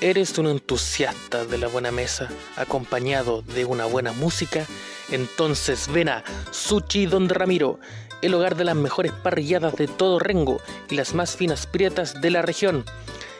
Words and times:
¿Eres 0.00 0.38
un 0.38 0.46
entusiasta 0.46 1.44
de 1.44 1.58
la 1.58 1.68
buena 1.68 1.90
mesa, 1.90 2.28
acompañado 2.56 3.42
de 3.42 3.66
una 3.66 3.84
buena 3.84 4.12
música? 4.12 4.66
Entonces 5.10 5.88
ven 5.92 6.08
a 6.08 6.24
Sushi 6.50 7.04
Don 7.04 7.28
Ramiro, 7.28 7.78
el 8.22 8.32
hogar 8.32 8.56
de 8.56 8.64
las 8.64 8.76
mejores 8.76 9.12
parrilladas 9.12 9.76
de 9.76 9.88
todo 9.88 10.18
Rengo 10.18 10.58
y 10.88 10.94
las 10.94 11.12
más 11.12 11.36
finas 11.36 11.66
prietas 11.66 12.20
de 12.22 12.30
la 12.30 12.40
región. 12.40 12.86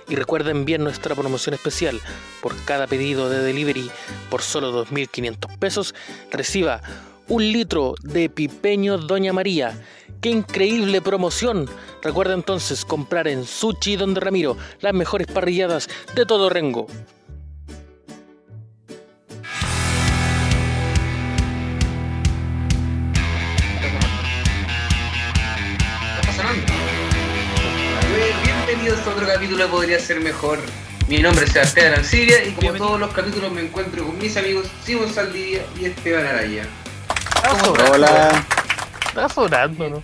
Y 0.07 0.17
recuerden 0.17 0.67
bien 0.67 0.85
nuestra 0.85 1.15
promoción 1.15 1.55
especial. 1.55 1.99
Por 2.43 2.55
cada 2.65 2.87
pedido 2.89 3.31
de 3.31 3.43
delivery 3.43 3.91
por 4.29 4.43
solo 4.43 4.85
2.500 4.85 5.59
pesos, 5.59 5.95
reciba 6.31 6.83
un 7.31 7.53
litro 7.53 7.95
de 8.03 8.29
pipeño 8.29 8.99
Doña 8.99 9.33
María. 9.33 9.81
¡Qué 10.21 10.31
increíble 10.31 11.01
promoción! 11.01 11.71
Recuerda 12.03 12.35
entonces 12.35 12.85
comprar 12.85 13.29
en 13.29 13.45
Sushi 13.45 13.95
Donde 13.95 14.19
Ramiro 14.19 14.57
las 14.81 14.93
mejores 14.93 15.29
parrilladas 15.29 15.89
de 16.17 16.27
todo 16.27 16.51
Rengo. 16.51 16.89
Bienvenidos 28.43 29.07
a 29.07 29.11
otro 29.11 29.27
capítulo 29.27 29.65
de 29.65 29.71
Podría 29.71 30.01
Ser 30.01 30.21
Mejor. 30.21 30.59
Mi 31.09 31.19
nombre 31.19 31.45
es 31.45 31.53
Sebastián 31.53 31.93
Arancibia 31.93 32.43
y 32.43 32.49
como 32.51 32.61
Bienvenido. 32.61 32.87
todos 32.87 33.01
los 33.01 33.13
capítulos 33.13 33.53
me 33.53 33.61
encuentro 33.63 34.05
con 34.05 34.19
mis 34.19 34.37
amigos 34.37 34.67
Simón 34.85 35.13
Saldivia 35.13 35.65
y 35.81 35.85
Esteban 35.85 36.27
Araya. 36.27 36.67
Está 37.53 37.63
¿Cómo 37.63 37.77
sonando, 37.77 37.93
Hola. 37.93 38.47
está 39.07 39.29
sonando, 39.29 39.91
¿no? 39.91 40.03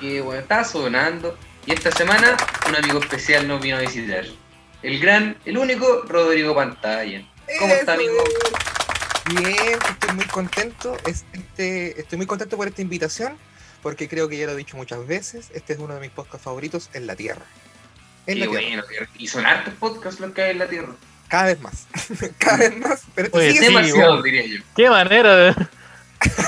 Que 0.00 0.20
bueno, 0.20 0.40
está 0.40 0.64
sonando. 0.64 1.38
Y 1.66 1.72
esta 1.72 1.90
semana 1.92 2.36
un 2.68 2.76
amigo 2.76 2.98
especial 2.98 3.46
nos 3.46 3.60
vino 3.60 3.76
a 3.76 3.80
visitar. 3.80 4.24
El 4.82 4.98
gran, 5.00 5.36
el 5.44 5.58
único 5.58 6.02
Rodrigo 6.06 6.54
Pantalla. 6.54 7.22
¿Cómo 7.58 7.74
está, 7.74 7.94
amigo? 7.94 8.12
es. 8.24 9.34
Bien, 9.34 9.78
estoy 9.90 10.14
muy 10.14 10.24
contento. 10.26 10.96
Es- 11.06 11.24
Este, 11.32 12.00
estoy 12.00 12.16
muy 12.18 12.26
contento 12.26 12.56
por 12.56 12.68
esta 12.68 12.80
invitación 12.82 13.36
porque 13.82 14.08
creo 14.08 14.28
que 14.28 14.38
ya 14.38 14.46
lo 14.46 14.52
he 14.52 14.56
dicho 14.56 14.76
muchas 14.76 15.06
veces. 15.06 15.50
Este 15.54 15.74
es 15.74 15.78
uno 15.78 15.94
de 15.94 16.00
mis 16.00 16.10
podcasts 16.10 16.44
favoritos 16.44 16.90
en 16.94 17.06
la 17.06 17.14
Tierra. 17.16 17.42
En 18.26 18.34
Qué 18.38 18.40
la 18.44 18.46
bueno, 18.50 18.82
tierra. 18.84 19.08
y 19.16 19.26
son 19.26 19.46
hartos 19.46 19.74
podcasts 19.74 20.20
los 20.20 20.32
que 20.32 20.42
hay 20.42 20.50
en 20.52 20.58
la 20.58 20.66
Tierra. 20.68 20.92
Cada 21.28 21.44
vez 21.46 21.60
más. 21.60 21.86
Cada 22.38 22.56
vez 22.58 22.76
más. 22.78 23.02
Pero 23.14 23.26
este 23.26 23.38
Oye, 23.38 23.52
sigue 23.52 23.66
sí, 23.66 23.74
Demasiado, 23.74 24.08
bueno. 24.08 24.22
diría 24.22 24.46
yo. 24.46 24.62
¡Qué 24.76 24.88
manera 24.90 25.36
de.! 25.36 25.54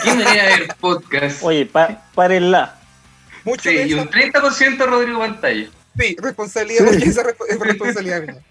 ¿Quién 0.02 0.18
venía 0.18 0.42
a 0.42 0.46
ver 0.58 0.74
podcast? 0.80 1.42
Oye, 1.42 1.66
pa 1.66 2.02
párenla. 2.14 2.78
mucho 3.44 3.68
Sí, 3.70 3.76
y 3.86 3.94
un 3.94 4.08
30% 4.08 4.86
Rodrigo 4.86 5.18
Pantalla. 5.20 5.68
Sí, 5.98 6.16
responsabilidad, 6.20 6.84
porque 6.86 7.04
esa 7.04 7.22
resp- 7.22 7.46
es 7.48 7.58
responsabilidad 7.58 8.22
mía. 8.22 8.42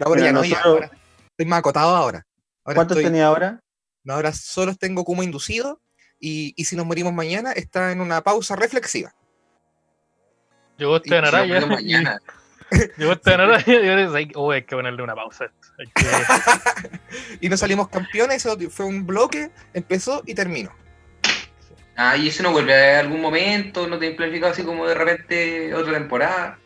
No, 0.00 0.06
pero 0.10 0.14
Mira, 0.14 0.26
ya 0.26 0.32
no, 0.32 0.44
ya, 0.44 0.48
nosotros- 0.56 0.64
ahora. 0.74 0.90
Estoy 1.30 1.46
más 1.46 1.58
acotado 1.58 1.94
ahora. 1.96 2.26
ahora 2.64 2.74
¿Cuántos 2.74 2.96
estoy- 2.96 3.10
tenía 3.10 3.26
ahora? 3.26 3.60
no, 4.04 4.14
ahora 4.14 4.32
solo 4.32 4.74
tengo 4.74 5.04
como 5.04 5.22
inducido 5.22 5.80
y, 6.20 6.54
y 6.56 6.64
si 6.64 6.76
nos 6.76 6.86
morimos 6.86 7.12
mañana 7.12 7.52
está 7.52 7.92
en 7.92 8.00
una 8.00 8.22
pausa 8.22 8.56
reflexiva. 8.56 9.12
Llegó 10.78 10.94
Y 10.94 10.96
Esteban 10.96 11.24
si 11.24 11.30
nos 11.30 11.34
Araya. 11.34 11.54
vemos 11.54 11.70
mañana. 11.70 12.20
Llegó 12.96 13.12
Esteban 13.12 13.40
Araya 13.40 13.64
y 13.82 13.88
ahora 13.88 14.10
dice, 14.10 14.32
"Oh, 14.34 14.50
hay 14.50 14.62
que 14.62 14.74
ponerle 14.76 15.02
una 15.02 15.14
pausa. 15.14 15.44
a 15.44 15.50
que- 15.94 16.98
Y 17.40 17.48
no 17.48 17.56
salimos 17.56 17.88
campeones, 17.88 18.44
eso 18.44 18.56
fue 18.70 18.86
un 18.86 19.06
bloque, 19.06 19.50
empezó 19.74 20.22
y 20.26 20.34
terminó. 20.34 20.72
Ah, 21.96 22.16
y 22.16 22.28
eso 22.28 22.42
no 22.42 22.50
vuelve 22.52 22.74
a 22.96 23.00
algún 23.00 23.20
momento, 23.22 23.86
no 23.86 23.98
te 23.98 24.10
planificado 24.12 24.52
así 24.52 24.62
como 24.62 24.86
de 24.86 24.94
repente 24.94 25.72
otra 25.74 25.94
temporada. 25.94 26.58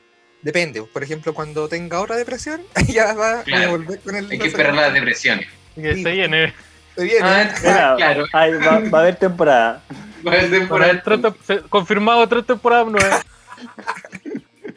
Depende, 0.42 0.82
por 0.82 1.02
ejemplo, 1.02 1.34
cuando 1.34 1.68
tenga 1.68 2.00
otra 2.00 2.16
depresión, 2.16 2.62
ya 2.88 3.12
va 3.14 3.42
voy 3.44 3.62
a 3.62 3.68
volver 3.68 4.00
con 4.00 4.16
el. 4.16 4.30
Hay 4.30 4.38
que 4.38 4.48
esperar 4.48 4.74
la 4.74 4.90
depresión. 4.90 5.40
que 5.74 5.94
Sí. 5.94 6.02
se 6.02 6.10
viene. 6.12 6.54
Se 6.96 7.04
viene. 7.04 7.20
Ah, 7.22 7.94
claro. 7.96 8.24
ay, 8.32 8.54
va, 8.54 8.80
va 8.90 8.98
a 8.98 9.02
haber 9.02 9.16
temporada. 9.16 9.82
Va 10.26 10.32
a 10.32 10.34
haber 10.34 10.50
temporada. 10.50 10.90
el 10.92 11.02
tres 11.02 11.20
confirmado 11.68 12.26
tres 12.28 12.46
temporadas 12.46 12.86
nuevas. 12.88 13.24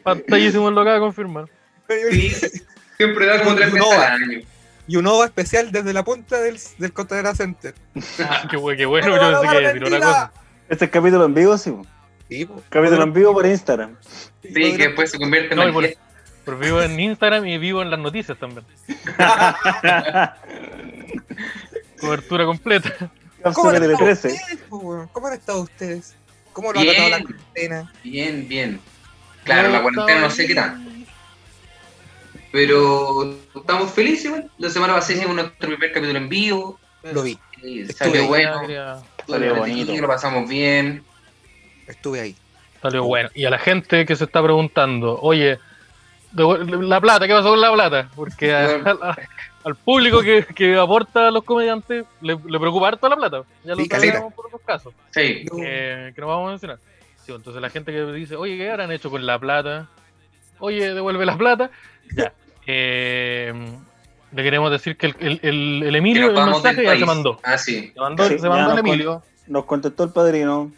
Pantallísimo 0.04 0.70
lo 0.70 0.80
acaba 0.82 0.94
de 0.94 1.00
confirmar. 1.00 1.46
Sí, 1.88 2.30
siempre 2.96 3.26
da 3.26 3.42
como 3.42 3.56
tres 3.56 3.72
veces 3.72 3.92
al 3.92 4.22
año. 4.22 4.40
Y 4.86 4.96
un 4.96 5.06
OVA 5.06 5.24
especial 5.26 5.72
desde 5.72 5.92
la 5.94 6.04
punta 6.04 6.40
del, 6.40 6.58
del 6.78 6.92
Contadera 6.92 7.34
Center. 7.34 7.74
Qué, 7.94 8.56
bu- 8.58 8.76
qué 8.76 8.84
bueno, 8.86 9.08
¡No, 9.08 9.16
yo 9.16 9.30
no, 9.32 9.40
pensé 9.40 9.48
que 9.48 9.54
no, 9.54 9.60
iba 9.60 9.68
a 9.70 9.72
decir 9.72 9.84
otra 9.84 9.98
mentira! 9.98 10.06
cosa. 10.30 10.32
Este 10.68 10.84
es 10.84 10.90
capítulo 10.90 11.24
en 11.24 11.34
vivo, 11.34 11.58
sí. 11.58 11.74
Capítulo 12.68 13.02
en 13.02 13.12
vivo 13.12 13.32
por 13.32 13.46
Instagram. 13.46 13.96
Sí, 14.42 14.52
que 14.52 14.76
después 14.88 15.10
se 15.10 15.18
convierte 15.18 15.54
en 15.54 15.60
No, 15.60 15.72
por- 15.72 16.58
vivo 16.58 16.82
en 16.82 17.00
Instagram 17.00 17.46
y 17.46 17.56
vivo 17.58 17.80
en 17.82 17.90
las 17.90 17.98
noticias 17.98 18.38
también. 18.38 18.66
Cobertura 22.00 22.44
completa. 22.44 22.90
¿Cómo 22.98 23.70
Cápsula 23.72 23.76
han 23.76 23.82
estado 23.84 24.04
13. 24.04 24.28
ustedes? 24.28 24.58
¿Cómo 24.68 25.26
han 25.26 25.32
estado 25.32 25.60
ustedes? 25.62 26.14
¿Cómo 26.52 26.72
lo 26.72 26.80
ha 26.80 26.82
tratado 26.82 27.08
la 27.10 27.20
cuarentena? 27.22 27.92
Bien, 28.02 28.48
bien. 28.48 28.80
Claro, 29.44 29.68
la 29.68 29.82
cuarentena 29.82 30.20
no 30.20 30.30
sé 30.30 30.46
qué 30.46 30.54
tal. 30.54 30.80
Pero 32.52 33.34
estamos 33.54 33.90
felices, 33.90 34.26
igual. 34.26 34.50
La 34.58 34.70
semana 34.70 34.94
pasada 34.94 35.14
hicimos 35.18 35.34
nuestro 35.34 35.68
primer 35.68 35.92
capítulo 35.92 36.18
en 36.18 36.28
vivo. 36.28 36.78
Lo 37.12 37.22
vi, 37.22 37.38
salió 37.96 38.22
ahí. 38.22 38.26
bueno. 38.28 38.60
Quería- 38.60 38.98
Salió 39.26 39.54
bonito. 39.56 39.92
Lo 39.96 40.06
pasamos 40.08 40.48
bien. 40.48 41.02
estuve 41.86 42.20
ahí. 42.20 42.36
Salió 42.80 43.04
bueno. 43.04 43.28
Y 43.34 43.44
a 43.44 43.50
la 43.50 43.58
gente 43.58 44.06
que 44.06 44.14
se 44.16 44.24
está 44.24 44.42
preguntando, 44.42 45.18
oye, 45.20 45.58
la 46.34 47.00
plata, 47.00 47.26
¿qué 47.26 47.32
pasó 47.32 47.50
con 47.50 47.60
la 47.60 47.72
plata? 47.72 48.10
Porque 48.14 48.52
a- 48.54 48.76
a- 49.00 49.16
al 49.64 49.74
público 49.76 50.20
que, 50.22 50.44
que 50.54 50.76
aporta 50.76 51.28
a 51.28 51.30
los 51.30 51.42
comediantes 51.44 52.04
le, 52.20 52.36
le 52.46 52.58
preocupa 52.60 52.88
harto 52.88 53.08
la 53.08 53.16
plata. 53.16 53.42
Ya 53.64 53.74
lo 53.74 53.76
Sí, 53.82 53.88
sabemos 53.90 54.32
por 54.34 54.46
otros 54.46 54.60
casos. 54.64 54.94
Sí. 55.10 55.44
Que, 55.56 56.12
que 56.14 56.20
no 56.20 56.26
vamos 56.28 56.48
a 56.48 56.50
mencionar. 56.52 56.78
Sí, 57.24 57.32
entonces 57.32 57.60
la 57.62 57.70
gente 57.70 57.92
que 57.92 58.04
dice, 58.12 58.36
oye, 58.36 58.56
¿qué 58.56 58.70
habrán 58.70 58.90
hecho 58.92 59.10
con 59.10 59.24
la 59.24 59.38
plata? 59.38 59.88
Oye, 60.58 60.94
devuelve 60.94 61.24
la 61.26 61.36
plata. 61.36 61.70
Ya. 62.16 62.32
Eh, 62.66 63.52
le 64.32 64.42
queremos 64.42 64.70
decir 64.70 64.96
que 64.96 65.06
el, 65.06 65.16
el, 65.20 65.40
el- 65.42 65.82
el 65.84 65.92
Que 65.92 65.98
Emilio, 65.98 66.26
el 66.38 66.50
mensaje 66.50 66.84
ya 66.84 66.98
se 66.98 67.04
mandó. 67.06 67.40
Ah, 67.42 67.56
sí. 67.56 67.92
Se 67.94 68.00
mandó, 68.00 68.28
Sí, 68.28 68.38
se 68.38 68.48
mandó 68.48 68.56
ya 68.56 68.62
el 68.62 68.68
nos 68.70 68.78
Emilio. 68.92 69.22
Nos 69.46 69.64
contestó 69.64 70.04
el 70.04 70.10
padrino. 70.10 70.70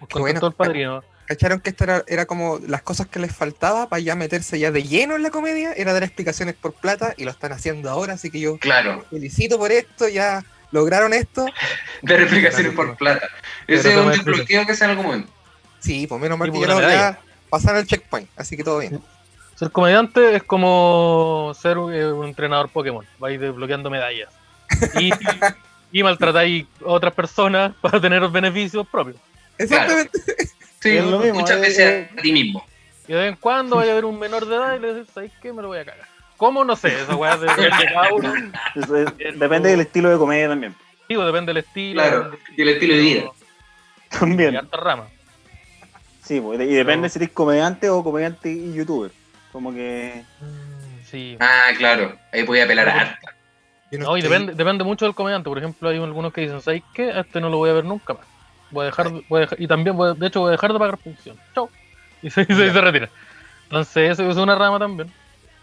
Nos 0.00 0.08
bueno. 0.10 0.40
contestó 0.40 0.46
el 0.48 0.52
padrino. 0.54 1.02
¿Cacharon 1.26 1.60
que 1.60 1.70
esto 1.70 1.84
era, 1.84 2.02
era 2.06 2.26
como 2.26 2.58
las 2.66 2.82
cosas 2.82 3.06
que 3.06 3.18
les 3.18 3.34
faltaba 3.34 3.88
para 3.88 4.00
ya 4.00 4.14
meterse 4.14 4.58
ya 4.58 4.70
de 4.70 4.82
lleno 4.82 5.16
en 5.16 5.22
la 5.22 5.30
comedia? 5.30 5.72
Era 5.74 5.92
dar 5.92 6.02
explicaciones 6.02 6.54
por 6.54 6.72
plata 6.74 7.14
y 7.16 7.24
lo 7.24 7.30
están 7.30 7.52
haciendo 7.52 7.88
ahora, 7.90 8.14
así 8.14 8.30
que 8.30 8.40
yo 8.40 8.56
Claro. 8.58 9.04
felicito 9.10 9.58
por 9.58 9.70
esto, 9.72 10.08
ya 10.08 10.42
lograron 10.70 11.12
esto. 11.14 11.46
De 12.02 12.16
replicaciones 12.16 12.72
por 12.74 12.96
plata. 12.96 13.28
Ese 13.66 13.90
es 13.92 13.96
un 13.98 14.10
desbloqueo 14.10 14.64
que 14.66 14.72
hace 14.72 14.84
en 14.84 14.90
algún 14.90 15.06
momento. 15.06 15.32
Sí, 15.80 16.06
pues 16.06 16.20
menos 16.20 16.38
mal 16.38 16.48
Sí, 16.48 16.52
que 16.60 16.66
pues, 16.66 16.76
medalla. 16.76 16.94
ya 17.12 17.20
pasaron 17.50 17.80
el 17.80 17.86
checkpoint, 17.86 18.28
así 18.36 18.56
que 18.56 18.64
todo 18.64 18.78
bien. 18.80 19.00
Ser 19.54 19.70
comediante 19.72 20.36
es 20.36 20.42
como 20.44 21.52
ser 21.58 21.76
eh, 21.76 22.12
un 22.12 22.26
entrenador 22.26 22.68
Pokémon. 22.68 23.04
Vais 23.18 23.40
desbloqueando 23.40 23.90
medallas. 23.90 24.28
Y, 25.00 25.10
y 25.92 26.02
maltratáis 26.02 26.66
a 26.84 26.88
otras 26.88 27.12
personas 27.14 27.72
para 27.80 28.00
tener 28.00 28.26
beneficios 28.28 28.86
propios. 28.88 29.16
Exactamente. 29.58 30.18
Sí, 30.80 30.90
Es 30.96 31.04
lo 31.04 31.18
mismo, 31.18 31.40
muchas 31.40 31.56
es- 31.56 31.60
veces 31.62 32.08
es- 32.12 32.18
a 32.18 32.22
ti 32.22 32.30
mismo. 32.30 32.64
Y 33.08 33.12
de 33.12 33.18
vez 33.18 33.28
en 33.30 33.34
cuando 33.36 33.74
vaya 33.76 33.88
a 33.90 33.92
haber 33.94 34.04
un 34.04 34.16
menor 34.16 34.46
de 34.46 34.54
edad 34.54 34.76
y 34.76 34.78
le 34.78 34.94
dices, 34.94 35.12
¿sabes 35.12 35.32
qué? 35.42 35.52
Me 35.52 35.60
lo 35.60 35.66
voy 35.66 35.78
a 35.78 35.84
cagar. 35.84 36.06
¿Cómo? 36.36 36.64
No 36.64 36.76
sé. 36.76 36.94
Esa 37.02 37.16
weá 37.16 37.36
de, 37.36 37.46
de 37.48 37.68
cada 37.92 38.14
uno. 38.14 38.32
Eso 38.76 38.96
es- 38.96 39.38
depende 39.40 39.70
del 39.70 39.80
estilo 39.80 40.08
de 40.08 40.16
comedia 40.18 40.46
también. 40.48 40.76
Digo, 41.08 41.24
depende 41.26 41.50
del 41.52 41.64
estilo. 41.64 42.00
Claro, 42.00 42.30
y 42.56 42.62
el 42.62 42.68
estilo 42.68 42.94
de 42.94 43.00
vida. 43.00 43.24
También. 44.08 44.56
hartas 44.56 44.80
ramas. 44.80 45.08
Sí, 46.28 46.34
y 46.36 46.74
depende 46.74 47.08
No. 47.08 47.08
si 47.08 47.18
eres 47.18 47.30
comediante 47.30 47.88
o 47.88 48.04
comediante 48.04 48.50
y 48.52 48.74
youtuber. 48.74 49.10
Como 49.50 49.72
que. 49.72 50.22
Mm, 50.40 50.78
Sí. 51.10 51.38
Ah, 51.40 51.70
claro. 51.78 52.14
Ahí 52.34 52.44
podía 52.44 52.64
apelar 52.64 52.86
a 52.90 53.00
harta. 53.00 53.34
No, 53.92 54.14
y 54.18 54.20
depende, 54.20 54.52
depende 54.52 54.84
mucho 54.84 55.06
del 55.06 55.14
comediante. 55.14 55.48
Por 55.48 55.56
ejemplo, 55.56 55.88
hay 55.88 55.96
algunos 55.96 56.34
que 56.34 56.42
dicen, 56.42 56.60
¿sabes 56.60 56.82
qué? 56.92 57.10
A 57.12 57.20
Este 57.20 57.40
no 57.40 57.48
lo 57.48 57.56
voy 57.56 57.70
a 57.70 57.72
ver 57.72 57.86
nunca 57.86 58.12
más. 58.12 58.26
Voy 58.70 58.82
a 58.82 58.86
dejar, 58.86 59.10
voy 59.10 59.38
a 59.38 59.40
dejar- 59.40 59.58
y 59.58 59.66
también, 59.66 59.96
voy 59.96 60.10
a- 60.10 60.12
de 60.12 60.26
hecho, 60.26 60.40
voy 60.40 60.48
a 60.48 60.52
dejar 60.52 60.70
de 60.74 60.78
pagar 60.78 60.98
pensión. 60.98 61.38
Chau. 61.54 61.70
Y 62.22 62.28
se, 62.28 62.42
y 62.42 62.44
se, 62.44 62.66
y 62.66 62.70
se 62.70 62.80
retira. 62.82 63.08
Entonces, 63.64 64.10
eso 64.10 64.28
es 64.30 64.36
una 64.36 64.54
rama 64.54 64.78
también. 64.78 65.10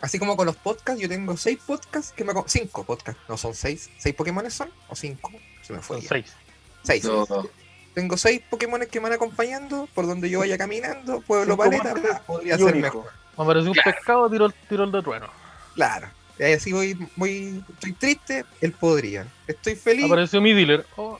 Así 0.02 0.18
como 0.18 0.36
con 0.36 0.48
los 0.48 0.56
podcasts, 0.56 1.00
yo 1.02 1.08
tengo 1.08 1.38
seis 1.38 1.60
podcasts 1.64 2.12
que 2.12 2.24
me 2.24 2.34
cinco 2.48 2.84
podcasts, 2.84 3.22
no 3.30 3.38
son 3.38 3.54
seis, 3.54 3.92
seis 4.00 4.16
Pokémones 4.16 4.54
son, 4.54 4.70
o 4.88 4.96
cinco, 4.96 5.32
se 5.62 5.74
me 5.74 5.80
fue. 5.82 5.98
Son 5.98 6.02
ya. 6.04 6.10
seis. 6.10 6.34
Seis. 6.84 7.04
No. 7.06 7.26
Tengo 7.96 8.18
seis 8.18 8.42
Pokémones 8.50 8.90
que 8.90 9.00
me 9.00 9.06
van 9.06 9.14
acompañando 9.14 9.88
por 9.96 10.06
donde 10.06 10.30
yo 10.30 10.40
vaya 10.40 10.58
caminando, 10.58 11.22
pueblo 11.22 11.56
bla, 11.58 12.22
podría 12.28 12.58
ser 12.58 12.76
mejor. 12.76 13.06
Me 13.38 13.44
apareció 13.44 13.72
un 13.72 13.76
Claro. 13.76 13.92
pescado, 13.92 14.30
tiró, 14.30 14.46
el- 14.46 14.54
tiró 14.70 14.84
el 14.84 14.92
de 14.92 15.02
trueno. 15.02 15.28
Claro. 15.76 16.08
Y 16.38 16.44
ahí 16.44 16.54
así 16.54 16.72
voy 16.74 16.98
muy, 17.16 17.64
estoy 17.74 17.94
triste, 17.94 18.46
él 18.62 18.74
podría. 18.74 19.26
Estoy 19.48 19.76
feliz, 19.76 20.06
Apareció 20.06 20.42
mi 20.42 20.54
dealer. 20.54 20.86
Oh, 20.98 21.18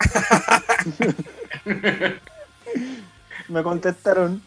Me 3.48 3.62
contestaron. 3.62 4.42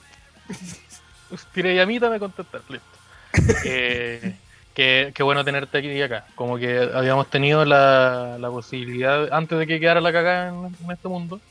Tiré 1.54 1.76
llamita, 1.76 2.10
me 2.10 2.20
contestaron. 2.20 2.66
Listo. 2.70 2.88
Eh, 3.66 4.36
qué, 4.74 5.12
qué 5.14 5.24
bueno 5.24 5.44
tenerte 5.44 5.78
aquí 5.78 5.88
y 5.90 6.02
acá. 6.02 6.26
Como 6.36 6.58
que 6.58 6.90
habíamos 6.94 7.30
tenido 7.30 7.66
la, 7.66 8.38
la 8.40 8.50
posibilidad, 8.50 9.32
antes 9.34 9.60
de 9.60 9.68
que 9.68 9.80
quedara 9.80 10.00
la 10.00 10.14
cagada 10.14 10.50
en, 10.50 10.66
en 10.84 10.92
este 10.92 11.08
mundo, 11.10 11.42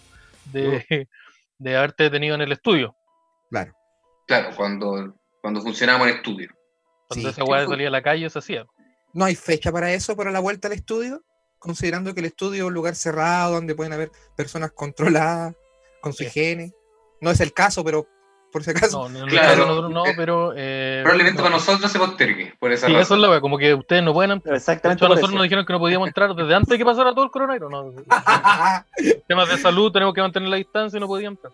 de, 0.52 1.08
de 1.58 1.76
haberte 1.76 2.10
tenido 2.10 2.34
en 2.34 2.42
el 2.42 2.52
estudio. 2.52 2.96
Claro. 3.50 3.72
Claro, 4.26 4.50
cuando, 4.56 5.14
cuando 5.40 5.60
funcionábamos 5.60 6.08
en 6.08 6.16
estudio. 6.16 6.50
Cuando 7.08 7.28
Sí. 7.28 7.32
esa 7.34 7.44
weá 7.44 7.66
salía 7.66 7.88
a 7.88 7.90
la 7.90 8.02
calle 8.02 8.28
se 8.30 8.38
hacía. 8.38 8.64
No 9.12 9.24
hay 9.24 9.34
fecha 9.36 9.70
para 9.70 9.92
eso, 9.92 10.16
para 10.16 10.30
la 10.30 10.40
vuelta 10.40 10.68
al 10.68 10.74
estudio, 10.74 11.22
considerando 11.58 12.14
que 12.14 12.20
el 12.20 12.26
estudio 12.26 12.64
es 12.64 12.68
un 12.68 12.74
lugar 12.74 12.94
cerrado 12.96 13.54
donde 13.54 13.74
pueden 13.74 13.92
haber 13.92 14.10
personas 14.36 14.72
controladas 14.72 15.54
con 16.00 16.12
su 16.12 16.18
Sí. 16.24 16.26
higiene. 16.26 16.72
No 17.20 17.30
es 17.30 17.40
el 17.40 17.52
caso, 17.52 17.84
pero 17.84 18.06
por 18.54 18.62
si 18.64 18.70
acaso. 18.70 19.08
No, 19.08 19.18
no, 19.20 19.26
Claro. 19.26 19.88
no, 19.88 20.04
pero. 20.16 20.54
eh, 20.56 21.00
Probablemente 21.02 21.38
no. 21.38 21.42
para 21.44 21.56
nosotros 21.56 21.90
se 21.92 21.98
postergue, 21.98 22.54
por 22.58 22.70
esa 22.72 22.86
Sí, 22.86 22.92
eso 22.92 23.00
razón. 23.00 23.18
es 23.18 23.22
la 23.22 23.30
weá, 23.30 23.40
como 23.40 23.58
que 23.58 23.74
ustedes 23.74 24.02
no 24.02 24.12
pueden 24.14 24.30
entrar. 24.30 24.52
De 24.52 24.58
Exactamente 24.58 24.98
hecho, 25.00 25.04
a 25.06 25.08
por 25.08 25.16
nosotros 25.16 25.30
eso. 25.32 25.36
nos 25.36 25.42
dijeron 25.42 25.66
que 25.66 25.72
no 25.72 25.78
podíamos 25.80 26.06
entrar 26.08 26.34
desde 26.34 26.54
antes 26.54 26.68
de 26.70 26.78
que 26.78 26.84
pasara 26.84 27.10
todo 27.12 27.24
el 27.24 27.30
coronavirus. 27.32 27.70
No, 27.70 27.92
temas 29.28 29.48
de 29.48 29.58
salud, 29.58 29.90
tenemos 29.92 30.14
que 30.14 30.20
mantener 30.22 30.48
la 30.48 30.56
distancia 30.56 30.96
y 30.96 31.00
no 31.00 31.06
podíamos 31.06 31.38
entrar. 31.38 31.52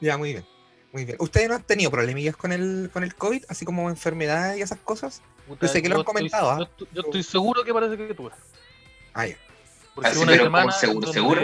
ya, 0.00 0.18
muy 0.18 0.32
bien. 0.32 0.44
Muy 0.92 1.04
bien. 1.06 1.16
¿Ustedes 1.20 1.48
no 1.48 1.54
han 1.54 1.62
tenido 1.62 1.90
problemillas 1.90 2.36
con 2.36 2.52
el, 2.52 2.90
con 2.92 3.02
el 3.02 3.14
COVID, 3.14 3.44
así 3.48 3.64
como 3.64 3.88
enfermedades 3.88 4.58
y 4.58 4.62
esas 4.62 4.78
cosas? 4.80 5.22
Puta, 5.48 5.66
Yo 5.66 5.72
sé 5.72 5.80
que 5.80 5.88
lo 5.88 5.94
han 5.94 6.00
estoy- 6.02 6.14
comentado, 6.14 6.50
¿ah? 6.50 6.56
Yo, 6.58 6.64
estoy- 6.64 6.88
yo 6.92 7.00
estoy 7.02 7.22
seguro 7.22 7.64
que 7.64 7.72
parece 7.72 7.96
que 7.96 8.12
tuve. 8.12 8.30
Ah, 9.14 9.26
ya. 9.26 9.36
Porque 9.94 10.10
Así, 10.10 10.18
una 10.22 10.36
semana 10.36 10.72
seguro, 10.72 11.00
donde- 11.06 11.12
seguro. 11.12 11.42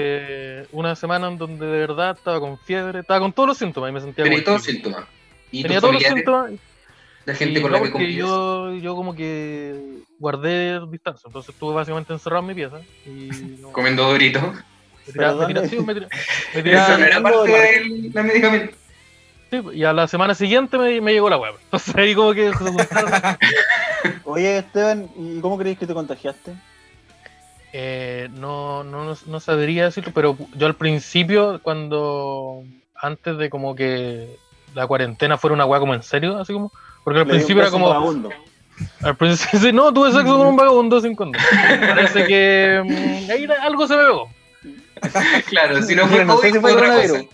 Una 0.73 0.95
semana 0.97 1.29
en 1.29 1.39
donde 1.39 1.67
de 1.67 1.79
verdad 1.79 2.17
estaba 2.17 2.41
con 2.41 2.59
fiebre, 2.59 3.01
estaba 3.01 3.21
con 3.21 3.33
todos 3.33 3.49
los 3.49 3.59
síntomas 3.59 3.91
y 3.91 3.93
me 3.93 4.01
sentía 4.01 4.25
Tenía 4.25 4.43
todos 4.45 4.59
los 4.59 4.67
síntomas. 4.67 5.05
Y 5.51 5.63
Tenía 5.63 5.81
todos 5.81 5.95
los 5.95 6.03
síntomas 6.03 6.53
la 7.25 7.35
gente 7.35 7.59
y 7.59 7.63
con 7.63 7.71
no, 7.73 7.77
la 7.79 7.85
que 7.85 7.91
convives. 7.91 8.17
yo, 8.17 8.73
yo 8.75 8.97
como 8.97 9.15
que 9.15 9.99
guardé 10.19 10.81
distancia, 10.91 11.27
entonces 11.27 11.53
estuve 11.55 11.75
básicamente 11.75 12.13
encerrado 12.15 12.41
en 12.43 12.47
mi 12.49 12.55
pieza 12.55 12.81
y 13.07 13.59
no- 13.61 13.71
Comiendo 13.73 14.05
doritos. 14.09 14.43
me 15.07 15.13
tiraba, 15.13 15.47
me 15.47 15.55
¿Pero 15.55 15.69
tiraba- 15.69 16.09
me 16.55 16.63
tiraba- 16.63 16.89
Eso 16.89 16.99
no 16.99 17.05
era 17.05 17.23
parte 17.23 17.51
del 17.51 17.91
medicamento. 18.25 18.77
sí, 19.51 19.61
y 19.75 19.85
a 19.85 19.93
la 19.93 20.09
semana 20.09 20.35
siguiente 20.35 20.79
me, 20.79 21.01
me 21.03 21.13
llegó 21.13 21.29
la 21.29 21.37
web. 21.37 21.55
Entonces 21.65 21.95
ahí 21.97 22.15
como 22.15 22.33
que 22.33 22.49
se 22.49 22.65
juntaron. 22.65 23.11
Oye, 24.25 24.59
Esteban, 24.59 25.09
¿y 25.17 25.41
cómo 25.41 25.59
crees 25.59 25.79
que 25.79 25.87
te 25.87 25.93
contagiaste? 25.95 26.53
Eh, 27.73 28.29
no, 28.33 28.83
no, 28.85 29.15
no- 29.27 29.41
sabría 29.41 29.85
decirlo, 29.85 30.13
pero 30.15 30.37
yo 30.55 30.67
al 30.67 30.75
principio, 30.77 31.61
cuando 31.63 32.63
antes 32.95 33.37
de 33.37 33.51
como 33.51 33.75
que 33.75 34.37
la 34.75 34.87
cuarentena 34.87 35.37
fuera 35.39 35.55
una 35.55 35.67
weá 35.67 35.79
como 35.81 35.95
en 35.95 36.03
serio, 36.03 36.39
así 36.39 36.53
como, 36.53 36.73
porque 37.05 37.21
al 37.21 37.27
Le 37.27 37.33
principio 37.35 37.63
era 37.63 37.71
como, 37.71 37.87
vagabundo. 37.89 38.31
al 39.03 39.17
principio, 39.17 39.61
sí, 39.61 39.73
no, 39.73 39.93
tuve 39.93 40.13
sexo 40.13 40.37
con 40.39 40.47
un 40.47 40.57
vagabundo 40.57 41.01
sin 41.01 41.15
condón. 41.15 41.43
Parece 41.81 42.27
que 42.27 42.83
mm, 42.85 43.31
ahí 43.31 43.47
algo 43.63 43.87
se 43.87 43.97
me 43.97 44.05
pegó. 44.05 44.29
Claro, 45.49 45.81
si 45.83 45.95
no 45.95 46.07
fue 46.09 46.25
no 46.25 46.37
sé 46.39 46.51
si 46.53 46.59
fue 46.59 46.73
otra 46.73 46.87
cosa. 46.89 47.07
coronavirus, 47.09 47.27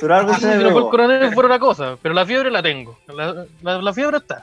pero 0.00 0.14
algo 0.16 0.34
se 0.34 0.40
Si 0.40 0.46
me 0.46 0.56
no 0.58 0.70
fue 0.70 0.80
el 0.82 0.88
coronavirus 0.88 1.34
fue 1.34 1.44
otra 1.44 1.58
cosa, 1.58 1.96
pero 2.02 2.14
la 2.14 2.26
fiebre 2.26 2.50
la 2.50 2.62
tengo. 2.62 2.98
La, 3.08 3.46
la- 3.62 3.80
la 3.82 3.92
fiebre 3.94 4.18
está. 4.18 4.42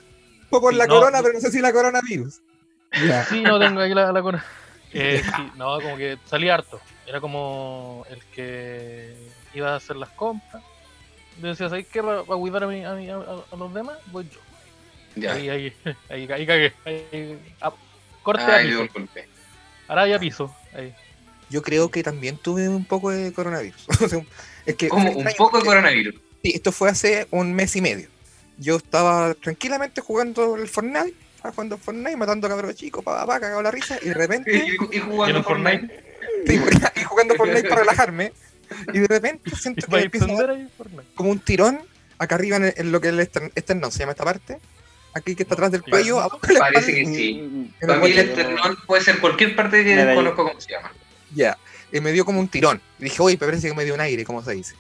Fue 0.50 0.60
por 0.60 0.72
Sí, 0.72 0.78
la 0.80 0.88
no, 0.88 0.94
corona, 0.96 1.20
pero 1.22 1.34
no 1.34 1.40
sé 1.40 1.52
si 1.52 1.60
la 1.62 1.72
coronavirus. 1.72 2.40
Sí, 3.30 3.42
no 3.44 3.60
tengo 3.60 3.80
ahí 3.82 3.94
la, 3.94 4.12
la 4.12 4.22
corona. 4.22 4.46
Eh, 4.94 5.22
sí, 5.36 5.52
no, 5.56 5.80
como 5.82 5.98
que 5.98 6.18
salí 6.26 6.50
harto. 6.50 6.80
Era 7.06 7.20
como 7.22 8.06
el 8.10 8.24
que 8.26 9.16
iba 9.54 9.74
a 9.74 9.76
hacer 9.78 9.96
las 9.96 10.10
compras. 10.10 10.64
Yo 11.42 11.48
decía, 11.50 11.70
¿sabes 11.70 11.88
qué? 11.88 12.02
Para 12.02 12.24
cuidar 12.24 12.64
a, 12.64 12.68
mi- 12.68 12.84
a, 12.84 12.94
mi- 12.94 13.10
a- 13.10 13.16
a 13.52 13.56
los 13.56 13.74
demás, 13.74 13.98
voy 14.12 14.26
yo. 14.34 14.40
Ya. 15.16 15.34
Ahí, 15.34 15.50
ahí, 15.50 15.74
ahí, 16.10 16.32
ahí 16.32 16.46
cagué. 16.46 16.74
Ahí, 16.86 17.40
ah, 17.62 17.74
corte 18.24 18.44
a 18.44 18.56
Ay, 18.58 18.68
dio 18.68 18.82
piso. 18.82 18.92
un 19.00 19.06
golpe. 19.06 19.28
Ahora 19.88 20.08
ya 20.08 20.20
piso. 20.20 20.56
Ahí. 20.74 20.94
Yo 21.50 21.62
creo 21.62 21.90
que 21.90 22.04
también 22.04 22.38
tuve 22.38 22.68
un 22.68 22.84
poco 22.86 23.10
de 23.12 23.32
coronavirus. 23.34 23.86
Es 24.66 24.76
que 24.76 24.90
fue 24.90 24.98
un 25.00 25.26
poco 25.38 25.60
de 25.60 25.66
coronavirus. 25.66 26.16
Sí, 26.44 26.52
esto 26.54 26.74
fue 26.74 26.90
hace 26.90 27.26
un 27.32 27.54
mes 27.54 27.74
y 27.78 27.82
medio. 27.82 28.10
Yo 28.58 28.76
estaba 28.76 29.34
tranquilamente 29.36 30.02
jugando 30.02 30.58
el 30.58 30.68
Fortnite, 30.68 31.14
estaba 31.50 31.54
jugando 31.56 31.78
Fortnite, 31.78 32.18
matando 32.18 32.48
cabros 32.50 32.76
chicos, 32.76 33.04
pa, 33.04 33.26
pa, 33.26 33.40
cagado 33.40 33.62
la 33.62 33.72
risa, 33.72 33.98
y 34.02 34.08
de 34.10 34.14
repente, 34.14 34.52
Y, 34.56 34.58
y 34.76 34.78
¿Tiene 34.90 35.06
jugando 35.06 35.38
un 35.40 35.44
Fortnite. 35.46 36.04
sí, 36.46 36.60
y 36.96 37.04
jugando 37.04 37.36
Fortnite 37.38 37.70
para 37.70 37.82
relajarme, 37.82 38.34
y 38.94 39.00
de 39.00 39.08
repente 39.08 39.52
siento 39.56 39.82
que 39.86 39.92
¿Para 39.92 40.00
me 40.02 40.06
empieza? 40.06 40.28
Fortnite. 40.78 41.04
como 41.16 41.32
un 41.32 41.40
tirón 41.40 41.80
acá 42.20 42.36
arriba 42.36 42.58
en, 42.58 42.66
el- 42.66 42.74
en 42.78 42.92
lo 42.92 43.00
que 43.02 43.08
es 43.08 43.14
el 43.14 43.20
estern- 43.20 43.52
esternón, 43.56 43.92
se 43.92 44.00
llama 44.00 44.12
esta 44.12 44.24
parte, 44.26 44.58
aquí 45.14 45.36
que 45.36 45.44
está 45.44 45.56
atrás 45.56 45.72
del 45.72 45.84
cuello, 45.84 46.18
Parece 46.42 46.54
espalda, 46.54 46.80
que 46.86 47.06
sí. 47.06 47.34
Mm, 47.42 47.86
Para 47.88 48.00
mí 48.00 48.12
el 48.12 48.20
esternón 48.30 48.78
puede 48.86 49.04
ser 49.04 49.20
cualquier 49.20 49.56
parte 49.56 49.84
que 49.84 49.96
desconozco 49.96 50.48
cómo 50.48 50.60
se 50.62 50.72
llama. 50.72 50.92
Ya, 51.34 51.58
y 51.92 52.00
me 52.02 52.12
dio 52.12 52.26
como 52.26 52.40
un 52.40 52.48
tirón. 52.48 52.82
Y 53.00 53.06
dije, 53.06 53.22
oye, 53.22 53.38
pero 53.38 53.52
parece 53.52 53.70
que 53.70 53.74
me 53.76 53.86
dio 53.86 53.94
un 53.94 54.02
aire, 54.02 54.24
¿cómo 54.26 54.44
se 54.44 54.52
dice? 54.54 54.76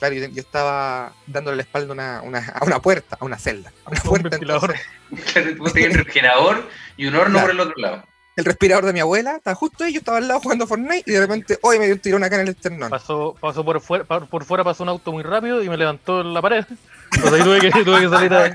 Claro, 0.00 0.14
yo, 0.16 0.26
yo 0.26 0.40
estaba 0.40 1.12
dándole 1.28 1.58
la 1.58 1.62
espalda 1.62 1.90
a 1.90 1.92
una, 1.92 2.22
una- 2.22 2.48
a 2.60 2.64
una 2.64 2.80
puerta, 2.80 3.16
a 3.20 3.24
una 3.24 3.38
celda, 3.38 3.70
a 3.84 3.90
una 3.90 4.00
Un 4.04 4.08
puerta. 4.08 4.28
ventilador. 4.30 4.74
entonces, 5.10 5.32
Claro, 5.32 5.56
tú 5.56 5.64
tenías 5.72 5.90
un 5.92 5.98
refrigerador 5.98 6.68
y 6.96 7.06
un 7.06 7.14
horno 7.14 7.32
Claro. 7.38 7.46
por 7.46 7.50
el 7.54 7.60
otro 7.60 7.74
lado. 7.76 8.04
el 8.36 8.44
respirador 8.46 8.86
de 8.86 8.92
mi 8.94 9.00
abuela 9.00 9.36
estaba 9.36 9.54
justo 9.54 9.84
ahí, 9.84 9.92
yo 9.92 9.98
estaba 9.98 10.18
al 10.18 10.26
lado 10.26 10.40
jugando 10.40 10.66
Fortnite 10.66 11.02
y 11.06 11.12
de 11.12 11.20
repente, 11.20 11.58
oye, 11.62 11.78
me 11.78 11.84
dio 11.84 11.94
un 11.94 12.00
tirón 12.00 12.24
acá 12.24 12.36
en 12.36 12.42
el 12.42 12.48
esternón. 12.48 12.88
Pasó, 12.90 13.36
pasó 13.38 13.62
por, 13.64 13.80
fuera, 13.82 14.04
por 14.04 14.44
fuera, 14.44 14.64
pasó 14.64 14.82
un 14.82 14.88
auto 14.88 15.12
muy 15.12 15.22
rápido 15.22 15.62
y 15.62 15.68
me 15.68 15.76
levantó 15.76 16.22
en 16.22 16.32
la 16.32 16.40
pared. 16.40 16.64
Entonces 17.12 17.32
ahí 17.40 17.44
tuve 17.44 17.60
que, 17.60 17.70
tuve 17.84 18.00
que 18.00 18.08
salir 18.08 18.32
a. 18.32 18.52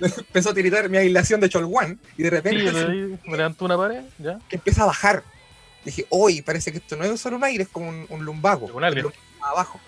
Empezó 0.00 0.50
a 0.50 0.54
tiritar 0.54 0.88
mi 0.88 0.96
aislación 0.96 1.40
de 1.40 1.48
Cholguán 1.50 1.98
y 2.16 2.22
de 2.22 2.30
Sí, 2.30 2.34
repente 2.34 2.72
se- 2.72 2.78
ahí 2.78 3.18
me 3.26 3.36
levantó 3.36 3.64
una 3.66 3.76
pared, 3.76 4.02
ya. 4.18 4.38
que 4.48 4.56
empieza 4.56 4.82
a 4.82 4.86
bajar. 4.86 5.22
Dije, 5.84 6.06
oye, 6.08 6.42
parece 6.42 6.72
que 6.72 6.78
esto 6.78 6.96
no 6.96 7.04
es 7.04 7.20
solo 7.20 7.36
un 7.36 7.44
aire, 7.44 7.64
es 7.64 7.68
como 7.68 7.88
un, 7.88 8.06
un 8.08 8.24
lumbago. 8.24 8.66
Un 8.66 9.12
lumbago 9.12 9.52
abajo. 9.52 9.80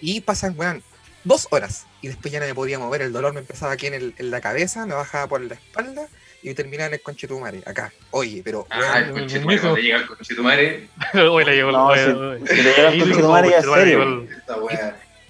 Y 0.00 0.20
pasan, 0.20 0.54
weón, 0.56 0.82
dos 1.24 1.48
horas. 1.50 1.86
Y 2.02 2.08
después 2.08 2.32
ya 2.32 2.40
no 2.40 2.46
me 2.46 2.54
podía 2.54 2.78
mover, 2.78 3.02
el 3.02 3.12
dolor 3.12 3.32
me 3.34 3.40
empezaba 3.40 3.72
aquí 3.72 3.86
en, 3.86 3.94
el- 3.94 4.14
en 4.18 4.30
la 4.30 4.40
cabeza, 4.40 4.86
me 4.86 4.94
bajaba 4.94 5.26
por 5.26 5.40
la 5.40 5.54
espalda 5.54 6.06
y 6.42 6.54
terminaba 6.54 6.88
en 6.88 6.94
el 6.94 7.02
conchetumare, 7.02 7.62
acá. 7.66 7.92
Oye, 8.10 8.40
pero, 8.42 8.66
Ah, 8.70 8.78
weón, 8.80 9.04
el 9.08 9.12
conchetumare, 9.12 9.60
cuando 9.60 9.80
llega 9.80 9.96
el 9.98 10.06
conchetumare, 10.06 10.88
Hoy 11.30 11.44
le 11.44 11.54
llegó 11.56 11.68
el. 11.68 11.74
No, 11.74 11.86
hoy- 11.86 11.98
si- 11.98 12.10
hoy- 12.10 12.38
si 12.40 12.44
te 12.46 12.62
llega 12.62 12.88
el 12.90 12.98
conchetumare 13.00 13.50
ya 13.50 13.62
serio. 13.62 14.26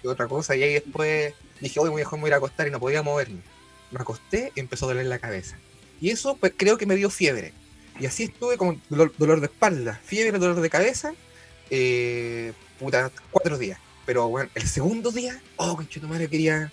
y 0.03 0.07
otra 0.07 0.27
cosa. 0.29 0.57
Y 0.57 0.63
ahí 0.63 0.75
después 0.75 1.35
dije, 1.61 1.81
oye, 1.81 1.95
mejor 1.95 2.19
me 2.19 2.23
voy 2.23 2.29
a 2.29 2.31
ir 2.31 2.35
a 2.35 2.37
acostar 2.39 2.67
y 2.69 2.71
no 2.71 2.81
podía 2.81 3.03
moverme. 3.03 3.41
Me 3.91 3.99
acosté 4.01 4.53
y 4.55 4.61
empezó 4.61 4.87
a 4.87 4.89
doler 4.89 5.07
la 5.07 5.19
cabeza. 5.19 5.57
Y 6.01 6.11
eso, 6.11 6.37
pues 6.37 6.53
creo 6.57 6.79
que 6.79 6.87
me 6.87 6.95
dio 6.97 7.11
fiebre. 7.11 7.53
Y 8.01 8.07
así 8.07 8.25
estuve 8.25 8.57
con 8.57 8.81
dolor, 8.89 9.13
dolor 9.19 9.41
de 9.41 9.47
espalda, 9.47 10.01
fiebre, 10.03 10.39
dolor 10.39 10.61
de 10.61 10.71
cabeza, 10.71 11.13
eh, 11.71 12.53
puta, 12.79 13.11
cuatro 13.31 13.59
días. 13.59 13.79
Pero 14.07 14.29
bueno, 14.29 14.51
el 14.55 14.67
segundo 14.67 15.11
día, 15.13 15.41
oh, 15.57 15.77
conchetumare, 15.77 16.29
quería. 16.29 16.73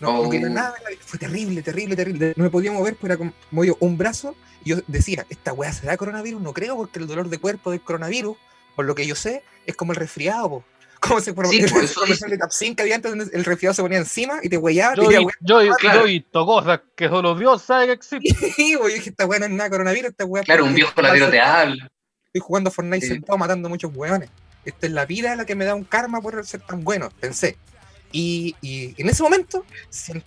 No, 0.00 0.12
no 0.12 0.20
Oh. 0.22 0.30
quería 0.30 0.48
nada. 0.48 0.74
Fue 1.00 1.18
terrible, 1.18 1.62
terrible, 1.62 1.94
terrible. 1.96 2.32
No 2.36 2.44
me 2.44 2.50
podía 2.50 2.72
mover, 2.72 2.96
pues 2.96 3.10
era 3.10 3.16
como 3.16 3.32
movido 3.50 3.76
un 3.80 3.96
brazo. 3.96 4.34
Y 4.64 4.70
yo 4.70 4.76
decía, 4.86 5.26
¿esta 5.28 5.52
weá 5.52 5.72
será 5.72 5.96
coronavirus? 5.96 6.40
No 6.40 6.52
creo, 6.52 6.76
porque 6.76 6.98
el 6.98 7.06
dolor 7.06 7.28
de 7.28 7.38
cuerpo 7.38 7.70
del 7.70 7.80
coronavirus, 7.82 8.36
por 8.74 8.86
lo 8.86 8.94
que 8.94 9.06
yo 9.06 9.14
sé, 9.14 9.42
es 9.66 9.76
como 9.76 9.92
el 9.92 9.96
resfriado, 9.96 10.48
po. 10.48 10.64
Como 11.06 11.20
se 11.20 11.32
Sí, 11.50 11.58
el, 11.60 11.70
pues, 11.70 11.90
eso 11.90 12.00
comercial 12.00 12.30
de 12.30 12.38
Tapsin 12.38 12.74
que 12.74 12.82
había 12.82 12.94
antes, 12.96 13.10
donde 13.14 13.36
el 13.36 13.44
resfriado 13.44 13.74
se 13.74 13.82
ponía 13.82 13.98
encima 13.98 14.38
y 14.42 14.48
te 14.48 14.56
huellaba. 14.56 14.94
Yo, 14.96 15.02
diría, 15.02 15.20
yo, 15.40 15.60
he- 15.60 15.68
claro. 15.76 16.00
yo 16.00 16.06
he 16.06 16.10
visto 16.12 16.46
cosas 16.46 16.80
que 16.96 17.08
solo 17.08 17.34
Dios 17.34 17.62
sabe 17.62 17.86
que 17.86 17.92
existen. 17.92 18.50
Sí, 18.56 18.74
güey, 18.74 18.90
yo 18.92 18.96
dije, 18.98 19.10
esta 19.10 19.26
weá 19.26 19.38
no 19.40 19.46
es 19.46 19.52
nada 19.52 19.70
coronavirus, 19.70 20.10
esta 20.10 20.24
weá. 20.24 20.42
Claro, 20.44 20.64
un 20.64 20.74
viejo 20.74 21.00
latero 21.02 21.28
te 21.30 21.40
habla. 21.40 21.90
Estoy 22.26 22.40
jugando 22.40 22.70
Fortnite 22.70 23.06
Sí. 23.06 23.12
sentado 23.12 23.38
matando 23.38 23.68
muchos 23.68 23.90
weones. 23.94 24.30
Esta 24.64 24.86
es 24.86 24.92
la 24.92 25.04
vida 25.06 25.36
la 25.36 25.44
que 25.44 25.54
me 25.54 25.64
da 25.64 25.74
un 25.74 25.84
karma 25.84 26.20
por 26.22 26.44
ser 26.46 26.60
tan 26.62 26.82
bueno, 26.84 27.10
pensé. 27.20 27.58
Y, 28.12 28.54
y 28.62 28.94
en 29.00 29.08
ese 29.08 29.22
momento 29.22 29.66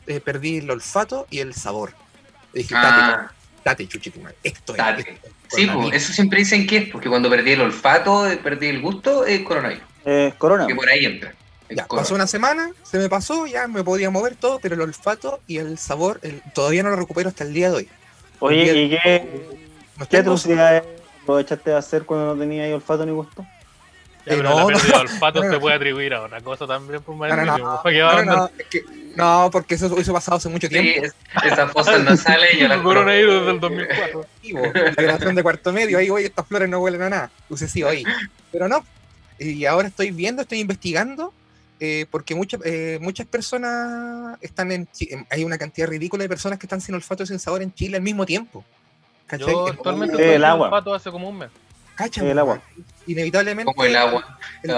eh, 0.07 0.19
perdí 0.19 0.57
el 0.57 0.69
olfato 0.69 1.25
y 1.29 1.39
el 1.39 1.53
sabor. 1.53 1.93
Y 2.53 2.60
dije, 2.60 2.75
date, 2.75 2.88
Ah, 2.89 3.31
date, 3.63 3.88
chuchito, 3.88 4.19
madre, 4.19 4.36
esto 4.43 4.74
es. 4.74 4.77
Date. 4.77 5.01
esto 5.01 5.12
es 5.27 5.31
sí, 5.31 5.31
pues, 5.50 5.67
coronavirus". 5.67 6.03
eso 6.03 6.13
siempre 6.13 6.39
dicen 6.39 6.67
que 6.67 6.77
es, 6.77 6.89
porque 6.89 7.10
cuando 7.10 7.29
perdí 7.29 7.51
el 7.53 7.62
olfato, 7.62 8.29
eh, 8.29 8.38
perdí 8.38 8.67
el 8.67 8.81
gusto, 8.81 9.25
es 9.25 9.41
coronavirus. 9.41 9.84
Eh, 10.10 10.34
corona. 10.38 10.66
Que 10.68 10.74
por 10.76 10.88
ahí 10.90 11.04
entra. 11.06 11.34
el 11.68 11.76
Ya, 11.78 11.86
pasó 11.86 12.16
una 12.16 12.28
semana, 12.28 12.72
se 12.84 12.98
me 12.98 13.10
pasó, 13.10 13.46
ya 13.46 13.68
me 13.68 13.84
podía 13.84 14.10
mover 14.10 14.36
todo, 14.36 14.58
pero 14.60 14.76
el 14.76 14.82
olfato 14.82 15.42
y 15.48 15.58
el 15.58 15.78
sabor 15.78 16.20
el- 16.24 16.42
todavía 16.54 16.82
no 16.82 16.90
lo 16.90 16.96
recupero 16.96 17.28
hasta 17.28 17.44
el 17.44 17.54
día 17.54 17.70
de 17.70 17.76
hoy. 17.76 17.90
Oye, 18.40 18.74
¿y 18.84 18.90
qué, 18.92 19.50
No 19.98 20.08
qué 20.08 20.18
atrocidades 20.18 20.84
aprovechaste 21.24 21.72
de 21.72 21.76
hacer 21.76 22.04
cuando 22.06 22.34
no 22.36 22.40
tenías 22.40 22.72
olfato 22.74 23.06
ni 23.06 23.12
gusto? 23.12 23.42
Ya, 24.26 24.34
Eh, 24.34 24.38
pero 24.38 24.44
no, 24.50 24.60
la 24.60 24.66
pérdida 24.68 24.88
no. 24.88 24.94
de 24.94 25.00
olfato 25.12 25.44
No, 25.44 25.52
se 25.52 25.60
puede 25.60 25.76
atribuir 25.76 26.14
a 26.14 26.22
otra 26.22 26.40
cosa 26.42 26.66
también, 26.68 27.02
pues, 27.02 27.18
No, 27.18 27.36
no, 27.46 28.24
no, 28.24 28.50
es 28.58 28.66
que- 28.68 28.84
no, 29.18 29.50
porque 29.52 29.76
eso 29.76 29.88
hubiese 29.88 30.14
pasado 30.14 30.38
hace 30.38 30.48
mucho 30.48 30.68
Sí, 30.68 30.74
tiempo. 30.74 31.06
es- 31.06 31.16
esas 31.52 31.70
fosas 31.74 32.02
nasales 32.02 32.58
yo 32.58 32.68
las 32.70 32.78
El 32.78 32.84
coronavirus 32.84 33.46
del 33.46 33.60
2004. 33.60 34.22
positivo. 34.22 34.62
La 34.74 35.04
grabación 35.04 35.36
de 35.36 35.44
cuarto 35.44 35.74
medio, 35.74 35.98
ahí, 35.98 36.10
oye, 36.10 36.28
estas 36.28 36.48
flores 36.48 36.70
no 36.70 36.80
huelen 36.80 37.02
a 37.02 37.10
nada. 37.10 37.32
Puse 37.50 37.68
sí, 37.68 37.84
oye. 37.84 38.06
Pero 38.54 38.70
no. 38.70 38.86
Y 39.39 39.65
ahora 39.65 39.88
estoy 39.88 40.12
viendo, 40.12 40.41
estoy 40.41 40.60
investigando 40.60 41.34
eh, 41.79 42.06
porque 42.10 42.34
muchas 42.34 42.60
eh, 42.65 42.98
muchas 43.01 43.27
personas 43.27 44.38
están 44.41 44.72
en 44.72 44.88
em, 45.01 45.25
hay 45.29 45.44
una 45.44 45.58
cantidad 45.58 45.88
ridícula 45.88 46.24
de 46.24 46.29
personas 46.29 46.58
que 46.58 46.65
están 46.65 46.82
sin 46.82 46.96
olfato 46.96 47.24
y 47.24 47.27
sin 47.27 47.39
sabor 47.39 47.62
en 47.62 47.74
Chile 47.74 47.98
al 47.98 48.03
mismo 48.03 48.25
tiempo. 48.25 48.63
¿Cachai? 49.27 49.50
Yo 49.51 49.67
actualmente 49.67 50.15
estoy 50.15 50.36
el 50.36 50.44
agua. 50.46 50.70
pato 50.70 50.94
hace 50.94 51.12
como 51.12 51.29
un 51.29 51.38
mes. 51.39 51.50
cacha, 51.96 52.24
el 52.24 52.38
agua. 52.39 52.62
Inevitablemente. 53.08 53.72
Como 53.74 53.84
el 53.86 53.96
agua, 53.96 54.38
el- 54.63 54.70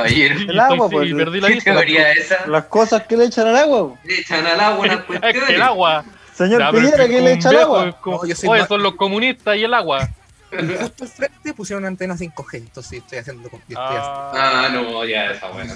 El 0.50 0.60
agua, 0.60 0.88
estoy- 0.88 1.14
pues, 1.14 1.26
perdí 1.26 1.42
la 1.42 1.48
¿Qué 1.48 1.54
vista. 1.56 1.72
teoría 1.74 2.12
esa? 2.14 2.48
Las 2.48 2.66
cosas 2.66 3.06
que 3.08 3.18
le 3.18 3.26
echan 3.26 3.48
al 3.48 3.58
agua. 3.58 3.80
po. 3.90 3.98
Le 4.06 4.20
echan 4.20 4.46
al 4.46 4.60
agua 4.60 4.88
el 5.50 5.62
agua. 5.62 6.06
Señor 6.34 6.72
Piñera, 6.72 7.08
¿qué 7.08 7.20
le 7.22 7.34
echa 7.34 7.50
al 7.50 7.56
viejo, 7.56 7.76
agua? 7.78 8.00
No, 8.06 8.16
Oye, 8.18 8.34
más- 8.48 8.68
son 8.70 8.82
los 8.84 8.96
comunistas 8.96 9.58
y 9.58 9.64
el 9.66 9.74
agua. 9.74 10.08
Justo 10.52 11.04
al 11.04 11.10
frente 11.10 11.54
pusieron 11.54 11.84
una 11.84 11.88
antena 11.90 12.16
5G, 12.16 12.58
entonces 12.58 12.94
estoy 13.00 13.20
haciendo. 13.20 13.50
yo 13.50 13.58
estoy 13.58 13.76
haciendo- 13.76 14.00
Ah, 14.02 14.66
Ah, 14.66 14.70
no, 14.72 15.06
ya 15.06 15.32
esa 15.32 15.50
buena. 15.50 15.74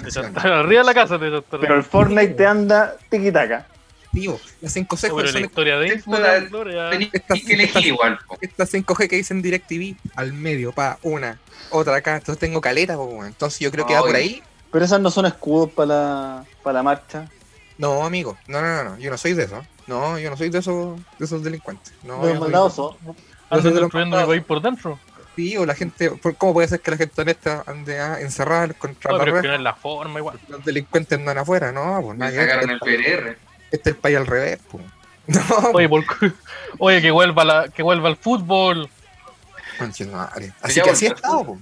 arriba 0.58 0.80
de 0.80 0.86
la 0.86 0.94
casa 0.94 1.18
te. 1.18 1.30
Pero 1.42 1.74
el 1.76 1.84
Fortnite 1.84 2.34
te 2.34 2.46
anda 2.46 2.96
tiquitaca. 3.08 3.66
Tío, 4.12 4.38
las 4.60 4.72
5G 4.76 5.10
Oh, 5.10 5.16
pero 5.16 5.32
la 5.32 5.40
historia 5.40 5.76
de 5.78 5.88
Instagram, 5.94 6.48
que 7.44 7.52
elegir 7.54 7.86
igual. 7.86 8.18
estas 8.40 8.70
5G 8.72 9.08
que 9.08 9.16
dicen 9.16 9.42
DirecTV 9.42 9.96
al 10.14 10.32
medio, 10.32 10.70
pa, 10.70 10.98
una, 11.02 11.40
otra 11.70 11.96
acá, 11.96 12.14
entonces 12.16 12.38
tengo 12.38 12.60
caleta, 12.60 12.94
po, 12.94 13.24
entonces 13.24 13.58
yo 13.58 13.72
creo 13.72 13.84
que 13.86 13.94
va 13.94 14.02
por 14.02 14.14
ahí. 14.14 14.40
Pero 14.70 14.84
esas 14.84 15.00
no 15.00 15.10
son 15.10 15.26
escudos 15.26 15.70
para 15.72 15.86
la, 15.88 16.44
para 16.62 16.74
la 16.74 16.82
marcha. 16.84 17.28
No, 17.76 18.04
amigo, 18.06 18.38
no, 18.46 18.60
no, 18.62 18.84
no, 18.84 18.90
no, 18.90 18.98
yo 18.98 19.10
no 19.10 19.18
soy 19.18 19.32
de 19.32 19.44
eso. 19.44 19.64
No, 19.88 20.16
yo 20.16 20.30
no 20.30 20.36
soy 20.36 20.48
de 20.48 20.58
esos, 20.60 20.96
de 21.18 21.24
esos 21.24 21.42
delincuentes. 21.42 21.92
No, 22.04 22.22
los 22.24 22.78
Andan 23.58 23.74
destruyendo 23.74 24.16
mandados. 24.16 24.28
país 24.28 24.44
por 24.44 24.62
dentro. 24.62 24.98
Sí, 25.36 25.56
o 25.56 25.66
la 25.66 25.74
gente, 25.74 26.10
¿por- 26.12 26.36
¿cómo 26.36 26.52
puede 26.52 26.68
ser 26.68 26.80
que 26.80 26.90
la 26.92 26.96
gente 26.96 27.20
honesta 27.20 27.64
ande 27.66 27.98
ah, 28.00 28.20
encerrada 28.20 28.68
contra 28.74 29.10
No, 29.10 29.18
la 29.18 29.24
pero 29.24 29.36
es 29.36 29.42
que 29.42 29.48
no 29.48 29.54
es 29.54 29.60
la 29.60 29.74
forma 29.74 30.20
igual. 30.20 30.38
Los 30.48 30.64
delincuentes 30.64 31.18
andan 31.18 31.38
afuera, 31.38 31.72
no, 31.72 32.00
pues 32.02 32.16
ver, 32.18 32.48
sacaron 32.48 32.70
el 32.70 32.76
este, 32.76 32.86
PRR. 32.98 33.38
este 33.72 33.90
es 33.90 33.96
el 33.96 34.00
país 34.00 34.16
al 34.16 34.26
revés, 34.26 34.58
pues. 34.70 34.84
No, 35.26 35.40
Oye, 35.72 35.88
por 35.88 36.04
cu- 36.06 36.32
Oye, 36.78 37.00
que 37.02 37.10
vuelva 37.10 37.44
la, 37.44 37.68
que 37.68 37.82
vuelva 37.82 38.08
el 38.10 38.16
fútbol. 38.16 38.88
Así 40.62 40.80
que 40.80 40.90
así 40.90 41.06
volvió. 41.06 41.16
estado, 41.16 41.44
po. 41.44 41.58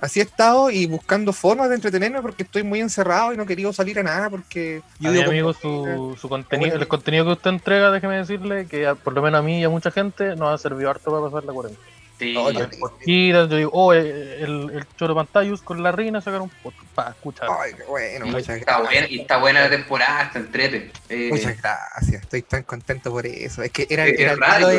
Así 0.00 0.20
he 0.20 0.22
estado 0.24 0.70
y 0.70 0.84
buscando 0.86 1.32
formas 1.32 1.68
de 1.70 1.76
entretenerme 1.76 2.20
porque 2.20 2.42
estoy 2.42 2.62
muy 2.62 2.80
encerrado 2.80 3.32
y 3.32 3.36
no 3.36 3.44
he 3.44 3.46
querido 3.46 3.72
salir 3.72 3.98
a 3.98 4.02
nada 4.02 4.28
porque 4.28 4.82
A 5.02 5.08
mi 5.08 5.14
digo, 5.16 5.30
amigo, 5.30 5.52
su, 5.54 6.16
su 6.20 6.28
contenido, 6.28 6.70
Bueno. 6.70 6.82
el 6.82 6.88
contenido 6.88 7.24
que 7.24 7.32
usted 7.32 7.50
entrega, 7.50 7.90
déjeme 7.90 8.16
decirle 8.18 8.66
que 8.66 8.86
a- 8.86 8.94
por 8.94 9.14
lo 9.14 9.22
menos 9.22 9.38
a 9.40 9.42
mí 9.42 9.60
y 9.60 9.64
a 9.64 9.70
mucha 9.70 9.90
gente 9.90 10.36
nos 10.36 10.52
ha 10.54 10.58
servido 10.58 10.90
harto 10.90 11.10
para 11.10 11.24
pasar 11.24 11.44
la 11.44 11.52
cuarentena. 11.52 11.86
Sí. 12.18 12.32
No, 12.34 12.50
yo- 12.50 12.66
yo 13.06 13.46
digo, 13.56 13.70
oh, 13.74 13.92
eh, 13.94 14.42
el, 14.42 14.70
el 14.70 14.84
choro 14.96 15.14
pantallus 15.14 15.60
con 15.62 15.82
la 15.82 15.92
reina 15.92 16.20
sacaron 16.20 16.50
un 16.64 16.72
para 16.94 17.10
escuchar. 17.10 17.48
Ay, 17.60 17.72
qué 17.76 17.82
bueno, 17.84 18.26
Y 18.26 18.30
muchas 18.30 18.56
está 18.58 18.76
buena, 18.78 18.90
gracias. 18.90 19.10
y 19.10 19.20
está 19.20 19.36
buena 19.38 19.60
la 19.62 19.70
temporada, 19.70 20.22
está 20.24 20.38
entrete. 20.38 20.90
Eh, 21.10 21.28
Muchas 21.30 21.56
gracias, 21.60 22.22
estoy 22.22 22.42
tan 22.42 22.62
contento 22.64 23.10
por 23.10 23.26
eso. 23.26 23.62
Es 23.62 23.70
que 23.70 23.86
era, 23.90 24.06
era 24.06 24.32
el 24.32 24.38
gato 24.40 24.70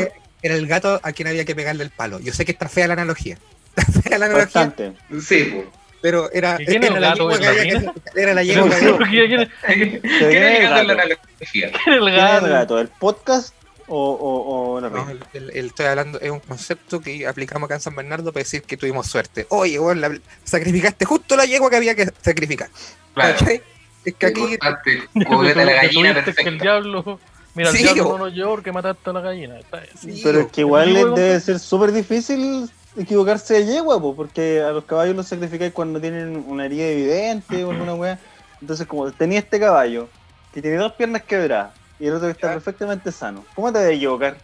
era 0.44 0.54
el 0.56 0.68
gato 0.68 1.00
a 1.02 1.12
quien 1.12 1.28
había 1.28 1.46
que 1.46 1.56
pegarle 1.56 1.84
el 1.84 1.90
palo. 1.90 2.20
Yo 2.20 2.32
sé 2.34 2.46
que 2.46 2.52
está 2.52 2.68
fea 2.70 2.88
la 2.88 2.94
analogía. 2.94 3.38
La 4.10 4.16
analogía. 4.26 4.74
Sí, 5.22 5.44
pues. 5.54 5.66
pero 6.02 6.32
era, 6.32 6.58
¿Y 6.60 6.66
quién 6.66 6.84
es 6.84 6.90
era 6.90 6.96
el 6.96 7.02
la 7.02 7.10
gato? 7.10 7.30
yegua 7.30 7.34
¿Es 7.34 7.40
que 7.40 7.46
la 7.46 7.52
había 7.62 7.80
mina? 7.80 7.94
que- 8.14 8.22
Era 8.22 8.34
la 8.34 8.42
¿Quién 8.42 8.56
yegua 8.56 8.70
que 8.70 8.76
había- 8.86 9.28
quién 9.28 9.40
es 9.42 9.50
¿Quién 9.66 10.02
viene 10.30 10.54
es 10.54 10.60
el 10.60 10.66
el 10.66 10.70
gato 10.70 10.82
en 10.82 10.88
la 10.88 10.94
gato. 10.96 11.20
analogía? 11.30 11.68
el 11.68 11.72
¿Quién 11.84 11.96
es 11.96 12.04
el 12.04 12.12
gato? 12.16 12.48
gato? 12.48 12.80
¿El 12.80 12.88
podcast 12.88 13.54
o, 13.90 14.12
o, 14.12 14.74
o 14.76 14.82
la 14.82 14.90
No, 14.90 14.96
reina? 15.06 15.12
el, 15.34 15.44
el- 15.44 15.50
el- 15.58 15.66
estoy 15.68 15.86
hablando, 15.86 16.20
es 16.20 16.30
un 16.32 16.40
concepto 16.40 17.00
que 17.00 17.26
aplicamos 17.28 17.68
acá 17.68 17.76
en 17.76 17.82
San 17.82 17.96
Bernardo 17.96 18.32
para 18.34 18.44
decir 18.44 18.62
que 18.64 18.76
tuvimos 18.78 19.08
suerte. 19.08 19.46
Oye, 19.50 19.80
la- 19.96 20.18
sacrificaste 20.44 21.06
justo 21.06 21.36
la 21.36 21.46
yegua 21.46 21.70
que 21.70 21.76
había 21.78 21.96
que 21.96 22.10
sacrificar. 22.22 22.70
Claro. 23.14 23.34
¿Cachai? 23.38 23.62
Es 24.06 24.14
que 24.16 24.26
aquí 24.28 24.42
la 24.62 25.66
gallina 25.66 26.24
que 26.24 26.42
el 26.42 26.60
diablo. 26.60 27.20
Mira, 27.56 27.72
el 27.72 27.76
Sí, 27.76 27.84
diablo 27.84 28.04
no 28.04 28.26
nos 28.26 28.34
llevó 28.34 28.52
porque 28.52 28.72
mataste 28.72 29.10
a 29.10 29.14
la 29.14 29.22
gallina. 29.22 29.56
Sí, 30.00 30.22
Pero 30.24 30.42
es 30.42 30.48
que 30.52 30.62
igual 30.62 30.94
debe 31.16 31.40
ser 31.40 31.60
súper 31.60 31.92
difícil 31.92 32.70
equivocarse 32.98 33.54
de 33.56 33.66
yegua, 33.66 34.00
po, 34.02 34.16
porque 34.16 34.62
a 34.62 34.72
los 34.72 34.86
caballos 34.86 35.16
los 35.16 35.28
sacrificáis 35.28 35.74
cuando 35.74 36.00
tienen 36.02 36.44
una 36.48 36.66
herida 36.66 36.86
evidente 36.86 37.64
o 37.64 37.72
alguna 37.72 37.94
weá. 37.96 38.20
Entonces, 38.62 38.88
como 38.88 39.12
tenía 39.12 39.40
este 39.40 39.60
caballo 39.60 40.10
que 40.54 40.62
tiene 40.62 40.78
dos 40.78 40.94
piernas 40.94 41.22
quebradas 41.24 41.74
y 42.00 42.08
el 42.08 42.14
otro 42.14 42.28
que 42.28 42.32
está 42.32 42.48
Ya. 42.48 42.54
perfectamente 42.54 43.12
sano, 43.12 43.46
¿cómo 43.56 43.72
te 43.72 43.80
vas 43.80 43.88
a 43.88 43.92
equivocar? 43.92 44.38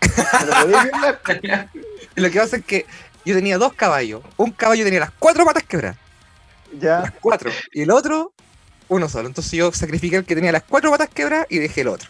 ¿No 0.00 0.46
te 0.46 0.62
podías 0.62 0.86
equivocar? 0.86 1.68
lo 2.14 2.30
que 2.30 2.38
pasa 2.38 2.56
es 2.56 2.64
que 2.64 2.86
yo 3.24 3.34
tenía 3.34 3.58
dos 3.58 3.72
caballos. 3.74 4.22
Un 4.36 4.52
caballo 4.52 4.84
tenía 4.84 5.00
las 5.00 5.10
cuatro 5.18 5.44
patas 5.44 5.64
quebradas. 5.64 5.96
Ya, 6.78 7.00
Las 7.00 7.12
cuatro. 7.20 7.50
Y 7.72 7.82
el 7.82 7.90
otro, 7.90 8.32
uno 8.88 9.08
solo. 9.08 9.26
Entonces 9.28 9.52
yo 9.52 9.72
sacrifiqué 9.72 10.16
el 10.16 10.24
que 10.24 10.34
tenía 10.36 10.52
las 10.52 10.62
cuatro 10.62 10.90
patas 10.90 11.08
quebradas 11.12 11.46
y 11.50 11.58
dejé 11.58 11.80
el 11.80 11.88
otro. 11.88 12.08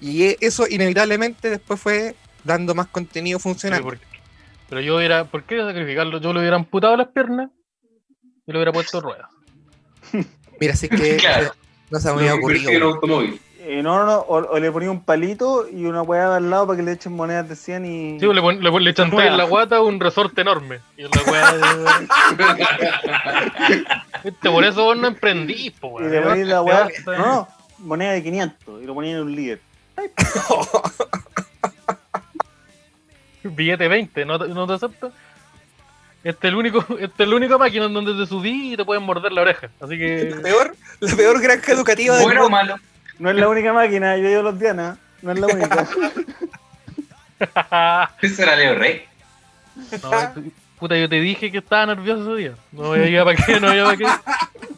Y 0.00 0.36
eso 0.44 0.66
inevitablemente 0.68 1.50
después 1.50 1.80
fue 1.80 2.16
dando 2.44 2.74
más 2.74 2.86
contenido 2.88 3.38
funcional. 3.38 3.82
Pero, 3.84 3.96
por- 3.96 4.05
pero 4.68 4.80
yo 4.80 4.96
hubiera, 4.96 5.24
¿por 5.24 5.44
qué 5.44 5.60
sacrificarlo? 5.60 6.18
Yo 6.20 6.32
le 6.32 6.40
hubiera 6.40 6.56
amputado 6.56 6.96
las 6.96 7.08
piernas 7.08 7.50
y 8.46 8.52
le 8.52 8.58
hubiera 8.58 8.72
puesto 8.72 9.00
ruedas. 9.00 9.28
Mira, 10.60 10.72
así 10.74 10.88
que 10.88 11.16
Claro. 11.16 11.50
no 11.90 11.98
se 12.00 12.12
me 12.12 12.20
había 12.20 12.34
ocurrido. 12.34 12.70
Eh, 13.68 13.82
no, 13.82 13.98
no, 13.98 14.06
no, 14.06 14.18
o, 14.20 14.36
o 14.36 14.58
le 14.60 14.70
ponía 14.70 14.92
un 14.92 15.02
palito 15.04 15.66
y 15.68 15.86
una 15.86 16.00
weá 16.02 16.36
al 16.36 16.48
lado 16.50 16.68
para 16.68 16.76
que 16.76 16.84
le 16.84 16.92
echen 16.92 17.12
monedas 17.14 17.48
de 17.48 17.56
100 17.56 17.84
y. 17.84 18.20
Sí, 18.20 18.26
le, 18.32 18.40
pon- 18.40 18.62
le, 18.62 18.70
pon- 18.70 18.84
le 18.84 18.94
chantáis 18.94 19.28
en 19.28 19.36
la 19.36 19.42
guata 19.44 19.82
un 19.82 19.98
resorte 19.98 20.42
enorme. 20.42 20.78
Y 20.96 21.02
la 21.02 21.08
weá. 21.26 21.52
Viste, 24.24 24.50
por 24.50 24.64
eso 24.64 24.84
vos 24.84 24.96
no 24.96 25.08
emprendís, 25.08 25.72
po, 25.72 26.00
y 26.00 26.04
weón. 26.04 26.12
le 26.12 26.20
ponía 26.22 26.44
la 26.44 26.62
weá. 26.62 26.86
Está- 26.86 27.18
No, 27.18 27.26
no, 27.26 27.48
moneda 27.78 28.12
de 28.12 28.22
500 28.22 28.82
y 28.82 28.86
lo 28.86 28.94
ponía 28.94 29.16
en 29.16 29.22
un 29.22 29.34
líder. 29.34 29.60
Billete 33.54 33.88
20, 33.88 34.24
¿no, 34.24 34.38
te- 34.38 34.48
no 34.48 34.66
te 34.66 34.72
acepto? 34.74 35.12
Este 36.24 36.48
es 36.48 36.52
el 36.52 36.56
único, 36.56 36.80
este 36.98 37.22
es 37.22 37.28
el 37.28 37.34
único 37.34 37.58
máquina 37.58 37.84
en 37.86 37.94
donde 37.94 38.14
te 38.14 38.26
subí 38.26 38.72
y 38.72 38.76
te 38.76 38.84
pueden 38.84 39.02
morder 39.04 39.30
la 39.32 39.42
oreja. 39.42 39.68
Así 39.80 39.96
que. 39.98 40.30
La 40.36 40.42
peor, 40.42 40.74
la 41.00 41.14
peor 41.16 41.40
granja 41.40 41.72
educativa 41.72 42.14
del 42.16 42.24
Bueno 42.24 42.40
o 42.40 42.44
mundo. 42.50 42.56
malo. 42.56 42.76
No 43.18 43.30
es 43.30 43.36
la 43.36 43.48
única 43.48 43.72
máquina, 43.72 44.16
yo 44.16 44.26
he 44.26 44.30
ido 44.32 44.40
a 44.40 44.44
los 44.44 44.58
Diana, 44.58 44.98
no 45.22 45.32
es 45.32 45.38
la 45.38 45.46
única. 45.46 45.86
Eso 48.22 48.42
era 48.42 48.56
Leo 48.56 48.74
Rey. 48.74 49.04
No, 50.02 50.34
puta, 50.78 50.96
yo 50.96 51.08
te 51.08 51.20
dije 51.20 51.50
que 51.52 51.58
estaba 51.58 51.86
nervioso 51.94 52.22
ese 52.34 52.42
día. 52.48 52.54
No 52.72 52.90
veía 52.90 53.24
para 53.24 53.36
qué, 53.36 53.60
no 53.60 53.68
veía 53.68 53.84
para 53.84 53.96
qué. 53.96 54.06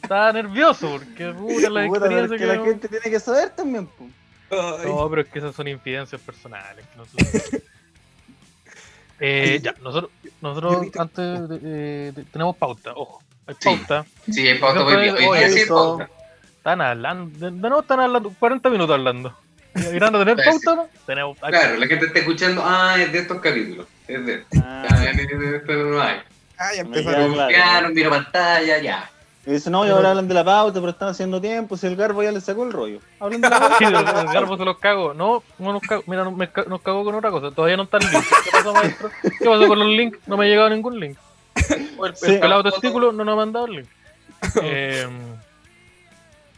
Estaba 0.02 0.32
nervioso 0.32 0.90
porque 0.90 1.26
puta 1.32 1.70
la 1.70 1.86
Puta, 1.86 1.98
experiencia 2.06 2.36
que 2.36 2.44
que. 2.44 2.46
la 2.46 2.64
gente 2.64 2.88
tiene 2.88 3.10
que 3.10 3.20
saber 3.20 3.50
también. 3.50 3.86
po. 3.86 4.08
No, 4.50 5.08
pero 5.10 5.22
es 5.22 5.28
que 5.28 5.38
esas 5.38 5.54
son 5.54 5.68
infidencias 5.68 6.20
personales. 6.20 6.84
que 6.86 6.96
no 6.96 7.04
son- 7.06 7.60
Eh, 9.20 9.50
Ay, 9.54 9.60
ya, 9.60 9.74
nosotros, 9.82 10.10
nosotros 10.40 10.86
antes 10.98 11.48
de- 11.48 11.58
de- 11.58 12.12
de- 12.12 12.24
tenemos 12.24 12.56
pauta, 12.56 12.92
ojo, 12.94 13.20
hay 13.46 13.54
Sí. 13.58 13.68
pauta. 13.68 14.06
Sí, 14.30 14.46
hay 14.48 14.58
pauta. 14.58 14.84
Hoy 14.84 15.08
hoy 15.08 15.64
pauta. 15.68 16.08
Están 16.56 16.80
hablando, 16.80 17.38
de, 17.38 17.46
de 17.46 17.60
nuevo 17.60 17.80
están 17.80 18.00
hablando, 18.00 18.32
40 18.38 18.68
minutos 18.70 18.94
hablando. 18.94 19.36
¿Irán 19.94 20.14
a 20.14 20.18
tener 20.24 20.36
pauta 20.44 20.74
no? 20.74 20.88
Tenemos 21.06 21.38
Claro, 21.38 21.76
la 21.76 21.86
gente 21.86 22.06
está 22.06 22.18
escuchando. 22.18 22.62
Ah, 22.64 22.96
es 22.98 23.12
de 23.12 23.18
estos 23.20 23.40
capítulos. 23.40 23.86
Es 24.08 24.24
de. 24.26 24.44
Ah, 24.62 24.86
Ah, 24.88 24.96
de- 25.00 25.74
no 25.84 26.00
hay. 26.02 26.16
Ah, 26.58 26.70
ya 26.74 26.80
empezaron. 26.80 27.32
claro. 27.34 28.10
Pantalla, 28.10 28.78
ya. 28.78 29.10
Y 29.48 29.52
dice, 29.52 29.70
no, 29.70 29.86
y 29.86 29.88
ahora 29.88 30.10
hablan 30.10 30.28
de 30.28 30.34
la 30.34 30.44
pauta, 30.44 30.78
pero 30.78 30.90
están 30.90 31.08
haciendo 31.08 31.40
tiempo, 31.40 31.76
si 31.76 31.86
el 31.86 31.96
garbo 31.96 32.22
ya 32.22 32.30
le 32.30 32.40
sacó 32.40 32.64
el 32.64 32.72
rollo. 32.72 33.00
Hablan 33.18 33.40
de 33.40 33.48
la 33.50 33.56
Sí, 33.78 33.84
pauta. 33.84 34.10
el, 34.20 34.26
el 34.28 34.32
garbo 34.34 34.56
se 34.58 34.64
los 34.66 34.78
cago. 34.78 35.14
No, 35.14 35.42
no 35.58 35.72
nos 35.72 35.82
cago. 35.82 36.02
Mira, 36.06 36.22
no- 36.24 36.32
me 36.32 36.50
ca- 36.50 36.64
nos 36.68 36.82
cagó 36.82 37.02
con 37.04 37.14
otra 37.14 37.30
cosa. 37.30 37.50
Todavía 37.50 37.76
no 37.78 37.84
está 37.84 37.96
el 37.96 38.10
link. 38.10 38.24
¿Qué 38.44 38.50
pasó, 38.52 38.72
maestro? 38.74 39.10
¿Qué 39.22 39.44
pasó 39.46 39.66
con 39.68 39.78
los 39.78 39.88
links? 39.88 40.18
No 40.26 40.36
me 40.36 40.44
ha 40.44 40.48
llegado 40.48 40.68
ningún 40.70 41.00
link. 41.00 41.16
O 41.96 42.06
el, 42.06 42.12
el 42.12 42.16
Sí. 42.18 42.36
pelado 42.38 42.62
testículo 42.62 43.10
no 43.12 43.24
nos 43.24 43.32
ha 43.32 43.36
mandado 43.36 43.66
el 43.66 43.72
link. 43.72 43.88
Eh, 44.62 45.08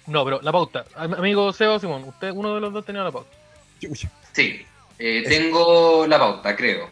no, 0.06 0.24
pero 0.24 0.40
la 0.42 0.50
pauta. 0.52 0.84
Am- 0.96 1.14
Amigo 1.14 1.52
Seba 1.52 1.78
Simón, 1.78 2.04
usted, 2.04 2.30
uno 2.34 2.54
de 2.54 2.60
los 2.60 2.72
dos 2.72 2.84
tenía 2.84 3.02
la 3.04 3.12
pauta. 3.12 3.30
Sí, 4.32 4.66
eh, 4.98 5.24
tengo 5.28 6.06
la 6.06 6.18
pauta, 6.18 6.56
creo. 6.56 6.90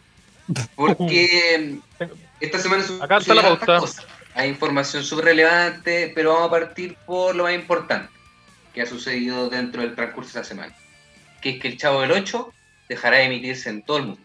Porque 0.75 1.77
esta 2.39 2.57
semana 2.59 2.83
su- 2.83 3.01
Acá 3.03 3.17
está 3.17 3.33
la 3.35 3.41
pauta. 3.41 3.79
cosas. 3.79 4.05
Hay 4.39 4.47
información 4.47 5.03
súper 5.03 5.25
relevante, 5.25 6.13
pero 6.15 6.31
vamos 6.31 6.47
a 6.47 6.51
partir 6.51 6.95
por 7.05 7.35
lo 7.35 7.43
más 7.43 7.53
importante 7.53 8.09
que 8.73 8.81
ha 8.81 8.85
sucedido 8.85 9.49
dentro 9.49 9.81
del 9.81 9.95
transcurso 9.95 10.31
de 10.31 10.39
esta 10.39 10.53
semana. 10.55 10.73
Que 11.41 11.49
es 11.49 11.61
que 11.61 11.67
el 11.67 11.77
Chavo 11.77 11.99
del 11.99 12.13
8 12.13 12.49
dejará 12.87 13.17
de 13.17 13.25
emitirse 13.25 13.69
en 13.69 13.81
todo 13.81 13.97
el 13.97 14.03
mundo. 14.05 14.21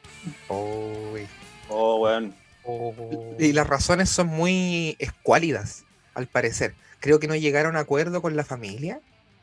Uy. 0.51 1.27
Oh, 1.69 1.97
weón. 1.97 2.33
Oh. 2.63 2.95
Y 3.41 3.55
las 3.55 3.67
razones 3.67 4.09
son 4.09 4.29
muy 4.29 4.95
escuálidas, 5.01 5.85
al 6.15 6.29
parecer. 6.29 6.75
Creo 7.01 7.19
que 7.19 7.27
no 7.27 7.35
llegaron 7.35 7.75
a 7.75 7.81
acuerdo 7.81 8.23
con 8.23 8.37
la 8.37 8.45
familia. 8.45 9.01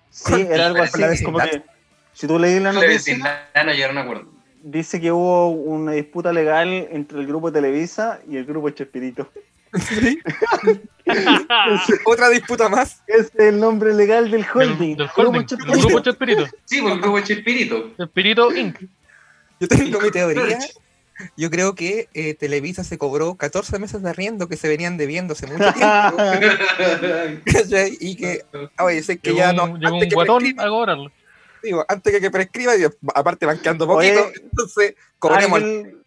Sí, 0.09 0.47
era 0.49 0.67
algo 0.67 0.83
así, 0.83 1.01
la 1.01 1.13
como 1.21 1.39
que, 1.39 1.63
si 2.13 2.27
tú 2.27 2.39
leí 2.39 2.61
la 2.61 2.71
noticia, 2.71 3.17
no 3.17 3.73
llegaron 3.73 3.97
a 3.97 4.01
acuerdo. 4.03 4.31
dice 4.63 5.01
que 5.01 5.11
hubo 5.11 5.49
una 5.49 5.91
disputa 5.91 6.31
legal 6.31 6.71
entre 6.91 7.19
el 7.19 7.27
grupo 7.27 7.51
Televisa 7.51 8.21
y 8.25 8.37
el 8.37 8.45
grupo 8.45 8.69
Chespirito. 8.69 9.29
Sí. 9.73 10.19
Otra 12.05 12.29
disputa 12.29 12.69
más. 12.69 13.01
Es 13.07 13.31
el 13.37 13.59
nombre 13.59 13.93
legal 13.93 14.29
del 14.31 14.45
holding. 14.53 14.95
Del, 14.95 14.97
del 14.97 15.09
holding, 15.15 15.45
Chespirito. 15.45 15.79
grupo 15.87 15.99
Chespirito. 16.01 16.45
Sí, 16.65 16.77
el 16.85 16.99
grupo 17.01 17.19
Chespirito. 17.21 17.91
Chespirito 17.97 18.55
Inc. 18.55 18.77
Yo 19.59 19.67
tengo 19.67 19.99
mi 20.01 20.11
teoría. 20.11 20.59
Yo 21.37 21.51
creo 21.51 21.75
que 21.75 22.09
eh, 22.15 22.33
Televisa 22.33 22.83
se 22.83 22.97
cobró 22.97 23.35
14 23.35 23.77
meses 23.77 24.01
de 24.01 24.09
arriendo 24.09 24.47
que 24.47 24.57
se 24.57 24.67
venían 24.67 24.97
debiendo 24.97 25.33
hace 25.33 25.45
mucho 25.45 25.71
tiempo. 25.73 26.17
y 27.99 28.15
que, 28.15 28.43
oye, 28.79 29.03
sé 29.03 29.19
que 29.19 29.29
Llegó 29.31 29.39
ya 29.39 29.51
un, 29.51 29.55
no. 29.55 29.77
llegó 29.77 29.87
Antes 29.95 30.03
un 30.03 30.09
que, 30.09 30.15
guatón 30.15 30.37
prescriba, 30.39 30.63
a 30.63 30.69
cobrarlo. 30.69 31.11
digo, 31.61 31.85
antes 31.87 32.11
que, 32.13 32.21
que 32.21 32.31
prescriba, 32.31 32.73
aparte 33.13 33.45
van 33.45 33.59
quedando 33.59 33.85
poquito, 33.85 34.19
Oye. 34.25 34.33
entonces 34.41 34.95
cobremos. 35.19 35.59
el- 35.59 35.65
Alguien- 35.65 36.00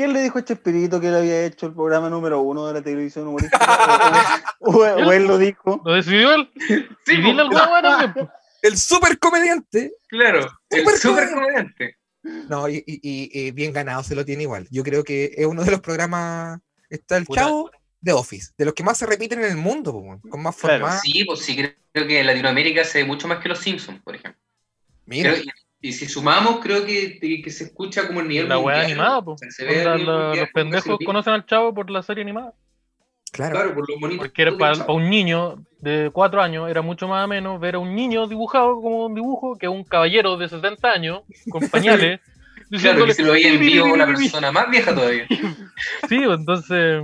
¿Quién 0.00 0.14
le 0.14 0.22
dijo 0.22 0.38
a 0.38 0.44
Chespirito 0.44 0.98
que 0.98 1.08
él 1.08 1.14
había 1.14 1.44
hecho 1.44 1.66
el 1.66 1.74
programa 1.74 2.08
número 2.08 2.40
uno 2.40 2.66
de 2.66 2.72
la 2.72 2.80
televisión 2.82 3.26
humorística? 3.28 3.58
o, 4.60 4.70
o- 4.70 4.78
o 5.08 5.12
él 5.12 5.26
lo 5.26 5.36
dijo. 5.36 5.82
Lo 5.84 5.92
decidió 5.92 6.32
él. 6.32 6.48
Sí, 7.04 7.16
y 7.16 7.22
weón 7.22 7.50
también. 7.50 8.14
po. 8.14 8.30
El 8.62 8.78
super 8.78 9.18
comediante. 9.18 9.92
claro. 10.08 10.48
El 10.70 10.80
Súper 10.80 10.96
super 10.98 11.30
comediante. 11.30 11.98
No, 12.48 12.66
y, 12.66 12.76
y- 12.86 13.00
y- 13.02 13.30
y 13.46 13.50
bien 13.50 13.74
ganado 13.74 14.02
se 14.02 14.14
lo 14.14 14.24
tiene 14.24 14.44
igual. 14.44 14.66
Yo 14.70 14.82
creo 14.84 15.04
que 15.04 15.34
es 15.36 15.44
uno 15.46 15.64
de 15.64 15.70
los 15.70 15.80
programas. 15.80 16.60
Está 16.88 17.18
el. 17.18 17.26
Chavo 17.26 17.70
de 18.00 18.12
Office, 18.12 18.52
de 18.56 18.64
los 18.64 18.72
que 18.72 18.82
más 18.82 18.96
se 18.96 19.04
repiten 19.04 19.40
en 19.44 19.50
el 19.50 19.56
mundo, 19.58 19.92
con 20.30 20.42
más 20.42 20.56
Claro, 20.56 20.78
formato. 20.86 21.02
Sí, 21.04 21.24
pues 21.26 21.40
sí, 21.40 21.54
creo 21.92 22.06
que 22.06 22.20
en 22.20 22.26
Latinoamérica 22.26 22.84
se 22.84 22.98
ve 23.00 23.04
mucho 23.04 23.28
más 23.28 23.38
que 23.42 23.50
los 23.50 23.58
Simpsons, 23.58 24.00
por 24.02 24.14
ejemplo. 24.16 24.40
Mira, 25.04 25.34
Creo- 25.34 25.44
y, 25.82 25.92
si 25.92 26.06
sumamos, 26.06 26.60
creo 26.60 26.84
que, 26.84 27.18
que 27.42 27.50
se 27.50 27.64
escucha 27.64 28.06
como 28.06 28.20
el 28.20 28.28
nivel 28.28 28.48
La 28.48 28.58
weá 28.58 28.76
mundial. 28.78 28.92
animada, 29.00 29.22
po. 29.22 29.32
O 29.32 29.38
sea, 29.38 29.50
se 29.50 29.64
ve 29.64 29.76
a 29.76 29.78
Onda, 29.78 29.96
nivel 29.96 30.06
la- 30.14 30.22
mundial, 30.24 30.44
los 30.44 30.52
pendejos 30.52 30.86
lo 30.88 30.98
conocen 31.06 31.32
al 31.32 31.46
chavo 31.46 31.74
por 31.74 31.90
la 31.90 32.02
serie 32.02 32.22
animada. 32.22 32.52
claro. 33.32 33.54
Claro, 33.54 33.74
por 33.74 33.88
los 33.88 33.98
bonitos. 34.00 34.26
Porque 34.26 34.42
era 34.42 34.56
para, 34.58 34.84
un 34.92 35.08
niño 35.08 35.56
de 35.80 36.10
4 36.12 36.42
años, 36.42 36.68
era 36.70 36.82
mucho 36.82 37.08
más 37.08 37.24
o 37.24 37.28
menos 37.28 37.58
ver 37.60 37.76
a 37.76 37.78
un 37.78 37.94
niño 37.94 38.26
dibujado 38.26 38.74
como 38.82 39.06
un 39.06 39.14
dibujo 39.14 39.56
que 39.56 39.68
un 39.68 39.84
caballero 39.84 40.36
de 40.36 40.48
60 40.48 40.90
años 40.90 41.22
con 41.50 41.68
pañales. 41.68 42.20
Claro, 42.80 43.04
que 43.04 43.14
se 43.14 43.24
lo 43.24 43.32
veía 43.32 43.48
en 43.48 43.58
"Pi, 43.58 43.66
pi, 43.66 43.72
vivo 43.72 43.86
una 43.92 44.06
pi, 44.06 44.12
pi". 44.14 44.18
persona 44.24 44.52
más 44.52 44.70
vieja 44.70 44.94
todavía. 44.94 45.26
Sí, 46.08 46.20
pues, 46.24 46.38
entonces 46.38 47.02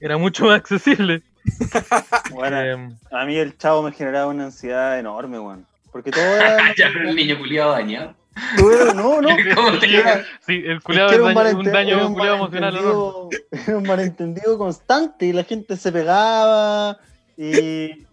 era 0.00 0.16
mucho 0.16 0.46
más 0.46 0.56
accesible. 0.56 1.22
Bueno, 2.30 2.60
Eh, 2.62 2.88
a 3.10 3.24
mí 3.26 3.36
el 3.36 3.58
chavo 3.58 3.82
me 3.82 3.92
generaba 3.92 4.28
una 4.28 4.44
ansiedad 4.44 4.98
enorme, 4.98 5.38
weón. 5.38 5.66
Porque 5.96 6.10
todo 6.10 6.24
era. 6.24 6.74
ya, 6.76 6.90
pero 6.92 7.08
el 7.08 7.16
niño 7.16 7.38
culiado 7.38 7.72
dañado. 7.72 8.14
era- 8.58 8.92
no, 8.92 9.22
no. 9.22 9.28
¿Cómo 9.54 9.78
te 9.78 9.96
Era- 9.96 10.24
sí, 10.46 10.62
el 10.64 10.76
es 10.76 10.82
culiado 10.82 11.10
era 11.10 11.22
un 11.24 11.34
daño- 11.34 11.58
un 11.58 11.64
daño 11.72 11.96
era 11.96 12.06
un 12.06 12.12
culiado 12.14 12.36
emocional 12.36 12.74
malentendido- 12.74 13.28
Era 13.66 13.76
un 13.78 13.82
malentendido 13.86 14.58
constante 14.58 15.26
y 15.26 15.32
la 15.32 15.44
gente 15.44 15.76
se 15.78 15.90
pegaba 15.90 16.98
y, 17.36 18.06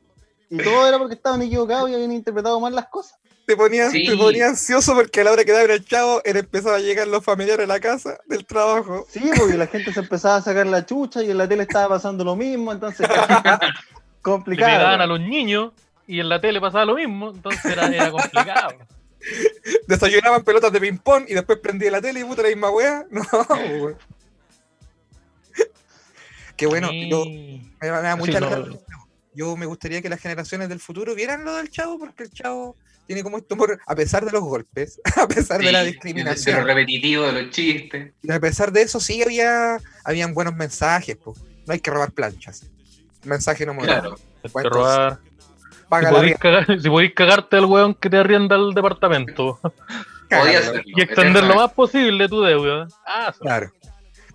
y 0.49 0.57
todo 0.63 0.87
era 0.87 0.97
porque 0.97 1.15
estaban 1.15 1.41
equivocados 1.41 1.89
y 1.89 1.95
habían 1.95 2.13
interpretado 2.13 2.59
mal 2.61 2.73
las 2.73 2.87
cosas. 2.87 3.17
Te 3.45 3.57
ponía, 3.57 3.89
Sí. 3.89 4.05
te 4.05 4.15
ponía 4.15 4.47
ansioso 4.47 4.93
porque 4.95 5.19
a 5.19 5.25
la 5.25 5.33
hora 5.33 5.43
que 5.43 5.51
daba 5.51 5.65
el 5.65 5.83
chavo, 5.85 6.21
él 6.23 6.37
empezaba 6.37 6.77
a 6.77 6.79
llegar 6.79 7.05
los 7.09 7.21
familiares 7.25 7.65
a 7.65 7.67
la 7.67 7.81
casa 7.81 8.17
del 8.25 8.45
trabajo. 8.45 9.05
Sí, 9.09 9.29
porque 9.37 9.57
la 9.57 9.67
gente 9.67 9.91
se 9.91 9.99
empezaba 9.99 10.37
a 10.37 10.41
sacar 10.41 10.65
la 10.67 10.85
chucha 10.85 11.21
y 11.21 11.29
en 11.31 11.37
la 11.37 11.49
tele 11.49 11.63
estaba 11.63 11.89
pasando 11.89 12.23
lo 12.23 12.37
mismo, 12.37 12.71
entonces 12.71 12.99
Le 13.09 13.15
pegaban 13.15 13.59
complicado. 14.21 14.87
a 14.87 15.05
los 15.05 15.19
niños 15.19 15.73
y 16.07 16.19
en 16.19 16.29
la 16.29 16.39
tele 16.41 16.60
pasaba 16.62 16.86
lo 16.86 16.95
mismo, 16.95 17.31
entonces 17.31 17.63
era, 17.65 17.88
era 17.88 18.12
complicado. 18.12 18.77
Desayunaban 19.88 20.43
pelotas 20.43 20.72
de 20.72 20.81
ping-pong 20.81 21.25
y 21.29 21.33
después 21.33 21.60
prendía 21.60 21.91
la 21.91 22.01
tele 22.01 22.19
y 22.19 22.24
puta 22.25 22.41
la 22.41 22.50
misma 22.50 22.69
weá. 22.72 23.05
No, 23.12 23.22
weón. 23.50 23.98
Qué 26.55 26.67
bueno, 26.67 26.89
yo, 26.91 27.24
Sí. 27.24 27.72
me, 27.81 27.92
me 27.92 28.01
da 28.01 28.13
Sí, 28.13 28.20
mucha 28.20 28.39
no. 28.39 28.50
lata 28.50 28.57
el 28.57 28.63
Chavo. 28.85 29.07
Yo 29.35 29.57
me 29.57 29.66
gustaría 29.66 30.01
que 30.01 30.09
las 30.09 30.20
generaciones 30.20 30.70
del 30.70 30.79
futuro 30.79 31.16
vieran 31.16 31.44
lo 31.44 31.55
del 31.55 31.72
chavo, 31.72 31.98
porque 31.98 32.24
el 32.24 32.29
chavo 32.31 32.75
tiene 33.07 33.24
como 33.24 33.37
esto 33.39 33.55
humor, 33.55 33.79
a 33.87 33.96
pesar 33.96 34.24
de 34.24 34.31
los 34.31 34.42
golpes, 34.42 35.01
a 35.16 35.27
pesar 35.27 35.59
de 35.59 35.72
la 35.72 35.79
Sí, 35.79 35.85
De, 35.85 35.92
discriminación, 35.92 36.59
lo 36.59 36.66
repetitivo, 36.66 37.24
de 37.31 37.42
los 37.44 37.51
chistes. 37.51 38.13
y 38.22 38.31
a 38.31 38.39
pesar 38.39 38.72
de 38.72 38.83
eso 38.83 39.00
sí 39.00 39.24
había 39.24 39.79
habían 40.03 40.35
buenos 40.35 40.55
mensajes, 40.55 41.18
po. 41.18 41.33
no 41.66 41.74
hay 41.74 41.79
que 41.79 41.89
robar 41.89 42.11
planchas. 42.11 42.68
Mensaje 43.24 43.66
no 43.66 43.74
moral. 43.74 44.01
Claro. 44.01 44.16
Hay 44.44 44.51
que 44.63 44.70
robar. 44.70 45.20
Si 46.00 46.06
Paga 46.06 46.10
podéis, 46.12 46.40
rienda, 46.40 46.66
cagar- 46.66 46.79
si 46.82 46.90
podéis 46.90 47.14
cagarte 47.14 47.56
al 47.58 47.66
weón 47.66 47.94
que 47.96 48.10
te 48.10 48.18
arrienda 48.18 48.56
el 48.56 48.74
departamento 48.74 49.60
y 50.86 51.01
extender 51.01 51.44
lo 51.44 51.56
más 51.56 51.72
posible 51.74 52.27
tu 52.27 52.42
deuda. 52.42 52.88
Ah. 53.06 53.34
Claro. 53.40 53.72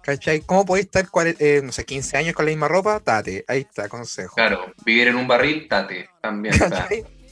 ¿Cachai? 0.03 0.41
¿Cómo 0.41 0.65
podéis 0.65 0.87
estar, 0.87 1.05
eh, 1.39 1.61
no 1.63 1.71
sé, 1.73 1.85
15 1.85 2.17
años 2.17 2.35
con 2.35 2.47
la 2.47 2.51
misma 2.51 2.69
ropa? 2.69 2.99
Tate, 3.01 3.45
ahí 3.47 3.61
está, 3.61 3.89
consejo. 3.89 4.35
Claro, 4.37 4.73
vivir 4.85 5.09
en 5.09 5.17
un 5.17 5.29
barril, 5.29 5.67
tate. 5.69 6.09
También 6.23 6.55
está. 6.55 6.89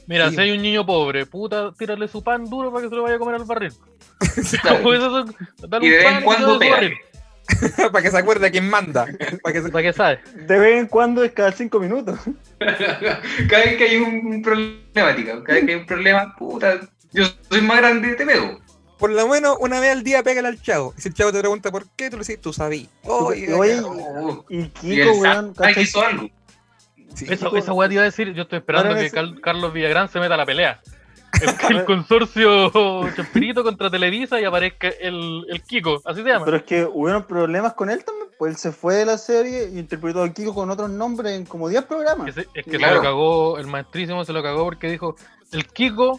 Mira, 0.09 0.29
Sí. 0.29 0.37
si 0.37 0.41
hay 0.43 0.51
un 0.53 0.63
niño 0.63 0.85
pobre, 0.87 1.27
puta, 1.27 1.73
tírale 1.77 2.07
su 2.07 2.23
pan 2.23 2.45
duro 2.45 2.71
para 2.71 2.85
que 2.85 2.91
se 2.91 2.95
lo 2.95 3.03
vaya 3.03 3.17
a 3.17 3.19
comer 3.19 3.37
al 3.37 3.45
barril. 3.45 3.73
Claro. 4.63 4.93
Eso, 4.95 5.25
dale 5.69 5.87
Y 5.87 5.91
de 5.91 5.97
un 5.99 6.05
vez 6.05 6.13
en 6.19 6.25
cuando 6.25 6.59
pega. 6.59 6.81
Para 7.93 8.03
que 8.03 8.11
se 8.11 8.19
acuerde 8.19 8.47
a 8.47 8.51
quién 8.51 8.69
manda. 8.69 9.07
Para 9.43 9.53
que 9.53 9.63
se- 9.63 9.69
Para 9.71 9.83
que 9.83 9.93
sabe. 9.93 10.21
De 10.35 10.59
vez 10.59 10.81
en 10.81 10.87
cuando 10.87 11.23
es 11.25 11.33
cada 11.33 11.53
cinco 11.53 11.79
minutos. 11.81 12.19
Cada 12.59 13.65
vez 13.65 13.77
que 13.77 13.85
hay 13.85 13.97
un, 13.97 14.27
un 14.27 14.43
problemática, 14.43 15.43
cada 15.45 15.55
vez 15.59 15.65
que 15.67 15.73
hay 15.75 15.79
un 15.81 15.87
problema, 15.87 16.35
puta, 16.37 16.81
yo 17.13 17.25
soy 17.49 17.61
más 17.63 17.79
grande, 17.79 18.15
te 18.15 18.25
pego. 18.27 18.61
Por 18.99 19.11
lo 19.11 19.29
menos 19.29 19.57
una 19.61 19.79
vez 19.79 19.93
al 19.93 20.03
día 20.03 20.23
pégale 20.23 20.49
al 20.49 20.61
chavo. 20.63 20.95
Y 20.97 21.01
si 21.03 21.09
el 21.09 21.15
chavo 21.15 21.31
te 21.33 21.39
pregunta 21.41 21.71
por 21.71 21.87
qué, 21.97 22.09
tú 22.09 22.17
le 22.17 22.21
dices, 22.21 22.41
tú 22.41 22.53
sabías. 22.53 22.89
Oye, 23.03 23.53
Oye, 23.53 23.81
Oh, 23.85 24.45
y 24.49 24.61
y 24.61 24.69
Kiko, 24.71 25.13
weón, 25.13 25.55
hizo 25.77 26.05
algo. 26.05 26.31
sí. 27.15 27.27
Esa, 27.29 27.49
esa 27.57 27.73
weá 27.75 27.89
te 27.89 27.95
iba 27.95 28.03
a 28.03 28.07
decir, 28.07 28.33
yo 28.33 28.43
estoy 28.45 28.59
esperando 28.61 28.95
que 28.95 29.11
Carlos 29.43 29.73
Villagrán 29.73 30.09
se 30.09 30.19
meta 30.19 30.35
a 30.35 30.39
la 30.39 30.47
pelea. 30.47 30.81
El, 31.43 31.77
el 31.77 31.85
consorcio 31.85 32.71
Chespirito 33.15 33.63
contra 33.63 33.91
Televisa 33.91 34.41
y 34.41 34.45
aparezca 34.45 34.89
el, 34.89 35.45
el 35.51 35.63
Kiko, 35.63 36.01
así 36.05 36.23
se 36.23 36.29
llama. 36.29 36.45
Pero 36.47 36.57
es 36.59 36.63
que 36.63 36.85
hubieron 36.91 37.25
problemas 37.25 37.75
con 37.75 37.91
él 37.91 38.03
también, 38.05 38.29
pues 38.39 38.53
él 38.53 38.57
se 38.59 38.73
fue 38.73 38.95
de 38.95 39.05
la 39.07 39.19
serie 39.19 39.69
y 39.73 39.79
interpretó 39.79 40.23
a 40.23 40.33
Kiko 40.33 40.55
con 40.55 40.71
otros 40.71 40.89
nombres 40.91 41.33
en 41.33 41.45
como 41.45 41.69
10 41.69 41.85
programas. 41.85 42.35
Es 42.37 42.47
que 42.55 42.63
Claro. 42.79 42.95
se 42.95 42.97
lo 42.97 43.03
cagó, 43.03 43.59
el 43.59 43.67
maestrísimo 43.67 44.25
se 44.25 44.33
lo 44.33 44.43
cagó 44.43 44.65
porque 44.65 44.89
dijo, 44.91 45.17
el 45.53 45.67
Kiko, 45.67 46.19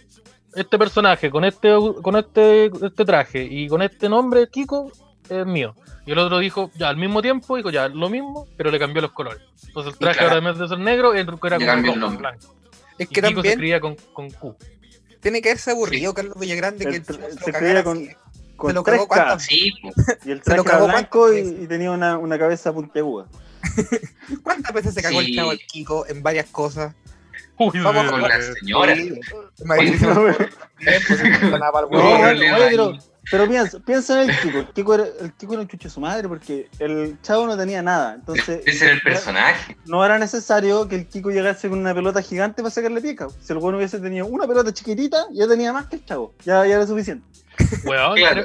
este 0.56 0.78
personaje, 0.78 1.32
con 1.32 1.43
este 1.46 1.74
con 2.04 2.15
este, 2.15 2.65
este 2.65 3.06
traje 3.06 3.43
y 3.43 3.67
con 3.67 3.82
este 3.82 4.10
nombre, 4.10 4.48
Kiko, 4.50 4.91
es 5.30 5.46
mío. 5.46 5.74
Y 6.06 6.12
el 6.12 6.20
otro 6.20 6.38
dijo, 6.39 6.72
ya, 6.76 6.89
al 6.89 6.96
mismo 6.98 7.22
tiempo, 7.22 7.58
dijo, 7.58 7.70
ya, 7.70 7.89
lo 7.89 8.10
mismo, 8.10 8.48
pero 8.56 8.72
le 8.72 8.80
cambió 8.80 9.02
los 9.02 9.12
colores. 9.12 9.41
Entonces 9.67 9.93
el 9.93 10.00
traje 10.00 10.20
claro. 10.20 10.36
ahora 10.36 10.39
en 10.48 10.54
vez 10.54 10.60
de 10.60 10.67
ser 10.70 10.80
negro, 10.80 11.13
era 11.13 11.26
como 11.26 11.38
Le 11.50 11.65
cambió 11.65 11.93
el 11.93 12.00
nombre. 12.00 12.20
blanco. 12.20 12.56
Es 12.98 13.12
Y 13.12 13.13
Kiko 13.13 13.41
se 13.41 13.50
escribía 13.50 13.80
con, 13.82 13.96
con 14.13 14.30
Q. 14.32 14.56
tiene 15.27 15.41
que 15.41 15.49
haberse 15.49 15.71
aburrido 15.71 16.13
Carlos 16.13 16.39
Villagrán 16.39 16.77
de 16.77 16.85
que 16.85 16.95
El 16.95 16.95
el 16.97 17.05
se 17.05 17.13
se 17.13 17.19
lo 17.19 17.51
cagara 17.51 17.83
con-. 17.83 18.07
Con 18.55 18.73
lo 18.73 18.81
3K, 18.81 18.85
cagó 18.85 19.07
cuántas- 19.09 19.43
Sí, 19.43 19.73
y 20.25 20.31
el 20.31 20.41
se 20.41 20.55
lo 20.55 20.63
traje 20.63 20.77
cagó 20.79 20.87
blanco 20.87 21.33
y, 21.33 21.39
y 21.39 21.67
tenía 21.67 21.91
una, 21.91 22.17
una 22.17 22.39
cabeza 22.39 22.71
puntiaguda. 22.73 23.27
¿Cuántas 24.41 24.73
veces 24.73 24.93
se 24.93 25.01
cagó 25.01 25.19
Sí. 25.21 25.27
el 25.27 25.35
chavo 25.35 25.51
al 25.51 25.59
Kiko 25.59 26.05
en 26.07 26.23
varias 26.23 26.45
cosas? 26.47 26.95
Uy, 27.59 27.77
Vamos 27.79 28.09
con 28.09 28.21
de- 28.21 28.27
la 28.29 28.41
señora. 28.41 28.95
Sí. 28.95 29.19
Maestrísimo, 29.65 30.13
No, 30.13 30.23
bien, 30.23 31.01
pues, 31.07 31.19
sonaba 31.19 31.71
para 31.71 31.85
el 31.87 31.91
No, 31.91 31.97
huevo. 31.97 32.09
bueno, 32.09 32.27
problema 32.29 32.57
oye, 32.57 32.99
pero, 33.31 33.47
piensa, 33.47 33.79
piensa 33.79 34.21
en 34.23 34.29
el 34.29 34.39
Kiko. 34.39 34.57
El 34.59 34.67
Kiko, 34.69 34.93
era, 34.95 35.05
el 35.21 35.33
Kiko 35.33 35.53
era 35.53 35.61
un 35.63 35.67
chucho 35.67 35.87
de 35.87 35.93
su 35.93 35.99
madre 35.99 36.27
porque 36.27 36.69
el 36.79 37.17
chavo 37.21 37.45
no 37.47 37.57
tenía 37.57 37.81
nada. 37.81 38.15
Entonces, 38.15 38.61
Ese 38.65 38.85
era 38.85 38.93
el 38.95 39.01
personaje. 39.01 39.77
no 39.85 40.03
era 40.05 40.17
necesario 40.19 40.87
que 40.87 40.95
el 40.95 41.07
Kiko 41.07 41.29
llegase 41.31 41.69
con 41.69 41.79
una 41.79 41.93
pelota 41.93 42.21
gigante 42.21 42.61
para 42.61 42.71
sacarle 42.73 43.01
pica. 43.01 43.27
Si 43.41 43.51
el 43.53 43.59
bueno 43.59 43.77
hubiese 43.77 43.99
tenido 43.99 44.25
una 44.27 44.47
pelota 44.47 44.73
chiquitita, 44.73 45.25
ya 45.33 45.47
tenía 45.47 45.73
más 45.73 45.87
que 45.87 45.97
el 45.97 46.05
chavo. 46.05 46.33
Ya, 46.45 46.65
ya 46.65 46.75
era 46.75 46.87
suficiente. 46.87 47.25
Weón, 47.85 48.15
Claro. 48.15 48.43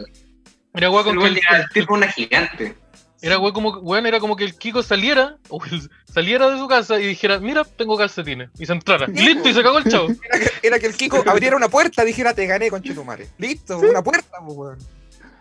con 1.04 1.18
que 1.18 1.26
el- 1.26 1.36
el 1.36 1.68
tipo 1.72 1.94
una 1.94 2.08
gigante. 2.08 2.76
Era 3.22 3.38
weón 3.38 3.54
como, 3.54 3.70
weón, 3.78 4.04
era 4.04 4.18
como 4.20 4.36
que 4.36 4.44
el 4.44 4.54
Kiko 4.56 4.82
saliera, 4.82 5.36
o 5.48 5.64
el- 5.64 5.88
saliera 6.12 6.50
de 6.50 6.58
su 6.58 6.66
casa 6.68 7.00
y 7.00 7.06
dijera, 7.06 7.38
mira, 7.38 7.64
tengo 7.64 7.96
calcetines, 7.96 8.50
y 8.58 8.66
se 8.66 8.72
entrara. 8.72 9.06
Y 9.08 9.12
listo, 9.22 9.48
y 9.48 9.54
se 9.54 9.62
cagó 9.62 9.78
el 9.78 9.84
chavo. 9.84 10.08
Era 10.32 10.38
que, 10.40 10.50
era 10.66 10.78
que 10.80 10.86
el 10.86 10.96
Kiko 10.96 11.22
abriera 11.26 11.56
una 11.56 11.68
puerta, 11.68 12.04
dijera, 12.04 12.34
te 12.34 12.46
gané, 12.46 12.68
con 12.68 12.82
Chetumare. 12.82 13.28
Listo, 13.38 13.78
una 13.78 14.02
puerta, 14.02 14.38
pues, 14.44 14.56
weón. 14.58 14.78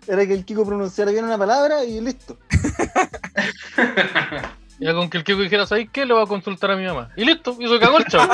Era 0.08 0.26
que 0.26 0.34
el 0.34 0.46
Kiko 0.46 0.65
pronunciara 0.65 1.12
bien 1.12 1.26
una 1.26 1.38
palabra 1.38 1.84
y 1.84 2.00
listo. 2.02 2.38
Era 4.82 4.94
con 4.96 5.10
que 5.12 5.17
el 5.20 5.24
Kiko 5.24 5.39
dijera, 5.39 5.67
¿sabes 5.67 5.88
qué? 5.91 6.06
Le 6.08 6.13
voy 6.13 6.24
a 6.24 6.26
consultar 6.26 6.72
a 6.72 6.76
mi 6.76 6.84
mamá. 6.86 7.10
Y 7.15 7.24
listo, 7.24 7.56
y 7.60 7.67
se 7.67 7.80
cagó 7.80 8.00
el 8.00 8.06
chavo. 8.06 8.34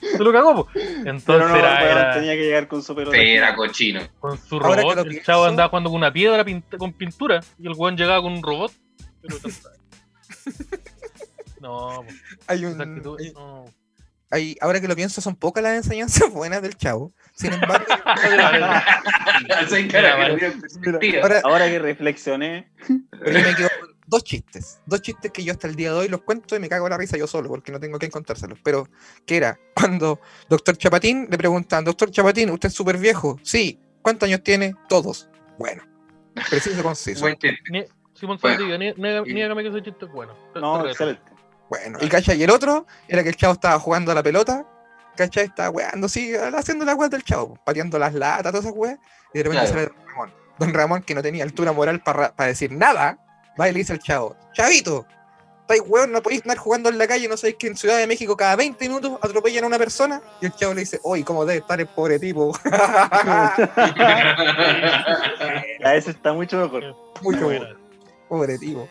se 0.00 0.18
lo 0.22 0.32
cagó, 0.32 0.54
po. 0.54 0.68
Entonces 0.74 1.26
no, 1.48 1.56
era, 1.56 1.82
era- 1.90 2.14
tenía 2.14 2.34
que 2.34 2.42
llegar 2.42 2.68
con 2.68 2.82
su 2.82 2.94
pelota. 2.94 3.16
Era 3.16 3.54
cochino. 3.56 4.00
con 4.20 4.38
su 4.38 4.56
Ahora 4.56 4.82
robot. 4.82 4.98
El 4.98 5.08
pienso- 5.08 5.26
chavo 5.26 5.44
andaba 5.46 5.68
jugando 5.68 5.90
con 5.90 5.96
una 5.98 6.12
piedra 6.12 6.44
pint- 6.44 6.76
con 6.78 6.92
pintura, 6.92 7.40
y 7.58 7.66
el 7.66 7.74
weón 7.76 7.96
llegaba 7.96 8.22
con 8.22 8.32
un 8.34 8.42
robot. 8.42 8.72
Pero 9.22 9.36
No, 11.60 12.04
Hay 12.46 12.64
un, 12.64 12.80
actitud, 12.80 13.18
hay- 13.20 13.32
no. 13.32 13.64
Hay- 14.30 14.56
ahora 14.60 14.80
que 14.80 14.88
lo 14.88 14.96
pienso, 14.96 15.20
son 15.20 15.36
pocas 15.36 15.62
las 15.62 15.74
enseñanzas 15.76 16.30
buenas 16.32 16.62
del 16.62 16.76
chavo. 16.76 17.12
Sin 17.34 17.52
embargo, 17.52 17.86
que 21.00 21.20
ahora, 21.20 21.40
Ahora 21.44 21.66
que 21.68 21.78
reflexioné, 21.78 22.70
pero 23.10 23.38
yo, 23.38 23.44
me 23.44 23.50
equivoco, 23.50 23.74
dos 24.06 24.24
chistes. 24.24 24.80
Dos 24.86 25.02
chistes 25.02 25.30
que 25.30 25.44
yo 25.44 25.52
hasta 25.52 25.66
el 25.66 25.76
día 25.76 25.92
de 25.92 25.98
hoy 25.98 26.08
los 26.08 26.22
cuento 26.22 26.56
y 26.56 26.60
me 26.60 26.68
cago 26.68 26.86
en 26.86 26.90
la 26.90 26.98
risa 26.98 27.16
yo 27.16 27.26
solo, 27.26 27.48
porque 27.48 27.72
no 27.72 27.80
tengo 27.80 27.98
que 27.98 28.10
contárselos. 28.10 28.58
Pero, 28.62 28.88
¿qué 29.26 29.36
era? 29.38 29.58
Cuando 29.74 30.20
doctor 30.48 30.76
Chapatín 30.76 31.28
le 31.30 31.38
preguntan, 31.38 31.84
doctor 31.84 32.10
Chapatín, 32.10 32.50
¿usted 32.50 32.68
es 32.68 32.74
súper 32.74 32.98
viejo? 32.98 33.38
Sí. 33.42 33.78
¿Cuántos 34.02 34.28
años 34.28 34.42
tiene? 34.42 34.74
Todos. 34.88 35.28
Bueno. 35.58 35.82
Preciso 36.48 36.78
y 36.78 36.82
conciso. 36.82 37.20
Buen 37.20 37.36
chiste. 37.36 37.88
Simón 38.14 38.38
Bueno. 38.40 38.66
Niégame 39.24 39.62
que 39.62 39.68
ese 39.68 39.82
chiste 39.82 40.04
es 40.06 40.12
bueno. 40.12 40.34
No, 40.54 40.86
excelente. 40.86 41.22
Bueno, 41.70 41.98
y 42.02 42.08
cacha, 42.08 42.34
y 42.34 42.42
el 42.42 42.50
otro 42.50 42.84
era 43.08 43.22
que 43.22 43.28
el 43.30 43.36
chavo 43.36 43.54
estaba 43.54 43.78
jugando 43.78 44.10
a 44.12 44.14
la 44.14 44.22
pelota, 44.22 44.66
cacha, 45.16 45.40
estaba 45.40 45.70
weando 45.70 46.06
así, 46.06 46.34
haciendo 46.34 46.84
la 46.84 46.94
weá 46.94 47.08
del 47.08 47.22
chavo, 47.24 47.56
pateando 47.64 47.98
las 47.98 48.12
latas, 48.12 48.52
todas 48.52 48.66
esas 48.66 48.76
weas, 48.76 48.98
y 49.32 49.38
de 49.38 49.44
repente 49.44 49.66
Claro. 49.70 49.80
sale 49.80 49.86
Don 49.86 50.06
Ramón. 50.08 50.32
Don 50.58 50.74
Ramón, 50.74 51.02
que 51.02 51.14
no 51.14 51.22
tenía 51.22 51.44
altura 51.44 51.72
moral 51.72 52.02
para 52.02 52.32
decir 52.46 52.72
nada, 52.72 53.18
va 53.58 53.68
y 53.68 53.72
le 53.72 53.78
dice 53.78 53.92
al 53.92 54.00
chavo, 54.00 54.36
Chavito, 54.52 55.06
estáis 55.60 55.82
weón, 55.86 56.10
no 56.10 56.20
podéis 56.22 56.42
andar 56.42 56.58
jugando 56.58 56.88
en 56.88 56.98
la 56.98 57.06
calle, 57.06 57.28
no 57.28 57.36
sabéis 57.36 57.54
que 57.56 57.68
en 57.68 57.76
Ciudad 57.76 57.98
de 57.98 58.06
México 58.08 58.36
cada 58.36 58.56
20 58.56 58.88
minutos 58.88 59.18
atropellan 59.22 59.62
a 59.62 59.66
una 59.68 59.78
persona, 59.78 60.20
y 60.40 60.46
el 60.46 60.52
chavo 60.52 60.74
le 60.74 60.80
dice, 60.80 60.98
oye, 61.04 61.24
¿cómo 61.24 61.44
debe 61.44 61.60
estar 61.60 61.78
el 61.80 61.86
pobre 61.86 62.18
tipo? 62.18 62.52
Ya, 65.80 65.94
ese 65.94 66.10
está 66.10 66.32
mucho 66.32 66.56
mejor. 66.58 66.96
Mucho 67.22 67.44
Buena. 67.44 67.76
pobre 68.28 68.58
tipo. 68.58 68.88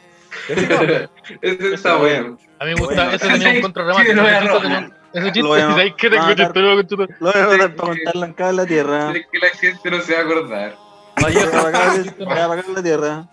Ese 1.42 1.74
está 1.74 1.96
bueno. 1.98 2.38
A 2.60 2.65
mí 2.65 2.74
me 2.74 2.80
gusta, 2.80 2.96
Bueno. 2.96 3.12
ese 3.12 3.28
tenía 3.30 3.50
un 3.54 3.62
contrarremate. 3.62 4.13
Sí, 4.13 4.92
ese 5.13 5.32
chiste 5.32 5.60
¿sabes 5.60 5.94
qué 5.98 6.10
tengo 6.10 6.82
chiste? 6.84 6.96
Lo 7.20 7.32
voy 7.32 7.42
a 7.42 7.44
anotar 7.46 7.76
para 7.76 7.88
contarlo 7.94 8.26
en 8.26 8.34
cada 8.34 8.52
la 8.54 8.65
tierra. 8.65 9.12
Es 9.12 9.26
que 9.32 9.39
la 9.39 9.50
gente 9.50 9.92
no 9.92 10.02
se 10.02 10.13
va 10.13 10.20
a 10.20 10.24
acordar. 10.24 10.76
Voy 11.22 11.38
a 11.38 11.44
apagar 11.44 12.15
voy 12.20 12.28
a 12.38 12.46
apagar 12.46 12.68
la 12.70 12.84
tierra. 12.84 13.28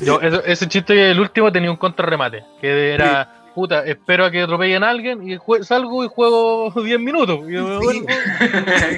Yo, 0.00 0.20
ese, 0.20 0.42
ese 0.46 0.68
chiste, 0.68 1.10
el 1.10 1.18
último, 1.20 1.50
tenía 1.50 1.70
un 1.70 1.76
contrarremate. 1.76 2.44
Que 2.60 2.92
era, 2.94 3.46
puta, 3.54 3.84
espero 3.84 4.24
a 4.26 4.30
que 4.30 4.42
atropellen 4.42 4.84
a 4.84 4.90
alguien 4.90 5.26
y 5.28 5.38
salgo 5.62 6.04
y 6.04 6.08
juego 6.08 6.70
10 6.82 7.00
minutos. 7.00 7.38
Y 7.40 7.52
me 7.52 7.78
vuelvo. 7.78 8.06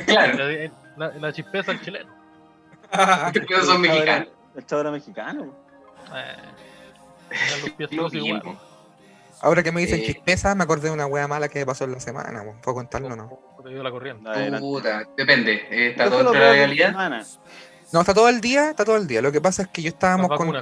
claro. 0.06 0.38
La, 0.48 0.70
la- 0.96 1.12
la 1.20 1.32
chispeza 1.32 1.70
al 1.72 1.80
chileno. 1.80 2.10
Estos 3.32 3.66
son 3.66 3.80
mexicanos. 3.80 4.28
El 4.56 4.66
chavo 4.66 4.80
era 4.82 4.90
mexicano. 4.90 5.52
Eh, 6.14 6.36
los 7.62 7.70
pies 7.72 7.90
todos. 7.90 8.12
Ahora 9.40 9.62
que 9.62 9.72
me 9.72 9.80
dicen 9.82 10.00
Eh. 10.00 10.04
chispeza, 10.06 10.54
me 10.54 10.64
acordé 10.64 10.88
de 10.88 10.94
una 10.94 11.06
wea 11.06 11.28
mala 11.28 11.48
que 11.48 11.58
me 11.58 11.66
pasó 11.66 11.84
en 11.84 11.92
la 11.92 12.00
semana. 12.00 12.42
¿puedo 12.62 12.74
contarlo 12.76 13.08
o 13.08 13.16
no? 13.16 13.38
Te 13.62 13.68
dio 13.70 13.82
la 13.82 13.90
corriente. 13.90 14.28
Adelante. 14.28 14.60
Puta, 14.60 15.02
depende. 15.16 15.52
eh, 15.70 15.90
¿Está 15.90 16.08
todo 16.10 16.32
la 16.32 16.74
semana. 16.74 17.24
No, 17.92 18.00
está 18.00 18.14
todo 18.14 18.28
el 18.28 18.40
día, 18.40 18.70
está 18.70 18.84
todo 18.84 18.96
el 18.96 19.06
día. 19.06 19.20
Lo 19.22 19.30
que 19.32 19.40
pasa 19.40 19.62
es 19.62 19.68
que 19.68 19.82
yo 19.82 19.88
estábamos 19.88 20.28
con, 20.36 20.54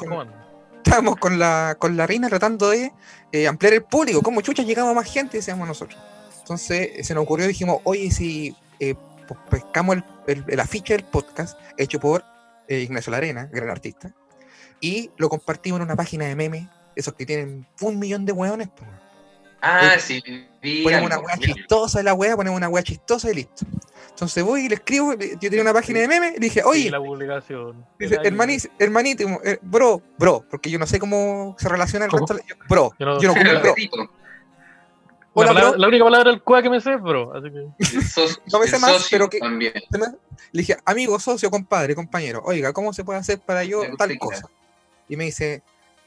estábamos 0.76 1.16
con 1.16 1.38
la 1.38 1.76
con 1.78 1.96
la 1.96 2.06
reina 2.06 2.28
tratando 2.28 2.70
de 2.70 2.92
eh, 3.30 3.46
ampliar 3.46 3.74
el 3.74 3.82
público. 3.85 4.20
Como 4.22 4.40
chucha 4.40 4.62
llegamos 4.62 4.94
más 4.94 5.11
gente, 5.12 5.37
decíamos 5.38 5.66
nosotros. 5.68 5.98
Entonces 6.40 6.90
eh, 6.96 7.04
se 7.04 7.14
nos 7.14 7.22
ocurrió, 7.24 7.46
dijimos, 7.46 7.78
oye, 7.85 8.11
si 8.11 8.54
eh, 8.80 8.94
pues, 9.28 9.38
pescamos 9.48 9.96
el, 9.96 10.04
el- 10.26 10.44
el 10.48 10.61
afiche 10.61 10.94
del 10.96 11.04
podcast 11.04 11.58
hecho 11.78 12.00
por 12.00 12.24
eh, 12.68 12.80
Ignacio 12.80 13.11
Larena, 13.12 13.46
gran 13.52 13.70
artista, 13.70 14.12
y 14.82 15.10
lo 15.16 15.30
compartimos 15.30 15.78
en 15.80 15.84
una 15.86 15.96
página 15.96 16.26
de 16.26 16.36
memes, 16.36 16.66
esos 16.94 17.14
que 17.14 17.24
tienen 17.24 17.66
un 17.80 17.98
millón 17.98 18.26
de 18.26 18.32
hueones. 18.32 18.68
pues. 18.76 18.90
Ah, 19.62 19.94
sí. 19.98 20.20
Vi 20.60 20.82
Ponemos 20.82 21.06
una 21.06 21.18
hueá 21.20 21.38
chistosa 21.38 21.98
de 22.00 22.04
la 22.04 22.14
hueá, 22.14 22.34
ponemos 22.36 22.56
una 22.58 22.68
hueá 22.68 22.82
chistosa 22.82 23.30
y 23.30 23.34
listo. 23.36 23.64
Entonces 24.10 24.42
voy 24.44 24.62
y 24.66 24.68
le 24.68 24.74
escribo, 24.74 25.14
yo 25.14 25.38
tenía 25.38 25.62
una 25.62 25.72
página 25.72 26.00
de 26.00 26.08
memes, 26.08 26.30
y 26.32 26.34
le 26.34 26.40
dije, 26.40 26.60
Sí, 26.60 26.66
oye, 26.68 26.90
la 26.90 26.98
publicación. 27.00 27.86
Dice, 27.98 28.18
hermanís, 28.24 28.68
hermanito, 28.78 29.22
eh, 29.44 29.58
bro, 29.62 30.02
bro, 30.18 30.44
porque 30.50 30.68
yo 30.68 30.78
no 30.80 30.86
sé 30.86 30.98
cómo 30.98 31.54
se 31.58 31.68
relaciona 31.68 32.04
el 32.06 32.10
¿Cómo? 32.10 32.26
resto. 32.26 32.34
de- 32.34 32.42
yo- 32.48 32.56
Bro, 32.68 32.92
Yo 32.98 33.06
no- 33.06 33.20
yo 33.20 33.28
no 33.28 33.34
bro. 33.60 33.74
La, 33.74 34.08
Hola, 35.34 35.48
palabra- 35.48 35.70
bro. 35.70 35.78
la 35.78 35.88
única 35.88 36.04
palabra 36.04 36.30
del 36.30 36.42
cuá 36.42 36.60
que 36.62 36.68
me 36.68 36.80
sé 36.80 36.92
es 36.94 37.00
bro. 37.00 37.32
Así 37.34 37.48
que. 37.50 37.84
socio- 38.02 38.42
No 38.52 38.58
me 38.58 38.66
sé 38.66 38.78
más, 38.78 39.08
pero 39.10 39.30
que- 39.30 39.38
También. 39.38 39.72
Le 40.52 40.60
dije, 40.60 40.76
amigo, 40.84 41.18
socio, 41.18 41.50
compadre, 41.50 41.94
compañero, 41.94 42.42
oiga, 42.44 42.72
¿cómo 42.72 42.92
se 42.92 43.02
puede 43.04 43.20
hacer 43.20 43.38
para 43.40 43.64
yo 43.64 43.82
tal 43.96 44.08
que 44.10 44.18
cosa? 44.18 44.46
Y 45.12 45.16
me 45.16 45.25
dice, 45.25 45.61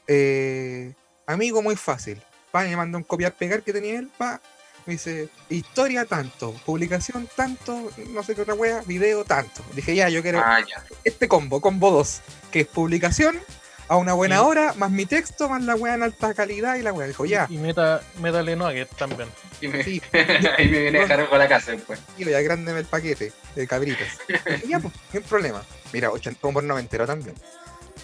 eh, 0.08 0.92
amigo, 1.28 1.62
muy 1.62 1.76
fácil. 1.76 2.20
Pa, 2.50 2.66
y 2.66 2.70
me 2.70 2.76
manda 2.76 2.98
un 2.98 3.04
copiar-pegar 3.04 3.62
que 3.62 3.72
tenía 3.72 4.00
él, 4.00 4.10
pa. 4.18 4.40
Me 4.84 4.94
dice, 4.94 5.28
historia 5.48 6.04
tanto, 6.06 6.52
publicación 6.66 7.28
tanto, 7.36 7.88
no 8.10 8.24
sé 8.24 8.34
qué 8.34 8.40
otra 8.42 8.54
wea, 8.54 8.82
video 8.84 9.24
tanto. 9.24 9.62
Dije, 9.74 9.94
ya, 9.94 10.08
yo 10.08 10.22
quiero 10.22 10.40
Ah, 10.44 10.58
ya. 10.58 10.84
este 11.04 11.28
combo, 11.28 11.60
combo 11.60 11.92
2, 11.92 12.20
que 12.50 12.60
es 12.62 12.66
publicación 12.66 13.38
a 13.86 13.96
una 13.96 14.12
buena 14.14 14.38
Sí. 14.38 14.44
hora, 14.44 14.72
más 14.74 14.90
mi 14.90 15.06
texto, 15.06 15.48
más 15.48 15.62
la 15.62 15.76
wea 15.76 15.94
en 15.94 16.02
alta 16.02 16.34
calidad 16.34 16.74
y 16.74 16.82
la 16.82 16.92
wea. 16.92 17.06
Dijo, 17.06 17.26
ya, 17.26 17.46
Y 17.48 17.58
meta, 17.58 18.02
métale 18.20 18.56
nuggets 18.56 18.96
también. 18.96 19.28
Y 19.60 19.68
me, 19.68 19.84
sí, 19.84 20.02
ahí 20.58 20.68
me 20.68 20.80
viene 20.80 20.98
a 20.98 21.02
dejar 21.02 21.20
a 21.32 21.38
la 21.38 21.46
casa 21.48 21.70
después. 21.70 22.00
tío, 22.16 22.28
ya 22.28 22.40
grándeme 22.40 22.80
el 22.80 22.86
paquete 22.86 23.32
de 23.54 23.66
cabritas. 23.68 24.18
Dije, 24.28 24.62
ya, 24.66 24.80
pues, 24.80 24.92
hay 25.14 25.20
problema. 25.20 25.62
Mira, 25.92 26.10
80 26.10 26.40
por 26.40 26.64
90 26.64 26.80
entero 26.80 27.06
también. 27.06 27.36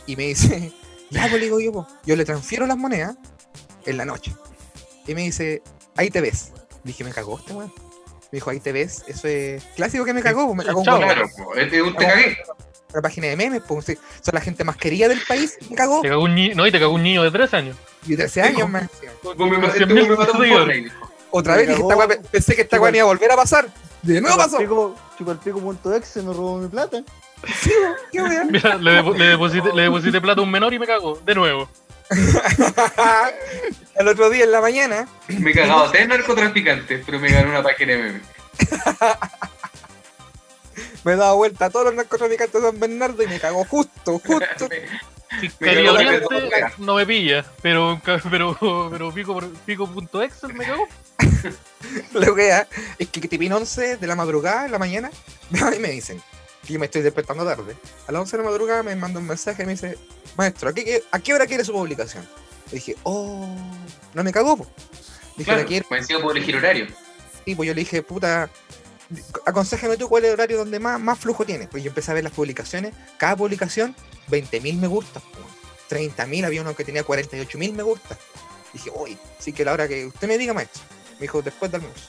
Y 0.07 0.17
me 0.17 0.25
dice, 0.25 0.73
ya, 1.12 1.29
pues 1.29 1.35
le 1.35 1.40
digo 1.40 1.61
yo, 1.61 1.72
pues, 1.72 1.87
yo 2.05 2.16
le 2.16 2.25
transfiero 2.25 2.66
las 2.66 2.77
monedas 2.77 3.16
en 3.85 3.96
la 3.96 4.05
noche. 4.05 4.35
Y 5.07 5.14
me 5.14 5.22
dice, 5.22 5.62
ahí 5.96 6.11
te 6.11 6.20
ves. 6.20 6.53
Dije, 6.85 7.05
me 7.05 7.11
cagó 7.11 7.38
este 7.38 7.53
weón. 7.53 7.72
Me 8.33 8.37
dijo, 8.37 8.51
ahí 8.51 8.61
te 8.61 8.72
ves. 8.72 9.05
Eso 9.07 9.29
es 9.29 9.62
clásico 9.77 10.05
que 10.05 10.14
me 10.14 10.22
cagó, 10.22 10.46
pues, 10.46 10.57
me 10.57 10.64
cagó 10.64 10.81
un 10.81 10.85
Chao. 10.85 10.98
weón. 10.98 11.09
Claro, 11.12 11.29
este 11.57 11.77
es 11.77 11.83
un 11.83 11.96
te 11.96 12.07
cagué. 12.07 12.38
Una 12.92 13.03
página 13.03 13.27
de 13.29 13.37
memes, 13.37 13.62
pues, 13.66 13.87
sí, 13.87 13.98
son 14.20 14.35
la 14.35 14.40
gente 14.40 14.64
más 14.64 14.77
querida 14.77 15.09
del 15.09 15.20
país, 15.27 15.57
me 15.70 15.77
cagó. 15.77 16.03
Te 16.03 16.09
cagó 16.09 16.25
un 16.25 16.35
niño, 16.35 16.55
no, 16.55 16.66
y 16.66 16.72
te 16.72 16.79
cagó 16.79 16.92
un 16.92 17.03
niño 17.03 17.22
de 17.22 17.31
3 17.31 17.55
años. 17.55 17.77
Y 18.07 18.16
13 18.16 18.42
años 18.42 18.62
Con 18.62 18.77
este 18.77 19.87
100.000 19.87 19.94
weón 19.94 20.09
me 20.09 20.16
mató 20.16 20.33
un 20.33 20.38
seguidores. 20.40 20.66
Fortnite, 20.66 20.83
dijo. 20.83 21.12
Otra 21.35 21.57
vez 21.57 21.68
dije, 21.68 21.83
pensé 22.31 22.55
que 22.55 22.62
esta 22.62 22.81
weá 22.81 22.92
me 22.92 22.98
iba 22.98 23.05
a 23.05 23.09
volver 23.09 23.33
a 23.33 23.37
pasar. 23.37 23.68
De 24.03 24.20
nuevo 24.20 24.37
pasó. 24.37 24.59
Chuparpico.exe 25.16 26.22
me 26.22 26.33
robó 26.35 26.59
mi 26.59 26.68
plata. 26.68 27.03
Mira, 28.50 28.76
le, 28.76 28.90
depo- 29.02 29.16
le 29.16 29.24
deposité, 29.26 29.72
le 29.74 29.83
deposité 29.83 30.20
plata 30.20 30.40
a 30.40 30.44
un 30.44 30.50
menor 30.50 30.72
y 30.74 30.78
me 30.78 30.87
cagó. 30.87 31.20
De 31.24 31.35
nuevo. 31.35 31.68
El 33.94 34.09
otro 34.09 34.28
día 34.31 34.44
en 34.44 34.52
la 34.52 34.61
mañana, 34.61 35.09
Me 35.28 35.50
he 35.50 35.55
cagado 35.55 35.85
a 35.85 35.92
tres 35.92 36.09
narcotraficantes, 36.09 37.02
pero 37.07 37.18
me 37.18 37.31
ganó 37.31 37.50
una 37.50 37.62
página 37.62 37.92
de 37.94 37.98
memes. 37.98 38.22
me 41.05 41.12
he 41.12 41.16
dado 41.16 41.37
vuelta 41.37 41.66
a 41.66 41.70
todos 41.70 41.87
los 41.87 41.94
narcotraficantes 41.94 42.61
de 42.62 42.68
San 42.70 42.78
Bernardo 42.81 43.22
y 43.22 43.26
me 43.28 43.40
cagó 43.40 43.64
justo, 43.64 44.18
justo. 44.18 44.68
Si 45.40 45.50
Oriente 45.64 46.26
pelota. 46.28 46.72
no 46.76 46.94
me 46.96 47.07
pilla, 47.07 47.42
pero, 47.62 47.98
pero, 48.31 48.55
pero 48.90 49.12
pico, 49.14 49.40
pico.excel 49.64 50.52
me 50.52 50.66
cagó. 50.66 50.87
La 52.12 52.31
wea 52.33 52.68
es 52.98 53.09
que 53.09 53.26
Tipín 53.26 53.50
11 53.50 53.96
de 53.96 54.07
la 54.07 54.14
madrugada, 54.14 54.66
en 54.66 54.72
la 54.72 54.78
mañana, 54.78 55.11
y 55.50 55.78
me 55.78 55.88
dicen 55.88 56.22
que 56.66 56.72
yo 56.72 56.79
me 56.79 56.87
estoy 56.87 57.03
despertando 57.03 57.44
tarde. 57.44 57.77
A 58.07 58.12
las 58.12 58.20
11 58.20 58.37
de 58.37 58.42
la 58.42 58.48
madrugada 58.51 58.83
me 58.83 58.94
manda 58.96 59.18
un 59.20 59.27
mensaje 59.27 59.62
y 59.62 59.66
me 59.66 59.72
dice, 59.72 59.98
maestro, 60.37 60.70
¿a 60.70 60.72
qué, 60.72 61.03
a 61.11 61.18
qué 61.18 61.35
hora 61.35 61.46
quiere 61.46 61.64
su 61.64 61.72
publicación? 61.72 62.27
Y 62.70 62.77
dije, 62.77 62.96
oh, 63.03 63.48
no 64.14 64.25
me 64.25 64.33
cagó, 64.33 64.57
po. 64.57 64.66
Dije, 65.37 65.44
Claro, 65.44 65.61
la 65.62 65.66
quiero. 65.66 65.87
encima 65.90 66.20
puedo 66.20 66.37
elegir 66.37 66.57
horario. 66.57 66.87
Y 67.44 67.55
pues 67.55 67.66
yo 67.66 67.75
le 67.75 67.81
dije, 67.81 68.03
puta, 68.03 68.48
aconsejame 69.44 69.96
tú 69.96 70.09
cuál 70.09 70.25
es 70.25 70.29
el 70.29 70.35
horario 70.35 70.59
donde 70.59 70.79
más, 70.79 71.01
más 71.01 71.18
flujo 71.18 71.44
tiene. 71.44 71.66
Pues 71.66 71.83
yo 71.83 71.88
empecé 71.88 72.11
a 72.11 72.14
ver 72.14 72.25
las 72.25 72.33
publicaciones, 72.33 72.94
cada 73.18 73.37
publicación, 73.37 73.94
20.000 74.31 74.79
me 74.79 74.87
gusta, 74.87 75.20
30.000, 75.90 76.44
había 76.46 76.62
uno 76.62 76.75
que 76.77 76.85
tenía 76.85 77.05
48.000 77.05 77.72
me 77.72 77.83
gusta. 77.83 78.16
Dije, 78.72 78.90
uy, 78.94 79.18
sí 79.38 79.53
que 79.53 79.64
la 79.64 79.72
hora 79.72 79.88
que 79.88 80.07
usted 80.07 80.29
me 80.29 80.38
diga, 80.38 80.55
maestro. 80.55 80.83
Me 81.14 81.22
dijo, 81.22 81.42
después 81.42 81.70
del 81.70 81.83
almuerzo. 81.83 82.09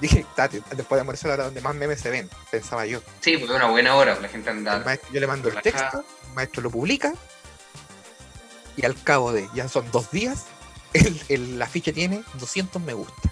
Dije, 0.00 0.26
tate, 0.34 0.62
después 0.76 0.96
de 0.96 1.00
almuerzo 1.00 1.22
es 1.26 1.28
la 1.28 1.34
hora 1.34 1.44
donde 1.44 1.60
más 1.62 1.74
memes 1.74 2.00
se 2.00 2.10
ven, 2.10 2.28
pensaba 2.50 2.84
yo. 2.86 3.00
Sí, 3.20 3.38
porque 3.38 3.54
es 3.54 3.58
una 3.58 3.70
buena 3.70 3.94
hora, 3.94 4.18
la 4.20 4.28
gente 4.28 4.50
El 4.50 4.58
anda. 4.58 4.78
maestro- 4.84 5.10
yo 5.12 5.20
le 5.20 5.26
mando 5.26 5.48
el 5.48 5.60
texto, 5.62 6.04
el 6.28 6.34
maestro 6.34 6.62
lo 6.62 6.70
publica, 6.70 7.14
y 8.76 8.84
al 8.84 9.00
cabo 9.02 9.32
de, 9.32 9.48
ya 9.54 9.68
son 9.68 9.90
dos 9.90 10.10
días, 10.10 10.44
el, 10.92 11.20
el 11.28 11.62
afiche 11.62 11.92
tiene 11.92 12.22
200 12.34 12.80
me 12.82 12.92
gusta. 12.92 13.30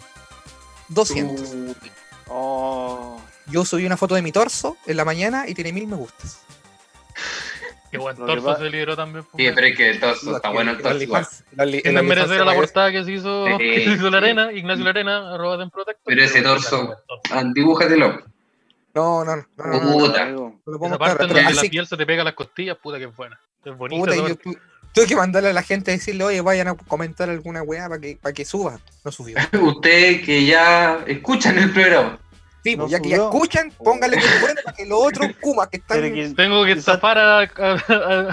200. 0.89 1.49
Uh, 1.51 1.75
Oh. 2.27 3.21
Yo 3.47 3.67
subí 3.67 3.85
una 3.85 3.99
foto 3.99 4.15
de 4.15 4.23
mi 4.23 4.33
torso 4.33 4.79
en 4.87 4.97
la 4.97 5.05
mañana 5.05 5.47
y 5.47 5.53
tiene 5.53 5.75
mil 5.75 5.87
me 5.87 5.95
gustas. 5.97 6.39
Qué 7.95 7.99
buen 7.99 8.17
torso 8.17 8.57
se 8.57 8.71
lideró 8.71 8.97
también. 8.97 9.25
Sí, 9.37 9.49
pero 9.55 9.67
es 9.69 9.77
que 9.77 9.91
el 9.91 10.01
torso 10.01 10.35
está 10.35 10.49
bueno 10.49 10.73
el 10.73 10.79
torso 10.79 11.01
igual. 11.01 11.25
Sin 11.25 11.95
desmerecer 11.95 12.41
a 12.41 12.45
la 12.45 12.55
portada 12.55 12.91
que 12.91 13.05
se 13.05 13.13
hizo, 13.13 13.47
que 13.59 13.85
se 13.85 13.91
hizo 13.91 14.11
la 14.11 14.19
arena, 14.19 14.53
Ignacio 14.53 14.83
la 14.83 14.91
arena, 14.91 15.33
arroba 15.33 15.57
Protector. 15.69 16.03
Pero 16.05 16.25
ese 16.25 16.43
torso- 16.43 16.97
dibújatelo. 17.55 18.21
No, 18.95 19.25
no, 19.25 19.37
no, 19.37 19.45
no, 19.57 19.65
no, 19.65 19.73
no, 19.73 19.91
no, 19.91 19.99
Puta. 19.99 20.27
No 20.27 20.61
parte 20.67 20.89
mostrar, 20.89 21.19
donde 21.19 21.55
la 21.55 21.63
piel 21.63 21.87
se 21.87 21.97
te 21.97 22.05
pega 22.05 22.23
a 22.23 22.25
las 22.25 22.35
costillas, 22.35 22.77
puta 22.83 22.99
que 22.99 23.05
es 23.05 23.15
buena. 23.15 23.39
Es 23.65 23.77
bonita. 23.77 24.13
tuve 24.93 25.07
que 25.07 25.15
mandarle 25.17 25.51
a 25.51 25.53
la 25.53 25.63
gente 25.63 25.93
a 25.93 25.95
decirle, 25.95 26.25
oye, 26.25 26.41
vayan 26.41 26.67
a 26.67 26.75
comentar 26.75 27.31
alguna 27.31 27.63
weá 27.63 27.89
para 27.89 28.01
que, 28.01 28.19
para 28.21 28.33
que 28.33 28.45
suba. 28.45 28.81
No 29.05 29.13
subió. 29.13 29.37
Ustedes 29.63 30.23
que 30.27 30.45
ya 30.47 31.05
escuchan 31.07 31.59
el 31.59 31.73
programa 31.73 32.19
Sí, 32.65 32.77
No 32.77 32.89
ya 32.89 32.99
que 32.99 33.11
ya 33.11 33.17
subió. 33.17 33.29
escuchan, 33.31 33.71
pónganle 33.77 34.17
que 34.17 34.25
bueno 34.41 34.61
para 34.65 34.77
que 34.77 34.87
los 34.87 34.99
otros 35.01 35.31
Kumas 35.41 35.69
que 35.69 35.77
están. 35.77 36.01
Que- 36.01 36.33
Tengo 36.35 36.65
que 36.65 36.75
Quizás- 36.75 36.85
zafar 36.95 37.19
a, 37.19 37.39
a, 37.41 37.47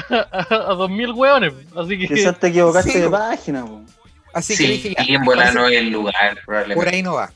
a, 0.10 0.72
a 0.72 0.74
2000 0.76 1.12
hueones. 1.12 1.54
Así 1.76 2.00
que. 2.00 2.08
Quizás 2.08 2.40
te 2.40 2.48
equivocaste 2.48 2.92
Sí, 2.94 3.00
de 3.00 3.06
po. 3.06 3.12
página, 3.12 3.66
po. 3.66 3.82
Así 4.34 4.54
que 4.56 4.64
Sí, 4.64 4.68
dije, 4.68 4.96
ya, 4.98 5.04
y 5.06 5.16
en 5.16 5.24
bola 5.26 5.42
parece- 5.44 5.58
no 5.60 5.68
es 5.68 5.74
el 5.78 5.90
lugar, 5.90 6.36
por 6.36 6.46
probablemente. 6.46 6.96
ahí 6.96 7.04
no 7.04 7.14
va. 7.16 7.32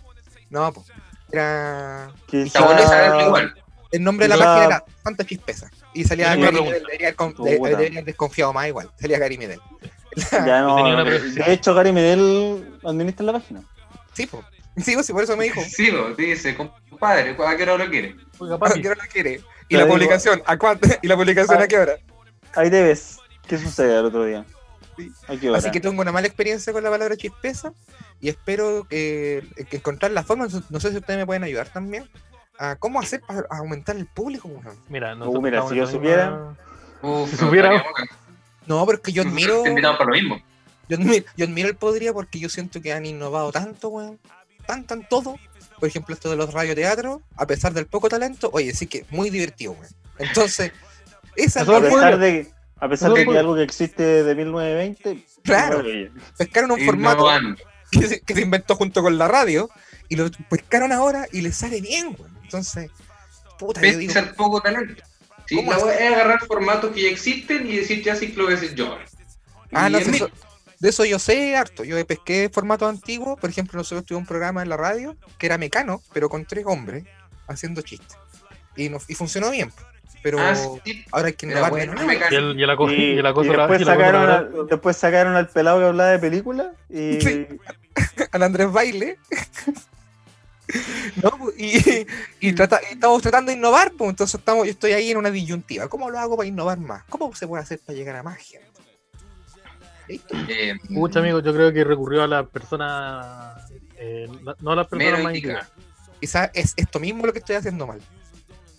No, 0.50 0.72
pues. 0.72 0.88
Era. 1.32 2.10
Igual. 2.32 3.54
El 3.92 4.04
nombre 4.04 4.26
de 4.28 4.30
la 4.30 4.36
Quizá- 4.36 4.46
página 4.46 4.66
era 4.66 4.84
Santa 5.04 5.26
Chispeza. 5.26 5.70
Y 5.94 6.04
salía 6.04 6.36
Gary 6.36 6.62
Medel, 6.62 6.84
debería 6.84 7.08
haber 7.08 7.16
con- 7.16 7.34
Puta. 7.34 7.50
de- 7.50 7.60
debería 7.60 7.88
haber 8.00 8.06
desconfiado 8.06 8.52
más 8.54 8.68
igual. 8.68 8.90
Salía 9.00 9.20
Gary 9.20 9.38
Medel. 9.38 9.60
Ya 10.32 10.62
no, 10.62 10.76
tenía 10.78 10.94
una 10.96 11.04
de 11.04 11.54
hecho, 11.54 11.74
Gary 11.74 11.92
Medel 11.92 12.78
administra 12.84 13.26
la 13.26 13.34
página. 13.34 13.62
Sí, 14.14 14.26
pues. 14.28 14.44
Sí, 14.78 14.94
pues, 14.94 15.06
sí, 15.06 15.14
por 15.14 15.24
eso 15.24 15.38
me 15.38 15.46
dijo. 15.46 15.62
Sí, 15.62 15.90
pues, 15.92 16.18
dice, 16.18 16.56
compadre, 16.56 17.32
¿a 17.32 17.56
qué 17.58 17.64
hora 17.64 17.78
lo 17.78 17.90
quiere? 17.90 18.16
Oiga, 18.40 18.56
¿A 18.60 18.74
qué 18.74 18.90
hora 18.90 19.04
lo 19.04 19.10
quiere? 19.12 19.42
Y 19.70 19.76
la 19.76 19.84
digo- 19.84 19.94
publicación, 19.96 20.42
¿a 20.46 20.58
cuánto? 20.58 20.88
¿Y 21.02 21.08
la 21.08 21.16
publicación 21.16 21.62
a 21.62 21.68
qué 21.68 21.78
hora? 21.78 21.96
Ahí 22.56 22.70
te 22.70 22.84
ves. 22.84 23.18
¿Qué 23.48 23.58
sucede 23.58 23.98
el 23.98 24.06
otro 24.06 24.26
día? 24.26 24.46
Sí. 24.98 25.12
Así 25.54 25.72
que 25.72 25.80
tengo 25.82 26.02
una 26.02 26.12
mala 26.12 26.26
experiencia 26.28 26.72
con 26.72 26.82
la 26.84 26.90
palabra 26.90 27.18
chispeza 27.18 27.74
y 28.22 28.30
espero 28.30 28.88
que, 28.90 29.44
que 29.70 29.78
encontrar 29.78 30.12
la 30.12 30.24
forma, 30.24 30.48
no 30.70 30.80
sé 30.80 30.92
si 30.92 30.98
ustedes 30.98 31.20
me 31.20 31.26
pueden 31.26 31.44
ayudar 31.44 31.68
también, 31.68 32.10
a 32.58 32.76
cómo 32.78 33.00
hacer 33.02 33.22
para 33.22 33.46
aumentar 33.50 33.96
el 33.98 34.06
público. 34.06 34.50
Mira, 34.88 35.14
Uh, 35.16 35.42
mira, 35.42 35.68
si 35.68 35.76
yo 35.76 35.86
supiera- 35.86 36.56
Si 37.02 37.08
no, 37.08 37.28
supiera-. 37.28 37.84
No, 38.68 38.86
pero 38.86 38.98
es 38.98 39.04
que 39.04 39.12
yo 39.12 39.22
admiro, 39.28 39.64
Te 39.64 39.74
para 39.82 40.06
lo 40.06 40.12
mismo. 40.12 40.42
yo 40.88 40.96
admiro, 40.98 41.26
yo 41.36 41.46
admiro 41.46 41.68
el 41.70 41.76
Podría 41.76 42.14
porque 42.14 42.40
yo 42.40 42.48
siento 42.50 42.82
que 42.82 42.94
han 42.94 43.06
innovado 43.06 43.52
tanto, 43.52 43.90
weón, 43.90 44.18
tan, 44.66 44.86
tan 44.86 45.08
todo. 45.08 45.38
Por 45.80 45.90
ejemplo, 45.90 46.14
esto 46.16 46.30
de 46.30 46.36
los 46.38 46.54
radioteatros, 46.54 47.22
a 47.36 47.46
pesar 47.46 47.74
del 47.74 47.86
poco 47.86 48.08
talento, 48.10 48.50
oye, 48.54 48.74
sí 48.74 48.88
que 48.88 49.06
muy 49.10 49.30
divertido, 49.30 49.74
weón. 49.74 49.86
Entonces, 50.20 50.72
esa 51.36 51.62
es 51.62 51.68
Eso 51.68 51.76
a 51.76 51.82
pesar 51.82 52.18
de, 52.20 52.48
a 52.80 52.90
pesar 52.90 53.12
de 53.14 53.26
que 53.26 53.38
algo 53.38 53.56
que 53.56 53.64
existe 53.64 54.04
de 54.24 54.36
1920, 54.36 55.26
Claro. 55.44 55.84
pescaron 56.38 56.72
un 56.72 56.86
formato 56.86 57.28
que 57.92 58.08
se, 58.08 58.22
que 58.22 58.34
se 58.34 58.42
inventó 58.42 58.76
junto 58.76 59.02
con 59.02 59.18
la 59.18 59.28
radio 59.28 59.70
y 60.10 60.16
lo 60.16 60.30
pescaron 60.50 60.92
ahora 60.92 61.28
y 61.32 61.42
les 61.42 61.56
sale 61.58 61.82
bien, 61.82 62.16
weón. 62.18 62.38
Entonces, 62.44 62.90
puta, 63.60 63.82
yo 63.82 63.98
digo, 63.98 64.14
poco 64.38 64.62
talento. 64.62 65.04
Sí, 65.48 65.58
¿Cómo 65.58 65.72
la 65.74 65.78
wea 65.80 65.96
es 66.08 66.14
agarrar 66.14 66.40
formatos 66.48 66.92
que 66.94 67.04
ya 67.04 67.10
existen 67.10 67.68
y 67.70 67.76
decir 67.78 68.02
ya 68.04 68.16
sí 68.16 68.28
lo 68.36 68.46
voy 68.46 68.54
a 68.54 68.56
decir 68.56 68.76
yo. 68.76 68.98
Ah, 69.72 69.90
Y 69.90 69.92
no, 69.92 69.98
eso- 70.00 70.30
de 70.80 70.90
eso 70.90 71.06
yo 71.06 71.20
sé 71.20 71.56
harto. 71.56 71.84
Yo 71.84 72.04
pesqué 72.06 72.50
formatos 72.52 72.90
antiguos. 72.90 73.40
Por 73.40 73.50
ejemplo, 73.50 73.78
nosotros 73.78 74.06
tuvimos 74.06 74.22
un 74.24 74.28
programa 74.28 74.62
en 74.64 74.70
la 74.70 74.78
radio 74.78 75.16
que 75.38 75.46
era 75.46 75.58
mecano, 75.58 76.02
pero 76.14 76.30
con 76.30 76.46
tres 76.46 76.66
hombres 76.68 77.04
haciendo 77.48 77.82
chistes. 77.82 78.18
Y, 78.76 78.90
no, 78.90 78.98
y 79.08 79.16
funcionó 79.16 79.52
bien. 79.52 79.72
Pero 80.22 80.40
Ah, 80.40 80.56
sí. 80.84 81.06
ahora 81.12 81.28
hay 81.28 81.34
que 81.34 81.46
innovar. 81.46 81.70
bueno, 81.70 81.94
nuevo. 81.94 82.08
mecano. 82.08 82.32
Y 82.32 82.36
el, 82.36 82.60
y 82.60 82.64
el 82.64 82.70
acoso, 82.72 82.94
Y, 82.94 82.96
y 82.96 83.22
la- 83.22 83.34
sacaron 83.86 84.28
la- 84.28 84.38
al, 84.38 84.68
después 84.70 84.98
sacaron 84.98 85.36
al 85.36 85.48
pelado 85.50 85.80
que 85.80 85.86
hablaba 85.86 86.10
de 86.10 86.20
películas 86.20 86.68
y 86.90 87.20
Sí. 87.22 87.48
Al 88.32 88.44
Andrés 88.44 88.72
Baile. 88.72 89.20
¿No? 91.22 91.30
pues, 91.38 91.56
Y, 91.60 92.08
y 92.40 92.54
trata- 92.54 92.82
y 92.90 92.94
estamos 92.96 93.22
tratando 93.22 93.52
de 93.52 93.58
innovar, 93.58 93.92
pues 93.96 94.10
entonces 94.10 94.40
estamos, 94.40 94.66
yo 94.66 94.72
estoy 94.72 94.94
ahí 94.94 95.12
en 95.12 95.18
una 95.18 95.30
disyuntiva. 95.30 95.88
¿Cómo 95.88 96.10
lo 96.10 96.18
hago 96.20 96.36
para 96.36 96.48
innovar 96.50 96.80
más? 96.80 97.04
¿Cómo 97.08 97.34
se 97.36 97.48
puede 97.48 97.62
hacer 97.64 97.80
para 97.86 97.96
llegar 97.96 98.16
a 98.16 98.24
más 98.24 98.38
gente? 98.38 98.66
¿Listo? 100.08 100.36
Eh, 100.48 100.74
Pucha, 100.94 101.20
amigo, 101.20 101.40
yo 101.40 101.54
creo 101.54 101.72
que 101.74 101.84
recurrió 101.84 102.24
a 102.24 102.28
las 102.28 102.48
personas. 102.48 103.70
eh, 103.98 104.28
no- 104.62 104.72
a 104.72 104.76
las 104.76 104.88
personas 104.88 105.14
Menos 105.14 105.24
más 105.24 105.36
indicada. 105.36 105.70
Quizás 106.20 106.50
es 106.54 106.74
esto 106.76 107.00
mismo 107.00 107.26
lo 107.26 107.34
que 107.34 107.40
estoy 107.40 107.56
haciendo 107.56 107.88
mal. 107.88 108.02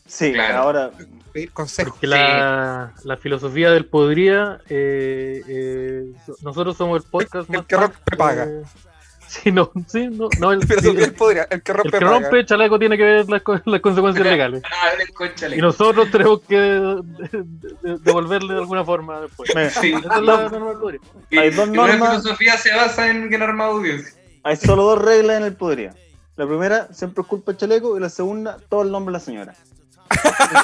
sí, 0.06 0.32
Claro. 0.32 0.58
ahora 0.58 0.90
Pedir 1.32 1.50
consejos. 1.52 1.92
Porque 1.94 2.06
la, 2.06 2.92
la 3.04 3.16
filosofía 3.18 3.70
del 3.70 3.86
podría. 3.86 4.58
eh, 4.68 5.42
eh, 5.46 6.12
so- 6.24 6.36
nosotros 6.42 6.76
somos 6.76 7.02
el 7.04 7.10
podcast 7.10 7.48
El 7.50 7.56
más. 7.58 7.66
que 7.66 7.76
rompe 7.76 7.96
fan, 7.96 8.18
paga. 8.18 8.46
sí, 9.42 9.52
no, 9.52 9.70
sí, 9.86 10.08
no. 10.08 10.28
no 10.38 10.52
el, 10.52 10.60
Pero 10.66 10.90
él 10.92 11.12
podría, 11.14 11.46
el 11.50 11.62
que 11.62 11.72
el 11.72 11.78
rompe, 11.78 11.90
que 11.98 12.04
paga. 12.04 12.18
rompe 12.20 12.44
chaleco 12.46 12.78
tiene 12.78 12.96
que 12.96 13.02
ver 13.04 13.28
las, 13.28 13.42
las 13.64 13.80
consecuencias 13.80 14.26
legales. 14.26 14.62
Ah, 14.64 14.88
el 15.00 15.12
conchale. 15.12 15.56
Y 15.56 15.60
nosotros 15.60 16.10
tenemos 16.10 16.40
que 16.42 16.56
de- 16.58 17.02
de- 17.82 17.98
devolverle 17.98 18.54
de 18.54 18.60
alguna 18.60 18.84
forma 18.84 19.20
después. 19.22 19.50
Sí. 19.50 19.58
Esa 19.94 20.16
es 20.16 20.22
la 20.22 20.48
norma 20.48 20.68
del 20.70 20.78
podría. 20.78 21.00
Hay 21.40 21.50
dos 21.50 21.68
normas. 21.68 22.08
filosofía 22.22 22.56
se 22.56 22.74
basa 22.74 23.08
en 23.10 23.28
ganar 23.30 23.52
más 23.54 23.68
audiencia. 23.68 24.14
hay 24.42 24.56
solo 24.56 24.82
dos 24.84 25.02
reglas 25.02 25.38
en 25.38 25.44
el 25.44 25.54
podría. 25.54 25.94
La 26.36 26.46
primera, 26.46 26.88
siempre 26.92 27.22
es 27.22 27.28
culpa 27.28 27.52
del 27.52 27.58
chaleco, 27.58 27.96
y 27.96 28.00
la 28.00 28.10
segunda, 28.10 28.58
todo 28.68 28.82
el 28.82 28.90
nombre 28.90 29.10
de 29.12 29.18
la 29.18 29.24
señora. 29.24 29.54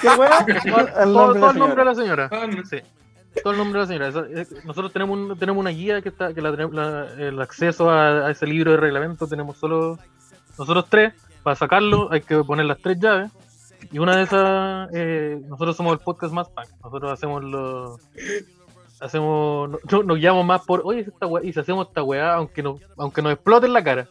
¿Qué 0.03 0.09
weá? 0.09 0.45
El 0.47 0.63
Todo, 0.65 1.07
nombre 1.07 1.07
todo 1.07 1.33
de 1.33 1.37
el 1.37 1.41
la 1.41 1.53
nombre 1.55 1.85
de 1.85 1.95
señora. 1.95 2.29
la 2.31 2.41
señora. 2.41 2.63
Sí. 2.69 2.77
Todo 3.43 3.53
el 3.53 3.59
nombre 3.59 3.81
de 3.87 3.99
la 3.99 4.11
señora. 4.13 4.29
Eh, 4.43 4.47
Nosotros 4.65 4.93
tenemos, 4.93 5.17
un- 5.19 5.39
tenemos 5.39 5.61
una 5.61 5.71
guía 5.71 6.03
que 6.03 6.11
está, 6.11 6.35
que 6.35 6.43
la, 6.43 6.51
la- 6.51 7.09
el 7.19 7.41
acceso 7.41 7.91
a, 7.91 8.31
ese 8.31 8.47
libro 8.47 8.73
de 8.73 8.77
reglamento 8.77 9.27
tenemos 9.27 9.57
solo 9.57 9.99
nosotros 10.59 10.87
tres. 10.89 11.15
Para 11.43 11.57
sacarlo 11.57 12.13
hay 12.13 12.21
que 12.21 12.37
poner 12.45 12.67
las 12.67 12.79
tres 12.79 12.99
llaves. 13.01 13.31
Y 13.91 13.99
una 13.99 14.17
de 14.17 14.23
esas, 14.23 14.89
eh, 14.95 15.41
nosotros 15.49 15.77
somos 15.77 15.93
el 15.95 15.99
podcast 15.99 16.33
más 16.33 16.49
fan. 16.53 16.67
Nosotros 16.85 17.11
hacemos 17.11 17.43
los. 17.43 18.01
Hacemos. 19.01 19.71
no- 19.71 19.79
no- 19.91 20.03
nos 20.05 20.19
guiamos 20.19 20.45
más 20.47 20.63
por. 20.65 20.83
Oye, 20.85 21.01
esta 21.01 21.27
weá, 21.27 21.45
y 21.45 21.53
si 21.53 21.59
hacemos 21.59 21.89
esta 21.89 22.03
weá, 22.03 22.35
aunque, 22.35 22.63
no, 22.63 22.79
aunque 22.97 23.23
nos 23.23 23.33
explote 23.33 23.67
en 23.67 23.73
la 23.73 23.83
cara. 23.83 24.09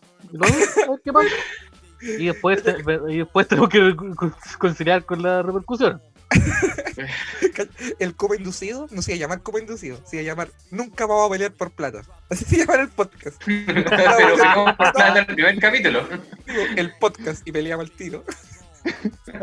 Y 2.02 2.26
después, 2.26 2.64
y 3.08 3.18
después 3.20 3.48
tenemos 3.48 3.70
que 3.70 3.96
conciliar 4.60 5.06
con 5.06 5.22
la 5.22 5.42
repercusión. 5.44 6.02
El 8.00 8.16
copa 8.16 8.36
inducido 8.36 8.88
no 8.92 9.02
se 9.02 9.12
iba 9.12 9.18
a 9.18 9.28
llamar 9.28 9.42
copa 9.44 9.60
inducido, 9.60 10.02
se 10.06 10.18
iba 10.18 10.22
a 10.22 10.26
llamar 10.26 10.52
Nunca 10.70 11.06
vamos 11.06 11.28
a 11.28 11.32
pelear 11.32 11.54
por 11.54 11.72
plata. 11.72 12.02
Así 12.30 12.46
se 12.46 12.58
llama 12.58 12.76
el 12.76 12.90
podcast. 12.90 13.42
Pero 13.46 13.84
pegamos 13.90 14.76
por 14.76 14.94
plata 14.94 15.20
el 15.20 15.26
primer 15.26 15.60
capítulo. 15.60 16.08
Digo, 16.46 16.62
el 16.78 16.94
podcast 16.98 17.48
y 17.48 17.52
peleamos 17.52 17.86
al 17.90 17.92
tiro. 17.92 18.24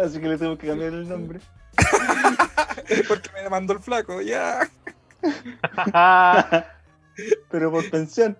Así 0.02 0.20
que 0.20 0.28
le 0.28 0.38
tengo 0.38 0.56
que 0.58 0.66
cambiar 0.66 0.92
el 0.92 1.08
nombre. 1.08 1.40
Porque 3.06 3.30
me 3.34 3.48
mandó 3.48 3.74
el 3.74 3.80
flaco, 3.80 4.20
ya. 4.20 4.68
Pero 7.50 7.70
por 7.70 7.88
pensión. 7.90 8.36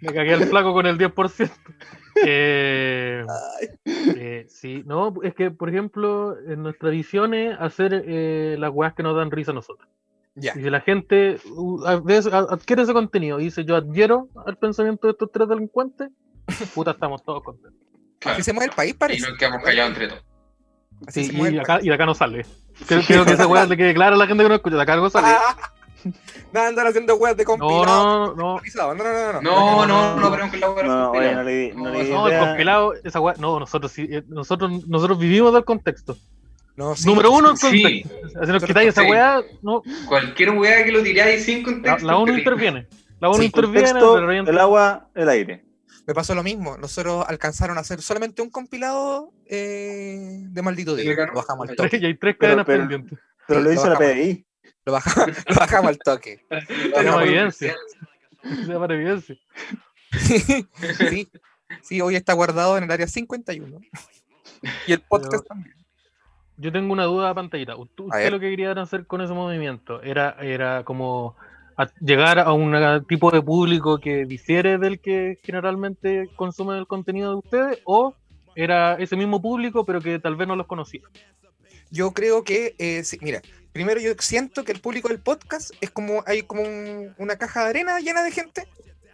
Me 0.00 0.12
cagué 0.12 0.34
al 0.34 0.46
flaco 0.46 0.72
con 0.72 0.86
el 0.86 0.96
10%. 0.98 1.50
Eh, 2.24 3.24
eh, 3.84 4.46
sí, 4.48 4.82
no, 4.86 5.14
es 5.22 5.34
que, 5.34 5.50
por 5.50 5.68
ejemplo, 5.68 6.36
en 6.46 6.62
nuestra 6.62 6.90
visión 6.90 7.34
es 7.34 7.56
hacer 7.58 8.04
eh, 8.06 8.56
las 8.58 8.70
weas 8.72 8.94
que 8.94 9.02
nos 9.02 9.16
dan 9.16 9.30
risa 9.30 9.52
a 9.52 9.54
nosotros. 9.54 9.88
ya. 10.34 10.52
Y 10.56 10.62
si 10.62 10.70
la 10.70 10.80
gente 10.80 11.38
uh, 11.54 11.84
a 11.86 12.00
veces 12.00 12.32
adquiere 12.32 12.82
ese 12.82 12.92
contenido 12.92 13.40
y 13.40 13.44
dice 13.44 13.64
yo 13.64 13.76
adhiero 13.76 14.28
al 14.46 14.56
pensamiento 14.56 15.06
de 15.06 15.12
estos 15.12 15.30
tres 15.32 15.48
delincuentes, 15.48 16.08
puta, 16.74 16.92
estamos 16.92 17.22
todos 17.22 17.42
contentos. 17.42 17.80
Claro. 18.18 18.34
Así 18.34 18.42
se 18.44 18.52
mueve 18.52 18.70
el 18.70 18.76
país, 18.76 18.90
Y 18.92 18.94
parece. 18.94 19.28
nos 19.28 19.38
quedamos 19.38 19.62
callados 19.64 19.90
entre 19.92 20.08
todos. 20.08 20.24
Así 21.06 21.24
Sí, 21.24 21.30
se 21.30 21.32
mueve 21.36 21.52
y, 21.52 21.54
el 21.54 21.60
acá, 21.60 21.74
país. 21.74 21.86
y 21.86 21.88
de 21.88 21.94
acá 21.94 22.06
no 22.06 22.14
sale. 22.14 22.44
Creo, 22.86 23.00
creo 23.06 23.24
que 23.24 23.32
esa 23.32 23.46
wea 23.48 23.64
le 23.66 23.76
quede 23.76 23.94
clara 23.94 24.14
a 24.14 24.18
la 24.18 24.26
gente 24.26 24.42
que 24.42 24.48
no 24.48 24.54
escucha. 24.56 24.76
De 24.76 24.82
acá 24.82 24.96
no 24.96 25.08
sale. 25.08 25.28
Nada, 26.52 26.68
andar 26.68 26.86
haciendo 26.86 27.16
weas 27.16 27.36
de 27.36 27.44
No, 27.44 27.48
compilado. 27.58 28.34
no, 28.34 28.34
no. 28.34 28.60
No, 28.60 28.94
no, 28.94 29.04
no, 29.04 29.32
no. 29.32 29.40
No, 29.42 29.86
no, 29.86 30.16
no, 30.20 30.30
pero 30.30 30.50
con 30.50 30.60
la 30.60 30.70
hueá 30.70 30.82
No, 30.84 31.10
oye, 31.12 31.34
no 31.34 31.42
le 31.42 31.72
no 31.74 31.90
No, 31.92 32.28
el 32.28 32.38
compilado, 32.38 32.94
esa 33.04 33.20
wea, 33.20 33.34
no, 33.38 33.60
nosotros 33.60 33.92
sí, 33.92 34.06
eh, 34.10 34.22
nosotros, 34.28 34.86
nosotros 34.88 35.18
vivimos 35.18 35.52
del 35.52 35.64
contexto. 35.64 36.16
No, 36.76 36.94
sí, 36.96 37.06
Número 37.06 37.30
uno, 37.32 37.50
el 37.50 37.56
Sí. 37.58 38.02
contexto. 38.02 38.46
Si 38.46 38.52
nos 38.52 38.64
quitáis 38.64 38.88
esa 38.90 39.02
weá, 39.02 39.42
no, 39.62 39.82
Cualquier 40.08 40.50
weá 40.50 40.84
que 40.84 40.92
lo 40.92 41.02
tiráis 41.02 41.44
sin 41.44 41.62
contexto. 41.62 42.06
la 42.06 42.16
ONU 42.16 42.26
terrible. 42.26 42.42
interviene. 42.42 42.88
La 43.20 43.28
ONU 43.28 43.38
Sí, 43.40 43.44
interviene, 43.46 44.50
el 44.50 44.58
agua, 44.58 45.08
el 45.14 45.28
aire. 45.28 45.64
Me 46.06 46.14
pasó 46.14 46.34
lo 46.34 46.42
mismo. 46.42 46.78
Nosotros 46.78 47.24
alcanzaron 47.28 47.76
a 47.76 47.82
hacer 47.82 48.00
solamente 48.00 48.40
un 48.40 48.48
compilado 48.50 49.30
eh, 49.46 50.38
de 50.48 50.62
maldito 50.62 50.96
día. 50.96 51.12
Lo 51.26 51.34
bajamos 51.34 51.68
al 51.68 51.76
toque. 51.76 51.98
y 51.98 52.06
hay 52.06 52.14
tres 52.16 52.36
cadenas 52.38 52.64
pero- 52.64 52.78
pendientes. 52.80 53.18
Pero 53.46 53.60
Sí, 53.60 53.64
lo 53.64 53.70
lo 53.70 53.74
hizo 53.74 53.90
la. 53.90 53.98
PDI. 53.98 54.46
Lo 54.90 54.94
bajamos, 54.94 55.36
lo 55.48 55.54
bajamos 55.54 55.88
al 55.90 55.98
toque. 55.98 56.44
Tenemos 56.94 57.22
evidencia. 57.22 57.76
Para 58.66 58.94
evidencia. 58.96 59.36
sí, 60.12 61.28
sí, 61.82 62.00
hoy 62.00 62.16
está 62.16 62.32
guardado 62.32 62.76
en 62.76 62.84
el 62.84 62.90
área 62.90 63.06
51. 63.06 63.80
Y 64.86 64.92
el 64.92 65.00
podcast 65.02 65.46
también. 65.46 65.76
Yo 66.56 66.72
tengo 66.72 66.92
una 66.92 67.04
duda 67.04 67.32
pantallita. 67.34 67.76
¿Usted, 67.76 68.04
usted 68.04 68.30
lo 68.30 68.40
que 68.40 68.50
querían 68.50 68.76
hacer 68.78 69.06
con 69.06 69.20
ese 69.22 69.32
movimiento 69.32 70.02
era, 70.02 70.36
era 70.40 70.84
como 70.84 71.36
a- 71.76 71.88
llegar 72.00 72.38
a 72.38 72.52
un 72.52 72.74
tipo 73.06 73.30
de 73.30 73.40
público 73.40 73.98
que 73.98 74.26
difiere 74.26 74.76
del 74.76 75.00
que 75.00 75.38
generalmente 75.42 76.28
consume 76.36 76.76
el 76.76 76.86
contenido 76.86 77.30
de 77.30 77.36
ustedes 77.36 77.78
o 77.84 78.14
era 78.56 78.94
ese 78.96 79.16
mismo 79.16 79.40
público 79.40 79.86
pero 79.86 80.00
que 80.00 80.18
tal 80.18 80.36
vez 80.36 80.48
no 80.48 80.56
los 80.56 80.66
conocía. 80.66 81.00
Yo 81.90 82.12
creo 82.12 82.44
que, 82.44 82.74
eh, 82.78 83.02
sí, 83.04 83.18
mira, 83.20 83.42
primero 83.72 84.00
yo 84.00 84.12
siento 84.18 84.64
que 84.64 84.72
el 84.72 84.80
público 84.80 85.08
del 85.08 85.20
podcast 85.20 85.70
es 85.80 85.90
como, 85.90 86.22
hay 86.26 86.42
como 86.42 86.62
un- 86.62 87.14
una 87.18 87.36
caja 87.36 87.64
de 87.64 87.70
arena 87.70 87.98
llena 88.00 88.22
de 88.22 88.30
gente. 88.32 88.66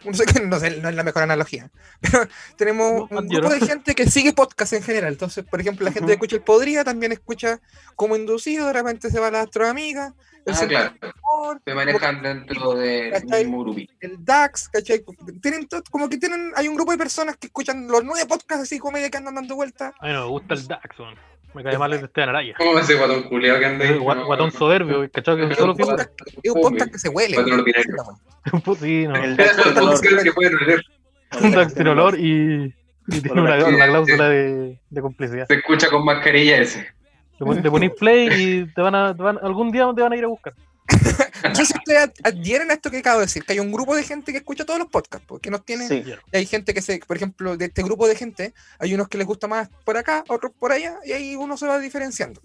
No 0.05 0.13
sé, 0.13 0.25
no, 0.43 0.59
sé, 0.59 0.77
no 0.79 0.89
es 0.89 0.95
la 0.95 1.03
mejor 1.03 1.23
analogía, 1.23 1.71
pero 2.01 2.27
tenemos 2.55 3.09
No, 3.09 3.19
un 3.19 3.27
grupo 3.27 3.49
de 3.49 3.59
gente 3.61 3.95
que 3.95 4.09
sigue 4.09 4.31
podcast 4.31 4.73
en 4.73 4.83
general. 4.83 5.11
Entonces, 5.11 5.43
por 5.43 5.59
ejemplo, 5.59 5.85
la 5.85 5.91
gente 5.91 6.07
que 6.07 6.13
escucha 6.13 6.35
el 6.35 6.43
Podría 6.43 6.83
también 6.83 7.11
escucha 7.11 7.59
como 7.95 8.15
inducido, 8.15 8.67
de 8.67 8.73
repente 8.73 9.09
se 9.09 9.19
va 9.19 9.27
a 9.27 9.31
la 9.31 9.41
astroamiga, 9.41 10.13
Ah, 10.47 10.65
claro. 10.67 10.93
Se 11.65 11.73
manejan 11.73 12.21
dentro 12.21 12.73
del 12.75 13.11
¿Cachai? 13.11 13.43
mismo 13.45 13.63
grupito. 13.63 13.93
el 14.01 14.23
DAX, 14.23 14.69
¿cachai? 14.69 15.03
Tienen 15.41 15.67
todo- 15.67 15.83
como 15.91 16.07
que 16.09 16.17
tienen, 16.17 16.51
hay 16.55 16.67
un 16.67 16.75
grupo 16.75 16.91
de 16.91 16.97
personas 16.97 17.37
que 17.37 17.47
escuchan 17.47 17.87
los 17.87 18.03
nueve 18.03 18.25
podcasts 18.27 18.63
así 18.63 18.79
comedia 18.79 19.09
que 19.09 19.17
andan 19.17 19.35
dando 19.35 19.55
vueltas. 19.55 19.93
A 19.99 20.07
mí 20.07 20.13
no 20.13 20.21
me 20.25 20.29
gusta 20.29 20.53
el 20.55 20.67
Dax, 20.67 20.99
weón. 20.99 21.15
Me 21.53 21.63
cae 21.63 21.77
mal 21.77 21.91
el 21.93 21.99
de 22.01 22.05
Esteban 22.05 22.29
Araya. 22.29 22.53
¿Cómo 22.57 22.77
ese 22.77 22.95
guatón 22.95 23.23
culiado 23.23 23.59
que 23.59 23.65
anda 23.65 23.85
ahí? 23.85 23.97
Guatón 23.97 24.51
soberbio, 24.51 25.09
¿cachai? 25.11 25.37
Que 25.37 25.43
Pero 25.43 25.55
solo 25.55 25.73
Es 25.73 25.79
un 25.79 25.85
podcast, 25.85 26.11
es 26.43 26.51
un 26.51 26.61
podcast 26.61 26.91
que 26.91 26.99
se 26.99 27.09
huele. 27.09 27.37
Sí, 28.79 29.07
no. 29.07 29.15
El 29.15 29.31
Es 29.31 29.37
Dax 29.37 29.57
el 29.57 29.63
con 29.73 29.77
olor. 29.83 29.93
podcast 29.95 30.23
que 30.23 30.31
puede 30.33 30.55
oler. 30.55 30.83
Un 31.41 31.51
Dax 31.51 31.73
sin 31.77 31.87
olor 31.87 32.19
y, 32.19 32.73
y 33.07 33.21
tiene 33.21 33.41
una, 33.41 33.57
cláusula 33.57 34.29
de, 34.29 34.79
de 34.89 35.01
complicidad. 35.01 35.47
Se 35.47 35.55
escucha 35.55 35.89
con 35.89 36.05
mascarilla 36.05 36.57
ese. 36.59 36.87
Le 37.39 37.61
le 37.61 37.69
ponís 37.71 37.91
play 37.91 38.29
y 38.31 38.73
te 38.73 38.81
van 38.81 38.95
a, 38.95 39.15
te 39.15 39.21
van- 39.21 39.39
algún 39.41 39.71
día 39.71 39.85
te 39.95 40.01
van 40.01 40.13
a 40.13 40.15
ir 40.17 40.23
a 40.23 40.27
buscar. 40.27 40.53
No 41.49 41.53
sé 41.55 41.65
si 41.65 41.73
ustedes 41.77 41.99
ad- 42.03 42.13
adhieren 42.23 42.71
a 42.71 42.73
esto 42.75 42.89
que 42.89 42.97
acabo 42.99 43.19
de 43.19 43.25
decir, 43.25 43.43
que 43.43 43.53
hay 43.53 43.59
un 43.59 43.71
grupo 43.71 43.95
de 43.95 44.03
gente 44.03 44.31
que 44.31 44.37
escucha 44.39 44.65
todos 44.65 44.79
los 44.79 44.87
podcasts, 44.89 45.25
porque 45.27 45.51
nos 45.51 45.63
tiene, 45.65 45.87
Sí. 45.87 46.03
y 46.31 46.37
hay 46.37 46.45
gente 46.45 46.73
que 46.73 46.81
se, 46.81 46.99
por 46.99 47.15
ejemplo, 47.17 47.57
de 47.57 47.65
este 47.65 47.83
grupo 47.83 48.07
de 48.07 48.15
gente, 48.15 48.53
hay 48.79 48.93
unos 48.93 49.07
que 49.09 49.17
les 49.17 49.27
gusta 49.27 49.47
más 49.47 49.69
por 49.85 49.97
acá, 49.97 50.23
otros 50.29 50.51
por 50.57 50.71
allá, 50.71 50.95
y 51.05 51.11
ahí 51.11 51.35
uno 51.35 51.57
se 51.57 51.67
va 51.67 51.77
diferenciando. 51.79 52.41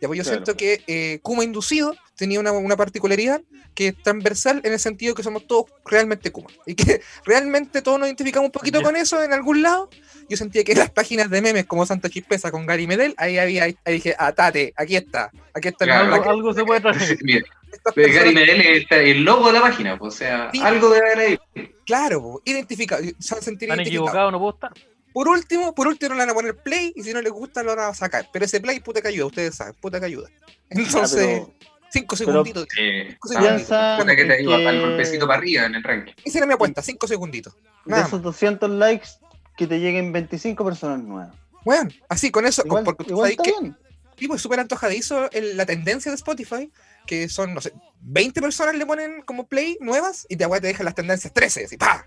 Ya, 0.00 0.08
pues 0.08 0.18
yo 0.18 0.24
Claro. 0.24 0.36
siento 0.44 0.56
que 0.56 0.82
eh, 0.86 1.20
Kuma 1.22 1.42
Inducido 1.44 1.94
tenía 2.16 2.38
una, 2.40 2.52
una 2.52 2.76
particularidad 2.76 3.40
que 3.74 3.88
es 3.88 4.02
transversal 4.02 4.60
en 4.64 4.72
el 4.72 4.78
sentido 4.78 5.14
que 5.14 5.22
somos 5.22 5.46
todos 5.46 5.66
realmente 5.84 6.30
Kuma. 6.32 6.48
Y 6.66 6.74
que 6.74 7.00
realmente 7.24 7.82
todos 7.82 7.98
nos 7.98 8.08
identificamos 8.08 8.48
un 8.48 8.52
poquito 8.52 8.82
con 8.82 8.96
eso 8.96 9.22
en 9.22 9.32
algún 9.32 9.62
lado. 9.62 9.88
Yo 10.28 10.36
sentía 10.36 10.64
que 10.64 10.74
las 10.74 10.90
páginas 10.90 11.30
de 11.30 11.40
memes 11.42 11.66
como 11.66 11.86
Santa 11.86 12.08
Chispeza 12.10 12.50
con 12.50 12.66
Gary 12.66 12.86
Medel, 12.86 13.14
ahí 13.16 13.38
había, 13.38 13.64
ahí, 13.64 13.76
dije, 13.86 14.14
ah, 14.18 14.32
tate, 14.32 14.72
aquí 14.76 14.96
está, 14.96 15.30
aquí 15.54 15.68
está 15.68 15.84
el 15.84 15.90
Claro. 15.90 16.04
nombre, 16.08 16.18
Algo, 16.30 16.30
algo 16.30 16.54
se 16.54 16.64
puede 16.64 16.80
traer. 16.80 17.18
De 17.94 18.10
Gary 18.12 18.34
Medel 18.34 18.60
es 18.60 18.86
el- 18.90 19.22
logo 19.22 19.48
de 19.48 19.52
la 19.54 19.60
página, 19.60 19.98
pues, 19.98 20.14
o 20.14 20.16
sea, 20.18 20.48
Sí. 20.52 20.60
algo 20.62 20.88
debe 20.88 21.12
haber 21.12 21.18
ahí. 21.54 21.68
Claro, 21.84 22.40
identificado, 22.44 23.02
se 23.02 23.10
Están 23.10 23.38
identificados. 23.54 23.86
equivocados, 23.86 24.32
no 24.32 24.38
puedo 24.38 24.54
estar. 24.54 24.72
Por 25.16 25.28
último, 25.28 25.74
por 25.74 25.86
último 25.86 26.12
le 26.12 26.20
van 26.20 26.28
a 26.28 26.34
poner 26.34 26.54
play 26.56 26.92
y 26.94 27.02
si 27.02 27.14
no 27.14 27.22
les 27.22 27.32
gusta 27.32 27.62
lo 27.62 27.74
van 27.74 27.88
a 27.88 27.94
sacar. 27.94 28.28
Pero 28.30 28.44
ese 28.44 28.60
play, 28.60 28.80
puta 28.80 29.00
que 29.00 29.08
ayuda, 29.08 29.24
ustedes 29.24 29.54
saben, 29.54 29.72
puta 29.80 29.98
que 29.98 30.04
ayuda. 30.04 30.28
Entonces, 30.68 31.40
Ah, 31.40 31.48
pero 31.48 31.54
cinco 31.90 32.16
pero- 32.18 32.32
segunditos. 32.32 32.66
Eh, 32.78 33.16
Cosa 33.18 33.38
ah, 33.38 33.40
piensa 33.40 33.96
puta 33.98 34.14
que 34.14 34.24
te 34.26 34.32
ayuda 34.34 34.58
que- 34.58 34.64
para 34.64 34.76
el 34.76 34.82
golpecito 34.82 35.26
para 35.26 35.38
arriba 35.38 35.64
en 35.64 35.74
el 35.74 35.82
ranking. 35.82 36.12
Esa 36.22 36.36
era 36.36 36.46
mi 36.46 36.52
apuesta, 36.52 36.82
cinco 36.82 37.06
segunditos. 37.06 37.54
de 37.86 37.92
Nada 37.92 38.06
esos 38.06 38.20
200 38.20 38.68
likes, 38.68 39.08
que 39.56 39.66
te 39.66 39.80
lleguen 39.80 40.12
25 40.12 40.62
personas 40.66 40.98
nuevas. 41.02 41.34
Bueno, 41.64 41.88
así 42.10 42.30
con 42.30 42.44
eso, 42.44 42.60
Igual, 42.66 42.84
porque 42.84 43.04
tú 43.04 43.10
igual 43.12 43.32
sabes 43.32 43.38
está 43.38 43.42
que 43.58 43.60
bien. 43.62 43.76
tipo 44.16 44.34
es 44.34 44.42
súper 44.42 44.60
antojadizo 44.60 45.30
el- 45.32 45.56
la 45.56 45.64
tendencia 45.64 46.10
de 46.12 46.16
Spotify, 46.16 46.70
que 47.06 47.28
son, 47.28 47.54
no 47.54 47.60
sé, 47.60 47.72
20 48.00 48.40
personas 48.40 48.74
le 48.76 48.84
ponen 48.86 49.22
como 49.22 49.46
play 49.46 49.78
nuevas 49.80 50.26
y 50.28 50.36
te, 50.36 50.46
te 50.46 50.60
dejan 50.66 50.84
las 50.84 50.94
tendencias 50.94 51.32
13, 51.32 51.64
así, 51.64 51.76
¡pa! 51.76 52.06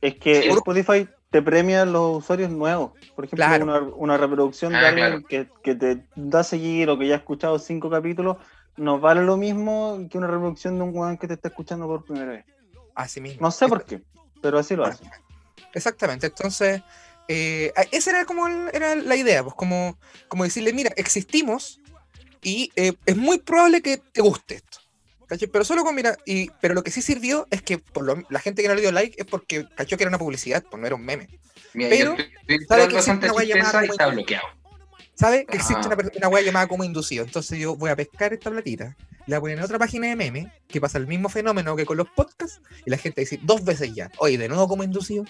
Es 0.00 0.16
que 0.16 0.42
Sí. 0.42 0.48
Spotify 0.48 1.08
te 1.30 1.42
premia 1.42 1.84
los 1.84 2.18
usuarios 2.24 2.50
nuevos. 2.50 2.92
Por 3.14 3.24
ejemplo, 3.26 3.46
Claro. 3.46 3.64
una, 3.64 3.78
una 3.80 4.16
reproducción 4.16 4.72
de 4.72 4.78
Ah, 4.78 4.88
alguien 4.88 5.24
que, 5.28 5.48
que 5.62 5.74
te 5.74 6.04
da 6.16 6.40
a 6.40 6.44
seguir 6.44 6.88
o 6.90 6.98
que 6.98 7.06
ya 7.06 7.14
ha 7.14 7.18
escuchado 7.18 7.58
cinco 7.58 7.90
capítulos, 7.90 8.38
no 8.76 8.98
vale 9.00 9.22
lo 9.22 9.36
mismo 9.36 9.98
que 10.10 10.18
una 10.18 10.26
reproducción 10.26 10.76
de 10.78 10.84
un 10.84 10.96
weón 10.96 11.18
que 11.18 11.26
te 11.28 11.34
está 11.34 11.48
escuchando 11.48 11.86
por 11.86 12.04
primera 12.04 12.32
vez. 12.32 12.44
Así 12.94 13.20
mismo. 13.20 13.40
No 13.42 13.50
sé 13.50 13.68
por 13.68 13.84
qué, 13.84 14.02
pero 14.40 14.58
así 14.58 14.74
lo 14.74 14.82
Bueno, 14.82 14.94
hace. 14.94 15.10
Exactamente, 15.74 16.26
entonces, 16.26 16.82
eh, 17.28 17.72
esa 17.92 18.10
era 18.10 18.24
como 18.24 18.46
el- 18.46 18.70
era 18.72 18.94
la 18.94 19.16
idea, 19.16 19.42
pues 19.42 19.54
como, 19.54 19.98
como 20.28 20.44
decirle, 20.44 20.72
mira, 20.72 20.92
existimos 20.96 21.80
y 22.42 22.70
eh, 22.76 22.92
es 23.06 23.16
muy 23.16 23.38
probable 23.38 23.82
que 23.82 23.98
te 23.98 24.20
guste 24.22 24.56
esto. 24.56 24.78
¿cachai? 25.26 25.48
Pero 25.48 25.62
solo 25.64 25.84
con 25.84 25.94
mira, 25.94 26.16
y, 26.24 26.48
pero 26.60 26.72
lo 26.74 26.82
que 26.82 26.90
sí 26.90 27.02
sirvió 27.02 27.46
es 27.50 27.60
que 27.62 27.76
por 27.78 28.04
lo- 28.04 28.22
la 28.30 28.40
gente 28.40 28.62
que 28.62 28.68
no 28.68 28.74
le 28.74 28.80
dio 28.80 28.92
like 28.92 29.14
es 29.20 29.26
porque 29.26 29.66
cachó 29.76 29.96
que 29.98 30.04
era 30.04 30.08
una 30.08 30.18
publicidad, 30.18 30.64
pues 30.70 30.80
no 30.80 30.86
era 30.86 30.96
un 30.96 31.04
meme. 31.04 31.28
Mira, 31.74 31.90
Pero, 31.90 32.16
¿sabe 32.66 32.88
que 32.88 32.94
existe 32.96 33.02
Santa 33.02 33.26
una 33.26 33.32
guaya 33.34 33.54
llamada 33.56 33.80
como- 33.80 33.92
está 33.92 34.06
bloqueado. 34.06 34.46
¿Sabe? 35.14 35.44
Que 35.46 35.56
existe 35.56 35.82
Ah. 35.90 35.96
una, 36.16 36.28
wea 36.28 36.42
llamada 36.42 36.66
como 36.68 36.84
inducido. 36.84 37.24
Entonces 37.24 37.58
yo 37.58 37.76
voy 37.76 37.90
a 37.90 37.96
pescar 37.96 38.32
esta 38.32 38.50
platita, 38.50 38.96
la 39.26 39.36
voy 39.36 39.36
a 39.36 39.40
poner 39.40 39.58
en 39.58 39.64
otra 39.64 39.78
página 39.78 40.06
de 40.06 40.16
meme, 40.16 40.50
que 40.68 40.80
pasa 40.80 40.96
el 40.96 41.06
mismo 41.06 41.28
fenómeno 41.28 41.74
que 41.76 41.84
con 41.84 41.96
los 41.98 42.08
podcasts, 42.08 42.60
y 42.86 42.90
la 42.90 42.96
gente 42.96 43.20
dice 43.20 43.38
dos 43.42 43.64
veces 43.64 43.92
ya, 43.94 44.10
oye, 44.18 44.38
de 44.38 44.48
nuevo 44.48 44.66
como 44.68 44.82
inducido. 44.84 45.24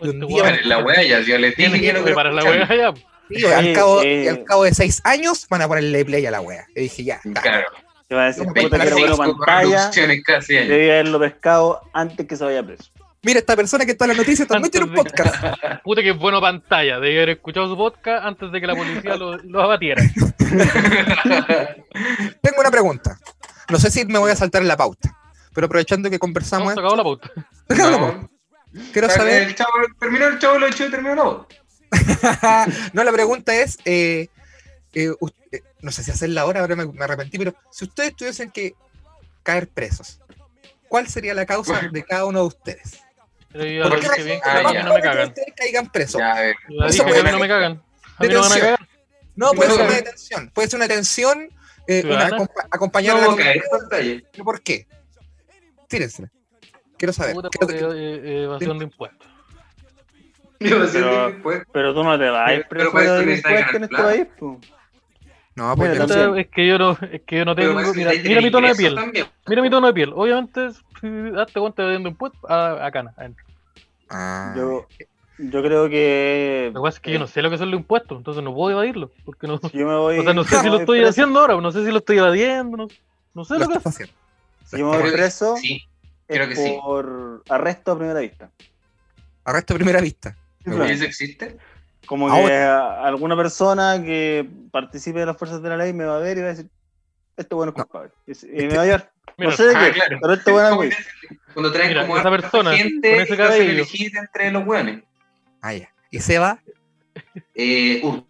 Y 0.00 0.08
un 0.08 0.26
día 0.26 0.58
la 0.64 0.78
wea 0.78 1.02
ya, 1.04 1.20
yo 1.20 1.38
les 1.38 1.50
dije 1.56 1.68
Tiene 1.70 1.80
que 1.80 1.86
que 1.86 1.92
no 1.92 2.02
preparar 2.04 2.32
la 2.32 2.42
wea 2.42 2.68
ya. 2.74 2.94
Y 3.30 3.44
al, 3.46 3.72
cabo, 3.72 4.02
eh, 4.02 4.24
y 4.24 4.28
al 4.28 4.44
cabo 4.44 4.64
de 4.64 4.74
seis 4.74 5.00
años 5.04 5.46
van 5.48 5.62
a 5.62 5.68
ponerle 5.68 6.04
play 6.04 6.24
a 6.26 6.30
la 6.30 6.40
wea. 6.40 6.66
Y 6.74 6.82
dije, 6.82 7.04
ya, 7.04 7.20
está. 7.24 7.40
Claro, 7.40 7.66
Te 8.08 8.14
va 8.14 8.24
a 8.24 8.26
decir, 8.26 8.46
No, 8.46 8.52
puta, 8.52 8.78
quiero 8.78 8.96
25 8.96 9.00
verlo 9.02 9.16
pantalla, 9.38 9.90
debí 10.48 10.90
haberlo 10.90 11.20
pescado 11.20 11.80
antes 11.92 12.26
que 12.26 12.36
se 12.36 12.44
vaya 12.44 12.62
preso. 12.62 12.90
Mira, 13.22 13.38
esta 13.38 13.56
persona 13.56 13.86
que 13.86 13.92
está 13.92 14.04
en 14.04 14.08
las 14.10 14.18
noticias 14.18 14.46
también 14.46 14.70
tiene 14.70 14.86
un 14.86 14.94
podcast. 14.94 15.42
Puta 15.82 16.02
que 16.02 16.12
bueno 16.12 16.42
pantalla. 16.42 17.00
Debe 17.00 17.16
haber 17.16 17.30
escuchado 17.30 17.66
su 17.68 17.76
podcast 17.76 18.22
antes 18.26 18.52
de 18.52 18.60
que 18.60 18.66
la 18.66 18.74
policía 18.76 19.16
lo, 19.16 19.38
lo 19.38 19.62
abatiera. 19.62 20.02
Tengo 22.42 22.60
una 22.60 22.70
pregunta. 22.70 23.18
No 23.70 23.78
sé 23.78 23.90
si 23.90 24.04
me 24.04 24.18
voy 24.18 24.30
a 24.30 24.36
saltar 24.36 24.60
en 24.62 24.68
la 24.68 24.76
pauta, 24.76 25.16
pero 25.54 25.66
aprovechando 25.66 26.10
que 26.10 26.18
conversamos, 26.18 26.72
Hemos 26.72 26.74
sacado 26.74 26.96
la 26.96 27.02
pauta. 27.02 27.30
Sacado 27.66 27.90
la 27.90 27.96
No, 27.98 28.06
pauta. 28.12 28.28
quiero 28.92 29.08
saber. 29.08 29.42
el 29.44 29.54
chavo, 29.54 29.70
terminó 29.98 30.26
el 30.26 30.38
chavo, 30.38 30.58
lo 30.58 30.66
hecho, 30.66 30.90
terminó 30.90 31.14
la. 31.14 31.46
no, 32.92 33.04
la 33.04 33.12
pregunta 33.12 33.54
es, 33.54 33.78
eh, 33.84 34.28
eh, 34.92 35.12
eh, 35.52 35.60
no 35.80 35.90
sé 35.90 36.02
si 36.02 36.10
hacerla 36.10 36.42
ahora, 36.42 36.60
ahora 36.60 36.76
me, 36.76 36.86
me 36.86 37.04
arrepentí, 37.04 37.38
pero 37.38 37.54
si 37.70 37.84
ustedes 37.84 38.14
tuviesen 38.16 38.50
que 38.50 38.74
caer 39.42 39.68
presos, 39.68 40.20
¿cuál 40.88 41.08
sería 41.08 41.34
la 41.34 41.46
causa 41.46 41.80
de 41.92 42.04
cada 42.04 42.24
uno 42.26 42.40
de 42.40 42.46
ustedes? 42.46 43.00
Pero 43.52 43.64
yo 43.66 43.88
¿Por 43.88 44.00
qué 44.00 44.08
dije 44.08 44.22
bien 44.24 44.40
que 44.40 44.48
Ah, 44.48 44.58
a 44.68 44.72
ya. 44.72 44.82
no 44.82 44.94
me 44.94 45.00
cagan. 45.00 45.28
ustedes 45.28 45.52
caigan 45.56 45.90
presos. 45.92 46.18
Ya, 46.20 46.32
a 46.32 46.40
ver. 46.40 46.56
Yo 46.68 46.76
ya 46.80 46.86
Eso 46.86 47.04
dije 47.04 47.04
que 47.04 47.10
puede 47.10 47.20
a 47.20 47.24
mí 47.24 47.30
no 47.30 47.38
me 47.38 47.48
cagan. 47.48 47.72
A 48.16 48.22
mí 48.24 48.28
no 48.28 48.34
me 48.34 48.34
van 48.40 48.44
a 48.52 48.54
Detención. 48.54 48.60
cagar. 48.76 48.88
No, 49.36 49.50
puede 49.52 49.70
ser 49.70 49.80
una 49.82 49.94
detención, 49.94 50.50
puede 50.50 50.68
ser 50.68 50.76
una 50.78 50.88
detención, 50.88 51.42
eh, 51.86 52.00
una 52.04 52.26
Ciudadana. 52.26 52.36
acompa- 52.36 52.68
acompañada 52.70 53.20
No, 53.20 53.30
de 53.36 53.42
caer 53.42 53.56
la 53.56 53.62
en 53.62 53.70
pantalla. 53.70 54.20
¿Por 54.44 54.62
qué? 54.62 54.86
Tírense. 55.88 56.30
Quiero 56.96 57.12
saber. 57.12 57.34
Puta, 57.34 57.48
Quiero- 57.50 57.66
porque, 57.88 57.94
eh, 57.94 58.42
evasión 58.44 58.78
de 58.78 58.84
impuestos. 58.84 59.28
Pero-. 60.92 61.64
Pero 61.72 61.94
tú 61.94 62.04
no 62.04 62.18
te 62.18 62.28
vas 62.30 62.48
a 62.48 62.54
ir 62.54 62.66
Pero 62.68 62.88
eso 62.88 62.98
de 62.98 63.26
delincuente 63.26 63.76
en 63.76 63.84
este 63.84 63.96
país, 63.96 64.26
po. 64.38 64.60
No, 65.56 65.76
pues 65.76 65.92
Mira, 65.92 66.06
no 66.06 66.12
sé. 66.34 66.40
es 66.40 66.48
que 66.50 66.66
yo 66.66 66.78
no, 66.78 66.98
es 67.12 67.22
que 67.22 67.36
yo 67.38 67.44
no 67.44 67.54
Pero 67.54 67.68
tengo. 67.68 67.80
eso 67.80 67.94
Mira, 67.94 68.40
mi 68.40 68.50
tono 68.50 68.66
de 68.68 68.74
piel. 68.74 68.94
también. 68.96 69.26
Mira 69.46 69.62
mi 69.62 69.70
tono 69.70 69.86
de 69.86 69.92
piel. 69.92 70.12
Obviamente, 70.14 70.70
si 70.72 71.30
date 71.30 71.60
cuenta 71.60 71.82
de 71.84 71.90
viendo 71.90 72.08
impuestos 72.08 72.50
a, 72.50 72.84
a 72.86 72.90
cana. 72.90 73.14
Ah, 74.10 74.52
Yo, 74.56 74.88
yo 75.38 75.62
creo 75.62 75.88
que. 75.88 76.70
Lo 76.74 76.80
que 76.80 76.84
pasa 76.84 76.96
es 76.96 77.00
que 77.00 77.12
yo 77.12 77.18
no 77.20 77.26
sé 77.28 77.40
lo 77.42 77.50
que 77.50 77.58
son 77.58 77.70
los 77.70 77.78
impuestos, 77.80 78.18
entonces 78.18 78.42
no 78.42 78.52
puedo 78.52 78.72
evadirlo. 78.72 79.12
Porque 79.24 79.46
no, 79.46 79.58
Si 79.58 79.78
yo 79.78 79.86
me 79.86 79.96
voy. 79.96 80.18
o 80.18 80.22
sea, 80.24 80.34
no 80.34 80.42
sé 80.44 80.58
si 80.60 80.68
lo 80.68 80.76
estoy 80.80 80.98
preso- 80.98 81.08
haciendo 81.10 81.38
ahora, 81.40 81.60
no 81.60 81.70
sé 81.70 81.84
si 81.84 81.92
lo 81.92 81.98
estoy 81.98 82.18
evadiendo, 82.18 82.76
no, 82.76 82.86
no 83.34 83.44
sé 83.44 83.54
lo 83.54 83.60
lo 83.66 83.68
que 83.68 83.88
haciendo. 83.88 84.14
Si 84.64 84.78
yo 84.78 84.84
me 84.86 84.90
voy 84.90 84.98
Creo 85.02 85.12
que 85.12 85.18
preso, 85.18 85.56
Sí, 85.56 85.82
es 86.26 86.36
creo 86.36 86.48
que 86.48 86.56
sí. 86.56 86.76
por 86.82 87.44
arresto 87.48 87.92
a 87.92 87.96
primera 87.98 88.18
vista. 88.20 88.50
Arresto 89.44 89.74
a 89.74 89.76
primera 89.76 90.00
vista. 90.00 90.36
¿Y 90.66 90.90
eso 90.92 91.04
existe? 91.04 91.56
Como 92.06 92.28
Ahora- 92.28 92.46
que 92.48 92.54
a- 92.54 93.04
alguna 93.06 93.36
persona 93.36 94.02
que 94.02 94.48
participe 94.70 95.20
de 95.20 95.26
las 95.26 95.36
fuerzas 95.36 95.62
de 95.62 95.68
la 95.70 95.76
ley 95.76 95.92
me 95.92 96.04
va 96.04 96.16
a 96.16 96.20
ver 96.20 96.36
y 96.38 96.40
va 96.42 96.46
a 96.48 96.50
decir: 96.50 96.68
Este 97.36 97.54
bueno 97.54 97.70
es 97.70 97.74
culpable. 97.82 98.10
Y, 98.26 98.32
y 98.62 98.66
me 98.66 98.76
va 98.76 98.82
a 98.82 98.86
llevar. 98.86 99.12
Mira, 99.38 99.50
no 99.50 99.56
sé 99.56 99.64
de 99.64 99.76
ah, 99.76 99.84
qué, 99.86 99.92
claro. 99.92 100.18
pero 100.20 100.34
este 100.34 100.52
bueno 100.52 100.68
es 100.68 100.74
güey. 100.76 100.90
Cuando 101.54 101.72
traen 101.72 101.88
Mira, 101.88 102.02
como 102.02 102.18
esa 102.18 102.30
persona, 102.30 102.72
gente 102.76 103.10
con 103.12 103.20
ese 103.22 103.34
y 103.34 103.36
cabello. 103.36 103.70
elegir 103.70 104.12
entre 104.16 104.50
los 104.50 104.66
hueones. 104.66 105.02
Ah, 105.62 105.72
ya. 105.74 105.88
Y 106.10 106.18
Seba, 106.20 106.58
Eh, 107.54 108.00
uh, 108.04 108.22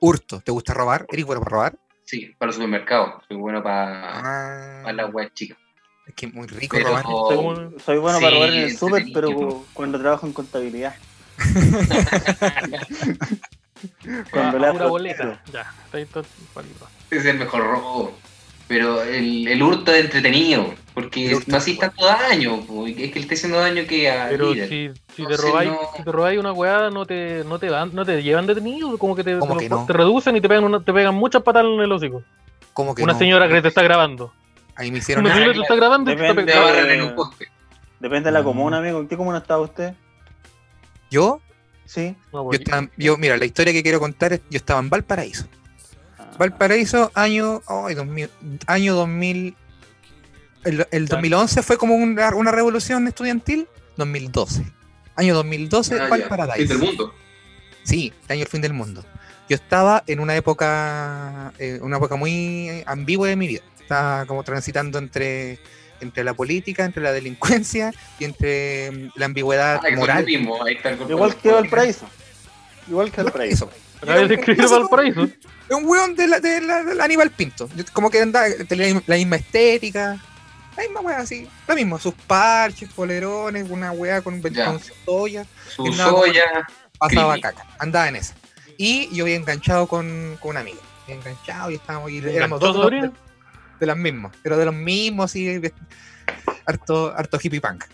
hurto. 0.00 0.40
¿Te 0.40 0.50
gusta 0.52 0.74
robar? 0.74 1.06
¿Eres 1.10 1.24
bueno 1.24 1.40
para 1.42 1.50
robar? 1.54 1.78
sí, 2.04 2.34
para 2.38 2.50
el 2.50 2.54
supermercado. 2.54 3.22
Soy 3.26 3.36
bueno 3.38 3.62
para, 3.62 4.18
Ah, 4.18 4.80
para 4.82 4.92
las 4.94 5.14
weas 5.14 5.32
chicas. 5.32 5.56
es 6.06 6.14
que 6.14 6.26
es 6.26 6.34
muy 6.34 6.46
rico 6.46 6.76
Pero- 6.76 6.88
robar. 6.90 7.04
Soy, 7.80 7.98
bueno 7.98 8.18
Sí, 8.18 8.24
para 8.24 8.34
robar 8.36 8.50
en 8.50 8.58
el 8.64 8.76
súper, 8.76 9.02
entretenido. 9.02 9.48
pero 9.48 9.64
cuando 9.72 9.98
trabajo 9.98 10.26
en 10.26 10.32
contabilidad. 10.34 10.94
Ah, 11.38 12.62
Cuando 14.30 14.58
le 14.58 14.70
pura 14.72 14.84
hago- 14.84 14.88
boleta. 14.90 15.42
Ya, 15.52 15.66
está 15.84 15.98
ahí 15.98 16.06
todo. 16.06 16.24
Es 17.10 17.24
el 17.26 17.38
mejor 17.38 17.64
robo. 17.66 18.16
Pero 18.66 19.02
el, 19.02 19.46
el 19.46 19.62
hurto 19.62 19.92
es 19.92 20.04
entretenido. 20.06 20.72
Porque 20.94 21.30
no 21.32 21.38
es 21.38 21.54
haces 21.54 21.78
tanto 21.78 22.04
daño. 22.06 22.62
po, 22.62 22.86
Es 22.86 22.94
que 22.96 23.10
le 23.14 23.20
esté 23.20 23.34
haciendo 23.34 23.58
daño 23.60 23.82
que 23.86 24.10
a 24.10 24.28
Pero 24.30 24.54
líder. 24.54 24.68
si, 24.68 24.90
si 25.14 25.26
te 25.26 25.36
robáis, 25.36 25.70
no- 25.70 25.78
si 25.96 26.02
te 26.02 26.12
robáis 26.12 26.38
una 26.38 26.52
weá, 26.52 26.88
no 26.90 27.04
te, 27.04 27.44
no 27.44 27.58
te 27.58 27.66
dan, 27.68 27.90
no 27.94 28.04
te 28.06 28.22
llevan 28.22 28.46
detenido, 28.46 28.96
como 28.96 29.14
que 29.14 29.22
te, 29.24 29.38
¿Cómo 29.38 29.56
te, 29.56 29.64
que 29.64 29.68
lo- 29.68 29.80
no? 29.80 29.86
te 29.86 29.92
reducen 29.92 30.36
y 30.36 30.40
te 30.40 30.48
pegan 30.48 30.64
una, 30.64 30.80
te 30.80 30.92
pegan 30.92 31.14
muchas 31.14 31.42
patadas 31.42 31.68
en 31.74 31.80
el 31.80 31.92
hocico. 31.92 32.22
¿Cómo 32.72 32.94
que 32.94 33.02
Una 33.02 33.12
no? 33.12 33.18
señora 33.18 33.48
que 33.48 33.60
te 33.60 33.68
está 33.68 33.82
grabando. 33.82 34.32
Ahí 34.76 34.90
me 34.90 34.98
hicieron 34.98 35.24
Una 35.26 35.34
señora 35.34 35.52
te 35.52 35.60
está 35.60 35.74
grabando 35.74 36.10
y 36.10 36.16
te 36.16 36.22
está 36.22 36.32
Depende 36.32 36.52
Te 36.52 36.58
pegando. 36.58 36.78
agarran 36.78 36.96
en 36.98 37.02
un 37.02 37.14
poste. 37.14 37.48
Depende 38.00 38.28
de 38.28 38.32
la 38.32 38.40
Mm. 38.40 38.44
comuna, 38.44 38.78
amigo. 38.78 39.00
¿En 39.00 39.08
qué 39.08 39.16
comuna 39.16 39.38
estaba 39.38 39.60
usted? 39.62 39.94
Yo, 41.14 41.40
Sí. 41.86 42.16
Yo, 42.32 42.42
porque- 42.44 42.56
estaba- 42.64 42.88
yo, 42.96 43.16
mira, 43.18 43.36
la 43.36 43.44
historia 43.44 43.72
que 43.72 43.82
quiero 43.82 44.00
contar 44.00 44.32
es, 44.32 44.40
yo 44.50 44.56
estaba 44.56 44.80
en 44.80 44.88
Valparaíso. 44.90 45.46
Ah, 46.18 46.30
Valparaíso, 46.38 47.12
año, 47.14 47.62
ay, 47.68 47.94
2000, 47.94 48.30
año 48.66 48.94
2000, 48.94 49.54
el, 50.64 50.86
el 50.90 51.06
2011 51.06 51.62
fue 51.62 51.76
como 51.76 51.94
una, 51.94 52.34
una 52.34 52.50
revolución 52.52 53.06
estudiantil, 53.06 53.68
2012. 53.96 54.64
Año 55.14 55.34
2012, 55.34 56.00
Ah. 56.00 56.08
Valparaíso. 56.08 56.56
Fin 56.56 56.68
del 56.68 56.78
mundo. 56.88 57.14
Sí, 57.84 58.12
el 58.26 58.32
año 58.32 58.38
del 58.40 58.48
fin 58.48 58.60
del 58.62 58.72
mundo. 58.72 59.04
Yo 59.48 59.54
estaba 59.56 60.02
en 60.06 60.20
una 60.20 60.34
época, 60.34 61.52
eh, 61.58 61.78
una 61.82 61.98
época 61.98 62.16
muy 62.16 62.82
ambigua 62.86 63.28
de 63.28 63.36
mi 63.36 63.46
vida. 63.46 63.60
Estaba 63.78 64.24
como 64.24 64.42
transitando 64.42 64.98
entre, 64.98 65.58
entre 66.04 66.22
la 66.24 66.34
política, 66.34 66.84
entre 66.84 67.02
la 67.02 67.12
delincuencia 67.12 67.92
y 68.18 68.24
entre 68.24 68.90
mm, 68.90 69.08
la 69.16 69.26
ambigüedad 69.26 69.80
Ah, 69.84 69.96
moral. 69.96 70.24
mismo, 70.24 70.62
ahí 70.64 70.74
está 70.76 70.90
el 70.90 71.00
Igual 71.10 71.34
que 71.36 71.50
Valparaíso. 71.50 72.06
Igual 72.88 73.10
que 73.10 73.22
Valparaíso. 73.22 73.70
De 74.00 74.66
Valparaíso. 74.66 75.24
Es 75.24 75.74
un 75.76 75.86
weón 75.86 76.14
de 76.14 76.26
la, 76.28 76.38
de 76.40 76.60
la- 76.60 76.84
del 76.84 77.00
Aníbal 77.00 77.30
Pinto. 77.30 77.68
Como 77.92 78.10
que 78.10 78.20
andaba, 78.20 78.46
tenía 78.68 79.00
la 79.06 79.16
misma 79.16 79.36
estética. 79.36 80.18
La 80.76 80.82
misma 80.82 81.00
weá 81.00 81.18
así. 81.20 81.48
Lo 81.68 81.74
mismo, 81.74 81.98
sus 81.98 82.12
parches, 82.14 82.92
polerones, 82.92 83.70
una 83.70 83.92
weá 83.92 84.20
con, 84.20 84.42
con 84.42 84.80
soya. 85.06 85.46
Su 85.74 85.90
soya. 85.92 86.66
pasaba 86.98 87.38
caca, 87.38 87.64
andaba 87.78 88.08
en 88.08 88.16
esa. 88.16 88.34
Y 88.76 89.08
yo 89.14 89.24
había 89.24 89.36
enganchado 89.36 89.86
con, 89.86 90.36
con 90.40 90.50
un 90.50 90.56
amigo. 90.58 90.80
Había 91.04 91.16
enganchado 91.16 91.70
y 91.70 91.74
estábamos 91.76 92.10
y 92.10 92.18
éramos 92.18 92.60
dos 92.60 92.76
de, 93.80 93.86
las 93.86 93.96
mismas. 93.96 94.32
Pero 94.42 94.56
de 94.56 94.64
los 94.66 94.74
mismos, 94.74 95.26
así, 95.26 95.60
harto, 96.66 97.12
harto 97.16 97.38
hippie 97.42 97.60
punk. 97.60 97.84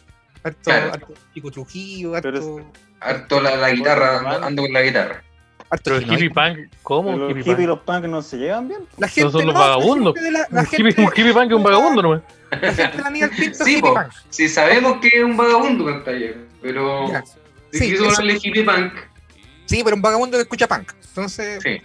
Harto, 0.42 0.58
Claro. 0.62 0.92
harto 0.92 1.14
Chico 1.34 1.50
Trujillo, 1.50 2.12
Pero 2.12 2.28
harto, 2.38 2.72
Harto 3.00 3.40
la, 3.40 3.56
la 3.56 3.70
guitarra, 3.70 4.18
ando, 4.18 4.46
ando 4.46 4.62
con 4.62 4.72
la 4.72 4.82
guitarra. 4.82 5.22
harto 5.70 5.82
Pero 5.84 5.96
el 5.96 6.12
hippie 6.12 6.30
punk, 6.30 6.58
¿cómo? 6.82 7.16
Los 7.16 7.30
Hippie 7.30 7.42
hippies 7.42 7.54
y 7.54 7.56
punk. 7.56 7.68
los 7.68 7.78
punks 7.80 8.08
no 8.08 8.22
se 8.22 8.36
llevan 8.38 8.68
bien. 8.68 8.80
La 8.98 9.08
gente, 9.08 9.30
son 9.30 9.46
los 9.46 9.54
no, 9.54 9.60
la 9.60 9.66
vagabundos. 9.68 10.14
gente 10.14 10.24
de 10.26 10.32
la- 10.32 10.46
la 10.50 10.60
Un 10.60 10.66
gente- 10.66 10.88
hippie, 10.90 11.04
un 11.04 11.10
hippie 11.14 11.32
punk 11.32 11.50
es 11.50 11.56
un 11.56 11.62
vagabundo 11.62 12.02
nomás. 12.02 12.22
la 12.50 12.74
gente 12.74 12.98
la 12.98 13.06
Aníbal 13.06 13.30
Pinto 13.30 13.50
es 13.52 13.58
Sí, 13.58 13.70
hippie 13.72 13.80
po. 13.82 13.94
punk. 13.94 14.12
Sí, 14.30 14.48
sabemos 14.48 14.98
que 15.00 15.08
es 15.08 15.24
un 15.24 15.36
vagabundo 15.36 15.84
Cantaller, 15.86 16.38
pero. 16.62 17.08
Ya. 17.10 17.22
Sí, 17.72 17.90
quiso 17.90 17.94
eso- 17.94 18.04
hablarle 18.20 18.38
hippie 18.42 18.64
punk, 18.64 18.92
Sí, 19.66 19.82
pero 19.84 19.94
un 19.94 20.02
vagabundo 20.02 20.36
que 20.36 20.42
escucha 20.42 20.66
punk. 20.66 20.92
Entonces, 21.08 21.62
sí. 21.62 21.80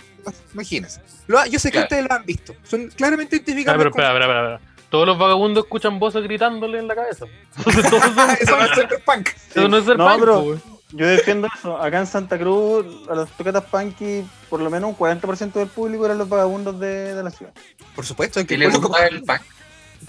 Imagínense. 0.53 1.01
Lo- 1.27 1.45
yo 1.45 1.59
sé 1.59 1.69
que 1.69 1.73
Claro. 1.73 1.85
ustedes 1.85 2.05
lo 2.09 2.13
han 2.15 2.25
visto. 2.25 2.53
Son 2.63 2.87
claramente 2.89 3.35
identificables. 3.37 3.77
pero 3.77 3.89
espera, 3.89 4.07
espera, 4.13 4.53
espera. 4.55 4.71
Todos 4.89 5.07
los 5.07 5.17
vagabundos 5.17 5.63
escuchan 5.65 5.99
voces 5.99 6.23
gritándole 6.23 6.79
en 6.79 6.87
la 6.87 6.95
cabeza. 6.95 7.25
Entonces, 7.57 7.89
todos 7.89 8.03
son- 8.03 8.29
Eso 8.39 8.57
no 8.57 8.63
es 8.65 8.71
ser 8.75 9.03
punk. 9.05 9.29
eso 9.49 9.67
no 9.67 9.77
es 9.77 9.85
ser 9.85 9.97
No, 9.97 10.07
punk, 10.07 10.19
pero- 10.19 10.33
po, 10.35 10.41
güey. 10.43 10.59
Yo 10.91 11.07
defiendo 11.07 11.47
eso. 11.57 11.81
Acá 11.81 11.99
en 11.99 12.07
Santa 12.07 12.37
Cruz, 12.37 12.85
a 13.09 13.15
las 13.15 13.29
tocatas 13.31 13.65
punky, 13.65 14.23
por 14.49 14.61
lo 14.61 14.69
menos 14.69 14.89
un 14.91 14.95
40% 14.95 15.59
del 15.59 15.67
público 15.67 16.05
eran 16.05 16.17
los 16.19 16.29
vagabundos 16.29 16.79
de, 16.79 17.13
de 17.15 17.23
la 17.23 17.31
ciudad. 17.31 17.51
Por 17.95 18.05
supuesto, 18.05 18.39
es 18.39 18.45
que 18.45 18.53
¿Y 18.53 18.57
el 18.63 18.69
público, 18.71 18.87
gustaba 18.89 19.07
el 19.07 19.23
punk? 19.23 19.41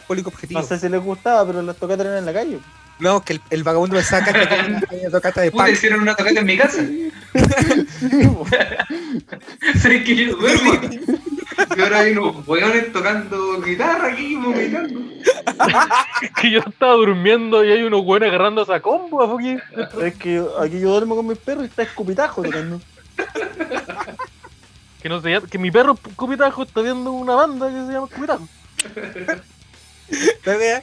público 0.07 0.29
objetivo. 0.29 0.61
No 0.61 0.67
sé 0.67 0.79
si 0.79 0.89
les 0.89 1.03
gustaba, 1.03 1.45
pero 1.47 1.63
las 1.63 1.77
tocatas 1.77 2.07
eran 2.07 2.19
en 2.19 2.27
la 2.27 2.33
calle. 2.33 2.59
No, 2.99 3.23
que 3.23 3.35
el, 3.35 3.41
el 3.51 3.63
vagabundo 3.63 3.97
que 3.99 4.05
era 4.41 4.67
una 4.67 5.11
tocata 5.11 5.43
de 5.43 5.51
Puta, 5.51 5.65
punk. 5.65 5.73
hicieron 5.75 6.01
una 6.01 6.15
tocata 6.15 6.41
en 6.41 6.47
mi 6.47 6.57
casa. 6.57 6.83
¿Sabes 9.81 10.05
que 10.05 10.17
yo 10.17 10.37
duermo? 10.37 10.73
Y 11.77 11.81
ahora 11.81 12.01
hay 12.01 12.13
unos 12.13 12.47
hueones 12.47 12.93
tocando 12.93 13.61
guitarra 13.63 14.09
aquí, 14.13 14.37
vomitando. 14.37 15.01
Que 16.41 16.51
yo 16.51 16.61
estaba 16.61 16.93
durmiendo 16.95 17.65
y 17.65 17.73
hay 17.73 17.83
unos 17.83 18.03
güeyes 18.03 18.29
agarrando 18.29 18.63
esa 18.63 18.81
combo. 18.81 19.23
aquí. 19.39 19.57
es 20.03 20.15
que 20.17 20.35
yo- 20.35 20.61
aquí 20.61 20.81
yo 20.81 20.91
duermo 20.91 21.17
con 21.17 21.27
mis 21.27 21.39
perros 21.39 21.65
y 21.65 21.67
está 21.69 21.83
escupitajo 21.83 22.43
tocando. 22.43 22.81
Que 25.03 25.09
no 25.09 25.21
sé, 25.21 25.39
que 25.51 25.59
mi 25.59 25.71
perro 25.71 25.97
Cupitajo 26.17 26.63
está 26.65 26.81
viendo 26.83 27.13
una 27.13 27.35
banda 27.35 27.69
que 27.69 27.75
se 27.87 27.93
llama 27.93 28.07
Cupitajo. 28.09 28.49
La 30.45 30.57
idea 30.57 30.81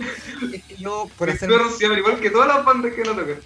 es 0.54 0.64
que 0.64 0.76
yo, 0.78 1.10
por 1.18 1.30
hacer. 1.30 1.50
igual 1.50 2.20
que 2.20 2.30
todas 2.30 2.48
las 2.48 2.66
bandas 2.66 2.94
que 2.94 3.04
no 3.04 3.12
tocan. 3.14 3.40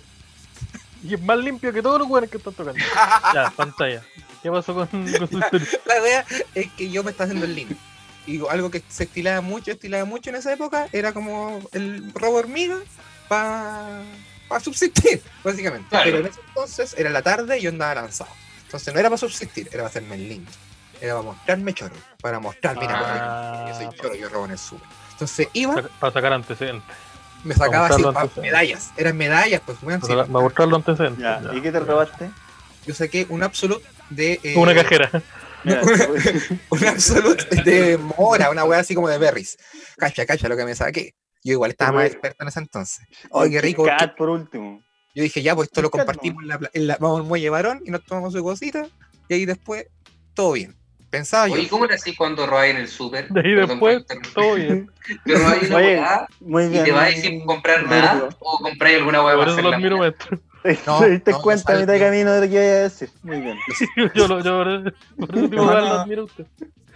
Y 1.03 1.13
es 1.13 1.21
más 1.21 1.37
limpio 1.37 1.71
que 1.71 1.81
todos 1.81 1.99
los 1.99 2.07
güeyes 2.07 2.29
que 2.29 2.37
están 2.37 2.53
tocando. 2.53 2.79
Ya, 3.33 3.51
pantalla. 3.55 4.03
¿Qué 4.41 4.51
pasó 4.51 4.73
con, 4.73 4.87
con 4.87 5.07
su 5.29 5.37
historia? 5.37 5.67
La 5.85 5.99
idea 5.99 6.25
es 6.55 6.71
que 6.73 6.89
yo 6.89 7.03
me 7.03 7.11
estaba 7.11 7.25
haciendo 7.25 7.45
el 7.45 7.55
link. 7.55 7.71
Y 8.25 8.45
algo 8.47 8.69
que 8.69 8.83
se 8.89 9.03
estilaba 9.05 9.41
mucho, 9.41 9.71
estilaba 9.71 10.05
mucho 10.05 10.29
en 10.29 10.35
esa 10.35 10.51
época, 10.51 10.87
era 10.91 11.13
como 11.13 11.61
el 11.71 12.11
robo 12.13 12.37
hormiga 12.37 12.77
para 13.29 14.01
subsistir, 14.61 15.21
básicamente. 15.43 15.87
Claro. 15.89 16.05
Pero 16.05 16.17
en 16.19 16.25
ese 16.27 16.39
entonces 16.47 16.95
era 16.97 17.09
la 17.09 17.21
tarde 17.21 17.57
y 17.57 17.61
yo 17.61 17.69
andaba 17.69 17.95
lanzado. 17.95 18.29
Entonces 18.65 18.93
no 18.93 18.99
era 18.99 19.09
para 19.09 19.17
subsistir, 19.17 19.67
era 19.67 19.77
para 19.83 19.87
hacerme 19.87 20.15
el 20.15 20.27
link. 20.29 20.47
Era 20.99 21.13
para 21.13 21.23
mostrarme 21.25 21.73
choro. 21.73 21.95
Para 22.21 22.39
mostrar, 22.39 22.77
mira, 22.77 22.95
Ah. 22.99 23.65
yo 23.69 23.75
soy 23.75 23.95
choro, 23.97 24.15
yo 24.15 24.27
robo 24.29 24.45
en 24.45 24.51
el 24.51 24.57
super. 24.57 24.87
Entonces 25.17 25.47
iba, 25.53 25.81
Para 25.99 26.13
sacar 26.13 26.31
antecedentes. 26.33 26.95
me 27.43 27.55
sacaba 27.55 27.87
así 27.87 28.03
medallas. 28.39 28.91
Eran 28.97 29.17
medallas, 29.17 29.61
pues, 29.65 29.77
weón, 29.81 29.99
sí. 30.01 30.07
Para 30.09 30.25
mostrar 30.27 30.67
los 30.67 30.77
antecedentes. 30.77 31.23
Ya, 31.23 31.41
ya. 31.41 31.55
¿y 31.57 31.61
qué 31.61 31.71
te 31.71 31.79
robaste? 31.79 32.29
Yo 32.85 32.93
saqué 32.93 33.25
un 33.29 33.41
absolute 33.43 33.83
de. 34.11 34.39
eh, 34.43 34.53
Una 34.57 34.75
cajera. 34.75 35.09
Un 36.69 36.85
absolute 36.85 37.61
de 37.63 37.97
mora, 37.97 38.49
una 38.51 38.63
wea 38.63 38.79
así 38.79 38.93
como 38.95 39.09
de 39.09 39.17
berries. 39.17 39.57
Cacha, 39.97 40.25
cacha 40.25 40.47
lo 40.47 40.55
que 40.55 40.63
me 40.63 40.75
saqué. 40.75 41.15
Yo 41.43 41.53
igual 41.53 41.71
estaba 41.71 41.91
más 41.93 42.05
experto 42.05 42.43
en 42.43 42.47
ese 42.47 42.59
entonces. 42.59 43.05
Ay, 43.33 43.49
qué 43.51 43.61
rico. 43.61 43.85
Por 44.17 44.29
último. 44.29 44.81
Yo 45.15 45.23
dije, 45.23 45.41
ya, 45.41 45.55
pues 45.55 45.67
esto 45.69 45.81
lo 45.81 45.89
compartimos 45.89 46.43
en 46.43 46.47
la, 46.49 46.59
pla- 46.59 46.69
en 46.73 46.87
la- 46.87 46.97
vamos 46.99 47.21
al 47.21 47.25
muelle 47.25 47.49
varón 47.49 47.81
y 47.85 47.89
nos 47.91 48.03
tomamos 48.05 48.33
su 48.33 48.43
cosita. 48.43 48.85
Y 49.27 49.33
ahí 49.33 49.45
después, 49.45 49.87
todo 50.35 50.51
bien. 50.53 50.75
Pensaba 51.17 51.47
yo. 51.47 51.53
Oye, 51.55 51.67
¿cómo 51.67 51.85
era 51.85 51.95
así 51.95 52.15
cuando 52.15 52.45
robáis 52.45 52.75
en 52.75 52.81
el 52.81 52.87
súper? 52.87 53.27
De 53.29 53.39
ahí 53.41 53.53
después, 53.53 54.05
todo 54.33 54.55
bien. 54.55 54.91
Te 55.25 55.35
robáis 55.35 55.63
una 55.69 55.75
Oye, 55.77 56.03
Muy 56.41 56.63
y 56.65 56.69
bien. 56.69 56.83
te 56.85 56.91
vas 56.91 57.11
sin 57.15 57.45
comprar 57.45 57.83
nada 57.83 58.13
rico. 58.13 58.29
o 58.39 58.57
compráis 58.59 58.97
alguna 58.97 59.21
Por 59.21 59.31
para 59.31 59.41
eso 59.43 59.51
hacer 59.51 59.63
los 59.63 59.71
la 59.71 59.77
miro 59.79 59.97
mañana? 59.97 60.15
maestro. 60.19 60.39
¿Te 60.63 60.79
No, 60.85 60.99
te 60.99 61.09
diste 61.11 61.31
no, 61.31 61.41
cuenta 61.41 61.73
a 61.73 61.75
mitad 61.79 61.93
de 61.93 61.99
camino 61.99 62.31
de 62.33 62.41
lo 62.41 62.47
que 62.47 62.53
iba 62.53 62.61
a 62.63 62.65
decir? 62.65 63.09
Muy 63.23 63.39
bien. 63.41 63.57
Yo, 64.15 64.27
lo, 64.27 64.39
yo 64.41 64.57
por 65.17 65.31
de 65.31 65.47
no. 65.55 65.65
lo 65.65 65.93
admiro 66.01 66.25
usted. 66.25 66.45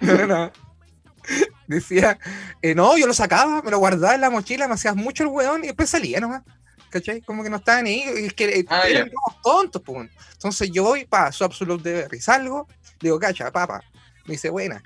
No, 0.02 0.14
no, 0.18 0.28
no. 0.28 0.52
Decía, 1.68 2.18
eh, 2.62 2.76
no, 2.76 2.98
yo 2.98 3.08
lo 3.08 3.14
sacaba, 3.14 3.62
me 3.62 3.72
lo 3.72 3.78
guardaba 3.78 4.16
en 4.16 4.22
la 4.22 4.30
mochila, 4.30 4.68
me 4.68 4.74
hacías 4.74 4.96
mucho 4.96 5.24
el 5.24 5.30
weón 5.30 5.64
y 5.64 5.68
después 5.68 5.90
salía 5.90 6.20
nomás. 6.20 6.42
¿Cachai? 6.90 7.22
Como 7.22 7.44
que 7.44 7.50
no 7.50 7.58
estaban 7.58 7.86
ahí. 7.86 8.04
y 8.18 8.26
Es 8.26 8.34
que 8.34 8.46
eh, 8.60 8.66
Ah, 8.68 8.82
eran 8.86 9.10
todos 9.10 9.42
tontos, 9.42 9.82
pues. 9.86 10.10
Entonces 10.34 10.70
yo 10.72 10.84
voy, 10.84 11.06
pa, 11.06 11.32
su 11.32 11.44
absolute 11.46 11.88
de 11.90 11.96
berry, 12.02 12.20
salgo, 12.20 12.68
digo, 13.00 13.18
cacha, 13.20 13.50
papa. 13.52 13.82
Me 14.26 14.34
dice, 14.34 14.50
buena, 14.50 14.84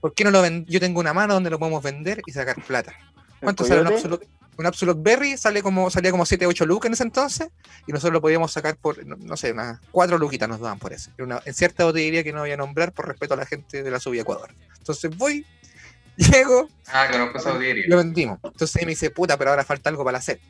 ¿por 0.00 0.14
qué 0.14 0.24
no 0.24 0.30
lo 0.30 0.40
ven? 0.42 0.64
Yo 0.66 0.80
tengo 0.80 1.00
una 1.00 1.12
mano 1.12 1.34
donde 1.34 1.50
lo 1.50 1.58
podemos 1.58 1.82
vender 1.82 2.22
y 2.26 2.32
sacar 2.32 2.62
plata. 2.64 2.94
¿Cuánto 3.40 3.64
¿El 3.64 3.68
sale 3.68 3.80
un 3.82 3.86
absolute? 3.88 4.28
Un 4.56 4.66
absolute 4.66 4.98
berry 5.00 5.36
sale 5.36 5.62
como, 5.62 5.88
salía 5.88 6.10
como 6.10 6.26
7, 6.26 6.44
8 6.46 6.66
lucas 6.66 6.88
en 6.88 6.94
ese 6.94 7.04
entonces 7.04 7.48
y 7.86 7.92
nosotros 7.92 8.12
lo 8.14 8.20
podíamos 8.20 8.50
sacar 8.50 8.76
por, 8.76 9.06
no, 9.06 9.14
no 9.16 9.36
sé, 9.36 9.52
unas 9.52 9.78
4 9.92 10.18
luquitas 10.18 10.48
nos 10.48 10.58
daban 10.58 10.80
por 10.80 10.92
eso. 10.92 11.12
Una- 11.20 11.40
en 11.44 11.54
cierta 11.54 11.84
botillería 11.84 12.24
que 12.24 12.32
no 12.32 12.40
voy 12.40 12.50
a 12.50 12.56
nombrar 12.56 12.90
por 12.92 13.06
respeto 13.06 13.34
a 13.34 13.36
la 13.36 13.46
gente 13.46 13.84
de 13.84 13.90
la 13.90 14.00
subida 14.00 14.22
Ecuador. 14.22 14.52
Entonces 14.78 15.16
voy, 15.16 15.46
llego, 16.16 16.68
Ah, 16.88 17.06
conozco 17.08 17.38
esa 17.38 17.52
botillería. 17.52 17.84
lo 17.86 17.98
vendimos. 17.98 18.40
Entonces 18.42 18.82
me 18.82 18.90
dice, 18.90 19.10
puta, 19.10 19.36
pero 19.36 19.50
ahora 19.50 19.62
falta 19.62 19.90
algo 19.90 20.04
para 20.04 20.20
sed. 20.20 20.40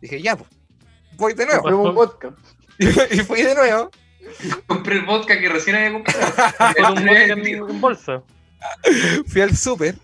Dije, 0.00 0.22
ya, 0.22 0.36
pues, 0.36 0.48
voy 1.16 1.34
de 1.34 1.46
nuevo. 1.46 1.62
Compremos 1.62 1.88
un 1.88 1.94
vodka. 1.96 2.34
y 2.78 3.18
fui 3.20 3.42
de 3.42 3.56
nuevo. 3.56 3.90
Compré 4.66 4.96
el 4.96 5.04
vodka 5.04 5.38
que 5.38 5.48
recién 5.48 5.76
había 5.76 5.92
comprado. 5.92 6.32
Con 6.76 6.98
un 6.98 7.06
vodka 7.06 7.22
en, 7.24 7.46
en 7.46 7.80
bolsa. 7.80 8.22
Fui 9.26 9.40
al 9.40 9.56
súper, 9.56 9.96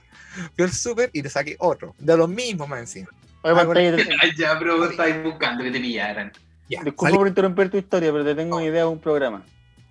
fui 0.57 0.64
al 0.64 0.72
súper 0.72 1.11
y 1.12 1.22
le 1.22 1.29
saqué 1.31 1.57
otro, 1.61 1.95
de 1.99 2.16
los 2.16 2.29
mismos 2.29 2.68
más 2.68 2.81
encima. 2.81 3.09
Oye, 3.43 3.55
Ah, 3.55 3.64
pantalla, 3.64 3.97
te- 3.97 4.16
Ay, 4.20 4.33
ya, 4.37 4.59
pero 4.59 4.85
estáis 4.85 5.22
buscando 5.22 5.62
que 5.64 5.70
te 5.70 5.79
pillaran. 5.81 6.33
Ya, 6.68 6.83
disculpa 6.83 7.11
salí- 7.11 7.16
por 7.18 7.29
interrumpir 7.29 7.70
tu 7.70 7.76
historia, 7.76 8.11
pero 8.12 8.24
te 8.24 8.35
tengo 8.35 8.57
una 8.57 8.64
idea 8.66 8.83
de 8.83 8.89
un 8.89 8.99
programa. 9.01 9.43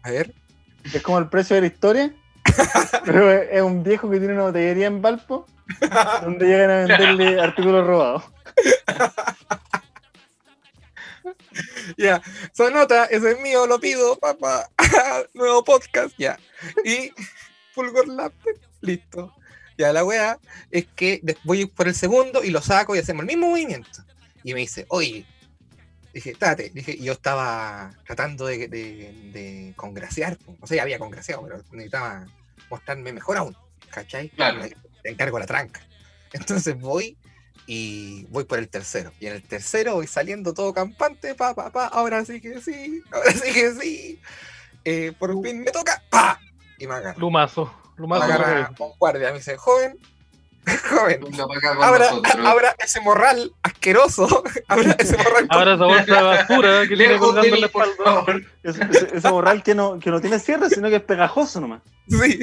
A 0.04 0.12
ver, 0.12 0.34
Es 0.94 1.02
como 1.02 1.18
el 1.20 1.28
precio 1.30 1.56
de 1.56 1.62
la 1.62 1.68
historia, 1.68 2.12
pero 3.06 3.32
es 3.32 3.48
es 3.52 3.62
un 3.62 3.84
viejo 3.84 4.10
que 4.10 4.20
tiene 4.20 4.34
una 4.34 4.44
botellería 4.44 4.88
en 4.88 5.02
Valpo 5.02 5.46
donde 6.24 6.46
llegan 6.48 6.70
a 6.70 6.76
venderle 6.86 7.40
artículos 7.42 7.86
robados. 7.88 8.24
ya, 11.98 12.22
sonota, 12.54 13.06
ese 13.06 13.32
es 13.32 13.40
mío, 13.40 13.66
lo 13.68 13.80
pido, 13.80 14.18
papá. 14.18 14.70
Nuevo 15.34 15.64
podcast, 15.64 16.14
ya. 16.18 16.40
Y 16.84 17.12
Fulgor 17.74 18.08
Laptop, 18.08 18.56
listo. 18.82 19.34
Ya, 19.78 19.94
la 19.94 20.04
weá 20.04 20.40
es 20.72 20.88
que 20.96 21.22
voy 21.44 21.68
por 21.68 21.88
el 21.88 21.96
segundo 21.96 22.44
y 22.44 22.50
lo 22.50 22.62
saco 22.62 22.96
y 22.96 23.00
hacemos 23.00 23.22
el 23.22 23.28
mismo 23.28 23.50
movimiento. 23.50 24.04
Y 24.44 24.54
me 24.54 24.62
dice, 24.62 24.86
oye, 24.90 25.26
dije, 26.14 26.34
tate, 26.34 26.72
dije, 26.74 26.94
y 26.94 27.04
yo 27.04 27.14
estaba 27.14 27.94
tratando 28.06 28.48
de, 28.48 28.68
de, 28.68 29.14
de 29.32 29.74
congraciar, 29.76 30.38
o 30.60 30.66
sea, 30.66 30.78
ya 30.78 30.84
había 30.84 30.98
congraciado, 30.98 31.44
pero 31.44 31.64
necesitaba 31.72 32.26
mostrarme 32.70 33.14
mejor 33.14 33.38
aún, 33.38 33.56
¿cachai? 33.92 34.30
Claro. 34.30 34.68
Te 35.04 35.10
encargo 35.10 35.38
la 35.38 35.46
tranca. 35.46 35.82
Entonces 36.34 36.80
voy 36.80 37.18
y 37.68 38.26
voy 38.30 38.46
por 38.46 38.58
el 38.58 38.70
tercero. 38.70 39.12
Y 39.20 39.28
en 39.28 39.34
el 39.34 39.44
tercero 39.44 39.96
voy 39.96 40.08
saliendo 40.08 40.54
todo 40.54 40.74
campante, 40.74 41.36
pa, 41.36 41.54
pa, 41.54 41.70
pa, 41.70 41.86
ahora 41.88 42.26
sí 42.26 42.42
que 42.42 42.62
sí, 42.62 43.04
ahora 43.12 43.32
sí 43.34 43.54
que 43.54 43.72
sí. 43.74 44.22
Eh, 44.86 45.14
por 45.20 45.40
fin 45.44 45.60
me 45.62 45.72
toca, 45.72 46.02
pa, 46.10 46.40
y 46.80 46.88
me 46.88 46.96
agarra. 46.96 47.20
Lumazo. 47.20 47.66
Me 47.98 48.02
Lumazo. 48.02 48.24
agarra 48.24 48.72
un 48.80 48.92
guardia, 48.98 49.32
me 49.32 49.38
dice, 49.40 49.58
joven, 49.58 49.98
joven, 50.90 51.22
abra 52.44 52.76
ese 52.80 53.00
morral 53.02 53.52
asqueroso, 53.64 54.44
abra 54.68 54.96
ese 55.00 55.18
morral. 55.18 55.48
Ahora 55.50 55.74
esa 55.76 55.86
bolsa 55.86 56.16
de 56.16 56.22
basura 56.24 56.88
que 56.88 56.96
tiene 56.98 57.18
colgando 57.18 57.56
en 57.56 57.62
la 57.62 57.68
espalda. 57.68 58.26
Ese, 58.64 58.84
ese- 58.84 59.18
ese 59.18 59.30
borral 59.30 59.64
que 59.64 59.74
no, 59.76 60.00
que 60.00 60.10
no 60.12 60.20
tiene 60.22 60.40
cierre, 60.40 60.70
sino 60.70 60.90
que 60.90 60.98
es 60.98 61.04
pegajoso 61.04 61.62
nomás. 61.62 61.82
Sí. 62.10 62.40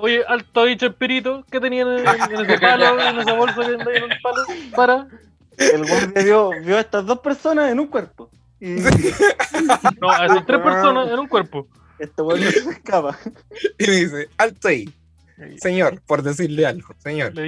Oye, 0.00 0.22
alto 0.26 0.62
ahí, 0.62 0.76
Chespirito, 0.76 1.44
¿qué 1.50 1.60
tenían 1.60 1.88
en, 1.88 1.98
en 2.06 2.40
ese 2.44 2.58
palo, 2.58 3.00
en 3.00 3.18
esa 3.20 3.32
bolsa 3.34 3.54
que 3.56 3.64
anda 3.66 3.84
ahí 3.90 3.96
en 3.98 4.12
el 4.12 4.20
palo? 4.20 4.42
Para. 4.74 5.06
El 5.58 5.86
guardia 5.88 6.22
vio, 6.22 6.50
vio 6.64 6.76
a 6.76 6.80
estas 6.80 7.06
dos 7.06 7.20
personas 7.20 7.70
en 7.70 7.80
un 7.80 7.86
cuerpo. 7.86 8.30
Y 8.60 8.76
No, 10.00 10.10
a 10.10 10.26
esas 10.26 10.44
tres 10.46 10.60
personas 10.60 11.08
en 11.10 11.18
un 11.18 11.28
cuerpo. 11.28 11.66
este 11.98 12.20
weón 12.22 12.44
no 12.44 12.50
se 12.50 12.58
escapa. 12.70 13.18
Y 13.78 13.86
me 13.86 13.92
dice, 13.96 14.28
alto 14.36 14.68
ahí, 14.68 14.88
señor, 15.60 16.02
por 16.06 16.22
decirle 16.22 16.66
algo, 16.66 16.94
señor. 16.98 17.34
Le 17.34 17.42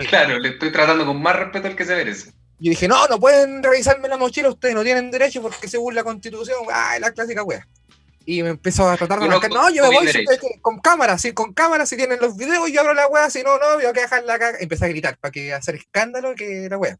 di. 0.00 0.06
Claro, 0.08 0.38
le 0.38 0.48
estoy 0.50 0.72
tratando 0.72 1.06
con 1.06 1.20
más 1.20 1.36
respeto 1.36 1.66
al 1.68 1.76
que 1.76 1.84
se 1.84 1.94
merece. 1.96 2.30
Yo 2.58 2.70
dije, 2.70 2.88
no, 2.88 3.06
no 3.08 3.20
pueden 3.20 3.62
revisarme 3.62 4.08
la 4.08 4.16
mochila, 4.16 4.48
ustedes 4.48 4.74
no 4.74 4.82
tienen 4.82 5.10
derecho 5.10 5.42
porque 5.42 5.68
según 5.68 5.94
la 5.94 6.02
constitución, 6.04 6.56
ay, 6.72 7.00
la 7.00 7.10
clásica 7.12 7.42
wea. 7.42 7.66
Y 8.24 8.42
me 8.42 8.48
empezó 8.50 8.88
a 8.88 8.96
tratar 8.96 9.20
de 9.20 9.26
Yo 9.26 9.30
no 9.54 9.70
yo 9.70 9.82
me 9.82 9.88
voy 9.88 10.08
si- 10.08 10.24
con 10.60 10.78
cámara, 10.80 11.16
sí, 11.18 11.32
con 11.32 11.52
cámara, 11.52 11.86
si 11.86 11.96
tienen 11.96 12.18
los 12.20 12.36
videos, 12.36 12.70
yo 12.72 12.80
abro 12.80 12.92
la 12.94 13.06
wea, 13.08 13.30
si 13.30 13.42
no, 13.42 13.56
no, 13.58 13.80
yo 13.80 13.92
que 13.92 14.00
dejar 14.00 14.24
la 14.24 14.38
caga. 14.38 14.58
Empecé 14.58 14.86
a 14.86 14.88
gritar 14.88 15.16
para 15.18 15.30
que 15.30 15.52
hacer 15.52 15.76
escándalo 15.76 16.34
que 16.34 16.66
la 16.68 16.76
wea. 16.78 16.96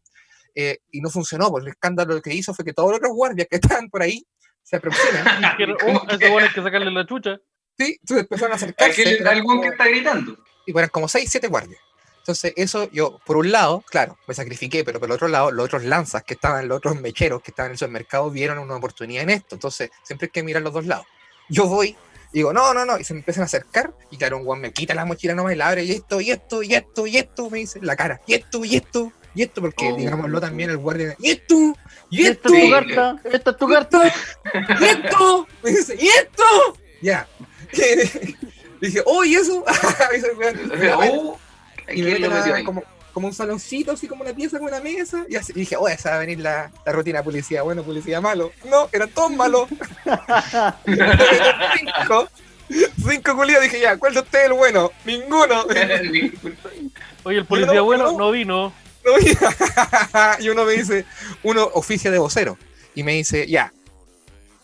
Eh, 0.55 0.77
y 0.91 1.01
no 1.01 1.09
funcionó, 1.09 1.49
porque 1.51 1.65
el 1.67 1.71
escándalo 1.73 2.21
que 2.21 2.33
hizo 2.33 2.53
fue 2.53 2.63
que 2.63 2.73
todos 2.73 2.99
los 3.01 3.11
guardias 3.11 3.47
que 3.49 3.57
estaban 3.57 3.89
por 3.89 4.01
ahí 4.03 4.25
se 4.63 4.77
aproximan. 4.77 5.23
Oh, 5.85 6.03
a 6.07 6.15
ese 6.15 6.29
bueno 6.29 6.47
hay 6.47 6.53
que 6.53 6.61
sacarle 6.63 6.91
la 6.91 7.05
chucha. 7.05 7.37
Sí, 7.77 7.97
entonces 8.01 8.23
empezaron 8.23 8.51
a 8.53 8.55
acercarse. 8.55 9.01
Aquel, 9.01 9.27
algún 9.27 9.61
que 9.61 9.67
está 9.69 9.87
gritando. 9.87 10.37
y 10.65 10.71
eran 10.77 10.89
como 10.89 11.07
6, 11.07 11.29
7 11.29 11.47
guardias. 11.47 11.79
Entonces, 12.19 12.51
eso 12.57 12.89
yo, 12.91 13.19
por 13.25 13.37
un 13.37 13.51
lado, 13.53 13.83
claro, 13.89 14.17
me 14.27 14.33
sacrifiqué, 14.33 14.83
pero 14.83 14.99
por 14.99 15.07
el 15.07 15.13
otro 15.13 15.29
lado, 15.29 15.49
los 15.49 15.65
otros 15.65 15.85
lanzas 15.85 16.23
que 16.23 16.33
estaban, 16.33 16.67
los 16.67 16.77
otros 16.79 16.99
mecheros 16.99 17.41
que 17.41 17.51
estaban 17.51 17.69
en 17.69 17.73
el 17.73 17.77
supermercado 17.77 18.29
vieron 18.29 18.59
una 18.59 18.75
oportunidad 18.75 19.23
en 19.23 19.29
esto. 19.29 19.55
Entonces, 19.55 19.89
siempre 20.03 20.25
hay 20.25 20.31
que 20.31 20.43
mirar 20.43 20.61
los 20.61 20.73
dos 20.73 20.85
lados. 20.85 21.05
Yo 21.47 21.67
voy, 21.67 21.95
y 22.33 22.39
digo, 22.39 22.51
no, 22.51 22.73
no, 22.73 22.83
no, 22.85 22.99
y 22.99 23.05
se 23.05 23.13
me 23.13 23.19
empiezan 23.21 23.43
a 23.43 23.45
acercar, 23.45 23.93
y 24.11 24.17
claro, 24.17 24.35
un 24.37 24.43
guan 24.43 24.59
me 24.59 24.73
quita 24.73 24.93
la 24.93 25.05
mochila 25.05 25.33
nomás 25.35 25.53
y 25.53 25.55
la 25.55 25.69
abre, 25.69 25.85
y 25.85 25.91
esto, 25.93 26.19
y 26.19 26.31
esto, 26.31 26.61
y 26.61 26.75
esto, 26.75 27.07
y 27.07 27.15
esto, 27.17 27.49
me 27.49 27.59
dice, 27.59 27.79
la 27.81 27.95
cara, 27.95 28.19
y 28.27 28.33
esto, 28.33 28.65
y 28.65 28.75
esto, 28.75 29.13
y 29.33 29.43
esto, 29.43 29.61
porque 29.61 29.87
Oh. 29.93 29.95
digámoslo 29.95 30.41
también 30.41 30.69
el 30.69 30.77
guardia, 30.77 31.15
y 31.19 31.31
esto, 31.31 31.55
y 32.09 32.25
Esta 32.25 32.49
esto, 32.49 32.53
es 32.53 32.61
tu 32.65 32.69
carta, 32.71 33.21
esta 33.31 33.51
es 33.51 33.57
tu 33.57 33.67
carta. 33.69 34.13
y 34.81 34.83
esto, 34.83 35.47
me 35.63 35.69
dice, 35.71 35.95
y 35.97 36.07
esto, 36.07 36.43
ya. 37.01 37.25
Dije, 38.81 39.01
oh, 39.05 39.23
y 39.25 39.35
eso, 39.35 39.63
Oh, 39.65 41.37
y 41.91 42.01
me 42.01 42.09
¿quién 42.15 42.21
lo 42.21 42.29
meten 42.29 42.53
a- 42.55 42.63
como, 42.63 42.83
como 43.13 43.27
un 43.27 43.33
saloncito, 43.33 43.91
así 43.93 44.07
como 44.07 44.21
una 44.23 44.33
pieza 44.33 44.59
con 44.59 44.67
una 44.67 44.79
mesa. 44.79 45.25
Y, 45.29 45.35
así, 45.35 45.51
y 45.55 45.59
dije, 45.61 45.75
oh, 45.75 45.87
esa 45.87 46.11
va 46.11 46.15
a 46.17 46.19
venir 46.19 46.39
la, 46.39 46.71
la 46.85 46.91
rutina 46.91 47.23
policía. 47.23 47.63
Bueno, 47.63 47.81
policía 47.83 48.21
malo. 48.21 48.51
No, 48.69 48.87
eran 48.91 49.09
todos 49.09 49.31
malos. 49.31 49.67
cinco. 51.77 52.29
Cinco 53.09 53.35
culiados. 53.35 53.63
Dije, 53.63 53.79
ya, 53.79 53.97
¿cuál 53.97 54.13
de 54.13 54.19
ustedes 54.19 54.45
es 54.45 54.51
el 54.51 54.57
bueno? 54.57 54.91
Ninguno. 55.05 55.65
Oye, 57.23 57.37
el 57.39 57.45
policía 57.45 57.73
no, 57.75 57.83
bueno 57.85 58.11
no. 58.11 58.17
no 58.17 58.31
vino. 58.31 58.73
No, 59.05 59.17
y- 59.19 60.43
y 60.43 60.49
uno 60.49 60.65
me 60.65 60.73
dice, 60.73 61.05
uno 61.43 61.69
oficia 61.73 62.11
de 62.11 62.17
vocero. 62.19 62.57
Y 62.93 63.03
me 63.03 63.13
dice, 63.13 63.47
ya, 63.47 63.71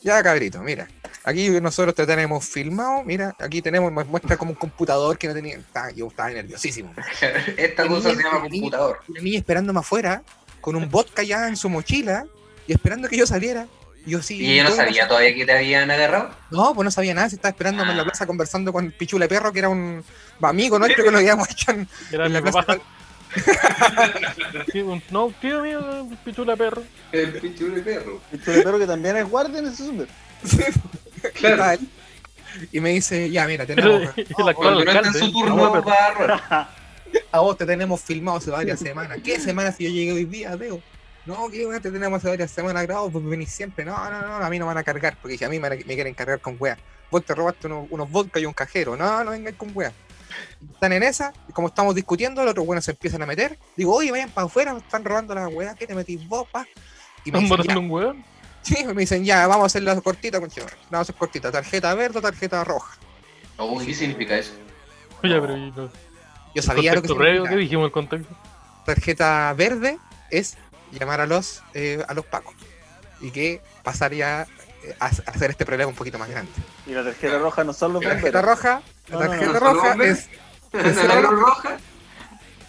ya 0.01 0.22
cabrito, 0.22 0.60
mira. 0.62 0.88
Aquí 1.26 1.49
nosotros 1.61 1.95
te 1.95 2.05
tenemos 2.05 2.45
filmado, 2.45 3.03
mira, 3.03 3.34
aquí 3.39 3.61
tenemos, 3.61 3.91
me 3.91 4.03
muestra 4.03 4.36
como 4.36 4.51
un 4.51 4.57
computador 4.57 5.17
que 5.17 5.28
no 5.28 5.34
tenía. 5.34 5.57
Yo 5.95 6.07
estaba 6.07 6.30
nerviosísimo. 6.30 6.93
Esta 7.57 7.88
cosa 7.88 8.09
se 8.09 8.15
llama 8.21 8.41
computador. 8.41 8.99
una 9.07 9.21
niña 9.21 9.38
esperándome 9.39 9.80
afuera 9.80 10.21
con 10.59 10.76
un 10.76 10.89
vodka 10.89 11.24
ya 11.24 11.47
en 11.47 11.55
su 11.55 11.69
mochila 11.69 12.26
y 12.67 12.74
esperando 12.74 13.07
que 13.07 13.17
yo 13.17 13.26
saliera. 13.26 13.67
Y 14.05 14.11
yo 14.11 14.21
sí. 14.21 14.36
Y 14.38 14.51
ella 14.51 14.63
no 14.65 14.71
¿cómo 14.71 14.84
sabía 14.84 15.07
todavía 15.07 15.34
que 15.34 15.45
te 15.45 15.53
habían 15.53 15.89
agarrado. 15.89 16.32
No, 16.51 16.74
pues 16.76 16.84
no 16.84 16.91
sabía 16.91 17.13
nada. 17.13 17.30
Si 17.30 17.36
estaba 17.38 17.51
esperándome 17.51 17.91
en 17.91 17.97
la 17.97 18.03
Ah. 18.03 18.05
plaza 18.07 18.26
conversando 18.26 18.74
con 18.74 18.91
Pichula 18.91 19.28
Perro, 19.30 19.53
que 19.53 19.59
era 19.59 19.69
un 19.69 20.03
amigo 20.41 20.78
nuestro 20.78 21.05
que 21.05 21.11
nos 21.11 21.19
habíamos 21.21 21.49
hecho 21.49 21.71
en, 21.71 21.88
Era 22.11 22.26
en 22.26 22.32
mi 22.34 22.38
la 22.39 22.41
plaza. 22.41 22.61
papá. 22.63 22.82
No, 25.09 25.34
tío 25.41 25.61
mío, 25.63 26.07
pichula 26.24 26.55
perro. 26.55 26.84
El 27.11 27.34
pichulo 27.39 27.76
de 27.76 27.82
perro. 27.82 28.21
Tú 28.43 28.51
espero 28.51 28.78
que 28.78 28.86
también 28.88 29.17
es 29.17 29.28
guardia 29.30 29.59
en 29.59 29.67
ese 29.67 29.86
super. 29.86 30.07
Y 32.71 32.80
me 32.80 32.89
dice, 32.89 33.30
ya, 33.30 33.47
mira, 33.47 33.65
tenemos, 33.65 34.09
Cuando 34.55 34.86
no 34.86 34.91
en 34.91 35.13
su 35.13 35.26
no, 35.26 35.32
turno 35.32 35.55
va 35.57 35.67
a 35.67 36.11
robar. 36.11 36.69
a 37.32 37.39
vos 37.39 37.57
te 37.57 37.65
tenemos 37.65 38.01
filmado 38.01 38.38
hace 38.38 38.51
varias 38.51 38.80
semanas. 38.80 39.19
¿Qué 39.24 39.39
semanas 39.39 39.76
si 39.76 39.86
yo 39.86 39.89
llegué 39.89 40.13
hoy 40.13 40.26
día, 40.26 40.57
Teo? 40.57 40.82
No, 41.26 41.49
que 41.49 41.65
weá, 41.65 41.80
te 41.80 41.89
tenemos 41.89 42.17
hace 42.17 42.30
varias 42.30 42.51
semanas 42.51 42.84
grabados, 42.84 43.11
pues 43.11 43.26
venís 43.26 43.49
siempre. 43.49 43.86
No, 43.86 43.95
no, 44.09 44.21
no, 44.21 44.36
a 44.36 44.49
mí 44.49 44.59
no 44.59 44.65
me 44.65 44.69
van 44.69 44.78
a 44.78 44.84
cargar, 44.84 45.17
porque 45.21 45.34
dije, 45.34 45.45
a 45.45 45.49
mí 45.49 45.59
me, 45.59 45.78
quieren 45.78 46.13
cargar 46.13 46.39
con 46.41 46.57
weá. 46.59 46.78
Vos 47.09 47.24
te 47.24 47.34
robaste 47.34 47.67
unos, 47.67 47.88
unos 47.89 48.09
vodka 48.09 48.39
y 48.39 48.45
un 48.45 48.53
cajero. 48.53 48.97
No, 48.97 49.24
no 49.24 49.32
vengáis 49.32 49.55
con 49.55 49.71
weá. 49.74 49.93
Están 50.74 50.93
en 50.93 51.03
esa, 51.03 51.34
y 51.47 51.53
como 51.53 51.67
estamos 51.67 51.95
discutiendo, 51.95 52.41
los 52.41 52.51
otros 52.51 52.65
buenos 52.65 52.84
se 52.84 52.91
empiezan 52.91 53.21
a 53.21 53.26
meter. 53.26 53.57
Digo, 53.78 53.95
oye, 53.95 54.11
vayan 54.11 54.30
para 54.32 54.47
afuera, 54.47 54.74
me 54.74 54.80
están 54.80 55.05
robando 55.05 55.34
la 55.34 55.47
weá, 55.47 55.76
¿qué 55.76 55.88
te 55.88 55.95
metís 55.95 56.28
vos, 56.28 56.47
pa? 56.49 56.67
Y 57.24 57.32
me 57.32 57.39
¿Están 57.39 57.41
dicen, 57.41 57.49
matando 57.57 57.74
ya, 57.74 57.80
un 57.80 57.91
weón? 57.91 58.26
Sí, 58.64 58.84
me 58.86 58.93
dicen, 58.93 59.24
ya, 59.24 59.45
vamos 59.47 59.64
a 59.64 59.66
hacer 59.68 59.84
la 59.84 59.99
cortita, 60.01 60.39
con 60.39 60.49
Vamos 60.49 60.76
a 60.91 60.99
hacer 60.99 61.16
cortita, 61.16 61.51
tarjeta 61.51 61.93
verde 61.93 62.20
o 62.20 62.22
tarjeta 62.22 62.64
roja. 62.64 62.97
Oh, 63.57 63.80
¿Qué 63.80 63.93
significa 63.93 64.38
eso? 64.38 64.53
Oye, 65.24 65.39
pero. 65.39 65.91
Yo 66.55 66.61
sabía 66.61 66.93
lo 66.93 67.01
que 67.01 67.07
previo, 67.07 67.43
¿qué 67.43 67.49
significaba. 67.49 67.59
dijimos 67.59 67.86
el 67.86 67.91
contexto? 67.91 68.36
tarjeta 68.86 69.53
verde 69.53 69.97
es 70.30 70.57
llamar 70.91 71.22
a 71.22 71.26
los 71.26 71.64
eh, 71.74 72.03
a 72.07 72.14
los 72.14 72.26
pacos 72.26 72.53
y 73.22 73.32
que 73.32 73.61
pasaría 73.82 74.45
eh, 74.84 74.95
a, 74.99 75.05
hacer 75.05 75.51
este 75.51 75.66
problema 75.66 75.89
un 75.89 75.95
poquito 75.95 76.20
más 76.20 76.30
grande. 76.30 76.51
Y 76.86 76.91
la 76.91 77.03
tarjeta 77.03 77.39
roja 77.39 77.64
no 77.64 77.74
son 77.74 77.93
los 77.93 78.03
La 78.03 78.11
tarjeta 78.11 78.41
roja, 78.41 78.82
la 79.07 79.18
No, 79.18 79.20
no, 79.20 79.26
no, 79.26 79.32
tarjeta 79.32 79.59
roja 79.59 80.03
es 80.03 80.30
¿En 80.74 81.07
la 81.07 81.20
Cruz 81.20 81.39
Roja? 81.39 81.78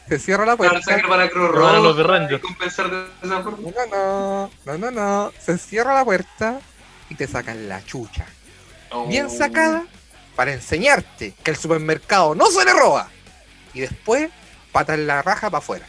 Se 0.08 0.18
cierra 0.18 0.44
la 0.46 0.56
puerta. 0.56 0.80
para 1.08 1.28
Cruz 1.30 1.50
Roja 1.50 1.78
los 1.78 1.96
de 2.28 2.40
compensar 2.40 2.90
de 2.90 3.06
esa 3.22 3.42
forma. 3.42 3.70
No, 3.70 3.86
no, 3.86 4.50
no, 4.66 4.78
no, 4.78 4.90
no, 4.90 5.32
se 5.38 5.58
cierra 5.58 5.94
la 5.94 6.04
puerta 6.04 6.60
y 7.08 7.14
te 7.14 7.26
sacan 7.26 7.68
la 7.68 7.84
chucha. 7.84 8.26
Oh. 8.90 9.06
Bien 9.06 9.30
sacada 9.30 9.84
para 10.36 10.52
enseñarte 10.52 11.34
que 11.42 11.50
el 11.50 11.56
supermercado 11.56 12.34
no 12.34 12.46
se 12.46 12.64
le 12.64 12.72
roba. 12.72 13.08
Y 13.72 13.80
después 13.80 14.30
pata 14.72 14.94
en 14.94 15.06
la 15.06 15.22
raja 15.22 15.50
para 15.50 15.58
afuera. 15.58 15.86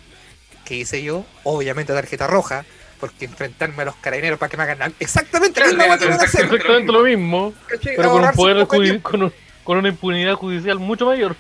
¿Qué 0.64 0.76
hice 0.76 1.04
yo? 1.04 1.26
Obviamente 1.44 1.94
tarjeta 1.94 2.26
roja, 2.26 2.66
porque 3.00 3.26
enfrentarme 3.26 3.84
a 3.84 3.86
los 3.86 3.96
carabineros 3.98 4.40
para 4.40 4.50
que 4.50 4.58
me 4.58 4.64
hagan 4.64 4.94
exactamente 5.00 5.60
la 5.60 5.68
misma 5.68 5.84
Claro, 5.98 6.14
a 6.14 6.16
hacer. 6.16 6.46
exactamente. 6.46 6.92
Lo 6.92 7.04
mismo, 7.04 7.54
pero 7.96 8.12
con 8.12 8.24
un 8.24 8.32
poder 8.32 8.68
con, 8.68 9.24
un- 9.24 9.34
con 9.64 9.78
una 9.78 9.90
impunidad 9.90 10.34
judicial 10.36 10.80
mucho 10.80 11.06
mayor. 11.06 11.36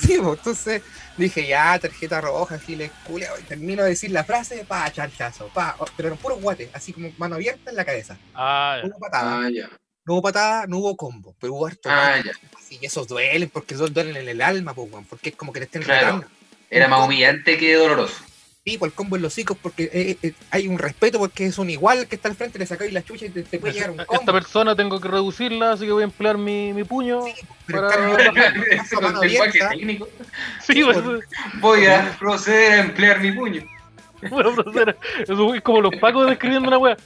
Sí, 0.00 0.18
pues, 0.18 0.38
entonces 0.38 0.82
dije, 1.16 1.46
ya, 1.46 1.78
tarjeta 1.78 2.20
roja, 2.20 2.58
giles, 2.58 2.90
culiao, 3.06 3.38
y 3.38 3.42
termino 3.42 3.82
de 3.82 3.90
decir 3.90 4.10
la 4.10 4.24
frase, 4.24 4.64
pa, 4.66 4.90
charchazo, 4.90 5.48
pa, 5.52 5.76
oh, 5.78 5.84
pero 5.96 6.08
en 6.10 6.16
puro 6.16 6.36
guate, 6.36 6.70
así 6.72 6.92
como 6.92 7.10
mano 7.18 7.34
abierta 7.36 7.70
en 7.70 7.76
la 7.76 7.84
cabeza. 7.84 8.16
Ah, 8.34 8.80
No 8.82 8.88
hubo 8.90 8.98
patada, 8.98 9.40
Ah, 9.46 9.50
ya. 9.50 9.68
no 10.06 10.14
hubo 10.14 10.22
patada, 10.22 10.66
no 10.66 10.78
hubo 10.78 10.96
combo, 10.96 11.34
pero 11.40 11.52
hubo 11.54 11.66
harto 11.66 11.88
Ah, 11.90 12.16
ya. 12.24 12.32
así, 12.58 12.78
y 12.80 12.86
esos 12.86 13.06
duelen, 13.06 13.50
porque 13.50 13.74
esos 13.74 13.92
duelen 13.92 14.16
en 14.16 14.28
el 14.28 14.40
alma, 14.40 14.72
pues, 14.74 14.90
weón, 14.90 15.04
porque 15.04 15.30
es 15.30 15.36
como 15.36 15.52
que 15.52 15.60
te 15.60 15.64
estén 15.66 15.82
Claro. 15.82 16.06
retando. 16.06 16.26
Era 16.70 16.88
más 16.88 17.04
humillante 17.04 17.58
que 17.58 17.74
doloroso. 17.74 18.14
Sí, 18.64 18.76
pues 18.76 18.90
el 18.92 18.94
combo 18.94 19.16
en 19.16 19.22
los 19.22 19.32
hocicos, 19.32 19.56
porque 19.62 19.88
eh, 19.90 20.18
eh, 20.22 20.32
hay 20.50 20.68
un 20.68 20.78
respeto, 20.78 21.18
porque 21.18 21.46
es 21.46 21.56
un 21.56 21.70
igual 21.70 22.06
que 22.06 22.16
está 22.16 22.28
al 22.28 22.34
frente, 22.34 22.58
le 22.58 22.66
sacáis 22.66 22.92
la 22.92 23.02
chucha 23.02 23.24
y 23.24 23.30
te, 23.30 23.42
te 23.42 23.58
puede 23.58 23.72
llegar 23.72 23.90
un 23.90 24.00
esta 24.00 24.14
combo. 24.16 24.32
persona 24.32 24.76
tengo 24.76 25.00
que 25.00 25.08
reducirla, 25.08 25.72
así 25.72 25.86
que 25.86 25.92
voy 25.92 26.02
a 26.02 26.04
emplear 26.04 26.36
mi, 26.36 26.74
mi 26.74 26.84
puño. 26.84 27.22
pero 27.66 27.90
en 27.90 28.34
para- 28.34 29.16
abierta, 29.18 29.70
técnico. 29.70 30.08
Sí, 30.62 30.82
pues, 30.84 30.98
Voy 31.60 31.86
a 31.86 32.14
proceder 32.18 32.72
a 32.72 32.80
emplear 32.80 33.20
mi 33.20 33.32
puño. 33.32 33.62
voy 34.28 34.40
a 34.40 34.54
proceder. 34.54 34.96
Eso 35.20 35.54
es 35.54 35.62
como 35.62 35.80
los 35.80 35.96
pacos 35.96 36.28
describiendo 36.28 36.68
una 36.68 36.76
wea. 36.76 36.96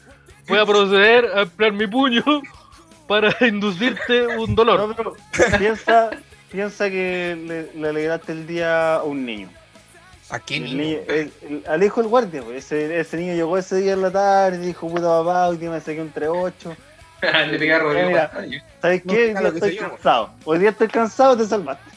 Voy 0.49 0.59
a 0.59 0.67
proceder 0.67 1.27
a 1.37 1.43
emplear 1.43 1.73
mi 1.73 1.87
puño 1.87 2.25
para 3.07 3.33
inducirte 3.47 4.27
un 4.39 4.57
dolor. 4.57 4.81
No, 4.89 4.97
pero 4.97 5.15
piensa, 5.57 6.11
piensa 6.51 6.91
que 6.91 7.39
le, 7.73 7.81
le 7.81 7.89
alegraste 7.91 8.33
el 8.33 8.45
día 8.45 8.97
a 8.97 9.05
un 9.05 9.25
niño. 9.25 9.49
¿A 10.35 10.41
qué 10.41 10.57
El 10.57 10.65
niño? 10.65 10.77
niño- 10.83 10.99
el- 11.09 11.33
el- 11.43 11.65
al 11.69 11.83
hijo 11.83 12.01
del 12.01 12.09
guardia, 12.11 12.43
pues. 12.43 12.65
Ese, 12.65 12.99
ese 13.01 13.17
niño 13.17 13.35
llegó 13.35 13.57
ese 13.57 13.77
día 13.77 13.93
en 13.93 14.03
la 14.03 14.11
tarde 14.11 14.59
dijo, 14.59 14.89
puta 14.89 15.03
papá, 15.03 15.49
hoy 15.49 15.59
día 15.59 15.71
me 15.71 15.81
saqué 15.81 16.01
un 16.01 16.13
3-8. 16.13 16.77
Le 17.51 17.59
pegué 17.59 17.73
a 17.75 17.79
Rodrigo 17.79 18.09
Mira. 18.09 18.31
¿Sabes 18.83 19.05
No, 19.05 19.13
qué? 19.15 19.25
Hoy 19.27 19.31
claro 19.33 19.51
día 19.53 19.61
que 19.61 19.67
estoy 19.71 19.89
cansado. 19.89 20.31
Hoy 20.45 20.59
día 20.59 20.71
estoy 20.71 20.89
cansado, 20.89 21.37
te 21.37 21.47
salvaste. 21.47 21.91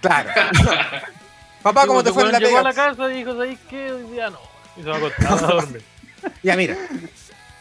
Claro. 0.00 0.30
Papá, 1.62 1.86
¿cómo 1.86 2.02
te 2.02 2.12
fue 2.12 2.24
en 2.24 2.32
la 2.32 2.38
Llegó 2.40 2.58
a 2.58 2.62
la 2.62 2.72
casa 2.74 3.12
y 3.12 3.16
dijo, 3.18 3.32
¿sabes 3.34 3.58
qué? 3.70 3.92
Hoy 3.92 4.02
día 4.12 4.30
no. 4.30 4.38
Y 4.76 4.82
se 4.82 4.88
va 4.88 4.94
a 4.96 4.98
acostar 4.98 5.32
a 5.32 5.36
dormir. 5.54 5.82
Ya, 6.42 6.54
mira. 6.56 6.76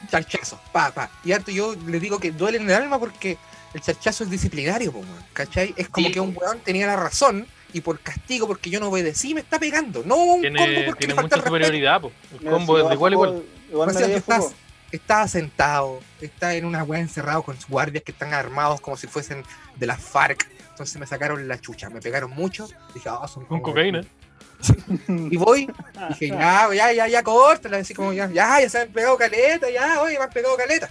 Charchazo, 0.09 0.59
pa, 0.72 0.91
pa. 0.91 1.09
Y 1.24 1.32
harto 1.32 1.51
yo 1.51 1.74
le 1.88 1.99
digo 1.99 2.20
que 2.20 2.32
duele 2.32 2.57
en 2.57 2.70
el 2.70 2.76
alma 2.76 2.99
porque 2.99 3.38
el 3.74 3.82
charchazo 3.82 4.24
es 4.24 4.30
disciplinario, 4.30 4.91
po, 4.91 5.03
¿cachai? 5.34 5.74
Es 5.78 5.89
como 5.89 6.07
Sí, 6.07 6.14
que 6.14 6.20
un 6.20 6.36
weón 6.36 6.59
tenía 6.59 6.86
la 6.88 6.95
razón 6.95 7.47
y 7.74 7.82
por 7.82 7.99
castigo, 7.99 8.47
porque 8.47 8.69
yo 8.69 8.80
no 8.80 8.88
obedecí, 8.89 9.34
me 9.34 9.41
está 9.41 9.59
pegando. 9.59 10.03
No 10.05 10.15
un 10.15 10.41
combo 10.41 10.41
Tiene, 10.41 10.84
porque 10.86 10.99
tiene 10.99 11.13
me 11.13 11.22
falta 11.22 11.38
mucha 11.38 11.47
superioridad, 11.47 12.01
po. 12.01 12.11
El 12.34 12.39
Mira, 12.39 12.51
combo 12.51 12.78
es 12.78 12.88
de 12.88 12.93
igual 12.93 13.13
igual. 13.13 13.43
Igual 13.69 13.89
O 13.89 13.93
sea, 13.93 14.07
que 14.07 14.15
estás, 14.91 15.32
sentado, 15.32 15.99
está 16.19 16.53
en 16.55 16.65
una 16.65 16.84
weá 16.84 16.99
encerrado 16.99 17.43
con 17.43 17.55
sus 17.55 17.67
guardias 17.67 18.03
que 18.03 18.11
están 18.11 18.34
armados 18.34 18.82
como 18.82 18.97
si 18.97 19.07
fuesen 19.07 19.43
de 19.78 19.86
las 19.86 20.01
FARC. 20.01 20.49
Entonces 20.69 20.99
me 20.99 21.07
sacaron 21.07 21.47
la 21.47 21.59
chucha, 21.59 21.89
me 21.89 22.01
pegaron 22.01 22.32
mucho. 22.32 22.67
Dije, 22.93 23.09
ah, 23.09 23.28
son 23.28 23.45
Con 23.45 23.61
cocaína. 23.61 24.03
Y 25.07 25.38
voy, 25.38 25.67
dije, 26.09 26.28
ya, 26.28 26.69
ya, 26.74 26.93
ya, 26.93 27.07
ya, 27.07 27.24
córtala, 27.24 27.78
así 27.78 27.93
como 27.93 28.13
ya, 28.13 28.30
ya, 28.30 28.61
ya 28.61 28.69
se 28.69 28.82
han 28.82 28.89
pegado 28.89 29.17
caleta, 29.17 29.69
ya, 29.69 30.01
oye, 30.01 30.17
me 30.17 30.26
han 30.26 30.30
pegado 30.30 30.55
caleta. 30.55 30.89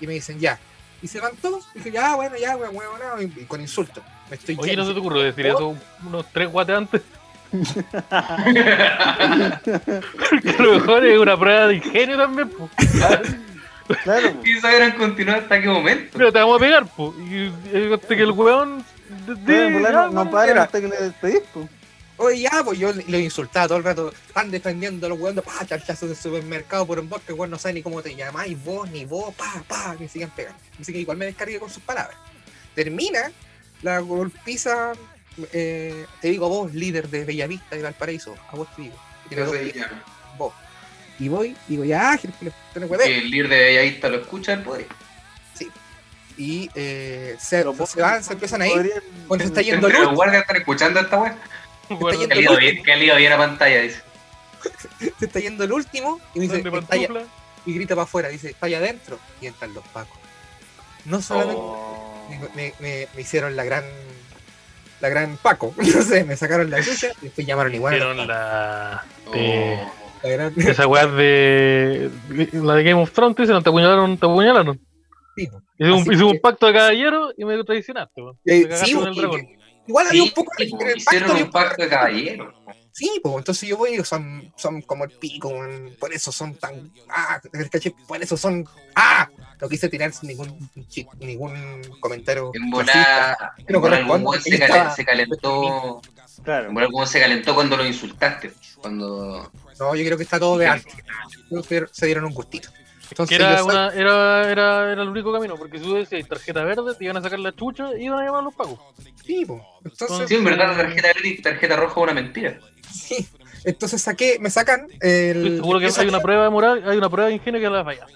Y 0.00 0.06
me 0.06 0.14
dicen, 0.14 0.38
ya. 0.38 0.58
Y 1.00 1.08
se 1.08 1.18
van 1.18 1.34
todos, 1.36 1.66
dije, 1.72 1.92
ya, 1.92 2.14
bueno, 2.14 2.36
ya, 2.36 2.56
weón, 2.56 2.76
weón, 2.76 3.32
y 3.36 3.44
con 3.44 3.60
insultos. 3.60 4.04
Me 4.30 4.36
estoy 4.36 4.56
Oye, 4.58 4.76
¿no 4.76 4.86
se 4.86 4.92
te 4.94 5.00
ocurrió 5.00 5.22
decir 5.22 5.46
eso 5.46 5.76
unos 6.06 6.26
tres 6.32 6.48
guates 6.50 6.76
antes? 6.76 7.02
que 10.42 10.50
a 10.50 10.62
lo 10.62 10.72
mejor 10.74 11.04
es 11.04 11.18
una 11.18 11.36
prueba 11.38 11.66
de 11.66 11.74
ingenio 11.76 12.16
también, 12.16 12.48
po. 12.50 12.70
Claro, 14.04 14.32
po. 14.34 14.46
Y 14.46 14.60
saber 14.60 14.94
continuar 14.94 15.40
hasta 15.40 15.60
qué 15.60 15.66
momento. 15.68 16.16
Mira, 16.18 16.30
te 16.32 16.38
vamos 16.38 16.56
a 16.56 16.60
pegar, 16.60 16.86
po. 16.86 17.14
Y 17.18 17.52
y 17.76 17.92
hasta 17.92 18.14
que 18.16 18.22
el 18.22 18.30
weón. 18.30 18.84
de- 19.26 19.34
de- 19.34 19.70
no, 19.70 20.10
no 20.10 20.30
paren 20.30 20.54
mira. 20.54 20.62
hasta 20.64 20.80
que 20.80 20.88
le 20.88 20.96
despedís, 20.96 21.40
po. 21.52 21.68
Oye, 22.18 22.40
ya, 22.42 22.62
pues 22.62 22.78
yo 22.78 22.92
le 22.92 23.18
insultaba 23.20 23.66
todo 23.66 23.78
el 23.78 23.84
rato. 23.84 24.12
Están 24.28 24.50
defendiendo 24.50 25.06
a 25.06 25.08
los 25.08 25.18
weones, 25.18 25.42
pa, 25.42 25.66
charchazos 25.66 26.08
del 26.10 26.16
supermercado 26.18 26.86
por 26.86 27.00
un 27.00 27.08
bot, 27.08 27.24
que 27.24 27.32
weón 27.32 27.50
no 27.50 27.58
sabe 27.58 27.74
ni 27.74 27.82
cómo 27.82 28.02
te 28.02 28.14
llamáis, 28.14 28.62
vos, 28.62 28.88
ni 28.90 29.04
vos, 29.06 29.34
pa, 29.34 29.64
pa, 29.66 29.96
que 29.98 30.06
sigan 30.06 30.30
pegando. 30.30 30.58
Así 30.80 30.92
que 30.92 30.98
igual 31.00 31.16
me 31.16 31.24
descargué 31.26 31.58
con 31.58 31.70
sus 31.70 31.82
palabras. 31.82 32.16
Termina 32.74 33.32
la 33.82 33.98
golpiza, 34.00 34.92
eh, 35.52 36.06
te 36.20 36.28
digo 36.28 36.46
a 36.46 36.48
vos, 36.48 36.74
líder 36.74 37.08
de 37.08 37.24
Bellavista 37.24 37.76
de 37.76 37.82
Valparaíso, 37.82 38.34
a 38.50 38.56
vos 38.56 38.68
te 38.74 38.82
digo. 38.82 38.96
Y 39.26 39.28
te 39.30 39.36
No 39.36 39.50
digo, 39.52 39.64
sé, 39.64 39.72
ya. 39.78 40.02
vos. 40.36 40.52
Y 41.18 41.28
voy, 41.28 41.56
digo, 41.68 41.84
ya, 41.84 42.18
no 42.74 42.86
puede. 42.86 43.18
El 43.18 43.30
líder 43.30 43.48
de 43.48 43.58
Bellavista 43.58 44.08
lo 44.08 44.18
escucha, 44.18 44.52
él 44.54 44.62
puede. 44.62 44.86
Y 46.36 46.70
eh, 46.74 47.36
se, 47.38 47.62
van, 48.00 48.24
se 48.24 48.32
empiezan 48.32 48.62
a 48.62 48.66
ir. 48.66 49.02
Cuando 49.28 49.44
se 49.44 49.48
está 49.48 49.60
yendo 49.60 49.90
luz, 49.90 50.00
los 50.00 50.14
guardias 50.14 50.40
están 50.42 50.56
escuchando 50.56 51.00
esta 51.00 51.18
weá. 51.18 51.36
Bueno, 51.90 52.26
Que 52.28 52.40
iba 52.40 53.16
bien, 53.16 53.32
a 53.32 53.36
pantalla, 53.36 53.82
dice. 53.82 54.00
se 55.18 55.26
está 55.26 55.40
yendo 55.40 55.64
el 55.64 55.72
último 55.72 56.18
y 56.34 56.38
me 56.38 56.48
dice, 56.48 56.62
y 57.66 57.74
grita 57.74 57.94
para 57.94 58.04
afuera, 58.04 58.28
dice, 58.28 58.50
está 58.50 58.66
allá 58.66 58.78
adentro, 58.78 59.18
y 59.40 59.46
entran 59.46 59.74
los 59.74 59.86
pacos. 59.88 60.18
No 61.04 61.20
solamente 61.20 61.60
Oh. 61.62 61.99
Me, 62.38 62.72
me- 62.80 63.06
me- 63.14 63.20
hicieron 63.20 63.56
la 63.56 63.64
gran 63.64 63.84
la 65.00 65.08
gran 65.08 65.36
Paco, 65.38 65.72
no 65.78 66.02
sé, 66.02 66.24
me 66.24 66.36
sacaron 66.36 66.70
la 66.70 66.82
chucha 66.82 67.08
y 67.22 67.24
después 67.26 67.46
llamaron 67.46 67.74
igual. 67.74 67.94
Hicieron 67.94 68.26
la. 68.26 69.04
Oh. 69.26 69.32
de- 69.32 69.78
La 70.22 70.28
gran- 70.28 70.52
Esa 70.56 70.86
weá 70.86 71.06
de. 71.06 72.10
La 72.52 72.74
de 72.74 72.82
Game 72.84 73.00
of 73.02 73.10
Thrones, 73.12 73.36
te 73.36 73.42
dicen, 73.42 73.62
te 73.62 73.68
apuñalaron, 73.70 74.18
te 74.18 74.26
apuñalaron. 74.26 74.78
Sí. 75.36 75.48
Hicimos 75.78 76.04
que- 76.04 76.16
un 76.24 76.38
pacto 76.40 76.66
de 76.66 76.74
caballero 76.74 77.30
y 77.36 77.44
me 77.46 77.62
traicionaste. 77.64 78.20
Eh, 78.44 78.66
Me 78.68 78.76
sí, 78.76 78.92
con 78.92 79.08
el 79.08 79.14
dragón. 79.14 79.48
Igual 79.86 80.06
había 80.08 80.22
Sí, 80.22 80.28
un 80.28 80.34
poco 80.34 80.52
el 80.58 80.66
hicieron 80.98 81.28
pacto, 81.30 81.44
un 81.44 81.50
pacto 81.50 81.82
de 81.82 81.88
caballero. 81.88 82.54
Sí, 82.92 83.10
pues 83.22 83.34
entonces 83.36 83.66
yo 83.68 83.78
voy 83.78 83.96
son, 84.04 84.52
son 84.56 84.82
como 84.82 85.04
el 85.04 85.10
pico, 85.12 85.50
por 85.98 86.12
eso 86.12 86.30
son 86.30 86.54
tan. 86.56 86.92
Ah, 87.08 87.40
por 88.06 88.20
eso 88.22 88.36
son. 88.36 88.68
¡Ah! 88.94 89.28
No 89.60 89.68
quise 89.68 89.88
tirar 89.88 90.10
ningún, 90.22 90.70
ningún 91.20 91.82
comentario. 92.00 92.50
En 92.54 92.70
volar 92.70 93.36
algún 93.68 93.80
corresponde, 93.80 94.40
se, 94.40 94.96
se 94.96 95.04
calentó. 95.04 96.00
Claro. 96.42 96.70
Weón 96.72 97.06
se 97.06 97.20
calentó 97.20 97.54
cuando 97.54 97.76
lo 97.76 97.86
insultaste. 97.86 98.52
Cuando. 98.80 99.50
No, 99.78 99.94
yo 99.94 100.04
creo 100.04 100.16
que 100.16 100.22
está 100.24 100.38
todo 100.38 100.56
de 100.58 100.70
que 101.68 101.86
se 101.92 102.06
dieron 102.06 102.24
un 102.24 102.32
gustito. 102.34 102.70
Entonces, 103.10 103.38
era, 103.38 103.56
yo 103.58 103.64
soy- 103.64 103.70
una, 103.74 103.88
era, 103.88 104.50
era, 104.50 104.92
era 104.92 105.02
el 105.02 105.08
único 105.08 105.32
camino, 105.32 105.56
porque 105.56 105.78
si 105.78 105.84
tú 105.84 105.94
decías 105.94 106.28
tarjeta 106.28 106.62
verde, 106.62 106.94
te 106.94 107.04
iban 107.04 107.16
a 107.16 107.20
sacar 107.20 107.40
la 107.40 107.52
chucha 107.52 107.88
y 107.98 108.04
iban 108.04 108.20
a 108.20 108.24
llamar 108.24 108.40
a 108.40 108.44
los 108.44 108.54
pagos. 108.54 108.78
Sí. 109.26 109.44
Entonces, 109.84 110.28
Sí, 110.28 110.36
en 110.36 110.44
verdad, 110.44 110.68
la 110.68 110.76
tarjeta 110.84 111.08
verde 111.14 111.28
y 111.28 111.42
tarjeta 111.42 111.74
roja 111.76 111.92
es 112.00 112.02
una 112.04 112.14
mentira. 112.14 112.58
sí. 112.90 113.26
Entonces 113.64 114.00
saqué, 114.00 114.38
me 114.40 114.48
sacan 114.48 114.86
el. 115.00 115.36
Estoy 115.36 115.56
seguro 115.56 115.80
que 115.80 115.90
hay 115.98 116.08
una 116.08 116.20
prueba 116.20 116.44
de 116.44 116.50
moral, 116.50 116.82
hay 116.88 116.96
una 116.96 117.10
prueba 117.10 117.28
de 117.28 117.34
ingenio 117.34 117.60
que 117.60 117.68
la 117.68 117.84
falla. 117.84 118.06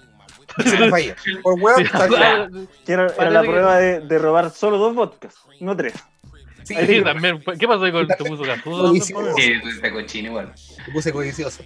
Se 0.63 0.77
me 0.79 0.89
falló. 0.89 1.13
Por 1.41 1.59
huevo, 1.59 1.79
era, 1.79 3.29
la 3.29 3.41
que- 3.41 3.47
prueba 3.47 3.77
de, 3.77 3.99
de 4.01 4.19
robar 4.19 4.49
solo 4.51 4.77
dos 4.77 4.95
vodkas, 4.95 5.35
no 5.59 5.75
tres. 5.75 5.93
sí, 6.63 6.75
Sí, 6.87 7.03
también. 7.03 7.41
¿Qué 7.59 7.67
pasó 7.67 7.83
ahí 7.83 7.91
con 7.91 8.07
te 8.07 8.15
puso? 8.23 8.43
Codicioso. 8.63 9.33
Sí, 9.37 9.53
está 9.69 9.91
cochino 9.91 10.29
igual. 10.29 10.53
me 10.87 10.93
puse 10.93 11.11
codicioso. 11.11 11.63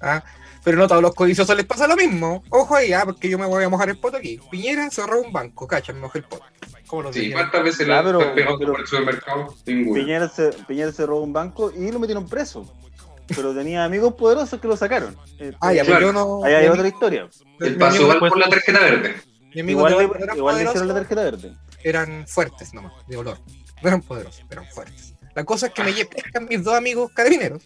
Ah, 0.00 0.22
Pero 0.64 0.76
no 0.78 0.84
a 0.84 0.88
todos 0.88 1.02
los 1.02 1.14
codiciosos 1.14 1.56
les 1.56 1.66
pasa 1.66 1.86
lo 1.88 1.96
mismo. 1.96 2.42
Ojo 2.50 2.74
ahí, 2.76 2.92
ah, 2.92 3.02
porque 3.04 3.28
yo 3.28 3.38
me 3.38 3.46
voy 3.46 3.64
a 3.64 3.68
mojar 3.68 3.88
el 3.88 3.98
poto 3.98 4.16
aquí. 4.16 4.40
Piñera 4.50 4.88
cerró 4.90 5.20
un 5.20 5.32
banco, 5.32 5.66
cacha, 5.66 5.92
me 5.92 6.00
mojé 6.00 6.18
el 6.18 6.24
poto. 6.24 6.44
¿Cómo 6.86 7.02
lo 7.02 7.12
Sí? 7.12 7.30
¿cuántas 7.32 7.62
veces 7.62 7.86
Ya, 7.86 8.02
le 8.02 8.04
pero- 8.12 8.34
pero- 8.34 8.56
por 8.58 8.80
el 8.80 8.86
supermercado? 8.86 9.54
Piñera 9.64 10.28
se, 10.28 10.50
Piñera 10.66 10.90
se 10.92 11.04
robó 11.04 11.22
un 11.22 11.32
banco 11.32 11.70
y 11.76 11.90
lo 11.92 11.98
metieron 11.98 12.26
preso. 12.28 12.66
Pero 13.34 13.54
tenía 13.54 13.84
amigos 13.84 14.14
poderosos 14.14 14.60
que 14.60 14.68
lo 14.68 14.76
sacaron. 14.76 15.16
Este, 15.38 15.56
Ah, 15.60 15.72
ya, 15.72 15.84
pero 15.84 16.00
yo 16.00 16.12
no. 16.12 16.44
Ahí 16.44 16.54
hay 16.54 16.64
mi 16.68 16.74
otra 16.74 16.88
historia. 16.88 17.28
El 17.60 17.76
paso 17.76 18.02
igual 18.02 18.18
por 18.18 18.38
la 18.38 18.48
tarjeta 18.48 18.80
verde. 18.80 19.14
mi 19.54 19.60
amigo 19.60 19.88
Igual, 19.88 20.08
le, 20.10 20.24
eran 20.24 20.36
igual 20.36 20.56
le 20.58 20.64
hicieron 20.64 20.88
la 20.88 20.94
tarjeta 20.94 21.22
verde. 21.24 21.52
eran 21.84 22.26
fuertes 22.26 22.72
nomás, 22.74 22.92
de 23.06 23.16
olor. 23.16 23.38
No 23.82 23.88
eran 23.88 24.02
poderosos, 24.02 24.44
eran 24.50 24.66
fuertes. 24.66 25.14
La 25.34 25.44
cosa 25.44 25.66
es 25.66 25.72
que 25.72 25.84
me 25.84 25.92
pescan 26.04 26.46
mis 26.48 26.64
dos 26.64 26.74
amigos 26.74 27.10
carabineros. 27.14 27.62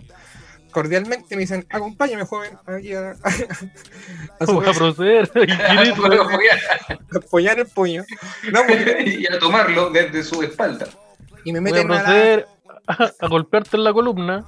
Cordialmente 0.72 1.36
me 1.36 1.42
dicen, 1.42 1.66
acompáñame, 1.70 2.24
joven, 2.24 2.58
aquí 2.66 2.94
a, 2.94 3.10
a, 4.40 4.46
su 4.46 4.52
Voy 4.54 4.66
a 4.68 4.72
proceder. 4.72 5.30
a 5.60 7.16
apoyar 7.18 7.58
el 7.58 7.66
puño. 7.66 8.04
No, 8.50 8.60
pues, 8.66 9.06
y 9.06 9.26
a 9.26 9.38
tomarlo 9.38 9.90
desde 9.90 10.22
su 10.22 10.42
espalda. 10.42 10.86
y 11.44 11.52
me 11.52 11.60
Voy 11.60 11.70
a 11.70 11.72
meten 11.74 11.90
a 11.92 11.94
la 11.94 12.02
proceder 12.04 12.46
a, 12.86 13.10
a 13.20 13.28
golpearte 13.28 13.76
en 13.76 13.84
la 13.84 13.92
columna. 13.92 14.44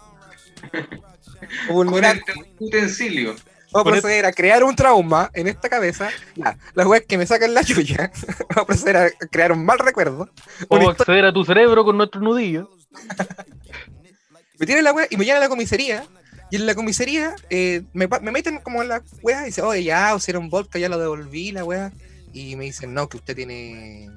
Este 0.72 2.32
utensilio. 2.58 3.34
Voy 3.74 3.80
a 3.80 3.84
proceder 3.84 4.26
a 4.26 4.32
crear 4.32 4.62
un 4.62 4.76
trauma 4.76 5.30
en 5.34 5.48
esta 5.48 5.68
cabeza. 5.68 6.08
Ya, 6.36 6.56
la 6.74 6.86
wea 6.86 7.00
es 7.00 7.06
que 7.06 7.18
me 7.18 7.26
sacan 7.26 7.54
la 7.54 7.64
chucha. 7.64 8.12
Voy 8.54 8.62
a 8.62 8.66
proceder 8.66 8.96
a 8.96 9.10
crear 9.30 9.50
un 9.50 9.64
mal 9.64 9.80
recuerdo. 9.80 10.30
Vamos 10.70 10.88
a 10.88 10.90
acceder 10.92 11.24
a 11.24 11.32
tu 11.32 11.44
cerebro 11.44 11.84
con 11.84 11.96
nuestro 11.96 12.20
nudillo. 12.20 12.70
me 14.60 14.66
tiran 14.66 14.84
la 14.84 14.92
wea 14.92 15.08
y 15.10 15.16
me 15.16 15.24
llevan 15.24 15.38
a 15.38 15.46
la 15.46 15.48
comisaría. 15.48 16.04
Y 16.52 16.56
en 16.56 16.66
la 16.66 16.76
comisaría 16.76 17.34
eh, 17.50 17.82
me, 17.94 18.06
meten 18.06 18.60
como 18.60 18.80
en 18.80 18.88
la 18.88 19.02
wea 19.22 19.42
y 19.42 19.46
dicen, 19.46 19.64
oye, 19.64 19.82
ya, 19.82 20.14
hicieron 20.14 20.50
vodka, 20.50 20.78
ya 20.78 20.88
lo 20.88 20.98
devolví, 20.98 21.50
la 21.50 21.64
wea. 21.64 21.92
Y 22.32 22.54
me 22.54 22.64
dicen, 22.66 22.94
no, 22.94 23.08
que 23.08 23.16
usted 23.16 23.34
tiene 23.34 24.08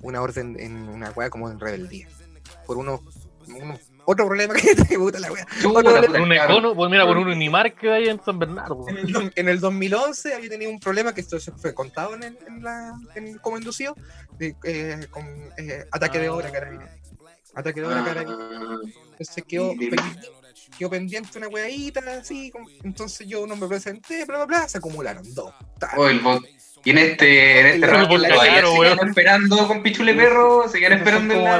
una 0.00 0.20
orden 0.20 0.56
en 0.60 0.88
una 0.88 1.10
wea 1.10 1.28
como 1.28 1.50
en 1.50 1.58
rebeldía. 1.58 2.06
Por 2.66 2.76
unos. 2.76 3.00
unos- 3.48 3.80
otro 4.04 4.26
problema 4.26 4.54
que 4.54 4.74
tengo, 4.88 5.04
puta 5.06 5.18
la 5.20 5.30
wea. 5.32 5.46
Otro- 5.78 6.22
un 6.22 6.32
econo, 6.32 6.74
pues 6.74 6.90
mira, 6.90 7.06
por 7.06 7.16
un 7.18 7.28
Unimar 7.28 7.74
que 7.74 7.90
hay 7.90 8.08
en 8.08 8.22
San 8.24 8.38
Bernardo. 8.38 8.84
En 8.88 8.96
el, 8.98 9.32
en 9.34 9.48
el 9.48 9.60
2011 9.60 10.34
había 10.34 10.48
tenido 10.50 10.70
un 10.70 10.80
problema 10.80 11.14
que 11.14 11.20
esto 11.20 11.38
se 11.40 11.52
fue 11.52 11.74
contado 11.74 12.14
en, 12.14 12.22
el- 12.24 12.38
en 12.46 12.62
la, 12.62 12.92
en- 13.14 13.38
como 13.38 13.58
inducido, 13.58 13.94
de, 14.38 14.54
eh, 14.64 15.06
con 15.10 15.24
eh, 15.58 15.86
ataque 15.90 16.18
de 16.18 16.28
obra 16.28 16.50
carabinero. 16.50 16.90
Ataque 17.54 17.80
de 17.80 17.86
obra 17.86 18.04
carabinero. 18.04 18.80
Ah, 18.82 18.88
Entonces 19.12 19.44
quedó, 19.46 19.72
quedó 20.78 20.90
pendiente 20.90 21.38
una 21.38 21.48
weadita 21.48 22.00
así, 22.18 22.50
como- 22.50 22.68
entonces 22.82 23.26
yo 23.26 23.46
no 23.46 23.56
me 23.56 23.68
presenté, 23.68 24.24
bla 24.24 24.36
bla 24.38 24.46
bla, 24.46 24.68
se 24.68 24.78
acumularon 24.78 25.22
dos. 25.34 25.52
Oh, 25.96 26.08
el 26.08 26.20
bot. 26.20 26.42
Y 26.84 26.90
en 26.90 26.98
este, 26.98 27.60
en 27.60 27.66
este 27.66 27.86
El 27.86 27.92
rato 27.92 28.08
claro, 28.16 28.74
weón. 28.74 29.08
esperando 29.08 29.68
con 29.68 29.82
Pichule 29.82 30.14
Perro, 30.14 30.68
seguían 30.68 30.92
esperando 30.94 31.34
en 31.34 31.44
la, 31.44 31.56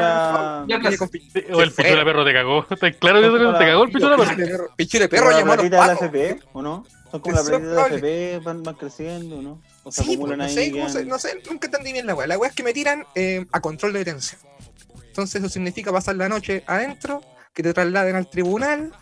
la- 0.67 0.81
plaza. 0.81 1.09
O 1.53 1.63
el 1.63 1.71
pichula 1.73 2.05
perro 2.05 2.25
te 2.25 2.33
cagó. 2.33 2.67
¿Estás 2.69 2.97
claro 2.97 3.21
que 3.21 3.29
te 3.59 3.65
cagó 3.65 3.85
el? 3.85 3.91
Pichule 3.93 4.17
perro, 4.47 4.69
pichule 4.77 5.09
perro 5.09 5.29
de 5.37 5.71
la. 5.71 5.93
FP, 5.93 6.41
¿o 6.53 6.63
no? 6.63 6.85
Son 7.11 7.21
como 7.21 7.37
la 7.37 7.43
platita 7.45 7.69
de 7.69 7.75
la. 7.75 7.87
FP, 7.87 8.39
van, 8.45 8.63
van 8.63 8.75
creciendo, 8.75 9.41
¿no? 9.43 9.61
O 9.85 9.93
se 9.93 10.01
Sí, 10.03 10.07
pues, 10.07 10.17
acumulan 10.17 10.39
no 10.39 10.45
ahí. 10.45 10.55
sé, 10.91 11.05
no 11.05 11.19
sé, 11.19 11.41
nunca 11.49 11.67
entendí 11.67 11.93
bien 11.93 12.07
la 12.07 12.15
weá. 12.15 12.27
La 12.27 12.39
weá 12.39 12.51
es 12.51 12.57
que 12.57 12.63
me 12.63 12.73
tiran 12.73 13.05
eh, 13.15 13.45
a 13.53 13.61
control 13.61 13.93
de 13.93 14.01
detención. 14.01 14.41
Entonces 15.07 15.41
eso 15.41 15.49
significa 15.51 15.93
pasar 15.93 16.17
la 16.17 16.29
noche 16.29 16.65
adentro, 16.67 17.23
que 17.53 17.63
te 17.63 17.73
trasladen 17.75 18.17
al 18.17 18.29
tribunal, 18.31 18.93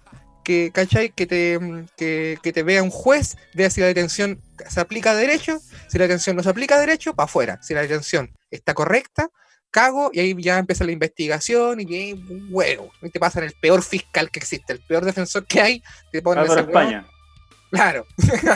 que, 0.42 0.70
¿cachai? 0.74 1.10
Que 1.10 1.26
te, 1.26 1.58
que, 1.96 2.38
que 2.42 2.52
te 2.52 2.62
vea 2.62 2.82
un 2.82 2.90
juez, 2.90 3.36
vea 3.54 3.70
si 3.70 3.80
la 3.80 3.86
detención 3.86 4.40
se 4.68 4.80
aplica 4.80 5.14
derecho, 5.14 5.58
si 5.88 5.98
la 5.98 6.04
detención 6.04 6.36
no 6.36 6.42
se 6.42 6.48
aplica 6.50 6.78
derecho, 6.78 7.14
para 7.14 7.24
afuera. 7.24 7.58
Si 7.62 7.72
la 7.74 7.82
detención 7.82 8.30
está 8.50 8.74
correcta, 8.74 9.28
cago 9.70 10.10
y 10.12 10.20
ahí 10.20 10.34
ya 10.42 10.58
empieza 10.58 10.84
la 10.84 10.92
investigación 10.92 11.80
y 11.80 11.94
ahí 11.94 12.24
huevo. 12.50 12.90
Y 13.02 13.10
te 13.10 13.20
pasan 13.20 13.44
el 13.44 13.52
peor 13.60 13.82
fiscal 13.82 14.30
que 14.30 14.38
existe, 14.40 14.72
el 14.72 14.80
peor 14.80 15.04
defensor 15.04 15.44
que 15.46 15.60
hay. 15.60 15.82
Te 16.10 16.20
ponen 16.22 16.44
ese 16.44 16.54
hueón. 16.54 16.68
España. 16.68 17.06
Claro. 17.70 18.04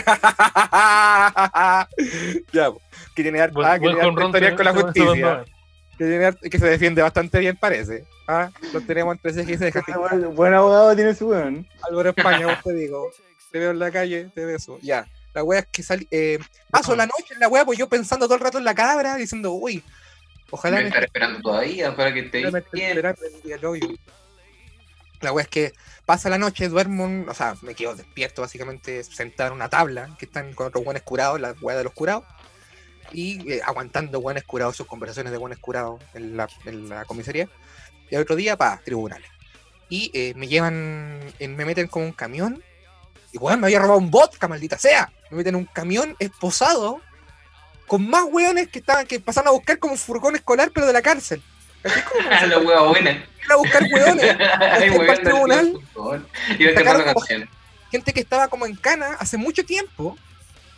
ya, 2.52 2.70
que 3.14 3.22
tiene 3.22 3.40
harta, 3.40 3.54
Buen- 3.54 3.66
ah, 3.68 3.74
que 3.78 3.84
buen 3.84 3.94
tiene 4.14 4.24
historia 4.26 4.50
se- 4.50 4.56
con 4.56 4.64
la 4.64 4.72
se- 4.72 4.78
se 4.78 4.84
justicia. 4.84 5.44
Que, 5.96 6.04
tiene 6.04 6.24
harta- 6.26 6.48
que 6.50 6.58
se 6.58 6.66
defiende 6.66 7.02
bastante 7.02 7.38
bien, 7.38 7.56
parece. 7.56 8.04
Ah, 8.26 8.50
lo 8.72 8.80
tenemos 8.80 9.14
entre 9.14 9.32
ceja 9.32 9.52
y 9.52 9.56
ceja. 9.58 9.84
Buen, 9.98 10.34
buen 10.34 10.54
abogado 10.54 10.94
tiene 10.96 11.14
su 11.14 11.28
weón. 11.28 11.66
Álvaro 11.88 12.10
España, 12.10 12.46
vos 12.46 12.58
te 12.64 12.72
digo. 12.72 13.10
Te 13.52 13.58
veo 13.60 13.70
en 13.70 13.78
la 13.78 13.90
calle, 13.92 14.30
te 14.34 14.44
beso. 14.44 14.78
Ya. 14.82 15.06
La 15.34 15.42
wea 15.42 15.60
es 15.60 15.66
que 15.66 15.82
salí. 15.82 16.06
Eh, 16.10 16.38
paso 16.70 16.94
la 16.96 17.06
noche 17.06 17.34
en 17.34 17.40
la 17.40 17.48
wea, 17.48 17.64
pues 17.64 17.78
yo 17.78 17.88
pensando 17.88 18.26
todo 18.26 18.36
el 18.36 18.40
rato 18.40 18.58
en 18.58 18.64
la 18.64 18.74
cabra, 18.74 19.16
diciendo, 19.16 19.52
uy, 19.52 19.82
ojalá 20.50 20.76
Me 20.76 20.82
me 20.82 20.88
estar 20.88 21.04
esperando 21.04 21.40
todavía 21.40 21.94
para 21.96 22.14
que 22.14 22.22
te. 22.22 22.42
La 25.20 25.32
wea 25.32 25.42
es 25.44 25.48
que 25.48 25.72
pasa 26.04 26.28
la 26.28 26.38
noche, 26.38 26.68
duermo, 26.68 27.24
o 27.28 27.34
sea, 27.34 27.56
me 27.62 27.74
quedo 27.74 27.94
despierto 27.94 28.42
básicamente 28.42 29.02
sentado 29.04 29.48
en 29.48 29.54
una 29.56 29.68
tabla 29.70 30.14
que 30.18 30.26
están 30.26 30.52
con 30.52 30.66
otros 30.66 30.84
buenos 30.84 31.02
curados, 31.02 31.40
la 31.40 31.52
wea 31.62 31.76
de 31.78 31.84
los 31.84 31.92
curados, 31.94 32.24
y 33.12 33.50
eh, 33.50 33.60
aguantando 33.64 34.20
buenos 34.20 34.44
curados, 34.44 34.76
sus 34.76 34.86
conversaciones 34.86 35.32
de 35.32 35.38
buenos 35.38 35.58
curados 35.58 36.02
en 36.14 36.36
la, 36.36 36.48
en 36.66 36.88
la 36.88 37.04
comisaría. 37.06 37.48
Y 38.10 38.16
al 38.16 38.22
otro 38.22 38.36
día, 38.36 38.56
pa, 38.56 38.80
tribunales. 38.84 39.28
Y 39.88 40.10
eh, 40.14 40.34
me 40.36 40.46
llevan, 40.46 41.20
en- 41.38 41.56
me 41.56 41.64
meten 41.64 41.86
como 41.88 42.04
un 42.04 42.12
camión, 42.12 42.62
y 43.34 43.38
weón, 43.38 43.60
me 43.60 43.66
había 43.66 43.80
robado 43.80 43.98
un 43.98 44.10
vodka, 44.10 44.46
maldita 44.48 44.78
sea. 44.78 45.10
Me 45.30 45.38
meten 45.38 45.54
en 45.56 45.60
un 45.62 45.66
camión 45.66 46.14
esposado 46.20 47.00
con 47.88 48.08
más 48.08 48.24
weones 48.30 48.68
que 48.68 48.78
estaban, 48.78 49.06
que 49.06 49.18
pasaron 49.20 49.48
a 49.48 49.50
buscar 49.50 49.78
como 49.78 49.92
un 49.94 49.98
furgón 49.98 50.36
escolar, 50.36 50.70
pero 50.72 50.86
de 50.86 50.92
la 50.92 51.02
cárcel. 51.02 51.42
Ah, 51.84 52.46
ir 52.46 52.52
a 52.54 53.56
buscar 53.56 53.82
hueones. 53.92 54.36
El 54.82 55.22
tribunal. 55.22 55.78
Gente 57.90 58.12
que 58.12 58.20
estaba 58.20 58.48
como 58.48 58.66
en 58.66 58.74
cana 58.76 59.16
hace 59.18 59.36
mucho 59.36 59.64
tiempo, 59.64 60.16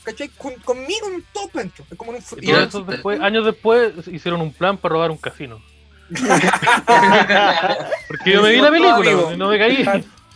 ¿cachai? 0.03 0.29
Con- 0.31 0.55
conmigo 0.57 1.07
en 1.09 1.15
un 1.17 1.25
top 1.33 1.53
dentro. 1.53 1.85
Como 1.97 2.11
en 2.13 2.17
un 2.17 2.23
fr- 2.25 2.39
Y 2.41 2.47
y 2.47 2.49
todo 2.49 2.61
yo- 2.61 2.67
eso 2.69 2.81
después, 2.83 3.21
años 3.21 3.45
después, 3.45 3.93
hicieron 4.09 4.41
un 4.41 4.53
plan 4.53 4.77
para 4.79 4.95
robar 4.95 5.11
un 5.11 5.19
casino. 5.19 5.63
Porque 8.09 8.33
yo 8.33 8.43
me 8.43 8.51
vi 8.51 8.61
la 8.61 8.71
película 8.71 9.37
no 9.37 9.49
me 9.49 9.59
caí. 9.59 9.85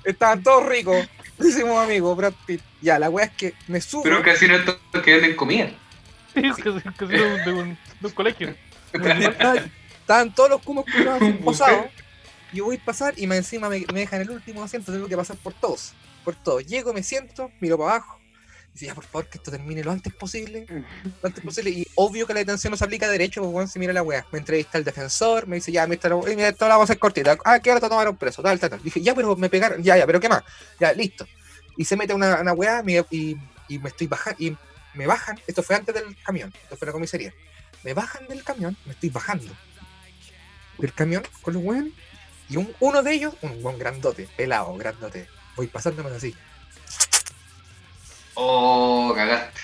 Estaban 0.04 0.42
todos 0.42 0.66
ricos. 0.66 0.96
Hicimos 1.40 1.82
amigos, 1.84 2.16
Brad 2.16 2.32
Pitt. 2.46 2.60
Ya, 2.82 2.98
la 2.98 3.10
wea 3.10 3.26
es 3.26 3.32
que 3.32 3.54
me 3.68 3.80
subo. 3.80 4.02
Pero 4.02 4.22
casi 4.22 4.46
no 4.48 4.56
estos 4.56 4.76
que 5.04 5.12
venden 5.12 5.36
comida. 5.36 5.70
Es 6.34 6.56
que 6.56 6.68
es 6.68 6.82
casino 6.96 7.36
de 7.44 7.52
un, 7.52 7.78
de 8.00 8.06
un 8.06 8.12
colegio. 8.12 8.54
Estaban- 8.92 10.34
todos 10.34 10.50
los 10.50 10.62
cumos 10.62 10.84
curados 10.84 11.22
posados. 11.44 11.86
Yo 12.52 12.64
voy 12.64 12.76
a 12.76 12.84
pasar 12.84 13.14
y 13.16 13.26
más 13.26 13.38
encima 13.38 13.68
me, 13.68 13.84
me 13.92 14.00
dejan 14.00 14.20
el 14.20 14.30
último 14.30 14.62
asiento. 14.62 14.92
Tengo 14.92 15.06
que 15.08 15.16
pasar 15.16 15.36
por 15.36 15.52
todos. 15.54 15.92
Por 16.24 16.34
todos. 16.34 16.66
Llego, 16.66 16.92
me 16.92 17.02
siento, 17.02 17.50
miro 17.60 17.78
para 17.78 17.92
abajo. 17.94 18.19
Dice, 18.80 18.86
ya, 18.86 18.94
por 18.94 19.04
favor, 19.04 19.26
que 19.28 19.36
esto 19.38 19.50
termine 19.50 19.84
lo 19.84 19.90
antes 19.92 20.14
posible. 20.14 20.64
Lo 21.22 21.26
antes 21.26 21.44
posible. 21.44 21.70
Y 21.70 21.86
obvio 21.96 22.26
que 22.26 22.32
la 22.32 22.40
detención 22.40 22.70
no 22.70 22.76
se 22.78 22.84
aplica 22.84 23.04
a 23.06 23.10
derecho, 23.10 23.42
pues, 23.42 23.52
bueno, 23.52 23.68
si 23.68 23.78
mira 23.78 23.92
la 23.92 24.02
wea. 24.02 24.24
Me 24.32 24.38
entrevista 24.38 24.78
el 24.78 24.84
defensor, 24.84 25.46
me 25.46 25.56
dice, 25.56 25.70
ya, 25.70 25.86
mira, 25.86 25.96
esta- 26.02 26.16
mira, 26.16 26.48
esto 26.48 26.66
la 26.66 26.74
vamos 26.76 26.88
a 26.88 26.92
hacer 26.92 26.98
cortita. 26.98 27.36
Ah, 27.44 27.58
que 27.60 27.70
ahora 27.70 27.80
te 27.80 27.88
tomaron 27.90 28.16
preso, 28.16 28.42
tal, 28.42 28.58
tal, 28.58 28.70
tal. 28.70 28.82
Dije, 28.82 29.00
ya, 29.02 29.14
pero 29.14 29.36
me 29.36 29.50
pegaron, 29.50 29.82
ya, 29.82 29.96
ya, 29.98 30.06
pero 30.06 30.18
¿qué 30.18 30.28
más? 30.28 30.42
Ya, 30.78 30.92
listo. 30.94 31.26
Y 31.76 31.84
se 31.84 31.96
mete 31.96 32.14
una, 32.14 32.40
una 32.40 32.52
weá 32.54 32.82
me- 32.82 33.04
y, 33.10 33.36
y 33.68 33.78
me 33.78 33.90
estoy 33.90 34.06
bajando. 34.06 34.42
Y 34.42 34.56
me 34.94 35.06
bajan, 35.06 35.38
esto 35.46 35.62
fue 35.62 35.76
antes 35.76 35.94
del 35.94 36.16
camión, 36.24 36.52
esto 36.62 36.76
fue 36.76 36.86
la 36.86 36.92
comisaría. 36.92 37.32
Me 37.84 37.92
bajan 37.94 38.26
del 38.28 38.42
camión, 38.42 38.76
me 38.86 38.92
estoy 38.92 39.10
bajando 39.10 39.52
del 40.78 40.92
camión 40.94 41.22
con 41.42 41.54
los 41.54 41.62
weones. 41.62 41.92
Y 42.48 42.56
un- 42.56 42.74
uno 42.80 43.02
de 43.02 43.12
ellos, 43.12 43.34
un 43.42 43.62
buen 43.62 43.78
grandote, 43.78 44.26
pelado, 44.36 44.74
grandote. 44.76 45.28
Voy 45.56 45.66
pasándome 45.66 46.10
así. 46.10 46.34
Oh, 48.42 49.12
cagaste. 49.14 49.60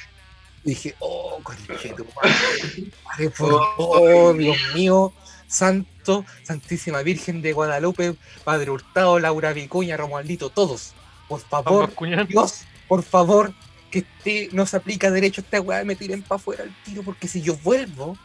Dije, 0.64 0.94
oh, 0.98 1.38
conche 1.42 1.94
tu 1.94 2.04
madre, 2.16 2.92
madre, 3.04 3.30
por 3.30 3.60
oh, 3.78 4.34
Dios 4.34 4.56
mío, 4.74 5.12
santo, 5.46 6.24
santísima 6.42 7.02
Virgen 7.02 7.40
de 7.40 7.52
Guadalupe, 7.52 8.16
Padre 8.44 8.70
Hurtado, 8.70 9.18
Laura 9.18 9.52
Vicuña, 9.52 9.96
Romualdito, 9.96 10.50
todos, 10.50 10.92
por 11.28 11.40
favor. 11.40 11.90
Dios, 12.28 12.64
por 12.88 13.02
favor, 13.02 13.52
que 13.90 14.00
este 14.00 14.48
no 14.52 14.66
se 14.66 14.76
aplica 14.76 15.10
derecho 15.10 15.40
a 15.40 15.44
esta 15.44 15.60
weá, 15.60 15.84
me 15.84 15.94
tiren 15.96 16.22
para 16.22 16.36
afuera 16.36 16.64
el 16.64 16.74
tiro, 16.84 17.02
porque 17.02 17.28
si 17.28 17.40
yo 17.42 17.56
vuelvo, 17.58 18.18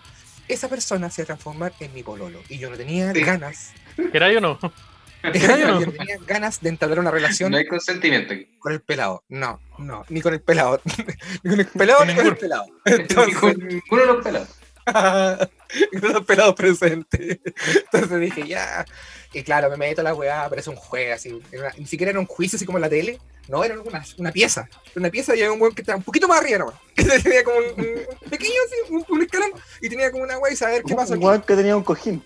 esa 0.47 0.67
persona 0.67 1.09
se 1.11 1.21
va 1.21 1.23
a 1.23 1.27
transformar 1.27 1.73
en 1.79 1.93
mi 1.93 2.01
pololo. 2.03 2.39
Y 2.49 2.57
yo 2.57 2.69
no 2.71 2.75
tenía 2.75 3.13
Sí. 3.13 3.21
ganas, 3.21 3.71
¿Era 4.13 4.31
yo 4.31 4.39
o 4.39 4.41
no? 4.41 4.59
Tenía 5.21 6.17
ganas 6.27 6.61
de 6.61 6.69
entablar 6.69 6.99
una 6.99 7.11
relación 7.11 7.51
No 7.51 7.57
hay 7.57 7.67
consentimiento 7.67 8.33
aquí. 8.33 8.47
con 8.59 8.73
el 8.73 8.81
pelado. 8.81 9.23
No, 9.29 9.59
no, 9.77 10.05
ni 10.09 10.21
con 10.21 10.33
el 10.33 10.41
pelado. 10.41 10.81
ni 11.43 11.49
con 11.51 11.59
el 11.59 11.67
pelado 11.67 12.05
ni 12.05 12.15
con 12.15 12.25
el 12.27 12.37
pelado. 12.37 12.65
Ni 12.85 12.91
Entonces, 12.93 13.37
con 13.37 13.51
ninguno 13.57 14.01
de 14.01 14.07
los 14.07 14.23
pelados. 14.23 14.49
y 15.91 15.99
con 15.99 16.13
los 16.13 16.25
pelados 16.25 16.55
presentes. 16.55 17.39
Entonces 17.91 18.19
dije, 18.19 18.47
ya. 18.47 18.85
Y 19.33 19.43
claro, 19.43 19.69
me 19.69 19.77
meto 19.77 20.01
a 20.01 20.03
la 20.03 20.13
weá, 20.13 20.47
pero 20.49 20.59
es 20.59 20.67
un 20.67 20.75
juego 20.75 21.13
así. 21.13 21.31
una- 21.53 21.71
ni 21.77 21.85
siquiera 21.85 22.09
era 22.09 22.19
un 22.19 22.25
juicio 22.25 22.57
así 22.57 22.65
como 22.65 22.77
en 22.79 22.81
la 22.81 22.89
tele. 22.89 23.19
No, 23.47 23.63
era 23.63 23.79
una, 23.79 24.03
una 24.17 24.31
pieza. 24.31 24.67
Una 24.95 25.09
pieza 25.09 25.35
y 25.35 25.39
había 25.41 25.51
un 25.53 25.61
weón 25.61 25.73
que 25.73 25.81
estaba 25.81 25.97
un 25.97 26.03
poquito 26.03 26.27
más 26.27 26.41
arriba 26.41 26.59
nomás. 26.59 26.75
Que 26.95 27.03
tenía 27.05 27.43
como 27.43 27.57
un, 27.57 27.65
un 28.23 28.29
pequeño 28.29 28.53
así, 28.65 28.93
un, 28.93 29.05
un 29.07 29.21
escalón. 29.23 29.51
Y 29.81 29.89
tenía 29.89 30.11
como 30.11 30.23
una 30.23 30.37
weá 30.39 30.51
y 30.51 30.55
saber 30.55 30.83
qué 30.83 30.95
pasó 30.95 31.13
Un 31.13 31.23
weón 31.23 31.41
que 31.41 31.55
tenía 31.55 31.75
un 31.77 31.83
cojín. 31.83 32.23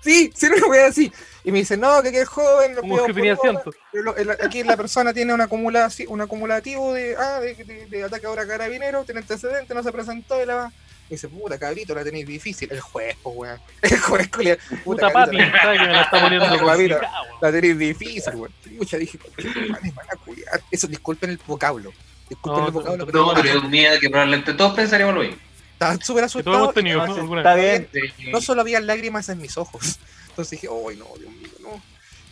Sí, 0.00 0.30
sí, 0.34 0.46
una 0.46 0.66
weá 0.66 0.86
así. 0.86 1.12
Y 1.44 1.52
me 1.52 1.58
dice, 1.58 1.76
no, 1.76 2.02
que, 2.02 2.10
que 2.12 2.20
es 2.22 2.28
joven. 2.28 2.74
lo 2.74 2.80
Como 2.82 2.94
pido 2.94 3.06
que 3.06 3.14
tenía 3.14 3.32
hora". 3.34 3.40
asiento. 3.50 3.70
Pero 3.90 4.04
lo- 4.04 4.16
el- 4.16 4.30
aquí 4.30 4.62
la 4.62 4.76
persona 4.76 5.12
tiene 5.12 5.32
un, 5.34 5.40
acumulati- 5.40 6.06
un 6.08 6.20
acumulativo 6.20 6.92
de, 6.92 7.16
ah, 7.16 7.40
de, 7.40 7.54
de, 7.54 7.86
de 7.86 8.04
ataque 8.04 8.26
ahora 8.26 8.46
carabinero, 8.46 9.04
tiene 9.04 9.20
antecedentes, 9.20 9.74
no 9.74 9.82
se 9.82 9.92
presentó 9.92 10.40
y 10.42 10.46
la 10.46 10.54
va. 10.54 10.66
Me 10.68 11.14
dice, 11.14 11.26
puta 11.28 11.58
cabrito, 11.58 11.94
la 11.94 12.04
tenéis 12.04 12.26
difícil. 12.26 12.70
El 12.70 12.80
juez, 12.80 13.16
pues 13.22 13.34
weón. 13.36 13.60
El 13.82 13.98
juez, 13.98 14.28
culia. 14.28 14.58
Puta 14.84 15.10
cabrito, 15.10 15.38
papi, 15.42 15.58
¿sabes 15.62 15.80
que 15.80 15.86
me 15.86 15.92
la 15.94 16.02
está 16.02 16.20
poniendo 16.22 16.48
Puta, 16.48 16.64
weón. 16.76 17.00
La 17.40 17.50
tenéis 17.52 17.78
difícil, 17.78 18.34
weón. 18.34 18.52
Mucha 18.72 18.96
dije, 18.98 19.18
"Madre, 19.70 19.92
van 19.94 20.06
a 20.12 20.16
culiar". 20.24 20.60
Eso, 20.70 20.86
disculpen 20.86 21.30
el 21.30 21.40
vocablo. 21.46 21.92
Disculpen 22.28 22.60
No, 22.60 22.66
el 22.66 22.72
vocablo, 22.72 22.98
no, 22.98 23.06
pero 23.06 23.24
No, 23.26 23.32
pero 23.34 23.48
es 23.48 23.56
un 23.56 23.70
miedo 23.70 23.98
que 23.98 24.10
probablemente 24.10 24.52
todos 24.52 24.74
pensaríamos 24.74 25.14
lo 25.14 25.22
mismo. 25.22 25.36
Estaba 25.78 25.92
súper 26.04 26.24
Que 26.24 26.30
todos 26.30 26.34
asustado. 26.34 26.56
hemos 26.56 26.74
tenido 26.74 27.36
Está 27.38 27.54
bien. 27.54 27.88
No 28.32 28.40
solo 28.40 28.62
había 28.62 28.80
lágrimas 28.80 29.28
en 29.28 29.40
mis 29.40 29.56
ojos. 29.56 29.98
Entonces 30.28 30.60
dije, 30.60 30.68
ay, 30.68 30.96
no, 30.96 31.06
Dios 31.18 31.32
mío, 31.32 31.50
no. 31.60 31.82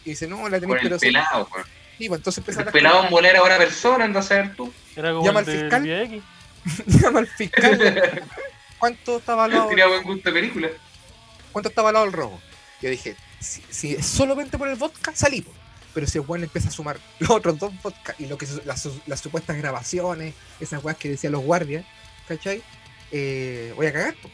Y 0.05 0.11
dice, 0.11 0.27
no, 0.27 0.49
la 0.49 0.59
tenéis, 0.61 0.67
Por 0.67 0.77
el 0.79 0.83
pero 0.83 0.99
sí. 0.99 1.07
pelado, 1.07 1.49
weón. 1.53 1.67
Sí, 1.99 2.09
pues, 2.09 2.19
entonces 2.19 2.39
empezó 2.39 2.61
El 2.61 2.69
a 2.69 2.73
pelado 2.73 3.05
en 3.05 3.11
bolera 3.11 3.39
a 3.39 3.43
una 3.45 3.57
persona, 3.57 4.05
anda 4.05 4.21
a 4.21 4.23
saber 4.23 4.55
tú. 4.55 4.73
Era 4.95 5.13
como 5.13 5.25
Llama 5.25 5.41
el 5.41 5.49
al 5.51 5.61
fiscal. 5.61 6.23
Llama 6.87 7.19
al 7.21 7.27
fiscal. 7.29 8.23
¿Cuánto 8.79 9.17
está 9.19 9.33
evaluado? 9.33 9.69
Tenía 9.69 9.87
buen 9.87 10.03
gusto 10.03 10.29
de 10.29 10.41
película. 10.41 10.69
¿Cuánto 11.53 11.69
está 11.69 11.81
evaluado 11.81 12.07
el 12.07 12.13
robo? 12.13 12.41
Yo 12.83 12.91
dije, 12.91 13.17
si, 13.41 13.63
si 13.71 13.95
es 13.95 14.05
solamente 14.07 14.59
por 14.59 14.69
el 14.69 14.77
vodka, 14.77 15.13
salimos. 15.15 15.55
Pero 15.95 16.07
si 16.07 16.19
el 16.19 16.25
weón 16.27 16.43
empieza 16.45 16.69
a 16.69 16.73
sumar 16.73 16.99
los 17.21 17.31
otros 17.31 17.59
dos 17.59 17.73
vodka 17.83 18.15
y 18.19 18.27
lo 18.27 18.37
que 18.37 18.47
las, 18.65 18.89
las 19.07 19.21
supuestas 19.21 19.57
grabaciones, 19.57 20.35
esas 20.61 20.85
weas 20.85 20.99
que 20.99 21.09
decían 21.09 21.33
los 21.33 21.43
guardias, 21.43 21.85
¿cachai? 22.29 22.63
Eh, 23.13 23.73
voy 23.77 23.87
a 23.87 23.93
cagar. 23.93 24.15
po. 24.15 24.31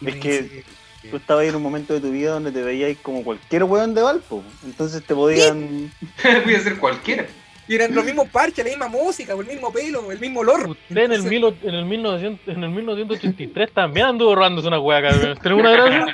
Y 0.00 0.08
Es 0.08 0.16
que 0.16 0.42
dice, 0.42 0.64
Tú 1.10 1.16
estabas 1.16 1.42
ahí 1.42 1.48
en 1.48 1.54
un 1.56 1.62
momento 1.62 1.94
de 1.94 2.00
tu 2.00 2.10
vida 2.10 2.32
donde 2.32 2.50
te 2.50 2.62
veías 2.62 2.96
como 3.02 3.22
cualquier 3.22 3.64
weón 3.64 3.94
de 3.94 4.02
Valpo. 4.02 4.42
Entonces 4.64 5.02
te 5.04 5.14
podían. 5.14 5.92
Voy 6.44 6.54
a 6.54 6.60
ser 6.60 6.76
cualquiera. 6.78 7.26
y 7.68 7.74
eran 7.76 7.94
los 7.94 8.04
mismos 8.04 8.28
parches, 8.28 8.64
la 8.64 8.70
misma 8.70 8.88
música, 8.88 9.32
el 9.32 9.46
mismo 9.46 9.72
pelo, 9.72 10.10
el 10.10 10.18
mismo 10.18 10.40
olor. 10.40 10.68
Usted 10.70 10.96
en 10.96 11.12
el, 11.12 11.20
Entonces, 11.24 11.30
mil, 11.30 11.44
en, 11.62 11.74
el 11.74 11.84
1900, 11.84 12.48
en 12.48 12.64
el 12.64 12.70
1983 12.70 13.72
también 13.72 14.06
anduvo 14.06 14.34
robándose 14.34 14.66
una 14.68 14.80
hueá, 14.80 15.02
cabrón. 15.02 15.38
¿Tenés 15.40 15.58
una 15.58 15.70
gracia? 15.70 16.06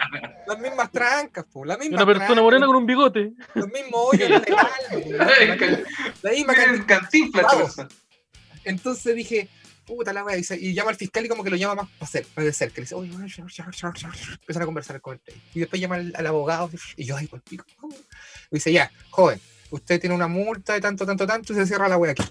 Las 0.46 0.58
mismas 0.58 0.92
trancas, 0.92 1.44
po, 1.50 1.64
la 1.64 1.74
Y 1.76 1.78
misma 1.88 1.96
una 1.96 2.06
persona 2.06 2.42
morena 2.42 2.66
con 2.66 2.76
un 2.76 2.86
bigote. 2.86 3.32
los 3.54 3.68
mismos 3.68 4.00
hoyos 4.12 4.30
en 4.30 4.32
la, 4.32 4.42
la 6.22 6.30
misma 6.30 6.54
persona. 6.54 7.88
Entonces 8.64 9.16
dije, 9.16 9.48
puta 9.84 10.12
la 10.12 10.24
wea, 10.24 10.36
dice- 10.36 10.58
y 10.60 10.74
llama 10.74 10.90
al 10.90 10.96
fiscal 10.96 11.24
y 11.24 11.28
como 11.28 11.44
que 11.44 11.50
lo 11.50 11.56
llama 11.56 11.74
más 11.76 11.88
para 11.90 12.04
hacer, 12.06 12.26
para 12.34 12.44
de 12.46 12.52
cerca. 12.52 12.76
Le 12.76 12.82
dice, 12.82 12.94
oye, 12.94 13.10
empiezan 13.12 14.62
a 14.62 14.66
conversar 14.66 15.00
con 15.00 15.20
él. 15.26 15.34
Y 15.54 15.60
después 15.60 15.80
llama 15.80 15.96
al, 15.96 16.12
al 16.16 16.26
abogado 16.26 16.70
y 16.96 17.04
yo, 17.04 17.16
ay, 17.16 17.26
por 17.26 17.40
pico. 17.42 17.64
Y 18.50 18.56
dice, 18.56 18.72
ya, 18.72 18.90
joven, 19.10 19.40
usted 19.70 20.00
tiene 20.00 20.14
una 20.14 20.28
multa 20.28 20.74
de 20.74 20.80
tanto, 20.80 21.04
tanto, 21.06 21.26
tanto 21.26 21.52
y 21.52 21.56
se 21.56 21.66
cierra 21.66 21.88
la 21.88 21.96
wea 21.96 22.12
aquí. 22.12 22.24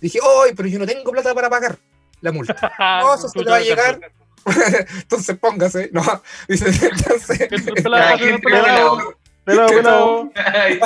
Dije, 0.00 0.18
ay, 0.44 0.52
pero 0.56 0.68
yo 0.68 0.78
no 0.78 0.86
tengo 0.86 1.10
plata 1.10 1.34
para 1.34 1.50
pagar 1.50 1.78
la 2.20 2.32
multa. 2.32 2.54
No, 2.78 3.14
eso 3.14 3.28
se 3.28 3.38
le 3.40 3.50
va 3.50 3.56
a 3.56 3.60
llegar. 3.60 4.00
entonces 4.94 5.36
póngase, 5.38 5.90
no. 5.92 6.02
Dice, 6.48 6.66
entonces. 6.68 7.48
Pelado, 7.82 8.18
¿Qué 8.18 8.38
pelado. 8.38 10.30
Ay. 10.34 10.78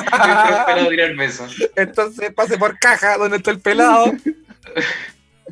Entonces 1.77 2.33
pase 2.33 2.59
por 2.59 2.79
caja 2.79 3.19
donde 3.19 3.37
está 3.39 3.51
el 3.51 3.61
pelado. 3.61 4.13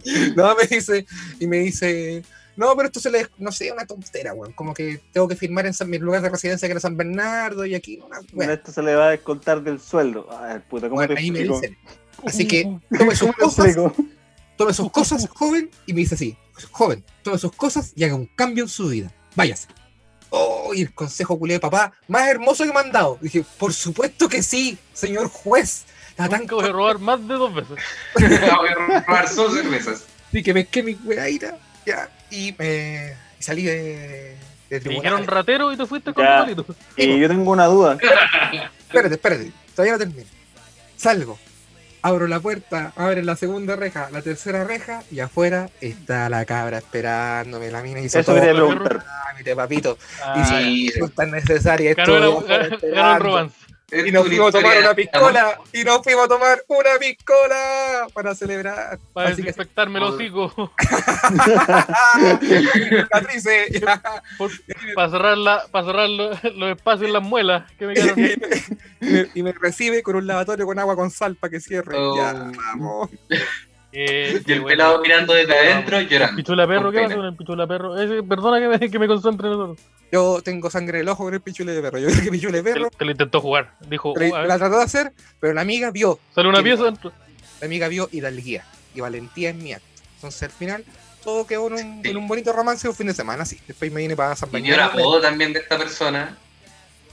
No, 0.36 0.54
me 0.56 0.66
dice, 0.66 1.06
y 1.38 1.46
me 1.46 1.58
dice, 1.58 2.22
No, 2.56 2.74
pero 2.76 2.86
esto 2.88 3.00
se 3.00 3.10
le, 3.10 3.26
no 3.38 3.52
sé, 3.52 3.72
una 3.72 3.86
tontera, 3.86 4.34
weón. 4.34 4.52
Como 4.52 4.74
que 4.74 5.00
tengo 5.12 5.28
que 5.28 5.36
firmar 5.36 5.66
en 5.66 5.74
San- 5.74 5.88
mi 5.90 5.98
lugar 5.98 6.22
de 6.22 6.28
residencia 6.28 6.68
que 6.68 6.72
era 6.72 6.80
San 6.80 6.96
Bernardo 6.96 7.64
y 7.66 7.74
aquí, 7.74 8.00
una, 8.04 8.20
Bueno, 8.32 8.52
esto 8.52 8.72
se 8.72 8.82
le 8.82 8.94
va 8.94 9.08
a 9.08 9.10
descontar 9.10 9.62
del 9.62 9.80
sueldo. 9.80 10.28
Ay, 10.30 10.60
puta, 10.68 10.88
¿cómo 10.88 10.96
Bueno, 10.96 11.14
te 11.14 11.20
ahí 11.20 11.30
me 11.30 11.40
dicen. 11.40 11.76
Así 12.24 12.46
que 12.46 12.64
tome 12.96 13.14
sus 13.16 13.20
¿Cómo 13.36 13.54
te 13.54 13.74
cosas, 13.74 13.76
tome 14.56 14.74
sus 14.74 14.90
cosas, 14.92 15.28
joven, 15.28 15.70
y 15.86 15.94
me 15.94 16.00
dice 16.00 16.16
así, 16.16 16.36
joven, 16.70 17.02
tome 17.22 17.38
sus 17.38 17.52
cosas 17.52 17.92
y 17.96 18.04
haga 18.04 18.14
un 18.14 18.26
cambio 18.26 18.64
en 18.64 18.68
su 18.68 18.88
vida. 18.88 19.10
Váyase. 19.34 19.68
Oh, 20.28 20.72
y 20.74 20.82
el 20.82 20.94
consejo 20.94 21.38
culé 21.38 21.54
de 21.54 21.60
papá, 21.60 21.92
más 22.06 22.28
hermoso 22.28 22.64
que 22.64 22.72
me 22.72 22.78
han 22.78 22.92
dado. 22.92 23.18
Dije, 23.20 23.44
por 23.58 23.72
supuesto 23.72 24.28
que 24.28 24.42
sí, 24.42 24.78
señor 24.92 25.28
juez. 25.28 25.84
Tan 26.28 26.40
Nunca 26.40 26.54
voy 26.56 26.64
a 26.64 26.72
robar 26.72 26.98
más 26.98 27.26
de 27.26 27.34
dos 27.34 27.54
veces. 27.54 27.76
Voy 28.16 28.68
a 28.68 29.00
robar 29.06 29.28
solo 29.28 29.50
cervezas. 29.54 30.04
Sí, 30.32 30.42
que 30.42 30.52
pesqué 30.54 30.82
mi 30.82 30.94
weaira, 31.04 31.56
ya, 31.86 32.08
y 32.30 32.54
me 32.58 33.14
y 33.38 33.42
salí 33.42 33.62
de, 33.64 33.72
de 33.78 34.36
Te 34.68 34.80
tribunal. 34.80 35.02
dijeron 35.02 35.26
ratero 35.26 35.72
y 35.72 35.76
te 35.76 35.86
fuiste 35.86 36.12
con 36.12 36.24
Ya. 36.24 36.36
tu 36.38 36.42
palito. 36.42 36.66
Y 36.96 37.18
yo 37.18 37.28
tengo 37.28 37.50
una 37.50 37.66
duda. 37.66 37.96
Espérate, 38.80 39.14
espérate, 39.14 39.52
todavía 39.74 39.92
no 39.94 39.98
termino. 39.98 40.24
Salgo, 40.96 41.38
abro 42.02 42.26
la 42.26 42.38
puerta, 42.40 42.92
abre 42.96 43.22
la 43.22 43.34
segunda 43.36 43.76
reja, 43.76 44.08
la 44.12 44.20
tercera 44.20 44.64
reja, 44.64 45.02
y 45.10 45.20
afuera 45.20 45.70
está 45.80 46.28
la 46.28 46.44
cabra 46.44 46.78
esperándome. 46.78 47.70
La 47.70 47.82
mina 47.82 48.00
hizo 48.00 48.18
Eso 48.18 48.32
todo 48.32 48.40
quería 48.40 48.52
lo 48.52 48.68
preguntar. 48.68 49.04
papito. 49.56 49.96
Ah, 50.24 50.60
y 50.60 50.86
sí. 50.88 50.90
si 50.92 50.98
no 51.00 51.06
es 51.06 51.14
tan 51.14 51.30
necesaria, 51.30 51.94
ganó, 51.94 52.14
esto 52.40 52.46
ganó- 52.46 52.78
ganó 52.94 53.18
romance. 53.20 53.56
Y 53.92 54.12
nos 54.12 54.26
fuimos 54.26 54.54
a 54.54 54.58
tomar 54.60 54.78
una 54.78 54.94
piscola, 54.94 55.58
y 55.72 55.82
nos 55.84 56.02
fuimos 56.02 56.24
a 56.24 56.28
tomar 56.28 56.62
una 56.68 56.90
piscola 57.00 58.06
para 58.14 58.34
celebrar. 58.34 58.98
Para 59.12 59.28
Así 59.30 59.36
que 59.42 59.48
desinfectarme 59.48 59.98
el 59.98 60.04
hocico. 60.04 60.72
cicatrices, 62.40 63.80
ya. 63.80 64.02
Para 64.94 65.10
cerrar, 65.10 65.38
la, 65.38 65.62
para 65.70 65.86
cerrar 65.86 66.08
lo- 66.08 66.30
los 66.30 66.76
espacios 66.76 67.06
en 67.08 67.12
las 67.12 67.22
muelas 67.22 67.70
que 67.78 67.86
me 67.86 67.94
quedaron. 67.94 68.18
y, 69.00 69.06
me, 69.06 69.26
y 69.34 69.42
me 69.42 69.52
recibe 69.52 70.02
con 70.02 70.16
un 70.16 70.26
lavatorio 70.26 70.66
con 70.66 70.78
agua 70.78 70.96
con 70.96 71.10
sal 71.10 71.36
para 71.36 71.50
que 71.50 71.60
cierre. 71.60 71.96
Oh. 71.98 72.16
Ya, 72.16 72.32
vamos. 72.32 73.10
Eh, 73.92 74.40
Y 74.46 74.52
el 74.52 74.60
bueno. 74.60 74.66
pelado 74.68 75.00
mirando 75.02 75.34
desde 75.34 75.52
adentro 75.58 76.00
llorando. 76.00 76.36
Pichula 76.36 76.66
perro, 76.66 76.92
¿qué 76.92 77.00
pasa 77.02 77.16
con 77.16 77.24
el 77.26 77.36
pichula 77.36 77.66
perro? 77.66 78.00
Ese, 78.00 78.22
perdona 78.22 78.60
que 78.60 78.68
me, 78.78 78.90
que 78.90 78.98
me 78.98 79.08
concentre 79.08 79.48
en 79.48 79.54
eso. 79.54 79.76
Yo 80.12 80.40
tengo 80.42 80.70
sangre 80.70 80.98
en 80.98 81.02
el 81.02 81.08
ojo 81.08 81.24
con 81.24 81.34
el 81.34 81.40
pichule 81.40 81.72
de 81.72 81.80
perro. 81.82 81.98
Yo 81.98 82.08
creo 82.08 82.22
que 82.24 82.30
pichule 82.30 82.62
de 82.62 82.64
perro 82.64 82.90
te 82.90 83.04
lo 83.04 83.10
intentó 83.12 83.40
jugar. 83.40 83.74
Dijo, 83.88 84.12
"Uh, 84.12 84.34
a 84.34 84.42
la 84.44 84.58
trató 84.58 84.78
de 84.78 84.84
hacer, 84.84 85.12
pero 85.38 85.54
la 85.54 85.60
amiga 85.60 85.90
vio. 85.90 86.18
sale 86.34 86.48
una 86.48 86.62
pieza 86.62 86.84
dentro. 86.84 87.12
La 87.60 87.66
amiga 87.66 87.88
vio 87.88 88.08
hidalguía 88.10 88.64
y 88.94 89.00
valentía 89.00 89.50
en 89.50 89.62
mi 89.62 89.72
acto. 89.72 89.86
Entonces 90.16 90.42
al 90.44 90.50
final 90.50 90.84
todo 91.22 91.46
quedó 91.46 91.66
en 91.68 91.72
un, 91.74 92.02
Sí. 92.02 92.10
en 92.10 92.16
un 92.16 92.26
bonito 92.26 92.52
romance 92.52 92.88
un 92.88 92.94
fin 92.94 93.06
de 93.06 93.14
semana, 93.14 93.44
sí. 93.44 93.60
Después 93.68 93.92
me 93.92 94.00
vine 94.00 94.16
para 94.16 94.34
San 94.34 94.48
Y 94.52 94.56
el 94.56 94.62
Bernardo. 94.70 94.98
apodo 94.98 95.20
también 95.20 95.52
de 95.52 95.60
esta 95.60 95.78
persona. 95.78 96.36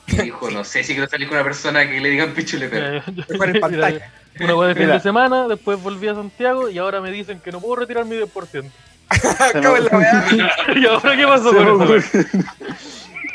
Y 0.07 0.15
dijo, 0.21 0.49
no 0.51 0.63
sé 0.63 0.83
si 0.83 0.93
quiero 0.93 1.09
salir 1.09 1.27
con 1.27 1.35
una 1.37 1.43
persona 1.43 1.87
que 1.89 1.99
le 1.99 2.09
digan 2.09 2.33
pichule 2.33 2.69
perro. 2.69 3.03
Yo- 3.05 3.23
Después 3.27 3.53
en 3.53 3.59
pantalla. 3.61 4.11
Una 4.39 4.55
hueá 4.55 4.69
de 4.69 4.75
fin 4.75 4.87
de 4.87 4.99
semana, 4.99 5.47
después 5.47 5.81
volví 5.81 6.07
a 6.07 6.13
Santiago 6.13 6.69
y 6.69 6.77
ahora 6.77 7.01
me 7.01 7.11
dicen 7.11 7.39
que 7.39 7.51
no 7.51 7.59
puedo 7.59 7.75
retirar 7.77 8.05
mi 8.05 8.15
10%. 8.15 8.71
Acabo 9.55 9.77
en 9.77 9.85
la 9.85 9.97
weá. 9.97 10.25
¿Y 10.75 10.85
ahora 10.85 11.15
qué 11.15 11.25
pasó 11.27 11.51
Se 11.51 11.59
me, 11.59 11.65
con 11.65 11.81
eso? 11.97 12.17
ocurre- 12.17 12.75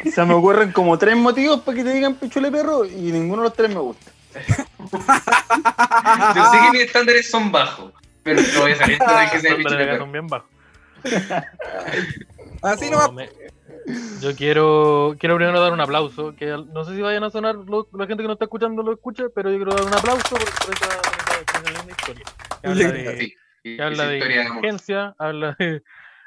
Se 0.12 0.24
me 0.24 0.34
ocurren 0.34 0.72
como 0.72 0.98
tres 0.98 1.16
motivos 1.16 1.60
para 1.60 1.76
que 1.76 1.84
te 1.84 1.94
digan 1.94 2.14
pichule 2.16 2.50
perro 2.50 2.84
y 2.84 2.90
ninguno 3.12 3.42
de 3.42 3.48
los 3.48 3.54
tres 3.56 3.68
me 3.70 3.80
gusta. 3.80 4.10
Yo 6.34 6.44
sé 6.50 6.58
que 6.60 6.70
mis 6.72 6.80
estándares 6.82 7.30
son 7.30 7.52
bajos, 7.52 7.92
pero 8.22 8.40
no 8.54 8.60
voy 8.62 8.72
a 8.72 8.76
salir 8.76 8.98
el 9.00 9.30
que 9.30 9.40
sea 9.40 9.50
Los 9.52 9.58
pichule 9.58 9.60
estándares 9.60 9.86
perro. 9.86 9.98
son 9.98 10.12
bien 10.12 10.26
bajos. 10.26 10.48
Así 12.62 12.90
No, 12.90 12.98
nomás. 13.08 13.12
me- 13.12 13.30
Yo 14.20 14.34
quiero 14.36 15.14
quiero 15.18 15.36
primero 15.36 15.60
dar 15.60 15.72
un 15.72 15.80
aplauso, 15.80 16.34
que 16.36 16.46
no 16.46 16.84
sé 16.84 16.94
si 16.94 17.02
vayan 17.02 17.24
a 17.24 17.30
sonar, 17.30 17.54
lo- 17.56 17.88
la 17.92 18.06
gente 18.06 18.22
que 18.22 18.26
no 18.28 18.34
está 18.34 18.44
escuchando 18.46 18.82
lo 18.82 18.92
escuche, 18.92 19.24
pero 19.34 19.50
yo 19.50 19.56
quiero 19.56 19.74
dar 19.74 19.84
un 19.84 19.94
aplauso 19.94 20.28
por, 20.30 20.38
por 20.40 20.74
esa, 20.74 20.86
esa- 20.86 21.90
historia. 21.90 22.24
Que 22.60 22.68
habla 22.68 22.92
de, 22.92 23.18
Sí, 23.18 23.34
y 23.64 23.80
habla 23.80 24.06
de 24.06 24.18
de 24.18 24.18
inteligencia, 24.42 25.14
habla 25.18 25.56
de, 25.58 25.82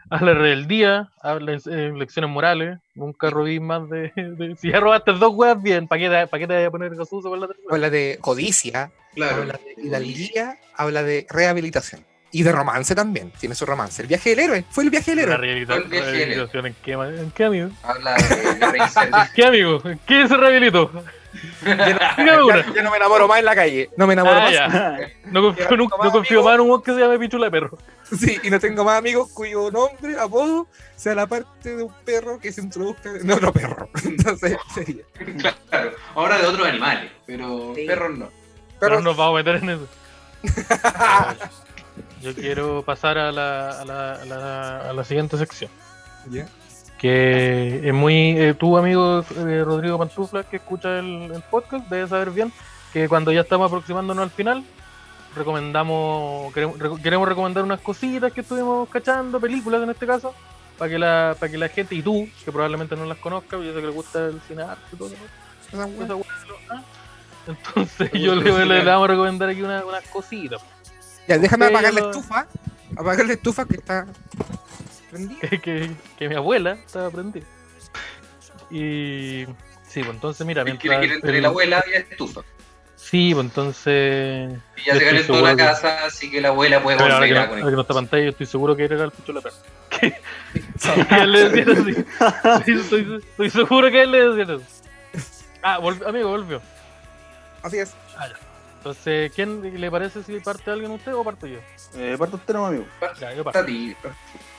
habla 0.10 0.32
de 0.34 0.38
rebeldía, 0.38 1.10
habla 1.22 1.52
de 1.54 1.58
eh, 1.88 1.92
lecciones 1.96 2.30
morales. 2.32 2.80
Nunca 2.96 3.30
robí 3.30 3.60
más 3.60 3.90
de, 3.90 4.12
de- 4.16 4.56
Si 4.58 4.72
ya 4.72 4.80
robaste 4.80 5.12
dos 5.14 5.34
weas, 5.36 5.62
bien, 5.62 5.88
¿para 5.88 6.00
qué, 6.02 6.10
te- 6.10 6.28
pa' 6.28 6.40
qué 6.40 6.48
te 6.48 6.54
vayas 6.54 6.68
a 6.68 6.72
poner 6.72 6.92
con 6.96 7.40
la 7.42 7.48
tercera? 7.48 7.68
Habla 7.72 7.90
de 7.90 8.18
codicia, 8.22 8.92
Claro. 9.14 9.42
habla 9.44 9.54
de 9.78 9.82
hidalguía, 9.82 10.58
habla 10.76 11.04
de 11.04 11.26
rehabilitación. 11.30 12.06
Y 12.32 12.44
de 12.44 12.52
romance 12.52 12.94
también, 12.96 13.32
tiene 13.40 13.56
su 13.56 13.66
romance. 13.66 14.02
El 14.02 14.10
viaje 14.10 14.32
del 14.32 14.40
héroe, 14.40 14.66
fue 14.70 14.84
el 14.84 14.90
viaje 14.90 15.12
del 15.12 15.20
héroe. 15.20 15.38
de- 15.38 16.02
rehabilitación, 16.02 16.66
¿en 16.66 16.76
qué, 16.84 16.92
¿en 16.92 17.32
qué 17.32 17.46
amigo? 17.46 17.70
Habla 17.84 18.16
de 18.16 18.22
servicio. 18.24 19.02
¿Qué 19.36 19.46
amigo? 19.46 19.82
¿Qué 20.06 20.28
se 20.28 20.36
rehabilitó? 20.36 20.92
Ya, 21.66 22.16
ya 22.76 22.84
no 22.84 22.92
me 22.92 22.98
enamoro 22.98 23.28
más 23.28 23.40
en 23.40 23.46
la 23.46 23.56
calle, 23.56 23.90
no 23.98 24.08
me 24.08 24.14
enamoro 24.14 24.36
Ah, 24.38 24.42
más. 24.44 24.52
ya. 24.54 24.98
No 25.26 25.42
confío, 25.42 25.66
no, 25.72 25.78
no 25.78 26.44
más 26.44 26.56
en 26.56 26.62
un 26.62 26.82
que 26.82 26.94
se 26.94 27.00
llame 27.00 27.20
pichula 27.20 27.46
de 27.46 27.52
perro. 27.52 27.78
Sí, 28.20 28.40
y 28.44 28.50
no 28.52 28.60
tengo 28.60 28.84
más 28.84 29.00
amigos 29.00 29.32
cuyo 29.34 29.72
nombre, 29.72 30.20
apodo, 30.20 30.68
sea 30.96 31.16
la 31.16 31.26
parte 31.26 31.76
de 31.76 31.84
un 31.84 31.94
perro 32.06 32.38
que 32.40 32.52
se 32.52 32.62
introduzca 32.62 33.10
en 33.10 33.32
otro 33.32 33.52
perro. 33.52 33.90
Entonces, 34.06 34.58
sería. 34.74 35.04
Claro. 35.70 35.92
Ahora 36.14 36.38
de 36.38 36.46
otros 36.48 36.68
animales, 36.68 37.12
pero 37.26 37.74
Sí. 37.76 37.86
perros 37.88 38.18
no. 38.18 38.30
Pero 38.80 38.96
no 38.98 39.02
nos 39.02 39.18
vamos 39.18 39.34
a 39.34 39.44
meter 39.44 39.56
en 39.64 39.70
eso. 39.72 39.88
Yo 42.22 42.34
quiero 42.36 42.84
pasar 42.84 43.18
a 43.18 43.32
la, 43.32 43.82
a 43.82 43.86
la, 43.86 44.14
a 44.14 44.26
la, 44.26 44.90
a 44.90 44.94
la 44.94 45.04
siguiente 45.04 45.38
sección. 45.38 45.72
Ya. 46.30 46.48
Que 47.10 47.82
es 47.88 47.94
muy. 47.94 48.32
eh, 48.36 48.56
tú, 48.56 48.80
amigo 48.80 49.24
eh, 49.38 49.62
Rodrigo 49.64 50.00
Pantufla, 50.00 50.44
que 50.44 50.56
escucha 50.56 50.98
el, 50.98 51.30
el 51.36 51.42
podcast, 51.52 51.88
debes 51.88 52.10
saber 52.10 52.32
bien 52.32 52.52
que 52.92 53.08
cuando 53.08 53.32
ya 53.32 53.42
estamos 53.42 53.68
aproximándonos 53.68 54.24
al 54.24 54.32
final, 54.32 54.64
recomendamos. 55.36 56.52
Queremos, 56.52 56.80
reco- 56.80 57.00
queremos 57.00 57.28
recomendar 57.30 57.64
unas 57.64 57.80
cositas 57.82 58.34
que 58.34 58.42
estuvimos 58.42 58.90
cachando, 58.90 59.40
películas 59.40 59.84
en 59.84 59.92
este 59.92 60.08
caso, 60.08 60.34
para 60.80 60.90
que 60.90 60.98
la, 60.98 61.36
para 61.40 61.52
que 61.52 61.60
la 61.60 61.68
gente, 61.70 61.94
y 61.94 62.02
tú, 62.02 62.28
que 62.44 62.52
probablemente 62.52 62.96
no 62.96 63.06
las 63.06 63.20
conozcas, 63.20 63.60
yo 63.64 63.72
sé 63.72 63.82
que 63.82 63.86
le 63.86 63.92
gusta 63.94 64.26
el 64.26 64.42
cine 64.48 64.64
arte 64.64 64.82
y 64.92 64.96
todo 64.96 65.10
eso. 65.10 65.18
ah. 66.70 66.82
Entonces 67.48 68.10
yo 68.14 68.34
le, 68.34 68.52
le- 68.52 68.66
le 68.66 68.84
vamos 68.84 69.06
a 69.08 69.12
recomendar 69.12 69.50
aquí 69.50 69.62
una- 69.62 69.86
unas 69.86 70.04
cositas 70.08 70.60
Ya, 71.28 71.38
déjame 71.38 71.68
apagar 71.68 71.94
la 71.94 72.00
estufa. 72.10 72.48
Apagar 72.98 73.26
la 73.28 73.34
estufa 73.34 73.66
que 73.66 73.76
está. 73.76 74.08
Que, 75.42 75.60
que, 75.62 75.92
que 76.18 76.30
mi 76.30 76.36
abuela 76.36 76.74
estaba 76.86 77.10
prendida. 77.12 77.46
Y 78.72 79.46
sí, 79.88 80.02
pues 80.02 80.10
entonces 80.10 80.46
mira, 80.46 80.64
que 80.64 80.72
mientras 80.72 81.00
quiere 81.00 81.16
entre 81.16 81.36
el- 81.38 81.42
la 81.44 81.50
abuela 81.50 81.84
y 81.88 81.92
la 81.92 81.98
estufa. 81.98 82.42
Sí, 82.96 83.32
pues 83.34 83.46
entonces 83.46 84.54
Y 84.78 84.86
ya 84.88 84.96
se 84.96 85.06
calentó 85.06 85.40
la 85.42 85.52
que- 85.52 85.58
casa, 85.58 86.06
así 86.06 86.32
que 86.32 86.42
la 86.42 86.48
abuela 86.48 86.82
puede 86.82 86.98
ahora 87.00 87.16
que, 87.16 87.20
volver 87.20 87.38
a 87.38 87.40
ahora 87.42 87.46
que 87.48 87.50
conectar. 87.62 87.74
no 87.76 87.82
está 87.82 87.94
pantalla, 87.94 88.24
yo 88.24 88.30
estoy 88.32 88.46
seguro 88.48 88.76
que 88.76 88.86
era 88.86 89.04
el 89.04 89.12
picho 89.12 89.34
de 89.34 89.34
la 89.34 89.42
perra. 89.42 89.56
Que 91.10 91.16
él 91.22 91.32
le 91.32 91.50
decía 91.50 91.74
así. 91.74 92.64
Sí, 92.66 92.72
estoy, 92.80 93.24
estoy 93.30 93.50
seguro 93.52 93.92
que 93.92 94.02
él 94.02 94.12
le 94.12 94.30
decía 94.30 94.56
eso. 94.56 94.64
Ah, 95.62 95.78
volvió- 95.80 96.08
amigo, 96.08 96.30
volvió. 96.30 96.62
Así 97.62 97.78
es. 97.78 97.94
Entonces, 98.78 99.32
¿quién 99.34 99.80
le 99.80 99.92
parece 99.92 100.22
si 100.24 100.40
parte 100.40 100.70
alguien 100.72 100.92
a 100.92 100.96
usted 100.96 101.14
o 101.14 101.24
parto 101.24 101.48
yo? 101.48 101.60
Eh, 101.96 102.16
parto 102.20 102.38
usted 102.38 102.54
no, 102.54 102.66
amigo. 102.68 102.86
Ya, 103.20 103.34
yo 103.34 103.44
parto. 103.44 103.60
Está. 103.60 104.16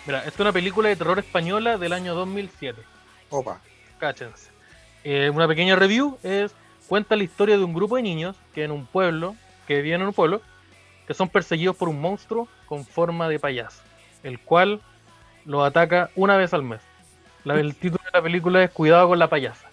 Mira, 0.06 0.18
esta 0.20 0.30
es 0.30 0.40
una 0.40 0.52
película 0.52 0.88
de 0.88 0.96
terror 0.96 1.18
española 1.18 1.78
del 1.78 1.92
año 1.92 2.14
2007. 2.14 2.80
Opa. 3.30 3.60
Cáchense. 3.98 4.50
Eh, 5.04 5.30
una 5.30 5.48
pequeña 5.48 5.76
review 5.76 6.18
es 6.22 6.54
cuenta 6.88 7.16
la 7.16 7.24
historia 7.24 7.56
de 7.56 7.64
un 7.64 7.74
grupo 7.74 7.96
de 7.96 8.02
niños 8.02 8.36
que 8.54 8.64
en 8.64 8.70
un 8.70 8.86
pueblo, 8.86 9.34
que 9.66 9.82
viven 9.82 10.00
en 10.02 10.06
un 10.08 10.12
pueblo, 10.12 10.42
que 11.06 11.14
son 11.14 11.28
perseguidos 11.28 11.76
por 11.76 11.88
un 11.88 12.00
monstruo 12.00 12.48
con 12.66 12.84
forma 12.84 13.28
de 13.28 13.38
payaso, 13.38 13.82
el 14.22 14.38
cual 14.40 14.80
los 15.44 15.66
ataca 15.66 16.10
una 16.16 16.36
vez 16.36 16.52
al 16.54 16.62
mes. 16.62 16.80
La- 17.44 17.54
el 17.58 17.74
título 17.76 18.02
de 18.04 18.10
la 18.18 18.22
película 18.22 18.62
es 18.62 18.70
Cuidado 18.70 19.08
con 19.08 19.18
la 19.18 19.28
payasa. 19.28 19.68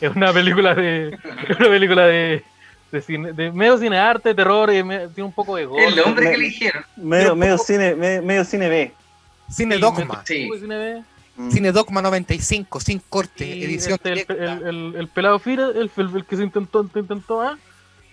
Es 0.00 0.14
una 0.16 0.32
película 0.32 0.74
de. 0.74 1.16
es 1.48 1.56
una 1.58 1.68
película 1.68 2.06
de. 2.06 2.42
de, 2.90 3.02
cine, 3.02 3.32
de 3.32 3.52
medio 3.52 3.78
cine 3.78 3.98
arte, 3.98 4.34
terror, 4.34 4.72
y 4.74 4.82
me- 4.82 5.08
tiene 5.08 5.24
un 5.28 5.32
poco 5.32 5.56
de 5.56 5.64
gore. 5.64 5.84
El 5.86 5.96
nombre 5.96 6.24
me- 6.24 6.30
que 6.30 6.36
eligieron. 6.36 6.84
Medio, 6.96 7.36
medio 7.36 7.56
cine, 7.58 7.94
medio, 7.94 8.22
medio 8.22 8.44
cine 8.44 8.68
B. 8.68 8.92
Cine 9.50 9.74
Sí, 9.76 9.80
Dogma. 9.80 10.22
Sí. 10.26 10.48
cine. 10.60 11.04
Mm. 11.36 11.50
Cine 11.50 11.72
Dogma 11.72 12.02
95, 12.02 12.80
sin 12.80 12.98
corte, 13.08 13.46
Y 13.46 13.64
edición 13.64 13.98
este, 14.04 14.12
el, 14.12 14.38
el, 14.42 14.66
el- 14.66 14.94
el 14.96 15.08
pelado 15.08 15.38
Fira, 15.38 15.68
el, 15.68 15.90
el- 15.96 16.16
el 16.16 16.24
que 16.24 16.36
se 16.36 16.42
intentó, 16.42 16.84
te 16.84 17.00
intentó, 17.00 17.40
ah, 17.40 17.56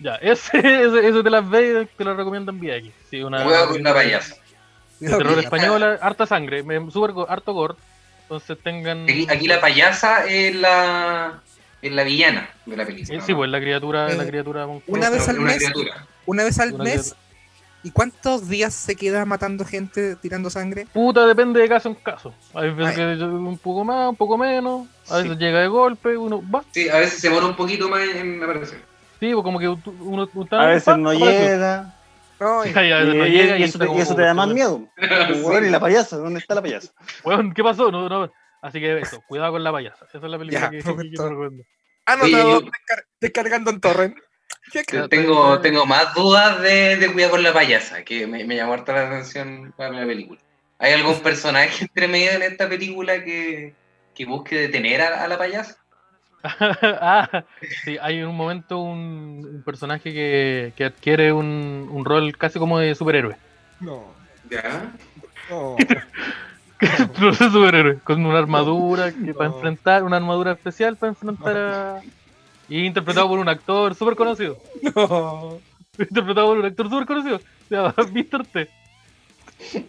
ya, 0.00 0.14
ese, 0.16 0.58
ese, 0.58 1.08
ese 1.08 1.22
te 1.22 1.30
las 1.30 1.48
ve 1.48 1.82
y 1.82 1.96
te 1.96 2.04
lo 2.04 2.14
recomiendan 2.14 2.58
vía 2.58 2.76
aquí. 2.76 2.92
Sí, 3.10 3.22
una, 3.22 3.42
Juega 3.44 3.66
con 3.68 3.80
una 3.80 3.92
payasa. 3.94 4.36
terror 5.00 5.38
española, 5.38 5.98
harta 6.00 6.26
sangre, 6.26 6.62
me- 6.62 6.90
super 6.90 7.12
harto 7.28 7.52
gore. 7.52 7.74
Entonces 8.22 8.58
tengan. 8.62 9.04
Aquí, 9.04 9.26
aquí 9.28 9.46
la 9.46 9.60
payasa 9.60 10.26
es 10.26 10.54
la, 10.54 11.40
es 11.80 11.92
la 11.92 12.02
villana 12.04 12.48
de 12.66 12.76
la 12.76 12.84
película. 12.86 13.18
Eh, 13.18 13.22
sí, 13.24 13.34
pues 13.34 13.50
la 13.50 13.58
criatura, 13.60 14.08
la 14.12 14.24
Eh, 14.24 14.26
criatura 14.28 14.66
monstruosa. 14.66 14.98
una 15.00 15.10
vez 15.10 15.28
al 15.28 15.38
una 15.38 15.46
mes, 15.46 15.56
criatura. 15.58 16.06
Una 16.26 16.44
vez 16.44 16.58
al 16.58 16.74
Una 16.74 16.84
mes 16.84 17.14
¿Y 17.84 17.90
cuántos 17.92 18.48
días 18.48 18.74
se 18.74 18.96
queda 18.96 19.24
matando 19.24 19.64
gente, 19.64 20.16
tirando 20.16 20.50
sangre? 20.50 20.86
Puta, 20.92 21.26
depende 21.26 21.60
de 21.60 21.68
caso 21.68 21.88
en 21.88 21.94
caso. 21.94 22.34
Hay 22.54 22.70
veces 22.70 22.96
que 22.96 23.16
yo- 23.18 23.26
un 23.28 23.56
poco 23.58 23.84
más, 23.84 24.10
un 24.10 24.16
poco 24.16 24.36
menos. 24.36 24.88
A 25.08 25.18
veces 25.18 25.32
Sí. 25.32 25.38
llega 25.38 25.60
de 25.60 25.68
golpe, 25.68 26.16
uno 26.16 26.42
va. 26.50 26.64
Sí, 26.72 26.88
a 26.88 26.96
veces 26.98 27.20
se 27.20 27.28
demora 27.28 27.46
un 27.46 27.56
poquito 27.56 27.88
más 27.88 28.00
en 28.14 28.42
aparecer. 28.42 28.80
Sí, 29.20 29.32
pues 29.32 29.42
como 29.44 29.58
que 29.58 29.68
uno, 29.68 29.80
uno 30.00 30.28
está- 30.44 30.62
A 30.62 30.66
veces 30.66 30.84
pa, 30.84 30.96
no 30.96 31.12
llega. 31.12 31.94
No, 32.40 32.62
Sí, 32.62 32.70
a 32.76 32.80
veces 32.80 33.14
no 33.14 33.26
y, 33.26 33.30
llega 33.30 33.56
y 33.58 33.60
y 33.60 33.64
eso, 33.64 33.78
te, 33.78 33.86
y 33.92 33.98
eso 33.98 34.14
te 34.14 34.22
da 34.22 34.34
más 34.34 34.48
miedo. 34.48 34.82
Weón, 35.44 35.66
¿Y 35.66 35.70
la 35.70 35.80
payasa? 35.80 36.16
¿Dónde 36.18 36.38
está 36.40 36.54
la 36.54 36.62
payasa? 36.62 36.92
Weón, 37.24 37.52
¿qué 37.52 37.62
pasó? 37.62 37.90
No, 37.90 38.08
no. 38.08 38.30
Así 38.60 38.80
que 38.80 38.98
eso, 38.98 39.22
cuidado 39.28 39.52
con 39.52 39.62
la 39.64 39.72
payasa. 39.72 40.04
Esa 40.06 40.18
es 40.18 40.22
la 40.24 40.38
película 40.38 40.60
Ya, 40.62 40.70
que, 40.70 40.78
que 41.02 41.08
quiero 41.10 41.28
recomendar. 41.30 41.66
Anotado, 42.06 42.26
Oye, 42.48 42.52
yo- 42.52 42.60
descar- 42.60 43.04
descargando 43.20 43.70
en 43.70 43.80
torrent. 43.80 44.16
¿Qué 44.72 44.84
Ya, 44.90 45.08
crees? 45.08 45.08
Tengo, 45.08 45.60
tengo 45.60 45.86
más 45.86 46.14
dudas 46.14 46.60
de, 46.62 46.96
de 46.96 47.12
Cuidado 47.12 47.32
con 47.32 47.42
la 47.42 47.52
payasa, 47.52 48.04
que 48.04 48.26
me, 48.26 48.44
me 48.44 48.56
llamó 48.56 48.74
harta 48.74 48.92
la 48.92 49.06
atención 49.08 49.72
para 49.76 49.90
la 49.92 50.06
película. 50.06 50.40
¿Hay 50.78 50.92
algún 50.92 51.20
personaje 51.22 51.84
entre 51.84 52.08
medio 52.08 52.32
en 52.32 52.42
esta 52.42 52.68
película 52.68 53.22
que, 53.24 53.76
que 54.14 54.24
busque 54.26 54.56
detener 54.56 55.02
a, 55.02 55.24
a 55.24 55.28
la 55.28 55.38
payasa? 55.38 55.76
ah, 56.42 57.44
sí, 57.84 57.96
hay 58.00 58.18
en 58.18 58.28
un 58.28 58.36
momento 58.36 58.78
un, 58.78 59.44
un 59.56 59.62
personaje 59.64 60.12
que, 60.12 60.72
que 60.76 60.84
adquiere 60.84 61.32
un, 61.32 61.88
un 61.90 62.04
rol 62.04 62.36
casi 62.36 62.58
como 62.58 62.78
de 62.78 62.94
superhéroe. 62.94 63.36
No, 63.80 64.16
¿Ya? 64.44 64.96
no. 65.48 65.76
no 67.20 67.32
sé 67.34 67.50
superhéroe, 67.50 68.00
con 68.02 68.24
una 68.24 68.38
armadura 68.38 69.12
que 69.12 69.34
para 69.34 69.48
enfrentar, 69.50 70.04
una 70.04 70.16
armadura 70.16 70.52
especial 70.52 70.96
para 70.96 71.10
enfrentar 71.10 71.56
a. 71.56 72.04
Y 72.68 72.84
interpretado 72.84 73.28
por 73.28 73.38
un 73.38 73.48
actor 73.48 73.94
súper 73.94 74.14
conocido. 74.16 74.58
no. 74.96 75.58
Interpretado 75.98 76.48
por 76.48 76.58
un 76.58 76.66
actor 76.66 76.88
súper 76.88 77.06
conocido. 77.06 77.40
Se 77.68 77.74
llama 77.76 77.94
Mr. 78.12 78.46
T. 78.46 78.68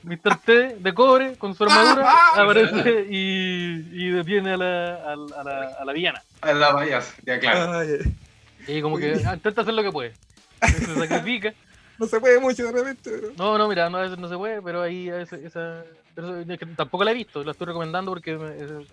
Mr. 0.04 0.38
T 0.46 0.52
de 0.80 0.94
cobre 0.96 1.36
con 1.38 1.54
su 1.54 1.64
armadura 1.64 2.12
aparece 2.36 3.06
y, 3.10 3.86
y 3.94 4.10
detiene 4.10 4.54
a 4.54 4.58
la, 4.58 4.96
a, 4.96 5.16
la- 5.16 5.36
a 5.40 5.44
la, 5.44 5.68
a 5.82 5.86
la 5.86 5.94
villana. 5.94 6.24
A 6.42 6.54
la 6.54 6.74
payasa, 6.74 7.14
ya 7.26 7.40
claro. 7.40 7.78
Ay, 7.80 8.00
Y 8.68 8.82
como 8.82 8.98
que 8.98 9.22
ah, 9.28 9.36
intenta 9.36 9.62
hacer 9.62 9.74
lo 9.76 9.84
que 9.84 9.92
puede. 9.92 10.14
Se 10.66 10.96
sacrifica. 10.96 11.54
no 12.00 12.08
se 12.08 12.20
puede 12.20 12.40
mucho 12.40 12.64
de 12.66 12.72
repente, 12.72 13.12
pero. 13.12 13.28
No, 13.38 13.58
no, 13.60 13.68
mira, 13.68 13.90
no, 13.92 13.98
a 14.00 14.02
veces 14.02 14.18
no 14.18 14.28
se 14.28 14.36
puede, 14.38 14.60
pero 14.62 14.82
ahí 14.82 15.08
a 15.10 15.16
veces 15.18 15.44
esa. 15.46 15.84
pero 16.16 16.40
eso- 16.40 16.52
es 16.52 16.60
que 16.60 16.66
tampoco 16.66 17.04
la 17.04 17.12
he 17.12 17.16
visto, 17.16 17.44
la 17.44 17.52
estoy 17.52 17.68
recomendando 17.68 18.10
porque. 18.12 18.36
me- 18.38 18.86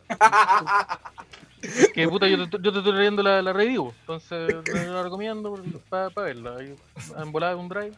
es- 1.63 1.89
que 1.93 2.09
puta, 2.09 2.27
yo 2.29 2.49
te, 2.49 2.59
yo 2.61 2.73
te 2.73 2.79
estoy 2.79 2.93
leyendo 2.93 3.23
la, 3.23 3.43
la 3.43 3.53
review, 3.53 3.93
entonces 4.01 4.67
la 4.67 5.03
recomiendo 5.03 5.59
para 5.89 6.09
verla. 6.11 6.57
Ahí, 6.59 6.75
En 7.19 7.33
volada 7.33 7.57
un 7.57 7.69
drive. 7.69 7.95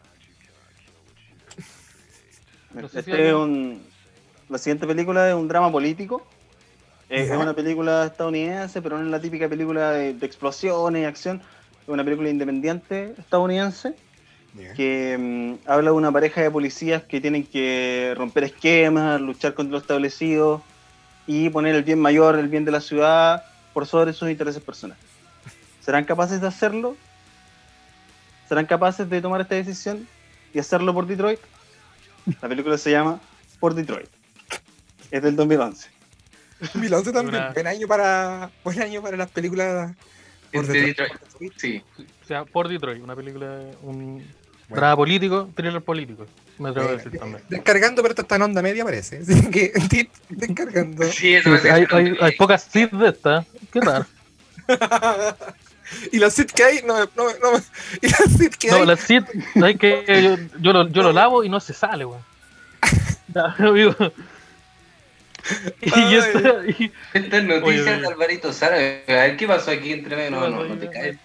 No 2.73 2.87
sé 2.87 3.01
si 3.03 3.11
Este 3.11 3.27
hay- 3.27 3.31
un- 3.33 3.81
la 4.47 4.57
siguiente 4.57 4.85
película 4.87 5.27
es 5.29 5.35
un 5.35 5.47
drama 5.47 5.71
político. 5.71 6.25
Es 7.09 7.31
una 7.31 7.53
película 7.55 8.05
estadounidense, 8.05 8.81
pero 8.83 8.99
no 8.99 9.05
es 9.05 9.09
la 9.09 9.19
típica 9.19 9.49
película 9.49 9.91
de, 9.91 10.13
de 10.13 10.25
explosiones 10.27 11.01
y 11.01 11.05
acción. 11.05 11.41
Es 11.81 11.87
una 11.87 12.03
película 12.03 12.29
independiente 12.29 13.15
estadounidense 13.17 13.95
que 14.75 15.17
mm, 15.17 15.67
habla 15.69 15.89
de 15.89 15.95
una 15.97 16.11
pareja 16.11 16.41
de 16.41 16.51
policías 16.51 17.01
que 17.03 17.19
tienen 17.19 17.47
que 17.47 18.13
romper 18.15 18.43
esquemas, 18.43 19.19
luchar 19.21 19.55
contra 19.55 19.71
lo 19.73 19.77
establecido 19.79 20.63
y 21.31 21.47
poner 21.51 21.75
el 21.75 21.83
bien 21.83 21.99
mayor, 21.99 22.39
el 22.39 22.47
bien 22.47 22.65
de 22.65 22.71
la 22.71 22.81
ciudad, 22.81 23.43
por 23.71 23.85
sobre 23.85 24.13
sus 24.13 24.27
intereses 24.31 24.63
personales. 24.63 25.03
¿Serán 25.79 26.03
capaces 26.03 26.41
de 26.41 26.47
hacerlo? 26.47 26.97
¿Serán 28.47 28.65
capaces 28.65 29.07
de 29.07 29.21
tomar 29.21 29.41
esta 29.41 29.53
decisión 29.53 30.07
y 30.55 30.57
hacerlo 30.57 30.91
por 30.91 31.05
Detroit? 31.05 31.39
La 32.41 32.49
película 32.49 32.79
se 32.79 32.89
llama 32.89 33.19
Por 33.59 33.75
Detroit. 33.75 34.09
Es 35.11 35.21
del 35.21 35.35
2011. 35.35 35.87
2011 36.73 37.11
también. 37.13 37.35
Una- 37.43 37.51
Buen 37.53 37.67
año 37.67 37.87
para. 37.87 38.49
Buen 38.63 38.81
año 38.81 38.99
para 39.03 39.15
las 39.15 39.29
películas. 39.29 39.95
por 40.51 40.65
De 40.65 40.81
Detroit. 40.81 41.13
Detroit. 41.13 41.53
Sí. 41.57 41.83
O 42.23 42.25
sea, 42.27 42.43
por 42.45 42.67
Detroit, 42.67 43.03
una 43.03 43.15
película, 43.15 43.61
un 43.83 44.25
Bueno. 44.69 44.81
drama 44.81 44.95
político, 44.95 45.49
thriller 45.55 45.81
político. 45.81 46.25
Me 46.59 46.69
atrevo 46.69 46.89
a 46.89 46.91
Bueno, 46.91 47.03
decir 47.03 47.19
también. 47.19 47.43
Descargando, 47.49 48.01
pero 48.03 48.11
esto 48.11 48.21
está 48.21 48.35
en 48.35 48.41
onda 48.43 48.61
media, 48.61 48.83
parece. 48.85 49.17
Así 49.23 49.49
que, 49.49 49.69
tip, 49.89 50.11
descargando. 50.29 51.03
Sí, 51.11 51.33
eso 51.35 51.57
Sí, 51.57 51.67
hay, 51.69 51.85
hay, 51.91 52.15
hay 52.21 52.31
pocas 52.37 52.63
seeds 52.71 52.97
de 52.97 53.09
esta, 53.09 53.45
qué 53.73 53.81
raro. 53.81 54.05
y 56.11 56.19
la 56.19 56.29
sit 56.29 56.51
que 56.51 56.63
hay, 56.63 56.81
no, 56.85 56.93
me- 56.93 57.07
no, 57.15 57.23
no, 57.25 57.59
y 58.01 58.07
la 58.09 58.17
sit 58.37 58.55
que 58.55 58.69
No, 58.69 58.75
hay, 58.77 58.85
la 58.85 58.95
seed, 58.97 59.23
hay 59.63 59.75
que 59.75 60.03
yo, 60.07 60.59
yo 60.61 60.73
lo, 60.73 60.87
yo 60.89 61.01
lo 61.01 61.11
lavo 61.13 61.43
y 61.43 61.49
no 61.49 61.59
se 61.59 61.73
sale, 61.73 62.05
weón. 62.05 62.21
Y 65.81 65.89
Ay. 65.93 66.15
esta, 66.15 66.39
y, 66.67 66.91
Estas 67.13 67.43
noticias 67.43 67.87
Oye, 67.87 68.01
de. 68.01 68.07
Alvarito 68.07 68.53
Sara. 68.53 68.75
A 68.75 68.79
ver 69.07 69.37
qué 69.37 69.47
pasó 69.47 69.71
aquí 69.71 69.93
entre 69.93 70.15
medio. 70.15 70.31
No, 70.31 70.47
no, 70.49 70.63
no 70.65 70.75
te 70.77 70.89
caes. 70.89 71.17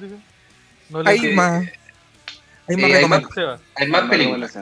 No 0.88 1.02
le 1.02 1.10
hay 1.10 1.20
que- 1.20 1.32
más. 1.34 1.64
Hay 2.68 2.76
más 2.76 3.22
Eh, 3.36 3.56
hay 3.76 3.88
más 3.88 4.02
películas. 4.08 4.58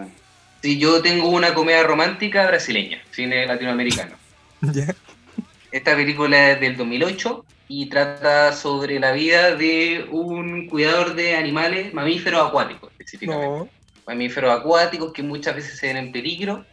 Si 0.63 0.79
yo 0.79 1.03
tengo 1.03 1.29
una 1.29 1.55
comedia 1.55 1.83
romántica 1.83 2.47
brasileña, 2.47 3.03
cine 3.11 3.47
latinoamericano. 3.47 4.17
Esta 5.73 5.97
película 5.97 6.51
es 6.53 6.61
del 6.61 6.77
2008 6.77 7.45
y 7.69 7.87
trata 7.87 8.53
sobre 8.53 9.01
la 9.01 9.13
vida 9.13 9.57
de 9.57 10.07
un 10.11 10.69
cuidador 10.69 11.15
de 11.15 11.35
animales, 11.37 11.95
mamíferos 11.95 12.47
acuáticos 12.49 12.91
específicamente. 12.93 13.47
No, 13.49 13.69
Mamíferos 14.07 14.59
acuáticos 14.61 15.13
que 15.13 15.23
muchas 15.23 15.55
veces 15.57 15.79
se 15.79 15.87
ven 15.87 15.97
en 15.97 16.13
peligro 16.13 16.65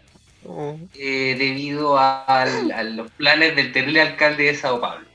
no. 0.44 0.80
eh, 0.96 1.36
debido 1.40 1.98
a, 1.98 2.24
al- 2.26 2.72
a 2.72 2.84
los 2.84 3.10
planes 3.12 3.56
del 3.56 3.72
terrible 3.72 4.02
alcalde 4.02 4.46
de 4.46 4.56
Sao 4.56 4.82
Paulo. 4.82 5.06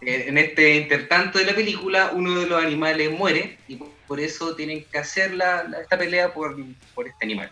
Eh, 0.00 0.24
en 0.28 0.38
este 0.38 0.76
intertanto 0.76 1.38
de 1.38 1.44
la 1.46 1.54
película, 1.54 2.10
uno 2.14 2.40
de 2.40 2.46
los 2.46 2.62
animales 2.62 3.10
muere 3.12 3.58
y 3.68 3.78
por, 4.06 4.20
eso 4.20 4.54
tienen 4.54 4.84
que 4.90 4.98
hacer 4.98 5.34
la, 5.34 5.64
la- 5.64 5.80
esta 5.80 5.98
pelea 5.98 6.32
por, 6.32 6.56
por 6.94 7.06
este 7.08 7.24
animal. 7.24 7.50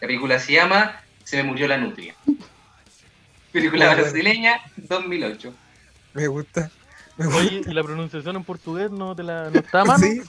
La 0.00 0.06
película 0.06 0.38
se 0.38 0.52
llama 0.52 1.00
Se 1.24 1.36
me 1.36 1.42
murió 1.44 1.66
la 1.68 1.76
nutria. 1.78 2.14
Película 3.52 3.86
Muy 3.86 3.94
brasileña, 4.02 4.60
2008. 4.76 5.54
Me 6.14 6.26
gusta. 6.26 6.70
Me 7.16 7.24
gusta. 7.26 7.40
Oye, 7.40 7.62
¿y 7.66 7.72
la 7.72 7.82
pronunciación 7.82 8.36
en 8.36 8.44
portugués 8.44 8.90
no 8.90 9.16
te 9.16 9.22
la 9.22 9.48
no 9.50 9.58
está 9.60 9.84
mano? 9.84 10.04
Sí. 10.04 10.20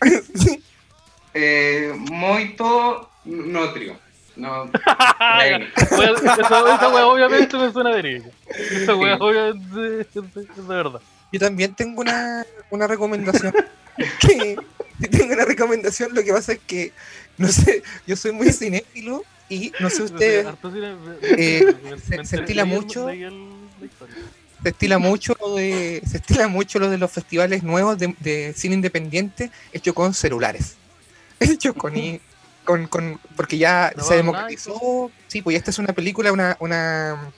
Sí. 0.34 0.62
Eh, 1.34 1.92
Moito 1.94 3.10
Nutrio. 3.26 3.98
No, 4.36 4.64
esa, 5.44 6.34
esa 6.40 6.88
wea 6.88 7.06
obviamente 7.06 7.54
me 7.58 7.70
suena 7.70 7.90
verídica. 7.90 8.28
Esa 8.48 8.94
wea 8.96 9.16
Sí. 9.16 9.22
obviamente 9.22 10.00
es 10.00 10.56
de 10.68 10.74
verdad. 10.74 11.00
Yo 11.32 11.38
también 11.40 11.74
tengo 11.74 12.00
una, 12.00 12.46
una 12.70 12.86
recomendación. 12.86 13.52
que, 14.20 14.56
tengo 15.08 15.32
una 15.34 15.44
recomendación, 15.44 16.14
lo 16.14 16.22
que 16.22 16.32
pasa 16.32 16.52
es 16.52 16.60
que, 16.66 16.92
no 17.38 17.48
sé, 17.48 17.82
yo 18.06 18.16
soy 18.16 18.32
muy 18.32 18.52
cinéfilo 18.52 19.24
y 19.48 19.72
no 19.78 19.88
sé 19.90 20.04
cine- 20.08 20.42
eh, 21.20 21.62
se- 22.24 22.36
estila 22.36 22.64
mucho. 22.64 23.06
se 24.62 24.68
estila 24.68 24.98
mucho 24.98 25.34
lo 25.40 25.54
de, 25.56 26.02
se 26.08 26.18
estila 26.18 26.48
mucho 26.48 26.78
lo 26.78 26.90
de 26.90 26.98
los 26.98 27.10
festivales 27.10 27.62
nuevos 27.62 27.98
de, 27.98 28.14
de 28.20 28.52
cine 28.56 28.74
independiente 28.74 29.50
hecho 29.72 29.94
con 29.94 30.12
celulares. 30.14 30.74
Hecho 31.40 31.72
con, 31.72 31.92
con, 32.64 32.86
con 32.88 33.18
porque 33.34 33.56
ya 33.56 33.92
No, 33.96 34.02
se 34.02 34.10
no, 34.10 34.16
democratizó. 34.18 35.10
Sí, 35.26 35.40
pues 35.40 35.56
esta 35.56 35.70
es 35.70 35.78
una 35.78 35.94
película, 35.94 36.30
una, 36.32 36.56
una 36.60 37.32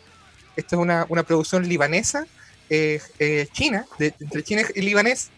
esta 0.56 0.74
es 0.76 0.82
una, 0.82 1.06
una 1.08 1.22
producción 1.22 1.68
libanesa, 1.68 2.26
eh, 2.68 3.00
eh, 3.20 3.46
china, 3.52 3.86
de- 4.00 4.12
entre 4.18 4.42
china 4.42 4.62
y 4.74 4.80
libanés, 4.82 5.30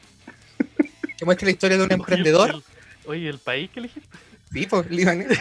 que 1.19 1.25
muestra 1.25 1.47
la 1.47 1.53
historia 1.53 1.79
de 1.79 1.85
un 1.85 1.93
emprendedor. 1.93 2.51
Oye, 2.51 2.59
el- 2.59 3.11
Oye, 3.11 3.29
el 3.29 3.39
país 3.39 3.71
que 3.73 3.81
elegiste, 3.81 4.09
Sí, 4.53 4.67
pues, 4.67 4.89
libanés. 4.91 5.27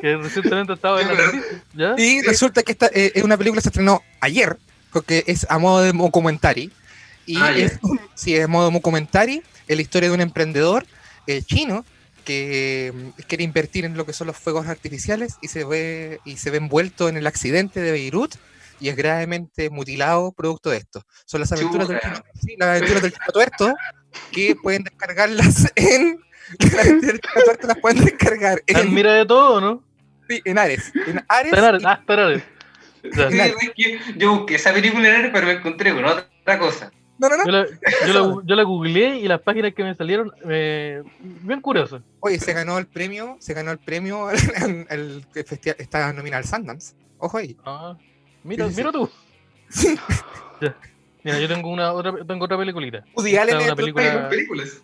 Que 0.00 0.16
recientemente 0.16 0.72
estaba 0.74 1.00
en 1.00 1.08
la 1.08 1.14
noticia, 1.14 1.62
¿ya? 1.74 1.94
Y 1.96 2.22
resulta 2.22 2.62
que 2.62 2.72
esta 2.72 2.86
eh, 2.92 3.12
es 3.14 3.22
una 3.22 3.36
película 3.36 3.58
que 3.60 3.62
se 3.62 3.68
estrenó 3.70 4.02
ayer, 4.20 4.56
porque 4.92 5.24
es 5.26 5.46
a 5.48 5.58
modo 5.58 5.82
de 5.82 5.92
documentary. 5.92 6.70
Y 7.26 7.36
Ah, 7.38 7.52
es, 7.56 7.78
sí, 8.14 8.34
es 8.34 8.44
a 8.44 8.48
modo 8.48 8.68
de 8.68 8.74
documentary, 8.74 9.42
es 9.66 9.76
la 9.76 9.82
historia 9.82 10.08
de 10.10 10.14
un 10.14 10.20
emprendedor 10.20 10.86
eh, 11.26 11.42
chino 11.42 11.84
que 12.24 12.92
mm, 12.94 13.20
quiere 13.26 13.44
invertir 13.44 13.84
en 13.86 13.96
lo 13.96 14.04
que 14.04 14.12
son 14.12 14.26
los 14.26 14.36
fuegos 14.36 14.66
artificiales 14.66 15.36
y 15.40 15.48
se 15.48 15.64
ve 15.64 16.20
y 16.24 16.36
se 16.36 16.50
ve 16.50 16.58
envuelto 16.58 17.08
en 17.08 17.16
el 17.16 17.26
accidente 17.26 17.80
de 17.80 17.92
Beirut 17.92 18.34
y 18.84 18.88
es 18.90 18.96
gravemente 18.96 19.70
mutilado 19.70 20.30
producto 20.32 20.68
de 20.68 20.76
esto. 20.76 21.02
Son 21.24 21.40
las 21.40 21.50
aventuras 21.52 21.88
del 21.88 21.98
sí, 22.38 22.54
las 22.58 22.68
aventuras 22.68 23.02
del 23.02 23.12
chino 23.12 23.26
tuerto 23.32 23.74
que 24.30 24.54
pueden 24.62 24.84
descargarlas 24.84 25.72
en 25.76 26.20
las 26.58 26.74
aventuras 26.74 27.00
del 27.12 27.20
chino 27.20 27.44
tuerto 27.46 27.66
las 27.66 27.78
pueden 27.78 28.04
descargar 28.04 28.62
en, 28.66 28.76
Admira 28.76 29.14
de 29.14 29.24
todo, 29.24 29.58
¿no? 29.62 29.82
sí, 30.28 30.42
en 30.44 30.58
Ares, 30.58 30.92
en 31.06 31.24
Ares 31.28 31.52
Está 31.54 31.58
en 31.58 31.64
Ares. 31.64 31.82
y- 31.82 31.86
Ah, 31.86 32.00
en 32.10 32.20
Ares. 32.20 33.54
Sí, 33.58 33.66
es 33.66 33.72
que 33.74 34.18
Yo 34.18 34.36
busqué 34.36 34.56
esa 34.56 34.74
película 34.74 35.08
en 35.08 35.14
Ares, 35.14 35.30
pero 35.32 35.46
me 35.46 35.52
encontré 35.54 35.94
con 35.94 36.04
otra 36.04 36.58
cosa. 36.58 36.92
No, 37.16 37.28
no, 37.30 37.36
no. 37.38 37.44
Yo 37.46 37.52
la, 37.52 37.66
yo, 38.06 38.12
la, 38.12 38.42
yo 38.44 38.54
la 38.56 38.62
googleé 38.64 39.16
y 39.16 39.28
las 39.28 39.40
páginas 39.40 39.72
que 39.72 39.82
me 39.82 39.94
salieron, 39.94 40.30
eh, 40.50 41.02
bien 41.20 41.62
curiosas. 41.62 42.02
Oye, 42.20 42.38
se 42.38 42.52
ganó 42.52 42.76
el 42.76 42.86
premio, 42.86 43.38
se 43.40 43.54
ganó 43.54 43.70
el 43.70 43.78
premio 43.78 44.26
al, 44.58 44.86
al 44.90 45.26
festival, 45.32 45.76
está 45.78 46.12
nominado 46.12 46.42
al 46.42 46.48
Sundance. 46.48 46.94
Ojo 47.16 47.38
ahí. 47.38 47.56
Ah, 47.64 47.96
mira, 48.44 48.66
mira 48.68 48.92
tú. 48.92 49.10
Ya. 50.60 50.76
Mira, 51.24 51.40
yo 51.40 51.48
tengo 51.48 51.68
una 51.70 51.92
otra, 51.92 52.12
tengo 52.24 52.44
otra 52.44 52.56
peliculita. 52.56 53.04
Woody 53.16 53.36
Allen 53.36 53.56
es 53.58 53.64
una 53.64 53.76
película- 53.76 54.28
películas. 54.28 54.80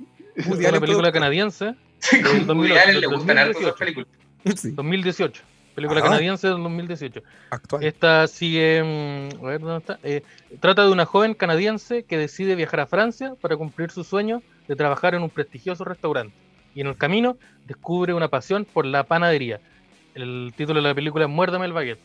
Woody 0.47 0.67
una 0.67 0.81
película 0.81 1.09
todo- 1.09 1.13
canadiense 1.13 1.75
Woody 2.13 2.45
2008, 2.45 2.81
Allen 2.83 3.01
le 3.01 3.07
gustan 3.07 3.39
harto 3.39 3.53
2018. 3.61 3.61
esas 3.69 3.79
películas. 3.79 4.09
Sí, 4.57 4.71
2018. 4.73 5.43
Película 5.75 6.01
Ah. 6.01 6.05
canadiense 6.05 6.49
del 6.49 6.63
2018. 6.63 7.23
actual. 7.51 7.85
Esta 7.85 8.27
sigue. 8.27 8.83
mm, 8.83 9.45
A 9.45 9.49
ver, 9.49 9.61
¿dónde 9.61 9.79
está? 9.79 9.99
Eh, 10.03 10.23
trata 10.61 10.85
de 10.85 10.91
una 10.91 11.05
joven 11.07 11.35
canadiense 11.35 12.03
que 12.05 12.17
decide 12.19 12.55
viajar 12.57 12.81
a 12.81 12.87
Francia 12.87 13.35
para 13.41 13.57
cumplir 13.57 13.91
su 13.91 14.03
sueño 14.03 14.43
de 14.67 14.77
trabajar 14.77 15.15
en 15.15 15.23
un 15.23 15.31
prestigioso 15.31 15.85
restaurante. 15.85 16.35
Y 16.75 16.81
en 16.81 16.87
el 16.89 16.97
camino 16.97 17.37
descubre 17.67 18.15
una 18.15 18.29
pasión 18.29 18.65
por 18.65 18.87
la 18.87 19.05
panadería. 19.05 19.61
El 20.15 20.53
título 20.57 20.81
de 20.83 20.89
la 20.89 20.95
película 20.95 21.27
es 21.27 21.31
Muérdame 21.31 21.67
el 21.67 21.73
baguette. 21.73 22.01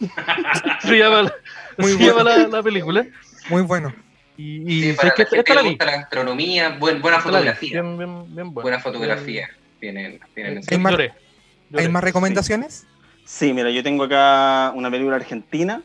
se 0.80 0.98
llama, 0.98 1.22
la, 1.22 1.34
Muy 1.78 1.92
se 1.92 1.96
bueno. 1.96 2.18
llama 2.18 2.30
la, 2.30 2.48
la 2.48 2.62
película. 2.62 3.06
Muy 3.48 3.62
bueno. 3.62 3.94
Y, 4.36 4.64
Sí, 4.82 4.88
y 4.90 4.92
para 4.94 5.10
¿sabes 5.10 5.12
qué? 5.14 5.22
la 5.22 5.28
gente 5.28 5.36
esta 5.40 5.44
que 5.44 5.54
la 5.54 5.60
le 5.62 5.68
vi. 5.68 5.74
gusta 5.74 5.84
la 5.86 5.92
gastronomía, 5.92 6.68
buen- 6.78 7.02
buena 7.02 7.20
fotografía. 7.20 7.82
Bien, 7.82 7.98
bien, 7.98 8.34
bien 8.34 8.54
buena. 8.54 8.62
Buena 8.62 8.80
fotografía. 8.80 9.48
Tienen, 9.80 10.20
tienen 10.34 10.52
Bien- 10.52 10.58
ese- 10.58 10.74
Hay 10.74 10.80
más- 10.80 10.92
lloré, 10.92 11.12
lloré. 11.70 11.84
¿Hay 11.84 11.88
más 11.90 12.04
recomendaciones? 12.04 12.86
Sí, 13.24 13.52
mira, 13.52 13.70
yo 13.70 13.82
tengo 13.82 14.04
acá 14.04 14.72
una 14.74 14.90
película 14.90 15.16
argentina, 15.16 15.82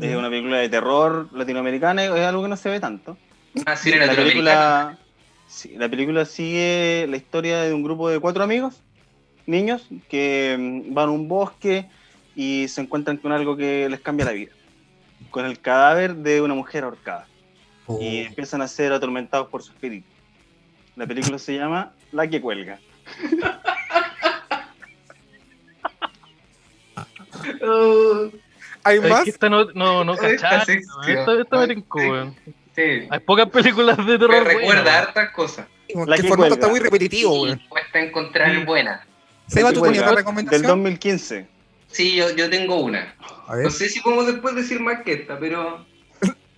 es 0.00 0.16
una 0.16 0.28
película 0.28 0.56
de 0.58 0.68
terror 0.68 1.28
latinoamericana, 1.32 2.04
es 2.04 2.10
algo 2.10 2.42
que 2.42 2.48
no 2.48 2.56
se 2.56 2.68
ve 2.70 2.80
tanto. 2.80 3.16
Ah, 3.66 3.76
La 3.84 4.14
película, 4.16 4.98
sí, 5.46 5.74
la 5.76 5.88
película 5.88 6.24
sigue 6.24 7.06
la 7.08 7.16
historia 7.16 7.60
de 7.62 7.72
un 7.74 7.82
grupo 7.84 8.08
de 8.08 8.18
cuatro 8.18 8.42
amigos, 8.42 8.82
niños, 9.46 9.86
que 10.08 10.56
mm, 10.58 10.94
van 10.94 11.10
a 11.10 11.12
un 11.12 11.28
bosque 11.28 11.88
y 12.34 12.66
se 12.68 12.80
encuentran 12.80 13.16
con 13.16 13.32
algo 13.32 13.56
que 13.56 13.88
les 13.88 14.00
cambia 14.00 14.26
la 14.26 14.32
vida, 14.32 14.52
con 15.30 15.44
el 15.44 15.60
cadáver 15.60 16.14
de 16.16 16.40
una 16.40 16.54
mujer 16.54 16.84
ahorcada. 16.84 17.26
Oh. 17.86 17.98
Y 18.00 18.18
empiezan 18.20 18.62
a 18.62 18.68
ser 18.68 18.92
atormentados 18.92 19.48
por 19.48 19.62
su 19.62 19.72
espíritu. 19.72 20.06
La 20.96 21.06
película 21.06 21.38
se 21.38 21.56
llama 21.56 21.92
La 22.12 22.28
que 22.28 22.40
cuelga. 22.40 22.78
¿Hay 28.84 28.98
Es 28.98 29.08
más? 29.08 29.24
que 29.24 29.30
esta 29.30 29.48
no, 29.48 29.64
no, 29.74 30.04
no 30.04 30.16
sección. 30.16 30.60
Esta, 31.06 31.40
esta 31.40 31.56
me 31.56 31.62
Ay, 31.62 31.68
tincó, 31.68 32.00
sí. 32.00 32.52
sí. 32.74 33.06
Hay 33.10 33.20
pocas 33.20 33.48
películas 33.50 33.96
de 33.96 34.02
Me 34.04 34.18
terror. 34.18 34.44
recuerda 34.44 34.82
buenas. 34.82 34.88
hartas 35.08 35.30
cosas. 35.30 35.66
La 36.06 36.16
que 36.16 36.22
que 36.22 36.28
formato 36.28 36.36
cuelga. 36.48 36.54
está 36.54 36.68
muy 36.68 36.80
repetitivo, 36.80 37.46
cuesta 37.68 38.00
encontrar 38.00 38.50
Sí. 38.50 38.64
buena. 38.64 39.06
Seba, 39.46 39.68
La 39.70 39.74
¿tú 39.74 39.82
tenías 39.82 40.02
cuelga, 40.02 40.02
otra 40.02 40.08
Del 40.10 40.16
recomendación? 40.16 40.66
2015. 40.66 41.46
Sí, 41.92 42.16
yo, 42.16 42.34
yo 42.34 42.50
tengo 42.50 42.76
una. 42.76 43.14
A 43.46 43.56
ver, 43.56 43.64
No 43.64 43.70
sé 43.70 43.88
si 43.88 44.00
podemos 44.00 44.26
después 44.26 44.54
decir 44.54 44.80
más 44.80 45.02
que 45.02 45.12
esta, 45.12 45.38
pero 45.38 45.84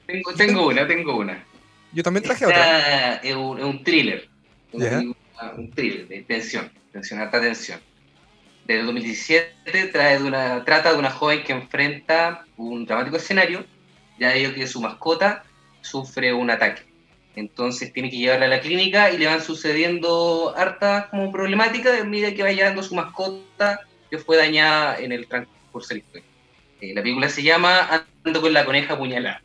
tengo, 0.07 0.35
tengo 0.35 0.67
una, 0.69 0.87
tengo 0.87 1.17
una. 1.17 1.45
yo 1.93 2.03
también 2.03 2.23
traje 2.23 2.47
otra. 2.47 3.17
Es 3.17 3.35
un, 3.35 3.59
es 3.59 3.65
un 3.65 3.83
thriller. 3.83 4.29
Un 4.73 5.71
thriller 5.75 6.09
de 6.09 6.23
tensión, 6.23 6.71
tensión, 6.93 7.21
alta 7.21 7.41
tensión. 7.41 7.81
Del 8.67 8.87
2017 8.87 9.87
trae 9.89 10.19
de 10.19 10.25
una, 10.25 10.65
trata 10.65 10.93
de 10.93 10.99
una 10.99 11.11
joven 11.11 11.43
que 11.43 11.53
enfrenta 11.53 12.47
un 12.57 12.87
dramático 12.87 13.17
escenario, 13.17 13.67
ya 14.19 14.33
ello 14.35 14.55
que 14.55 14.67
su 14.67 14.81
mascota 14.81 15.45
sufre 15.83 16.33
un 16.33 16.51
ataque. 16.51 16.83
Entonces 17.37 17.93
tiene 17.93 18.11
que 18.11 18.17
llevarla 18.17 18.47
a 18.47 18.49
la 18.49 18.61
clínica 18.61 19.11
y 19.11 19.19
le 19.19 19.27
van 19.27 19.43
sucediendo 19.43 20.55
hartas 20.57 21.07
como 21.07 21.33
problemáticas 21.33 22.01
a 22.01 22.05
medida 22.05 22.33
que 22.33 22.43
va 22.43 22.53
llevando 22.53 22.83
su 22.83 22.95
mascota 22.95 23.81
que 24.17 24.23
fue 24.25 24.37
dañada 24.37 24.97
en 24.99 25.13
el 25.13 25.27
transcurso 25.27 25.89
de 25.89 25.95
la 25.97 25.99
historia. 25.99 26.27
Eh, 26.81 26.93
la 26.95 27.03
película 27.03 27.29
se 27.29 27.43
llama 27.43 28.07
Ando 28.25 28.41
con 28.41 28.53
la 28.53 28.65
coneja 28.65 28.95
apuñalada. 28.95 29.43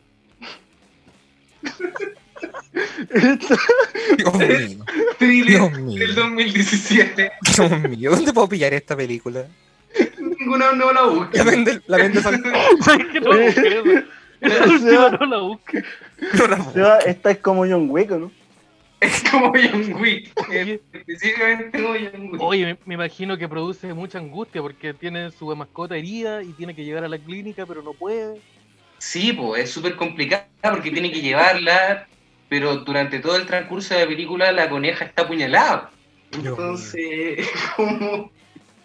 Dios 4.17 4.33
mío, 4.35 4.85
Thriller 5.17 5.47
Dios 5.47 5.71
del 5.73 5.81
mío, 5.83 6.07
2017. 6.15 7.31
Dios 7.55 7.89
mío. 7.89 8.11
¿Dónde 8.11 8.33
puedo 8.33 8.47
pillar 8.49 8.73
esta 8.73 8.95
película? 8.95 9.47
Ninguna 10.39 10.71
no 10.73 10.93
la 10.93 11.03
busca. 11.03 11.37
La 11.37 11.43
vende, 11.43 11.81
la 11.87 11.97
vende 11.97 12.21
San- 12.21 12.43
¿Sabes 12.81 13.07
que 13.07 13.19
no 13.19 13.33
no 15.19 15.25
la 15.25 15.37
busqué. 15.39 15.83
no 16.37 16.47
la- 16.47 16.71
Seba, 16.71 16.99
Esta 16.99 17.31
es 17.31 17.37
como 17.39 17.61
John 17.67 17.87
Wick, 17.89 18.11
¿no? 18.11 18.31
Es 19.01 19.23
como 19.29 19.53
John 19.53 19.93
Wick. 20.01 20.31
Oye, 20.49 20.81
Específicamente 20.91 21.81
como 21.81 21.93
John 21.93 22.29
Wick. 22.31 22.41
Oye, 22.41 22.65
me, 22.65 22.77
me 22.85 22.93
imagino 22.95 23.37
que 23.37 23.47
produce 23.47 23.93
mucha 23.93 24.17
angustia 24.19 24.61
porque 24.61 24.93
tiene 24.93 25.31
su 25.31 25.53
mascota 25.55 25.95
herida 25.95 26.43
y 26.43 26.51
tiene 26.53 26.75
que 26.75 26.83
llegar 26.83 27.03
a 27.03 27.07
la 27.09 27.17
clínica, 27.17 27.65
pero 27.65 27.81
no 27.81 27.93
puede. 27.93 28.41
Sí, 28.97 29.31
pues 29.33 29.63
es 29.63 29.71
súper 29.71 29.95
complicada 29.95 30.47
porque 30.61 30.91
tiene 30.91 31.11
que 31.11 31.21
llevarla, 31.21 32.07
pero 32.49 32.77
durante 32.77 33.19
todo 33.19 33.37
el 33.37 33.45
transcurso 33.45 33.93
de 33.93 34.01
la 34.01 34.07
película 34.07 34.51
la 34.51 34.69
coneja 34.69 35.05
está 35.05 35.21
apuñalada. 35.21 35.91
Entonces, 36.31 36.99
es 37.39 37.49
como. 37.75 38.31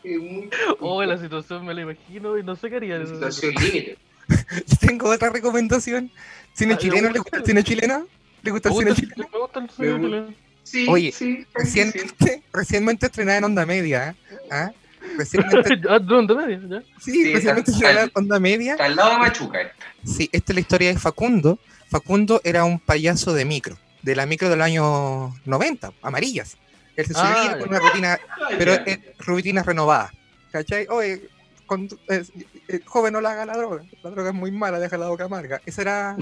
Es 0.05 0.19
muy 0.21 0.51
Oh, 0.81 1.03
la 1.03 1.19
situación 1.19 1.65
me 1.67 1.75
la 1.75 1.81
imagino 1.81 2.39
y 2.39 2.45
no 2.45 2.55
sé 2.55 2.71
qué 2.71 2.77
haría. 2.77 3.05
situación 3.05 3.55
límite. 3.55 3.97
Tengo 4.81 5.11
otra 5.11 5.31
recomendación. 5.31 6.11
¿Cine 6.53 6.75
Ah, 6.75 6.79
chileno? 6.79 7.09
¿le 7.09 7.15
¿Le 7.15 7.19
gusta 7.19 7.39
el 7.39 7.45
cine 7.45 7.65
chileno? 7.65 8.07
¿Le 8.45 8.51
gusta 8.51 8.71
Me 8.71 8.77
el 8.79 8.85
gusta, 8.85 8.95
cine 8.95 9.07
el- 9.09 9.15
chileno? 9.15 9.29
me 9.33 9.39
gusta 9.41 9.59
el 9.61 9.71
cine 9.71 10.01
chileno. 10.01 10.35
Sí, 10.63 10.87
Oye, 10.89 11.13
sí, 11.13 11.37
sí, 11.43 11.47
Recientemente, 11.55 12.43
recientemente 12.53 13.07
estrenada 13.07 13.39
en 13.39 13.45
Onda 13.45 13.67
Media. 13.67 14.11
¿eh? 14.31 14.37
¿Ah? 14.51 14.71
Recientemente, 15.19 15.81
Ah, 15.91 15.99
¿dónde 15.99 16.35
media? 16.35 16.61
Ya. 16.69 16.81
sí, 17.01 17.13
Sí, 17.13 17.25
recientemente 17.33 17.71
estrenada 17.71 18.05
en 18.05 18.11
Onda 18.15 18.41
Media. 18.41 18.73
Está 18.73 18.85
al 18.87 18.97
lado 18.97 19.11
de 19.11 19.19
Machuca 19.19 19.61
esta. 19.61 19.85
Sí, 20.05 20.29
esta 20.33 20.53
es 20.53 20.55
la 20.55 20.61
historia 20.61 20.89
de 20.93 20.99
Facundo. 20.99 21.59
Facundo 21.91 22.41
era 22.45 22.65
un 22.65 22.79
payaso 22.81 23.33
de 23.35 23.45
micro, 23.45 23.77
de 24.03 24.17
la 24.17 24.25
micro 24.27 24.49
de 24.49 24.57
los 24.57 24.65
años 24.65 25.33
90, 25.45 25.93
amarillas. 26.03 26.57
Él 26.97 27.07
se 27.07 27.13
Ah, 27.17 27.35
subía 27.37 27.53
ya. 27.53 27.59
con 27.59 27.69
una 27.69 27.79
rutina, 27.81 28.19
pero 28.57 28.75
Ya. 28.75 28.83
eh, 28.87 29.15
rutina 29.19 29.63
renovada. 29.63 30.13
¿Cachai? 30.51 30.87
Oye, 30.89 31.29
con- 31.67 31.89
eh, 32.09 32.25
eh, 32.69 32.81
joven 32.87 33.13
no 33.13 33.21
le 33.21 33.29
haga 33.29 33.45
la 33.45 33.57
droga, 33.57 33.83
la 34.03 34.11
droga 34.11 34.31
es 34.31 34.35
muy 34.35 34.51
mala, 34.51 34.79
deja 34.79 34.97
la 34.97 35.09
boca 35.09 35.25
amarga. 35.25 35.61
Esa 35.67 35.83
era... 35.83 36.17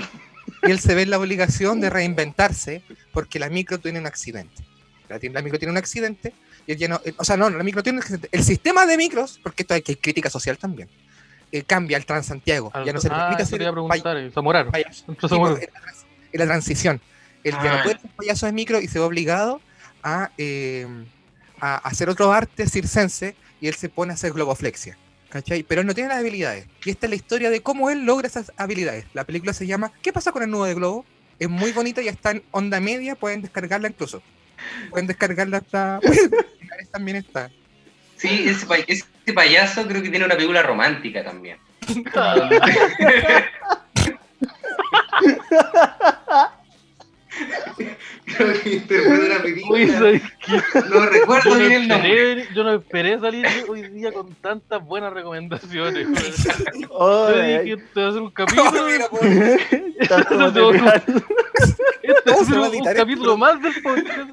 Y 0.64 0.70
él 0.70 0.78
se 0.80 0.94
ve 0.94 1.02
en 1.02 1.10
la 1.10 1.18
obligación 1.18 1.80
de 1.80 1.90
reinventarse 1.90 2.82
porque 3.12 3.38
la 3.38 3.48
micro 3.48 3.78
tiene 3.80 3.98
un 3.98 4.06
accidente. 4.06 4.62
La, 5.08 5.18
la 5.20 5.42
micro 5.42 5.58
tiene 5.58 5.72
un 5.72 5.78
accidente 5.78 6.32
y 6.66 6.72
él 6.72 6.78
ya 6.78 6.88
no... 6.88 7.00
eh, 7.04 7.12
o 7.16 7.24
sea, 7.24 7.36
no, 7.36 7.50
la 7.50 7.62
micro 7.64 7.82
tiene 7.82 7.98
un 7.98 8.02
accidente. 8.02 8.28
El 8.32 8.44
sistema 8.44 8.86
de 8.86 8.96
micros, 8.96 9.40
porque 9.42 9.62
esto 9.64 9.74
hay 9.74 9.82
que 9.82 9.92
hay 9.92 9.96
crítica 9.96 10.30
social 10.30 10.56
también, 10.58 10.88
eh, 11.50 11.64
cambia 11.64 11.96
al 11.96 12.06
Transantiago. 12.06 12.70
Ya 12.86 12.92
no 12.92 13.00
se 13.00 13.08
ah, 13.10 13.28
permite 13.36 13.42
a 13.42 13.46
pay- 13.46 13.72
preguntar. 13.72 14.16
eh, 14.18 14.30
Zamorano. 14.30 14.70
pues, 15.56 15.68
en, 15.68 15.74
la, 15.74 15.80
trans- 15.80 16.06
en 16.32 16.38
la 16.40 16.46
transición. 16.46 17.00
Él 17.44 17.52
ya 17.54 17.72
Ah. 17.72 17.76
no 17.78 17.82
puede 17.82 17.98
ser 18.00 18.10
payaso 18.12 18.46
de 18.46 18.52
micro 18.52 18.80
y 18.80 18.86
se 18.86 18.98
ve 19.00 19.04
obligado 19.04 19.60
a, 20.04 20.30
eh, 20.38 20.86
a 21.60 21.76
hacer 21.78 22.08
otro 22.08 22.32
arte 22.32 22.68
circense 22.68 23.34
y 23.60 23.66
él 23.68 23.74
se 23.74 23.88
pone 23.88 24.12
a 24.12 24.14
hacer 24.14 24.32
globoflexia. 24.32 24.96
¿Cachai? 25.32 25.62
Pero 25.62 25.80
él 25.80 25.86
no 25.86 25.94
tiene 25.94 26.10
las 26.10 26.18
habilidades. 26.18 26.66
Y 26.84 26.90
esta 26.90 27.06
es 27.06 27.10
la 27.10 27.16
historia 27.16 27.48
de 27.48 27.62
cómo 27.62 27.88
él 27.88 28.04
logra 28.04 28.26
esas 28.26 28.52
habilidades. 28.58 29.06
La 29.14 29.24
película 29.24 29.54
se 29.54 29.66
llama 29.66 29.90
¿Qué 30.02 30.12
pasa 30.12 30.30
con 30.30 30.42
el 30.42 30.50
nudo 30.50 30.64
de 30.64 30.74
globo? 30.74 31.06
Es 31.38 31.48
muy 31.48 31.72
bonita 31.72 32.02
y 32.02 32.08
está 32.08 32.32
en 32.32 32.42
onda 32.50 32.78
media, 32.80 33.14
pueden 33.14 33.40
descargarla 33.40 33.88
incluso. 33.88 34.22
Pueden 34.90 35.06
descargarla 35.06 35.56
hasta. 35.56 36.00
también 36.92 37.16
está. 37.16 37.50
Sí, 38.18 38.44
ese, 38.46 38.66
pay- 38.66 38.84
ese 38.86 39.06
payaso 39.34 39.88
creo 39.88 40.02
que 40.02 40.10
tiene 40.10 40.26
una 40.26 40.34
película 40.34 40.62
romántica 40.62 41.24
también. 41.24 41.56
No 50.90 51.06
recuerdo 51.06 51.44
Yo 51.44 51.50
no, 51.50 51.56
bien 51.58 51.72
el 51.72 51.88
nombre. 51.88 52.10
esperé, 52.10 52.48
yo 52.54 52.64
no 52.64 52.74
esperé 52.74 53.18
salir 53.20 53.46
hoy 53.68 53.82
día 53.88 54.12
con 54.12 54.34
tantas 54.34 54.84
buenas 54.84 55.12
recomendaciones. 55.12 56.06
Oh, 56.90 57.30
Yo 57.30 57.42
dije, 57.42 57.76
te 57.76 57.82
voy 57.94 58.04
a 58.04 58.08
hacer 58.08 58.22
un 58.22 58.30
capítulo. 58.30 58.72
Va 58.72 58.80
a. 60.90 61.02
Este 62.02 62.22
¿Cómo 62.26 62.40
es 62.40 62.46
se 62.48 62.54
va 62.54 62.66
a 62.66 62.68
un, 62.68 62.74
editar 62.74 62.96
capítulo 62.96 63.36
más 63.36 63.62
del 63.62 63.74
podcast. 63.82 64.30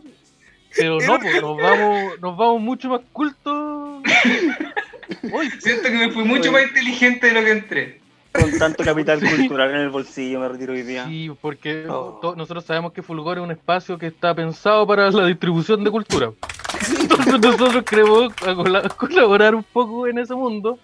Pero 0.75 0.99
no, 0.99 1.19
pues 1.19 1.41
nos 1.41 1.57
vamos, 1.57 2.19
nos 2.19 2.37
vamos 2.37 2.61
mucho 2.61 2.89
más 2.89 3.01
cultos. 3.11 4.03
Siento 5.59 5.83
que 5.83 5.97
me 5.97 6.11
fui 6.11 6.23
mucho 6.23 6.51
más 6.51 6.63
inteligente 6.63 7.27
de 7.27 7.33
lo 7.33 7.43
que 7.43 7.51
entré. 7.51 7.98
Con 8.31 8.57
tanto 8.59 8.83
capital 8.85 9.19
cultural 9.19 9.69
en 9.71 9.77
el 9.77 9.89
bolsillo 9.89 10.39
me 10.39 10.47
retiro 10.49 10.73
hoy 10.73 10.83
día. 10.83 11.05
sí, 11.05 11.31
porque 11.41 11.85
Oh. 11.89 12.33
nosotros 12.37 12.63
sabemos 12.65 12.93
que 12.93 13.01
Fulgor 13.01 13.37
es 13.37 13.43
un 13.43 13.51
espacio 13.51 13.97
que 13.97 14.07
está 14.07 14.33
pensado 14.35 14.85
para 14.85 15.09
la 15.11 15.25
distribución 15.25 15.83
de 15.83 15.91
cultura. 15.91 16.31
Entonces 17.01 17.39
nosotros 17.39 17.83
queremos 17.83 18.33
cola- 18.33 18.87
colaborar 18.89 19.55
un 19.55 19.63
poco 19.63 20.07
en 20.07 20.19
ese 20.19 20.33
mundo 20.35 20.77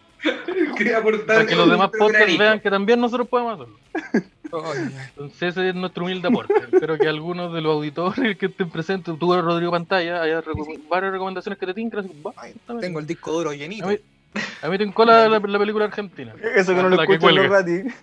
Quería 0.75 0.97
aportar 0.97 1.25
para 1.27 1.45
que 1.45 1.55
los 1.55 1.69
demás 1.69 1.91
podcasts 1.95 2.37
vean 2.37 2.59
que 2.59 2.69
también 2.71 2.99
nosotros 2.99 3.27
podemos 3.27 3.53
hacerlo. 3.59 3.77
Ay. 4.51 4.89
Entonces 5.09 5.49
ese 5.49 5.69
es 5.69 5.75
nuestro 5.75 6.03
humilde 6.05 6.27
aporte. 6.29 6.53
Espero 6.71 6.97
que 6.97 7.07
algunos 7.07 7.53
de 7.53 7.61
los 7.61 7.73
auditores 7.73 8.35
que 8.37 8.47
estén 8.47 8.69
presentes, 8.71 9.19
tú 9.19 9.33
Rodrigo 9.41 9.71
Pantalla, 9.71 10.21
haya 10.23 10.41
reco- 10.41 10.79
varias 10.89 11.11
recomendaciones 11.11 11.59
que 11.59 11.65
te 11.67 11.73
bien. 12.45 12.55
Tengo 12.81 12.99
el 12.99 13.05
disco 13.05 13.31
duro 13.33 13.53
llenito. 13.53 13.85
A 13.85 13.89
mí, 13.89 13.97
a 14.61 14.69
mí 14.69 14.77
te 14.77 14.83
encola 14.83 15.27
la, 15.27 15.39
la 15.39 15.59
película 15.59 15.85
argentina. 15.85 16.33
Eso 16.55 16.75
que 16.75 16.81
no 16.81 16.89
lo 16.89 17.01
escuchan 17.01 17.35
los 17.35 17.47
cuelga. 17.47 17.47
ratis. 17.59 17.93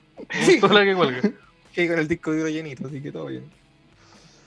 Me 0.46 0.52
gustó 0.60 0.68
la 0.68 0.84
que 0.84 0.94
cuelga. 0.94 1.30
Que 1.72 1.88
con 1.88 1.98
el 1.98 2.06
disco 2.06 2.32
duro 2.34 2.50
llenito, 2.50 2.86
así 2.86 3.00
que 3.00 3.10
todo 3.10 3.26
bien. 3.26 3.44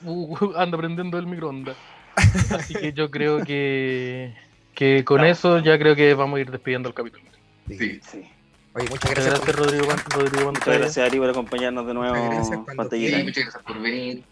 Uh, 0.04 0.54
anda 0.58 0.78
prendiendo 0.78 1.18
el 1.18 1.26
microondas. 1.26 1.76
Así 2.52 2.76
que 2.76 2.94
yo 2.94 3.10
creo 3.10 3.44
que, 3.44 4.36
que 4.76 5.04
con 5.04 5.26
eso 5.26 5.58
ya 5.58 5.80
creo 5.80 5.96
que 5.96 6.14
vamos 6.14 6.38
a 6.38 6.42
ir 6.42 6.52
despidiendo 6.52 6.88
el 6.90 6.94
capítulo. 6.94 7.24
Sí. 7.68 8.00
Sí. 8.12 8.24
Oye, 8.74 8.88
muchas 8.90 9.10
gracias. 9.10 9.34
gracias, 9.40 9.56
Rodrigo, 9.56 9.88
Pan- 9.88 10.04
Rodrigo 10.10 10.52
Muchas 10.52 10.78
gracias, 10.78 10.98
Ari, 11.10 11.18
por 11.18 11.30
acompañarnos 11.32 11.88
de 11.88 11.94
Muchas 11.96 12.12
gracias, 12.14 12.50
nuevo, 12.50 12.90
Sí, 12.92 13.24
muchas 13.24 13.44
gracias 13.44 13.64
por 13.64 13.82
venir. 13.82 14.24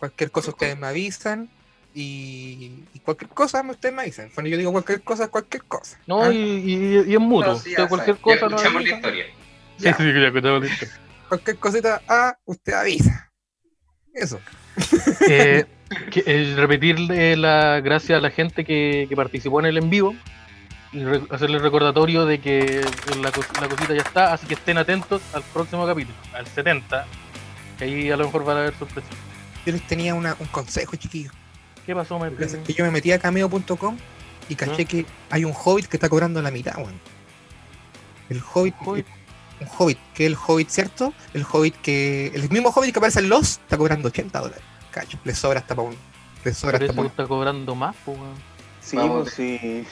Cualquier 0.00 0.30
cosa 0.32 0.50
ustedes 0.50 0.76
me 0.76 0.86
avisan. 0.88 1.48
Y, 1.96 2.84
y 2.92 2.98
cualquier 3.00 3.30
cosa 3.30 3.62
ustedes 3.70 3.94
me 3.94 4.02
avisan. 4.02 4.28
Cuando 4.34 4.50
yo 4.50 4.56
digo 4.58 4.72
cualquier 4.72 5.02
cosa, 5.02 5.24
es 5.24 5.30
cualquier 5.30 5.62
cosa. 5.64 5.98
No, 6.06 6.24
¿Ah? 6.24 6.32
y, 6.32 6.36
y, 6.38 7.04
y 7.06 7.14
es 7.14 7.20
mutuo. 7.20 7.52
No, 7.52 7.58
sí, 7.58 7.72
O 7.72 7.76
sea, 7.76 7.84
ya 7.84 7.88
cualquier 7.88 8.16
sabes, 8.16 8.40
cosa 8.40 8.40
ya 8.40 8.48
nos 8.48 8.62
escuchamos 8.62 8.82
la 8.82 8.94
historia. 8.96 9.24
Sí, 9.76 9.84
Ya. 9.84 9.96
sí, 9.96 10.02
ya 10.04 10.26
escuchamos 10.28 10.60
la 10.62 10.66
historia. 10.72 10.94
Cualquier 11.28 11.56
cosita, 11.58 12.02
ah, 12.08 12.36
usted 12.44 12.72
avisa. 12.72 13.30
Eso. 14.12 14.40
Eh, 15.28 15.64
que- 16.10 16.24
eh, 16.26 16.54
repetirle 16.56 17.36
las 17.36 17.82
gracias 17.82 18.18
a 18.18 18.20
la 18.20 18.30
gente 18.30 18.64
que, 18.64 19.06
que 19.08 19.14
participó 19.16 19.60
en 19.60 19.66
el 19.66 19.76
en 19.78 19.88
vivo 19.90 20.14
y 20.92 21.04
re- 21.04 21.22
hacerle 21.30 21.58
recordatorio 21.60 22.26
de 22.26 22.40
que 22.40 22.84
la, 23.20 23.30
la 23.60 23.68
cosita 23.68 23.94
ya 23.94 24.02
está, 24.02 24.32
así 24.32 24.46
que 24.46 24.54
estén 24.54 24.78
atentos 24.78 25.22
al 25.32 25.42
próximo 25.44 25.86
capítulo, 25.86 26.16
al 26.32 26.46
70, 26.48 27.06
que 27.78 27.84
ahí 27.84 28.10
a 28.10 28.16
lo 28.16 28.24
mejor 28.26 28.44
van 28.44 28.56
a 28.56 28.60
haber 28.60 28.74
sorpresas. 28.76 29.10
Yo 29.64 29.72
les 29.72 29.86
tenía 29.86 30.14
una- 30.14 30.36
un 30.40 30.46
consejo, 30.48 30.96
chiquillos. 30.96 31.32
¿Qué 31.86 31.94
pasó, 31.94 32.18
Mike? 32.18 32.62
Que 32.64 32.72
yo 32.72 32.84
me 32.84 32.90
metí 32.90 33.12
a 33.12 33.18
cameo.com 33.18 33.96
y 34.48 34.54
caché 34.54 34.82
¿Ah? 34.82 34.84
que 34.84 35.06
hay 35.30 35.44
un 35.44 35.52
hobbit 35.54 35.86
que 35.86 35.96
está 35.96 36.08
cobrando 36.08 36.40
la 36.42 36.50
mitad, 36.50 36.76
weón. 36.76 36.98
El 38.30 38.42
hobbit, 38.54 38.74
Hobbit. 38.84 39.06
un 39.60 39.68
hobbit, 39.78 39.98
que 40.14 40.24
es 40.26 40.30
el 40.32 40.38
hobbit, 40.46 40.68
¿cierto? 40.70 41.12
El 41.34 41.44
hobbit 41.50 41.74
que. 41.82 42.28
El 42.34 42.48
mismo 42.50 42.70
hobbit 42.70 42.92
que 42.92 42.98
aparece 42.98 43.20
en 43.20 43.28
Los 43.28 43.52
está 43.58 43.76
cobrando 43.76 44.08
80 44.08 44.38
dólares. 44.40 44.62
Cacho, 44.90 45.18
le 45.24 45.34
sobra 45.34 45.60
hasta 45.60 45.74
para 45.74 45.88
un. 45.88 45.96
Le 46.44 46.54
sobra 46.54 46.78
Por 46.78 46.82
hasta 46.82 46.84
eso 46.86 46.92
para 46.94 47.00
un. 47.02 47.06
está 47.10 47.26
cobrando 47.26 47.74
más, 47.74 47.94
pues, 48.04 48.18
weón. 48.18 48.34
Sí, 48.80 48.96
Vamos. 48.96 49.22
pues 49.24 49.34
sí. 49.34 49.86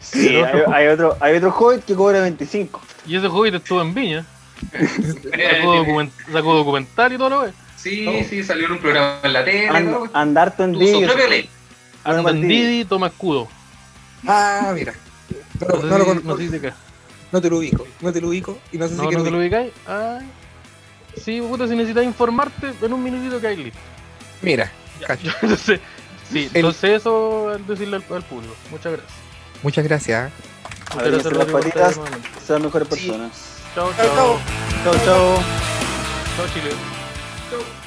Sí, 0.00 0.36
hay, 0.36 0.62
hay 0.70 0.86
otro, 0.88 1.16
hay 1.20 1.36
otro 1.36 1.50
hobbit 1.50 1.84
que 1.84 1.94
cobra 1.94 2.20
25. 2.20 2.80
Y 3.06 3.16
ese 3.16 3.26
hobbit 3.26 3.54
estuvo 3.54 3.80
en 3.80 3.94
Viña, 3.94 4.26
sacó, 4.72 5.76
document- 5.76 6.10
sacó 6.30 6.54
documental 6.54 7.12
y 7.12 7.16
todo 7.18 7.30
lo 7.30 7.44
que. 7.46 7.52
Sí, 7.84 8.04
No. 8.06 8.12
sí, 8.28 8.42
salió 8.42 8.66
en 8.66 8.72
un 8.72 8.78
programa 8.78 9.20
en 9.22 9.32
la 9.32 9.44
tele. 9.44 9.68
And- 9.68 9.90
¿no? 9.90 10.10
andar 10.14 10.56
tu 10.56 10.62
en 10.62 10.72
Didi, 10.72 11.04
propio 11.04 11.28
ley. 11.28 11.48
Bueno, 12.04 12.18
Anda 12.20 12.30
en. 12.30 12.48
Didi, 12.48 12.84
toma 12.86 13.06
escudo. 13.08 13.46
Ah, 14.26 14.72
mira. 14.74 14.94
No, 15.60 15.68
No, 15.68 15.74
no 15.76 15.82
sé 15.82 15.86
lo 15.88 15.98
si- 15.98 16.04
con- 16.04 16.26
no 16.26 16.36
sé 16.38 16.42
si 16.44 16.50
te 16.50 16.60
cae. 16.60 16.72
no 17.30 17.40
te 17.42 17.50
lo 17.50 17.58
ubico. 17.58 17.86
No 18.00 18.12
te 18.12 18.20
lo 18.20 18.28
ubico. 18.28 18.58
Y 18.72 18.78
no 18.78 18.88
sé 18.88 18.94
No, 18.94 18.96
si 19.00 19.02
no 19.04 19.08
quiero 19.10 19.24
te 19.24 19.30
lo 19.30 19.38
ubicáis. 19.38 19.72
Ay. 19.86 20.26
Sí, 21.22 21.40
puta, 21.40 21.68
si 21.68 21.76
necesitas 21.76 22.04
informarte, 22.04 22.72
en 22.82 22.92
un 22.92 23.02
minutito 23.02 23.40
que 23.40 23.46
hay 23.48 23.56
listo. 23.56 23.78
Mira, 24.42 24.72
cacho. 25.06 25.30
Entonces, 25.42 25.80
sí, 26.32 26.44
El- 26.52 26.56
entonces 26.56 26.90
eso 27.02 27.50
al 27.50 27.66
decirle 27.66 27.96
al, 27.96 28.04
al 28.16 28.22
público. 28.22 28.54
Muchas 28.70 28.92
gracias. 28.92 29.12
Muchas 29.62 29.84
gracias. 29.84 30.32
Muchas 30.32 30.96
Abríguense 30.96 31.28
gracias, 31.28 31.52
las 31.52 31.62
patitas, 31.62 31.96
nuevamente. 31.98 32.28
sean 32.46 32.62
mejores 32.62 32.88
Sí. 32.88 32.94
personas. 33.08 33.30
Chao, 33.74 33.92
Chao, 33.94 34.06
chao. 34.06 34.14
chao. 34.16 34.38
Chao, 34.84 35.04
chao. 35.04 35.42
Chao, 36.36 36.46
Chile. 36.54 36.93
Chau. 37.54 37.83